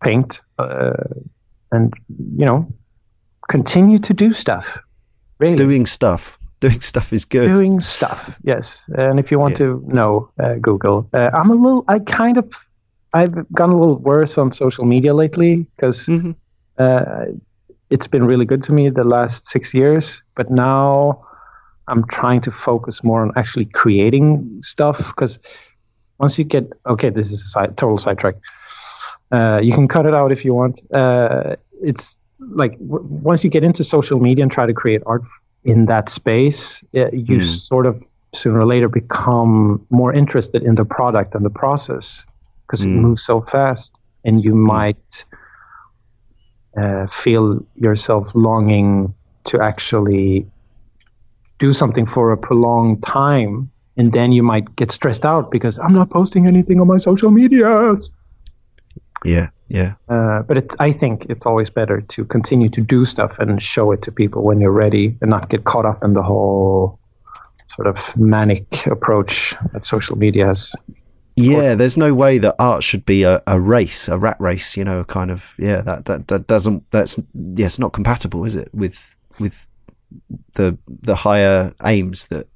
paint, 0.02 0.40
uh, 0.58 0.92
and 1.72 1.92
you 2.36 2.46
know, 2.46 2.66
continue 3.48 3.98
to 3.98 4.14
do 4.14 4.32
stuff. 4.32 4.78
Really, 5.38 5.56
doing 5.56 5.86
stuff. 5.86 6.38
Doing 6.60 6.80
stuff 6.92 7.12
is 7.12 7.24
good. 7.24 7.52
Doing 7.52 7.80
stuff, 7.80 8.34
yes. 8.42 8.82
And 8.96 9.18
if 9.18 9.30
you 9.30 9.38
want 9.38 9.52
yeah. 9.52 9.66
to 9.66 9.84
know, 9.86 10.30
uh, 10.42 10.54
Google. 10.54 11.08
Uh, 11.12 11.30
I'm 11.34 11.50
a 11.50 11.54
little. 11.54 11.84
I 11.88 11.98
kind 11.98 12.38
of. 12.38 12.50
I've 13.12 13.48
gone 13.52 13.70
a 13.70 13.78
little 13.78 13.98
worse 13.98 14.38
on 14.38 14.52
social 14.52 14.86
media 14.86 15.14
lately 15.14 15.66
because. 15.76 16.06
Mm-hmm 16.06 16.32
uh, 16.78 17.26
it's 17.90 18.06
been 18.06 18.24
really 18.24 18.44
good 18.44 18.62
to 18.64 18.72
me 18.72 18.88
the 18.90 19.04
last 19.04 19.46
six 19.46 19.74
years, 19.74 20.22
but 20.34 20.50
now 20.50 21.26
I'm 21.86 22.06
trying 22.08 22.40
to 22.42 22.50
focus 22.50 23.04
more 23.04 23.22
on 23.22 23.32
actually 23.36 23.66
creating 23.66 24.60
stuff 24.62 24.98
because 24.98 25.38
once 26.18 26.38
you 26.38 26.44
get 26.44 26.72
okay, 26.86 27.10
this 27.10 27.30
is 27.30 27.42
a 27.42 27.48
side, 27.48 27.76
total 27.76 27.98
sidetrack. 27.98 28.36
Uh, 29.30 29.60
you 29.62 29.72
can 29.72 29.88
cut 29.88 30.06
it 30.06 30.14
out 30.14 30.32
if 30.32 30.44
you 30.44 30.54
want. 30.54 30.80
Uh, 30.92 31.56
it's 31.82 32.18
like 32.38 32.72
w- 32.78 33.04
once 33.04 33.44
you 33.44 33.50
get 33.50 33.64
into 33.64 33.84
social 33.84 34.20
media 34.20 34.42
and 34.42 34.52
try 34.52 34.66
to 34.66 34.74
create 34.74 35.02
art 35.06 35.22
in 35.64 35.86
that 35.86 36.08
space, 36.08 36.82
uh, 36.94 37.10
you 37.10 37.38
mm. 37.38 37.44
sort 37.44 37.86
of 37.86 38.02
sooner 38.34 38.60
or 38.60 38.66
later 38.66 38.88
become 38.88 39.84
more 39.90 40.12
interested 40.12 40.62
in 40.62 40.74
the 40.74 40.84
product 40.84 41.34
and 41.34 41.44
the 41.44 41.50
process 41.50 42.24
because 42.66 42.84
mm. 42.84 42.86
it 42.86 43.00
moves 43.00 43.22
so 43.22 43.40
fast, 43.40 43.96
and 44.24 44.42
you 44.42 44.52
mm. 44.52 44.66
might 44.66 45.24
uh, 46.76 47.06
feel 47.06 47.64
yourself 47.76 48.30
longing 48.34 49.14
to 49.44 49.60
actually 49.60 50.46
do 51.58 51.72
something 51.72 52.06
for 52.06 52.32
a 52.32 52.36
prolonged 52.36 53.02
time 53.02 53.70
and 53.96 54.12
then 54.12 54.32
you 54.32 54.42
might 54.42 54.74
get 54.74 54.90
stressed 54.90 55.24
out 55.24 55.50
because 55.50 55.78
I'm 55.78 55.94
not 55.94 56.10
posting 56.10 56.46
anything 56.46 56.80
on 56.80 56.86
my 56.86 56.96
social 56.96 57.30
medias. 57.30 58.10
Yeah, 59.24 59.50
yeah. 59.68 59.94
Uh, 60.08 60.42
but 60.42 60.56
it, 60.58 60.74
I 60.78 60.90
think 60.90 61.26
it's 61.28 61.46
always 61.46 61.70
better 61.70 62.00
to 62.00 62.24
continue 62.24 62.68
to 62.70 62.80
do 62.80 63.06
stuff 63.06 63.38
and 63.38 63.62
show 63.62 63.92
it 63.92 64.02
to 64.02 64.12
people 64.12 64.42
when 64.42 64.60
you're 64.60 64.72
ready 64.72 65.16
and 65.20 65.30
not 65.30 65.48
get 65.48 65.64
caught 65.64 65.86
up 65.86 66.02
in 66.02 66.12
the 66.12 66.22
whole 66.22 66.98
sort 67.68 67.88
of 67.88 68.16
manic 68.16 68.86
approach 68.86 69.54
that 69.72 69.86
social 69.86 70.16
media 70.16 70.46
has 70.46 70.74
yeah, 71.36 71.74
there's 71.74 71.96
no 71.96 72.14
way 72.14 72.38
that 72.38 72.54
art 72.58 72.84
should 72.84 73.04
be 73.04 73.24
a, 73.24 73.42
a 73.46 73.60
race, 73.60 74.08
a 74.08 74.18
rat 74.18 74.36
race. 74.40 74.76
You 74.76 74.84
know, 74.84 75.04
kind 75.04 75.30
of. 75.30 75.54
Yeah, 75.58 75.80
that 75.82 76.04
that 76.06 76.28
that 76.28 76.46
doesn't. 76.46 76.90
That's 76.90 77.18
yes, 77.34 77.78
not 77.78 77.92
compatible, 77.92 78.44
is 78.44 78.56
it? 78.56 78.68
With 78.72 79.16
with 79.38 79.68
the 80.54 80.78
the 80.88 81.16
higher 81.16 81.74
aims 81.84 82.28
that 82.28 82.46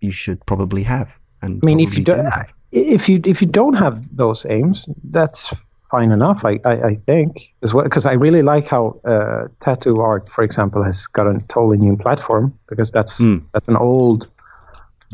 you 0.00 0.12
should 0.12 0.44
probably 0.46 0.84
have. 0.84 1.18
And 1.42 1.60
I 1.62 1.66
mean, 1.66 1.80
if 1.80 1.96
you 1.96 2.04
don't, 2.04 2.24
do 2.24 2.30
if 2.72 3.08
you 3.08 3.20
if 3.24 3.40
you 3.40 3.48
don't 3.48 3.74
have 3.74 4.16
those 4.16 4.46
aims, 4.46 4.86
that's 5.04 5.52
fine 5.90 6.12
enough. 6.12 6.44
I 6.44 6.60
I, 6.64 6.72
I 6.72 6.94
think 7.06 7.52
as 7.62 7.74
well 7.74 7.84
because 7.84 8.06
I 8.06 8.12
really 8.12 8.42
like 8.42 8.68
how 8.68 9.00
uh, 9.04 9.48
tattoo 9.62 10.00
art, 10.00 10.28
for 10.28 10.44
example, 10.44 10.82
has 10.84 11.06
got 11.06 11.26
a 11.26 11.38
totally 11.48 11.78
new 11.78 11.96
platform 11.96 12.56
because 12.68 12.90
that's 12.90 13.18
mm. 13.18 13.42
that's 13.52 13.68
an 13.68 13.76
old 13.76 14.28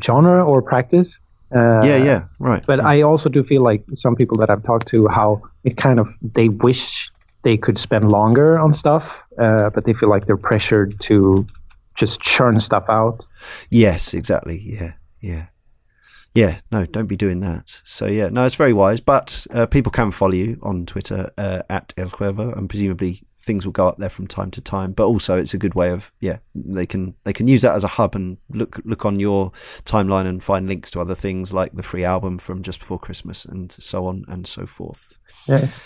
genre 0.02 0.44
or 0.44 0.60
practice 0.60 1.20
uh, 1.54 1.82
yeah, 1.84 1.96
yeah, 1.96 2.24
right. 2.38 2.64
But 2.66 2.78
yeah. 2.78 2.88
I 2.88 3.02
also 3.02 3.28
do 3.28 3.44
feel 3.44 3.62
like 3.62 3.84
some 3.94 4.16
people 4.16 4.36
that 4.38 4.50
I've 4.50 4.62
talked 4.64 4.88
to, 4.88 5.08
how 5.08 5.42
it 5.64 5.76
kind 5.76 5.98
of 5.98 6.08
they 6.22 6.48
wish 6.48 7.10
they 7.42 7.56
could 7.56 7.78
spend 7.78 8.10
longer 8.10 8.58
on 8.58 8.74
stuff, 8.74 9.04
uh, 9.38 9.70
but 9.70 9.84
they 9.84 9.92
feel 9.92 10.08
like 10.08 10.26
they're 10.26 10.36
pressured 10.36 10.98
to 11.02 11.46
just 11.94 12.20
churn 12.20 12.58
stuff 12.60 12.84
out. 12.88 13.26
Yes, 13.70 14.14
exactly. 14.14 14.60
Yeah, 14.64 14.94
yeah, 15.20 15.46
yeah. 16.34 16.60
No, 16.72 16.86
don't 16.86 17.06
be 17.06 17.16
doing 17.16 17.40
that. 17.40 17.80
So 17.84 18.06
yeah, 18.06 18.30
no, 18.30 18.46
it's 18.46 18.56
very 18.56 18.72
wise. 18.72 19.00
But 19.00 19.46
uh, 19.50 19.66
people 19.66 19.92
can 19.92 20.10
follow 20.10 20.34
you 20.34 20.58
on 20.62 20.86
Twitter 20.86 21.30
uh, 21.38 21.62
at 21.70 21.92
El 21.96 22.08
Huervo, 22.08 22.56
and 22.56 22.68
presumably 22.68 23.22
things 23.44 23.64
will 23.64 23.72
go 23.72 23.88
up 23.88 23.98
there 23.98 24.08
from 24.08 24.26
time 24.26 24.50
to 24.52 24.60
time. 24.60 24.92
But 24.92 25.06
also, 25.06 25.38
it's 25.38 25.54
a 25.54 25.58
good 25.58 25.74
way 25.74 25.90
of 25.90 26.12
yeah, 26.20 26.38
they 26.54 26.86
can 26.86 27.14
they 27.24 27.32
can 27.32 27.46
use 27.46 27.62
that 27.62 27.74
as 27.74 27.84
a 27.84 27.88
hub 27.88 28.14
and 28.14 28.38
look 28.50 28.80
look 28.84 29.04
on 29.04 29.20
your 29.20 29.52
timeline 29.84 30.26
and 30.26 30.42
find 30.42 30.66
links 30.66 30.90
to 30.92 31.00
other 31.00 31.14
things 31.14 31.52
like 31.52 31.72
the 31.74 31.82
free 31.82 32.04
album 32.04 32.38
from 32.38 32.62
just 32.62 32.80
before 32.80 32.98
Christmas 32.98 33.44
and 33.44 33.70
so 33.70 34.06
on 34.06 34.24
and 34.28 34.46
so 34.46 34.66
forth. 34.66 35.18
Yes. 35.46 35.82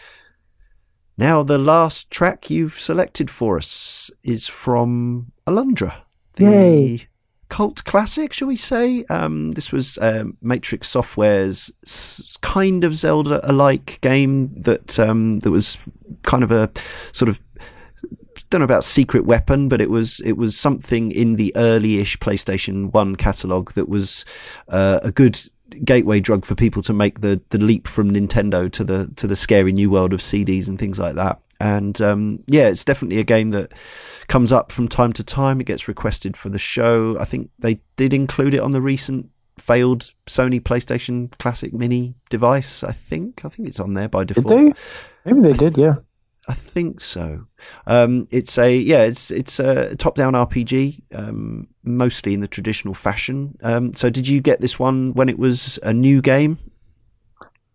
Now, 1.16 1.42
the 1.42 1.58
last 1.58 2.12
track 2.12 2.48
you've 2.48 2.78
selected 2.78 3.28
for 3.28 3.56
us 3.58 4.08
is 4.22 4.46
from 4.46 5.32
Alundra. 5.48 6.02
The 6.34 6.44
Yay. 6.44 7.07
Cult 7.48 7.84
classic, 7.84 8.32
shall 8.32 8.48
we 8.48 8.56
say? 8.56 9.04
Um, 9.04 9.52
this 9.52 9.72
was 9.72 9.98
um, 10.00 10.36
Matrix 10.40 10.88
Software's 10.88 11.72
kind 12.42 12.84
of 12.84 12.96
Zelda-alike 12.96 13.98
game 14.00 14.60
that 14.60 14.98
um, 14.98 15.40
that 15.40 15.50
was 15.50 15.78
kind 16.22 16.42
of 16.42 16.50
a 16.50 16.70
sort 17.12 17.28
of 17.28 17.40
don't 18.50 18.60
know 18.60 18.64
about 18.64 18.84
secret 18.84 19.24
weapon, 19.24 19.68
but 19.68 19.80
it 19.80 19.90
was 19.90 20.20
it 20.20 20.32
was 20.32 20.58
something 20.58 21.10
in 21.10 21.36
the 21.36 21.52
early-ish 21.56 22.18
PlayStation 22.18 22.92
One 22.92 23.16
catalog 23.16 23.72
that 23.72 23.88
was 23.88 24.24
uh, 24.68 25.00
a 25.02 25.10
good 25.10 25.40
gateway 25.84 26.18
drug 26.18 26.44
for 26.44 26.54
people 26.54 26.82
to 26.82 26.92
make 26.92 27.20
the 27.20 27.40
the 27.50 27.58
leap 27.58 27.86
from 27.86 28.10
Nintendo 28.10 28.70
to 28.72 28.84
the 28.84 29.10
to 29.16 29.26
the 29.26 29.36
scary 29.36 29.72
new 29.72 29.90
world 29.90 30.12
of 30.12 30.20
CDs 30.20 30.68
and 30.68 30.78
things 30.78 30.98
like 30.98 31.14
that. 31.16 31.40
And 31.60 32.00
um, 32.00 32.44
yeah, 32.46 32.68
it's 32.68 32.84
definitely 32.84 33.18
a 33.18 33.24
game 33.24 33.50
that 33.50 33.72
comes 34.28 34.52
up 34.52 34.70
from 34.70 34.88
time 34.88 35.12
to 35.14 35.24
time. 35.24 35.60
It 35.60 35.64
gets 35.64 35.88
requested 35.88 36.36
for 36.36 36.48
the 36.48 36.58
show. 36.58 37.18
I 37.18 37.24
think 37.24 37.50
they 37.58 37.80
did 37.96 38.12
include 38.14 38.54
it 38.54 38.60
on 38.60 38.70
the 38.70 38.80
recent 38.80 39.30
failed 39.58 40.12
Sony 40.26 40.60
PlayStation 40.60 41.36
Classic 41.38 41.72
Mini 41.72 42.14
device. 42.30 42.84
I 42.84 42.92
think 42.92 43.44
I 43.44 43.48
think 43.48 43.68
it's 43.68 43.80
on 43.80 43.94
there 43.94 44.08
by 44.08 44.24
default. 44.24 44.46
Did 44.46 44.76
they? 44.76 45.32
Maybe 45.32 45.48
they 45.48 45.56
did. 45.56 45.76
Yeah. 45.76 45.96
I 46.48 46.54
think 46.54 47.02
so. 47.02 47.46
Um, 47.86 48.26
it's 48.30 48.56
a 48.56 48.74
yeah, 48.74 49.02
it's 49.02 49.30
it's 49.30 49.60
a 49.60 49.94
top-down 49.96 50.32
RPG, 50.32 51.02
um, 51.14 51.68
mostly 51.82 52.32
in 52.32 52.40
the 52.40 52.48
traditional 52.48 52.94
fashion. 52.94 53.58
Um, 53.62 53.92
so, 53.92 54.08
did 54.08 54.26
you 54.26 54.40
get 54.40 54.62
this 54.62 54.78
one 54.78 55.12
when 55.12 55.28
it 55.28 55.38
was 55.38 55.78
a 55.82 55.92
new 55.92 56.22
game? 56.22 56.56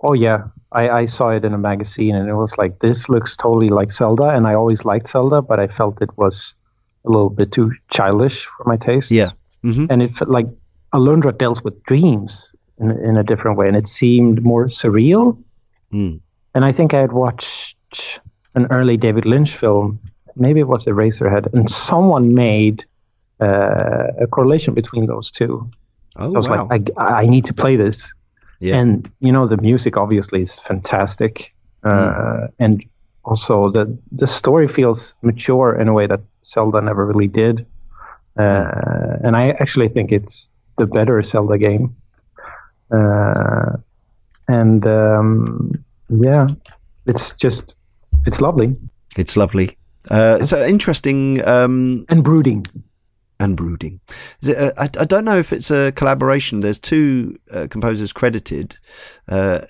Oh 0.04 0.14
yeah, 0.14 0.48
I, 0.72 0.90
I 0.90 1.06
saw 1.06 1.30
it 1.30 1.46
in 1.46 1.54
a 1.54 1.58
magazine, 1.58 2.16
and 2.16 2.30
it 2.30 2.36
was 2.36 2.58
like 2.58 2.80
this 2.80 3.10
looks 3.10 3.38
totally 3.38 3.70
like 3.70 3.92
Zelda, 3.92 4.26
and 4.26 4.46
I 4.46 4.54
always 4.54 4.86
liked 4.86 5.08
Zelda, 5.08 5.42
but 5.42 5.60
I 5.60 5.68
felt 5.68 6.02
it 6.02 6.16
was 6.18 6.56
a 7.06 7.10
little 7.10 7.30
bit 7.30 7.52
too 7.52 7.72
childish 7.90 8.46
for 8.46 8.66
my 8.66 8.78
taste. 8.78 9.12
Yeah, 9.12 9.32
mm-hmm. 9.64 9.86
and 9.90 10.02
it 10.02 10.12
felt 10.12 10.30
like 10.30 10.48
Alundra 10.94 11.38
deals 11.38 11.64
with 11.64 11.82
dreams 11.84 12.52
in, 12.80 12.92
in 12.92 13.18
a 13.18 13.24
different 13.24 13.58
way, 13.58 13.68
and 13.68 13.78
it 13.78 13.88
seemed 13.88 14.44
more 14.44 14.66
surreal. 14.68 15.42
Mm. 15.92 16.20
And 16.56 16.66
I 16.66 16.72
think 16.72 16.94
I 16.94 17.02
had 17.02 17.12
watched 17.12 18.20
an 18.56 18.68
early 18.70 18.98
David 18.98 19.26
Lynch 19.26 19.56
film, 19.56 20.00
maybe 20.36 20.60
it 20.60 20.68
was 20.68 20.86
Eraserhead, 20.86 21.54
and 21.54 21.70
someone 21.70 22.34
made 22.34 22.86
uh, 23.40 24.08
a 24.20 24.28
correlation 24.28 24.74
between 24.74 25.06
those 25.06 25.32
two. 25.32 25.70
Oh, 26.16 26.30
So 26.30 26.36
I 26.36 26.38
was 26.38 26.50
wow. 26.50 26.68
like, 26.70 26.90
I, 26.98 27.04
I 27.04 27.26
need 27.26 27.46
to 27.46 27.54
play 27.54 27.76
this. 27.76 28.14
Yeah. 28.60 28.78
And 28.78 29.10
you 29.20 29.32
know, 29.32 29.48
the 29.48 29.58
music 29.58 29.98
obviously 29.98 30.42
is 30.42 30.60
fantastic, 30.60 31.54
uh, 31.84 32.48
and 32.60 32.84
also 33.24 33.72
the 33.72 33.98
the 34.12 34.28
story 34.28 34.68
feels 34.68 35.16
mature 35.22 35.80
in 35.80 35.88
a 35.88 35.94
way 35.94 36.08
that 36.08 36.22
Zelda 36.46 36.82
never 36.82 37.06
really 37.06 37.28
did. 37.28 37.66
Uh, 38.38 39.18
and 39.24 39.36
I 39.36 39.50
actually 39.52 39.90
think 39.90 40.12
it's 40.12 40.50
the 40.78 40.88
better 40.88 41.22
Zelda 41.22 41.58
game. 41.58 41.96
Uh, 42.92 43.78
and 44.48 44.86
um, 44.86 45.84
yeah, 46.10 46.48
it's 47.06 47.36
just 47.36 47.76
it's 48.26 48.42
lovely 48.42 48.76
it's 49.18 49.38
lovely. 49.38 49.78
Uh, 50.10 50.44
so 50.44 50.66
interesting 50.66 51.46
um, 51.48 52.06
and 52.10 52.24
brooding. 52.24 52.66
And 53.40 53.58
brooding. 53.58 54.00
Is 54.42 54.50
it, 54.50 54.58
uh, 54.58 54.72
I, 54.78 54.84
I 55.02 55.06
don't 55.06 55.26
know 55.26 55.38
if 55.38 55.52
it's 55.52 55.72
a 55.72 55.92
collaboration. 55.92 56.60
There's 56.62 56.80
two 56.80 57.38
uh, 57.52 57.68
composers 57.70 58.14
credited, 58.14 58.78
uh, 59.28 59.62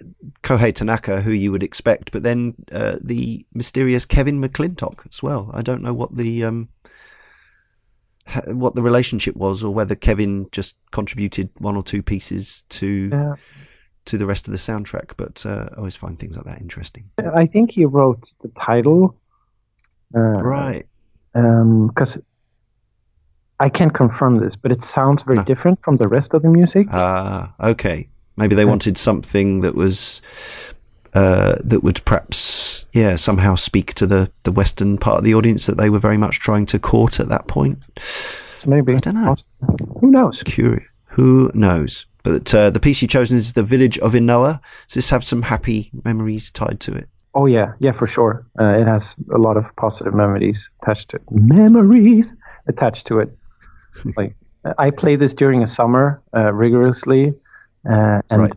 Kohei 0.43 0.73
Tanaka, 0.75 1.21
who 1.21 1.31
you 1.31 1.51
would 1.51 1.63
expect, 1.63 2.11
but 2.11 2.23
then 2.23 2.55
uh, 2.71 2.97
the 3.01 3.45
mysterious 3.53 4.05
Kevin 4.05 4.41
McClintock 4.41 5.07
as 5.09 5.23
well. 5.23 5.49
I 5.53 5.61
don't 5.61 5.81
know 5.81 5.93
what 5.93 6.15
the 6.15 6.43
um, 6.43 6.69
what 8.47 8.75
the 8.75 8.81
relationship 8.81 9.35
was, 9.35 9.63
or 9.63 9.73
whether 9.73 9.95
Kevin 9.95 10.47
just 10.51 10.77
contributed 10.91 11.49
one 11.57 11.75
or 11.75 11.83
two 11.83 12.01
pieces 12.01 12.63
to 12.69 13.09
Yeah. 13.11 13.35
to 14.05 14.17
the 14.17 14.25
rest 14.25 14.47
of 14.47 14.51
the 14.51 14.57
soundtrack. 14.57 15.13
But 15.17 15.45
uh, 15.45 15.69
I 15.73 15.77
always 15.77 15.95
find 15.95 16.17
things 16.17 16.35
like 16.35 16.45
that 16.45 16.61
interesting. 16.61 17.09
I 17.35 17.45
think 17.45 17.71
he 17.71 17.85
wrote 17.85 18.33
the 18.41 18.49
title. 18.59 19.17
Uh, 20.15 20.19
Right. 20.41 20.85
because 21.33 22.21
I 23.65 23.69
can't 23.69 23.93
confirm 23.93 24.39
this, 24.39 24.57
but 24.57 24.71
it 24.71 24.83
sounds 24.83 25.23
very 25.23 25.37
No. 25.37 25.43
different 25.45 25.79
from 25.83 25.95
the 25.95 26.09
rest 26.09 26.33
of 26.33 26.41
the 26.41 26.49
music. 26.49 26.87
Ah, 26.91 27.53
okay. 27.61 28.09
Maybe 28.35 28.55
they 28.55 28.65
wanted 28.65 28.97
something 28.97 29.61
that 29.61 29.73
was 29.75 30.21
uh, 31.13 31.55
that 31.63 31.81
would 31.83 32.03
perhaps, 32.03 32.85
yeah, 32.91 33.15
somehow 33.15 33.55
speak 33.55 33.93
to 33.93 34.05
the 34.07 34.29
the 34.43 34.51
western 34.51 34.97
part 34.97 35.19
of 35.19 35.23
the 35.23 35.33
audience 35.35 35.65
that 35.67 35.77
they 35.77 35.89
were 35.89 35.99
very 35.99 36.17
much 36.17 36.39
trying 36.39 36.65
to 36.67 36.79
court 36.79 37.19
at 37.19 37.29
that 37.29 37.47
point. 37.47 37.77
So 38.57 38.69
maybe 38.69 38.95
I 38.95 38.99
don't 38.99 39.15
know. 39.15 39.35
Who 40.01 40.11
knows? 40.11 40.43
Curious. 40.43 40.83
Who 41.15 41.49
knows? 41.53 42.05
But 42.23 42.53
uh, 42.55 42.69
the 42.69 42.79
piece 42.79 43.01
you've 43.01 43.11
chosen 43.11 43.37
is 43.37 43.53
the 43.53 43.63
village 43.63 43.97
of 43.99 44.13
Inoa. 44.13 44.59
Does 44.87 44.95
this 44.95 45.09
have 45.11 45.23
some 45.23 45.43
happy 45.43 45.91
memories 46.03 46.51
tied 46.51 46.79
to 46.81 46.91
it? 46.95 47.07
Oh 47.33 47.45
yeah, 47.47 47.73
yeah, 47.79 47.93
for 47.93 48.07
sure. 48.07 48.45
Uh, 48.59 48.81
it 48.81 48.87
has 48.87 49.15
a 49.33 49.37
lot 49.37 49.55
of 49.57 49.65
positive 49.75 50.13
memories 50.13 50.69
attached 50.81 51.09
to 51.09 51.17
it. 51.17 51.23
Memories 51.31 52.35
attached 52.67 53.07
to 53.07 53.19
it. 53.19 53.29
like 54.17 54.35
I 54.77 54.91
play 54.91 55.15
this 55.17 55.33
during 55.33 55.63
a 55.63 55.67
summer 55.67 56.21
uh, 56.35 56.51
rigorously, 56.53 57.33
uh, 57.89 58.21
and 58.29 58.41
Right. 58.41 58.53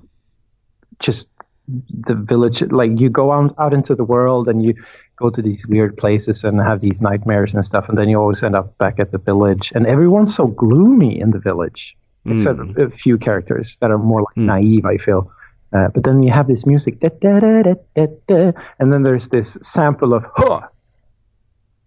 just 1.00 1.28
the 1.68 2.14
village. 2.14 2.62
Like 2.62 2.92
you 3.00 3.08
go 3.10 3.32
out 3.32 3.54
out 3.58 3.72
into 3.74 3.94
the 3.94 4.04
world 4.04 4.48
and 4.48 4.62
you 4.64 4.74
go 5.16 5.30
to 5.30 5.42
these 5.42 5.66
weird 5.66 5.96
places 5.96 6.44
and 6.44 6.60
have 6.60 6.80
these 6.80 7.02
nightmares 7.02 7.54
and 7.54 7.64
stuff, 7.64 7.88
and 7.88 7.96
then 7.98 8.08
you 8.08 8.18
always 8.20 8.42
end 8.42 8.54
up 8.54 8.76
back 8.78 9.00
at 9.00 9.10
the 9.12 9.18
village, 9.18 9.72
and 9.74 9.86
everyone's 9.86 10.34
so 10.34 10.46
gloomy 10.46 11.18
in 11.20 11.30
the 11.30 11.38
village. 11.40 11.96
Except 12.28 12.58
Mm. 12.58 12.86
a 12.86 12.90
few 12.90 13.18
characters 13.18 13.76
that 13.80 13.90
are 13.92 13.98
more 13.98 14.20
like 14.22 14.34
Mm. 14.36 14.46
naive, 14.46 14.84
I 14.84 14.96
feel. 14.98 15.30
Uh, 15.72 15.88
but 15.94 16.02
then 16.02 16.22
you 16.24 16.32
have 16.32 16.46
this 16.48 16.66
music, 16.66 16.98
da, 17.00 17.08
da, 17.20 17.38
da, 17.40 17.62
da, 17.62 17.74
da, 17.94 18.06
da, 18.28 18.52
and 18.80 18.92
then 18.92 19.02
there's 19.04 19.28
this 19.28 19.56
sample 19.62 20.12
of 20.12 20.24
huh 20.34 20.60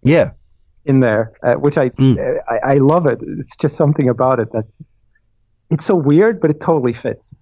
Yeah. 0.02 0.30
In 0.84 1.00
there, 1.00 1.32
uh, 1.42 1.54
which 1.54 1.76
I, 1.78 1.90
Mm. 1.90 2.18
uh, 2.18 2.40
I 2.48 2.72
I 2.74 2.74
love 2.78 3.06
it. 3.06 3.18
It's 3.38 3.54
just 3.56 3.76
something 3.76 4.08
about 4.08 4.40
it 4.40 4.48
that's 4.52 4.76
it's 5.70 5.84
so 5.84 5.94
weird, 5.94 6.40
but 6.40 6.50
it 6.50 6.60
totally 6.60 6.92
fits. 6.92 7.34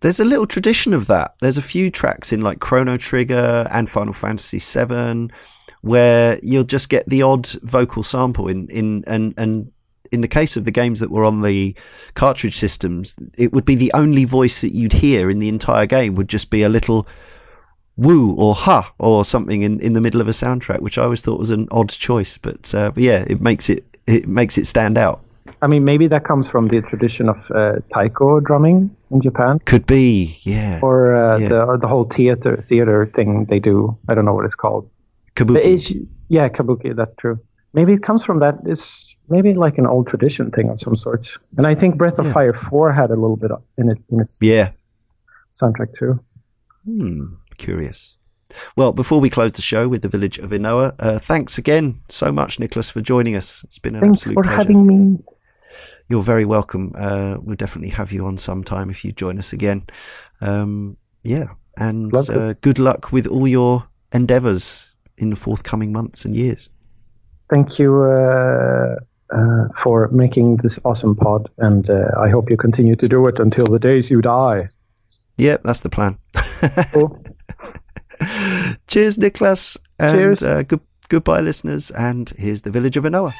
There's 0.00 0.20
a 0.20 0.24
little 0.24 0.46
tradition 0.46 0.92
of 0.92 1.06
that. 1.06 1.34
There's 1.40 1.56
a 1.56 1.62
few 1.62 1.90
tracks 1.90 2.32
in 2.32 2.40
like 2.40 2.58
Chrono 2.60 2.96
Trigger 2.96 3.66
and 3.70 3.88
Final 3.88 4.12
Fantasy 4.12 4.58
VII 4.58 5.30
where 5.82 6.38
you'll 6.42 6.64
just 6.64 6.88
get 6.88 7.08
the 7.08 7.22
odd 7.22 7.46
vocal 7.62 8.02
sample 8.02 8.48
in, 8.48 8.68
in 8.68 9.04
and 9.06 9.34
and 9.36 9.70
in 10.12 10.20
the 10.20 10.28
case 10.28 10.56
of 10.56 10.64
the 10.64 10.70
games 10.70 11.00
that 11.00 11.10
were 11.10 11.24
on 11.24 11.42
the 11.42 11.74
cartridge 12.14 12.56
systems, 12.56 13.16
it 13.36 13.52
would 13.52 13.64
be 13.64 13.74
the 13.74 13.92
only 13.94 14.24
voice 14.24 14.60
that 14.60 14.74
you'd 14.74 14.94
hear 14.94 15.28
in 15.30 15.38
the 15.40 15.48
entire 15.48 15.86
game 15.86 16.14
would 16.14 16.28
just 16.28 16.48
be 16.50 16.62
a 16.62 16.68
little 16.68 17.06
woo 17.96 18.34
or 18.36 18.54
ha 18.54 18.92
or 18.98 19.24
something 19.24 19.62
in, 19.62 19.80
in 19.80 19.92
the 19.94 20.00
middle 20.00 20.20
of 20.20 20.28
a 20.28 20.32
soundtrack, 20.32 20.80
which 20.80 20.98
I 20.98 21.02
always 21.04 21.22
thought 21.22 21.38
was 21.38 21.50
an 21.50 21.68
odd 21.70 21.88
choice. 21.88 22.38
But, 22.38 22.74
uh, 22.74 22.90
but 22.90 23.02
yeah, 23.02 23.24
it 23.28 23.40
makes 23.40 23.68
it 23.70 23.84
it 24.06 24.26
makes 24.28 24.58
it 24.58 24.66
stand 24.66 24.96
out. 24.98 25.20
I 25.62 25.66
mean, 25.68 25.84
maybe 25.84 26.06
that 26.08 26.24
comes 26.24 26.48
from 26.48 26.68
the 26.68 26.82
tradition 26.82 27.28
of 27.28 27.38
uh, 27.50 27.76
taiko 27.94 28.40
drumming 28.40 28.90
in 29.10 29.22
Japan, 29.22 29.58
Could 29.64 29.86
be, 29.86 30.36
yeah. 30.42 30.80
or 30.82 31.14
uh, 31.16 31.38
Yeah. 31.38 31.48
the 31.48 31.62
or 31.62 31.78
the 31.78 31.88
whole 31.88 32.04
theater 32.04 32.62
theater 32.68 33.06
thing 33.14 33.46
they 33.48 33.58
do. 33.60 33.96
I 34.08 34.14
don't 34.14 34.24
know 34.24 34.34
what 34.34 34.44
it's 34.44 34.54
called. 34.56 34.90
Kabuki. 35.34 36.06
Yeah, 36.28 36.48
kabuki. 36.48 36.94
That's 36.94 37.14
true. 37.14 37.38
Maybe 37.72 37.92
it 37.92 38.02
comes 38.02 38.24
from 38.24 38.40
that. 38.40 38.54
It's 38.66 39.14
maybe 39.28 39.54
like 39.54 39.78
an 39.78 39.86
old 39.86 40.06
tradition 40.08 40.50
thing 40.50 40.68
of 40.70 40.80
some 40.80 40.96
sort. 40.96 41.36
And 41.56 41.66
I 41.66 41.74
think 41.74 41.96
Breath 41.96 42.18
of 42.18 42.26
Yeah. 42.26 42.32
Fire 42.32 42.52
Four 42.52 42.92
had 42.92 43.10
a 43.10 43.16
little 43.16 43.36
bit 43.36 43.50
in 43.78 43.88
it 43.90 43.98
in 44.10 44.20
its 44.20 44.40
Yeah. 44.42 44.68
soundtrack 45.54 45.94
too. 45.98 46.18
Hmm, 46.84 47.24
curious. 47.56 48.16
Well, 48.76 48.92
before 48.92 49.20
we 49.20 49.30
close 49.30 49.52
the 49.52 49.62
show 49.62 49.88
with 49.88 50.02
the 50.02 50.08
village 50.08 50.38
of 50.38 50.50
Inoa, 50.50 50.94
uh, 50.98 51.18
thanks 51.18 51.58
again 51.58 52.00
so 52.08 52.32
much, 52.32 52.58
Niklas, 52.58 52.90
for 52.90 53.00
joining 53.00 53.34
us. 53.34 53.64
It's 53.64 53.78
been 53.78 53.94
an 53.94 54.02
Thanks 54.02 54.22
absolute 54.22 54.44
for 54.44 54.50
having 54.50 54.86
me. 54.86 55.18
You're 56.08 56.22
very 56.22 56.44
welcome. 56.44 56.92
Uh, 56.96 57.36
we'll 57.40 57.56
definitely 57.56 57.90
have 57.90 58.12
you 58.12 58.26
on 58.26 58.38
sometime 58.38 58.90
if 58.90 59.04
you 59.04 59.12
join 59.12 59.38
us 59.38 59.52
again. 59.52 59.86
Um, 60.40 60.96
yeah, 61.24 61.48
and 61.76 62.14
uh, 62.14 62.54
good 62.60 62.78
luck 62.78 63.10
with 63.10 63.26
all 63.26 63.48
your 63.48 63.88
endeavours 64.12 64.96
in 65.18 65.30
the 65.30 65.36
forthcoming 65.36 65.92
months 65.92 66.24
and 66.24 66.36
years. 66.36 66.70
Thank 67.50 67.78
you 67.78 68.02
uh, 68.02 68.96
uh, 69.30 69.68
for 69.82 70.08
making 70.08 70.58
this 70.58 70.78
awesome 70.84 71.16
pod, 71.16 71.48
and 71.58 71.88
uh, 71.90 72.10
I 72.18 72.28
hope 72.28 72.50
you 72.50 72.56
continue 72.56 72.96
to 72.96 73.08
do 73.08 73.26
it 73.26 73.40
until 73.40 73.66
the 73.66 73.78
days 73.78 74.10
you 74.10 74.20
die. 74.20 74.68
Yeah, 75.36 75.58
that's 75.64 75.80
the 75.80 75.90
plan. 75.90 76.18
Cool. 76.92 77.22
Cheers, 78.86 79.18
Niklas. 79.18 79.76
And 79.98 80.16
Cheers. 80.16 80.42
Uh, 80.42 80.62
good, 80.62 80.80
goodbye, 81.08 81.40
listeners. 81.40 81.90
And 81.90 82.28
here's 82.30 82.62
the 82.62 82.70
village 82.70 82.96
of 82.96 83.04
Inoa. 83.04 83.32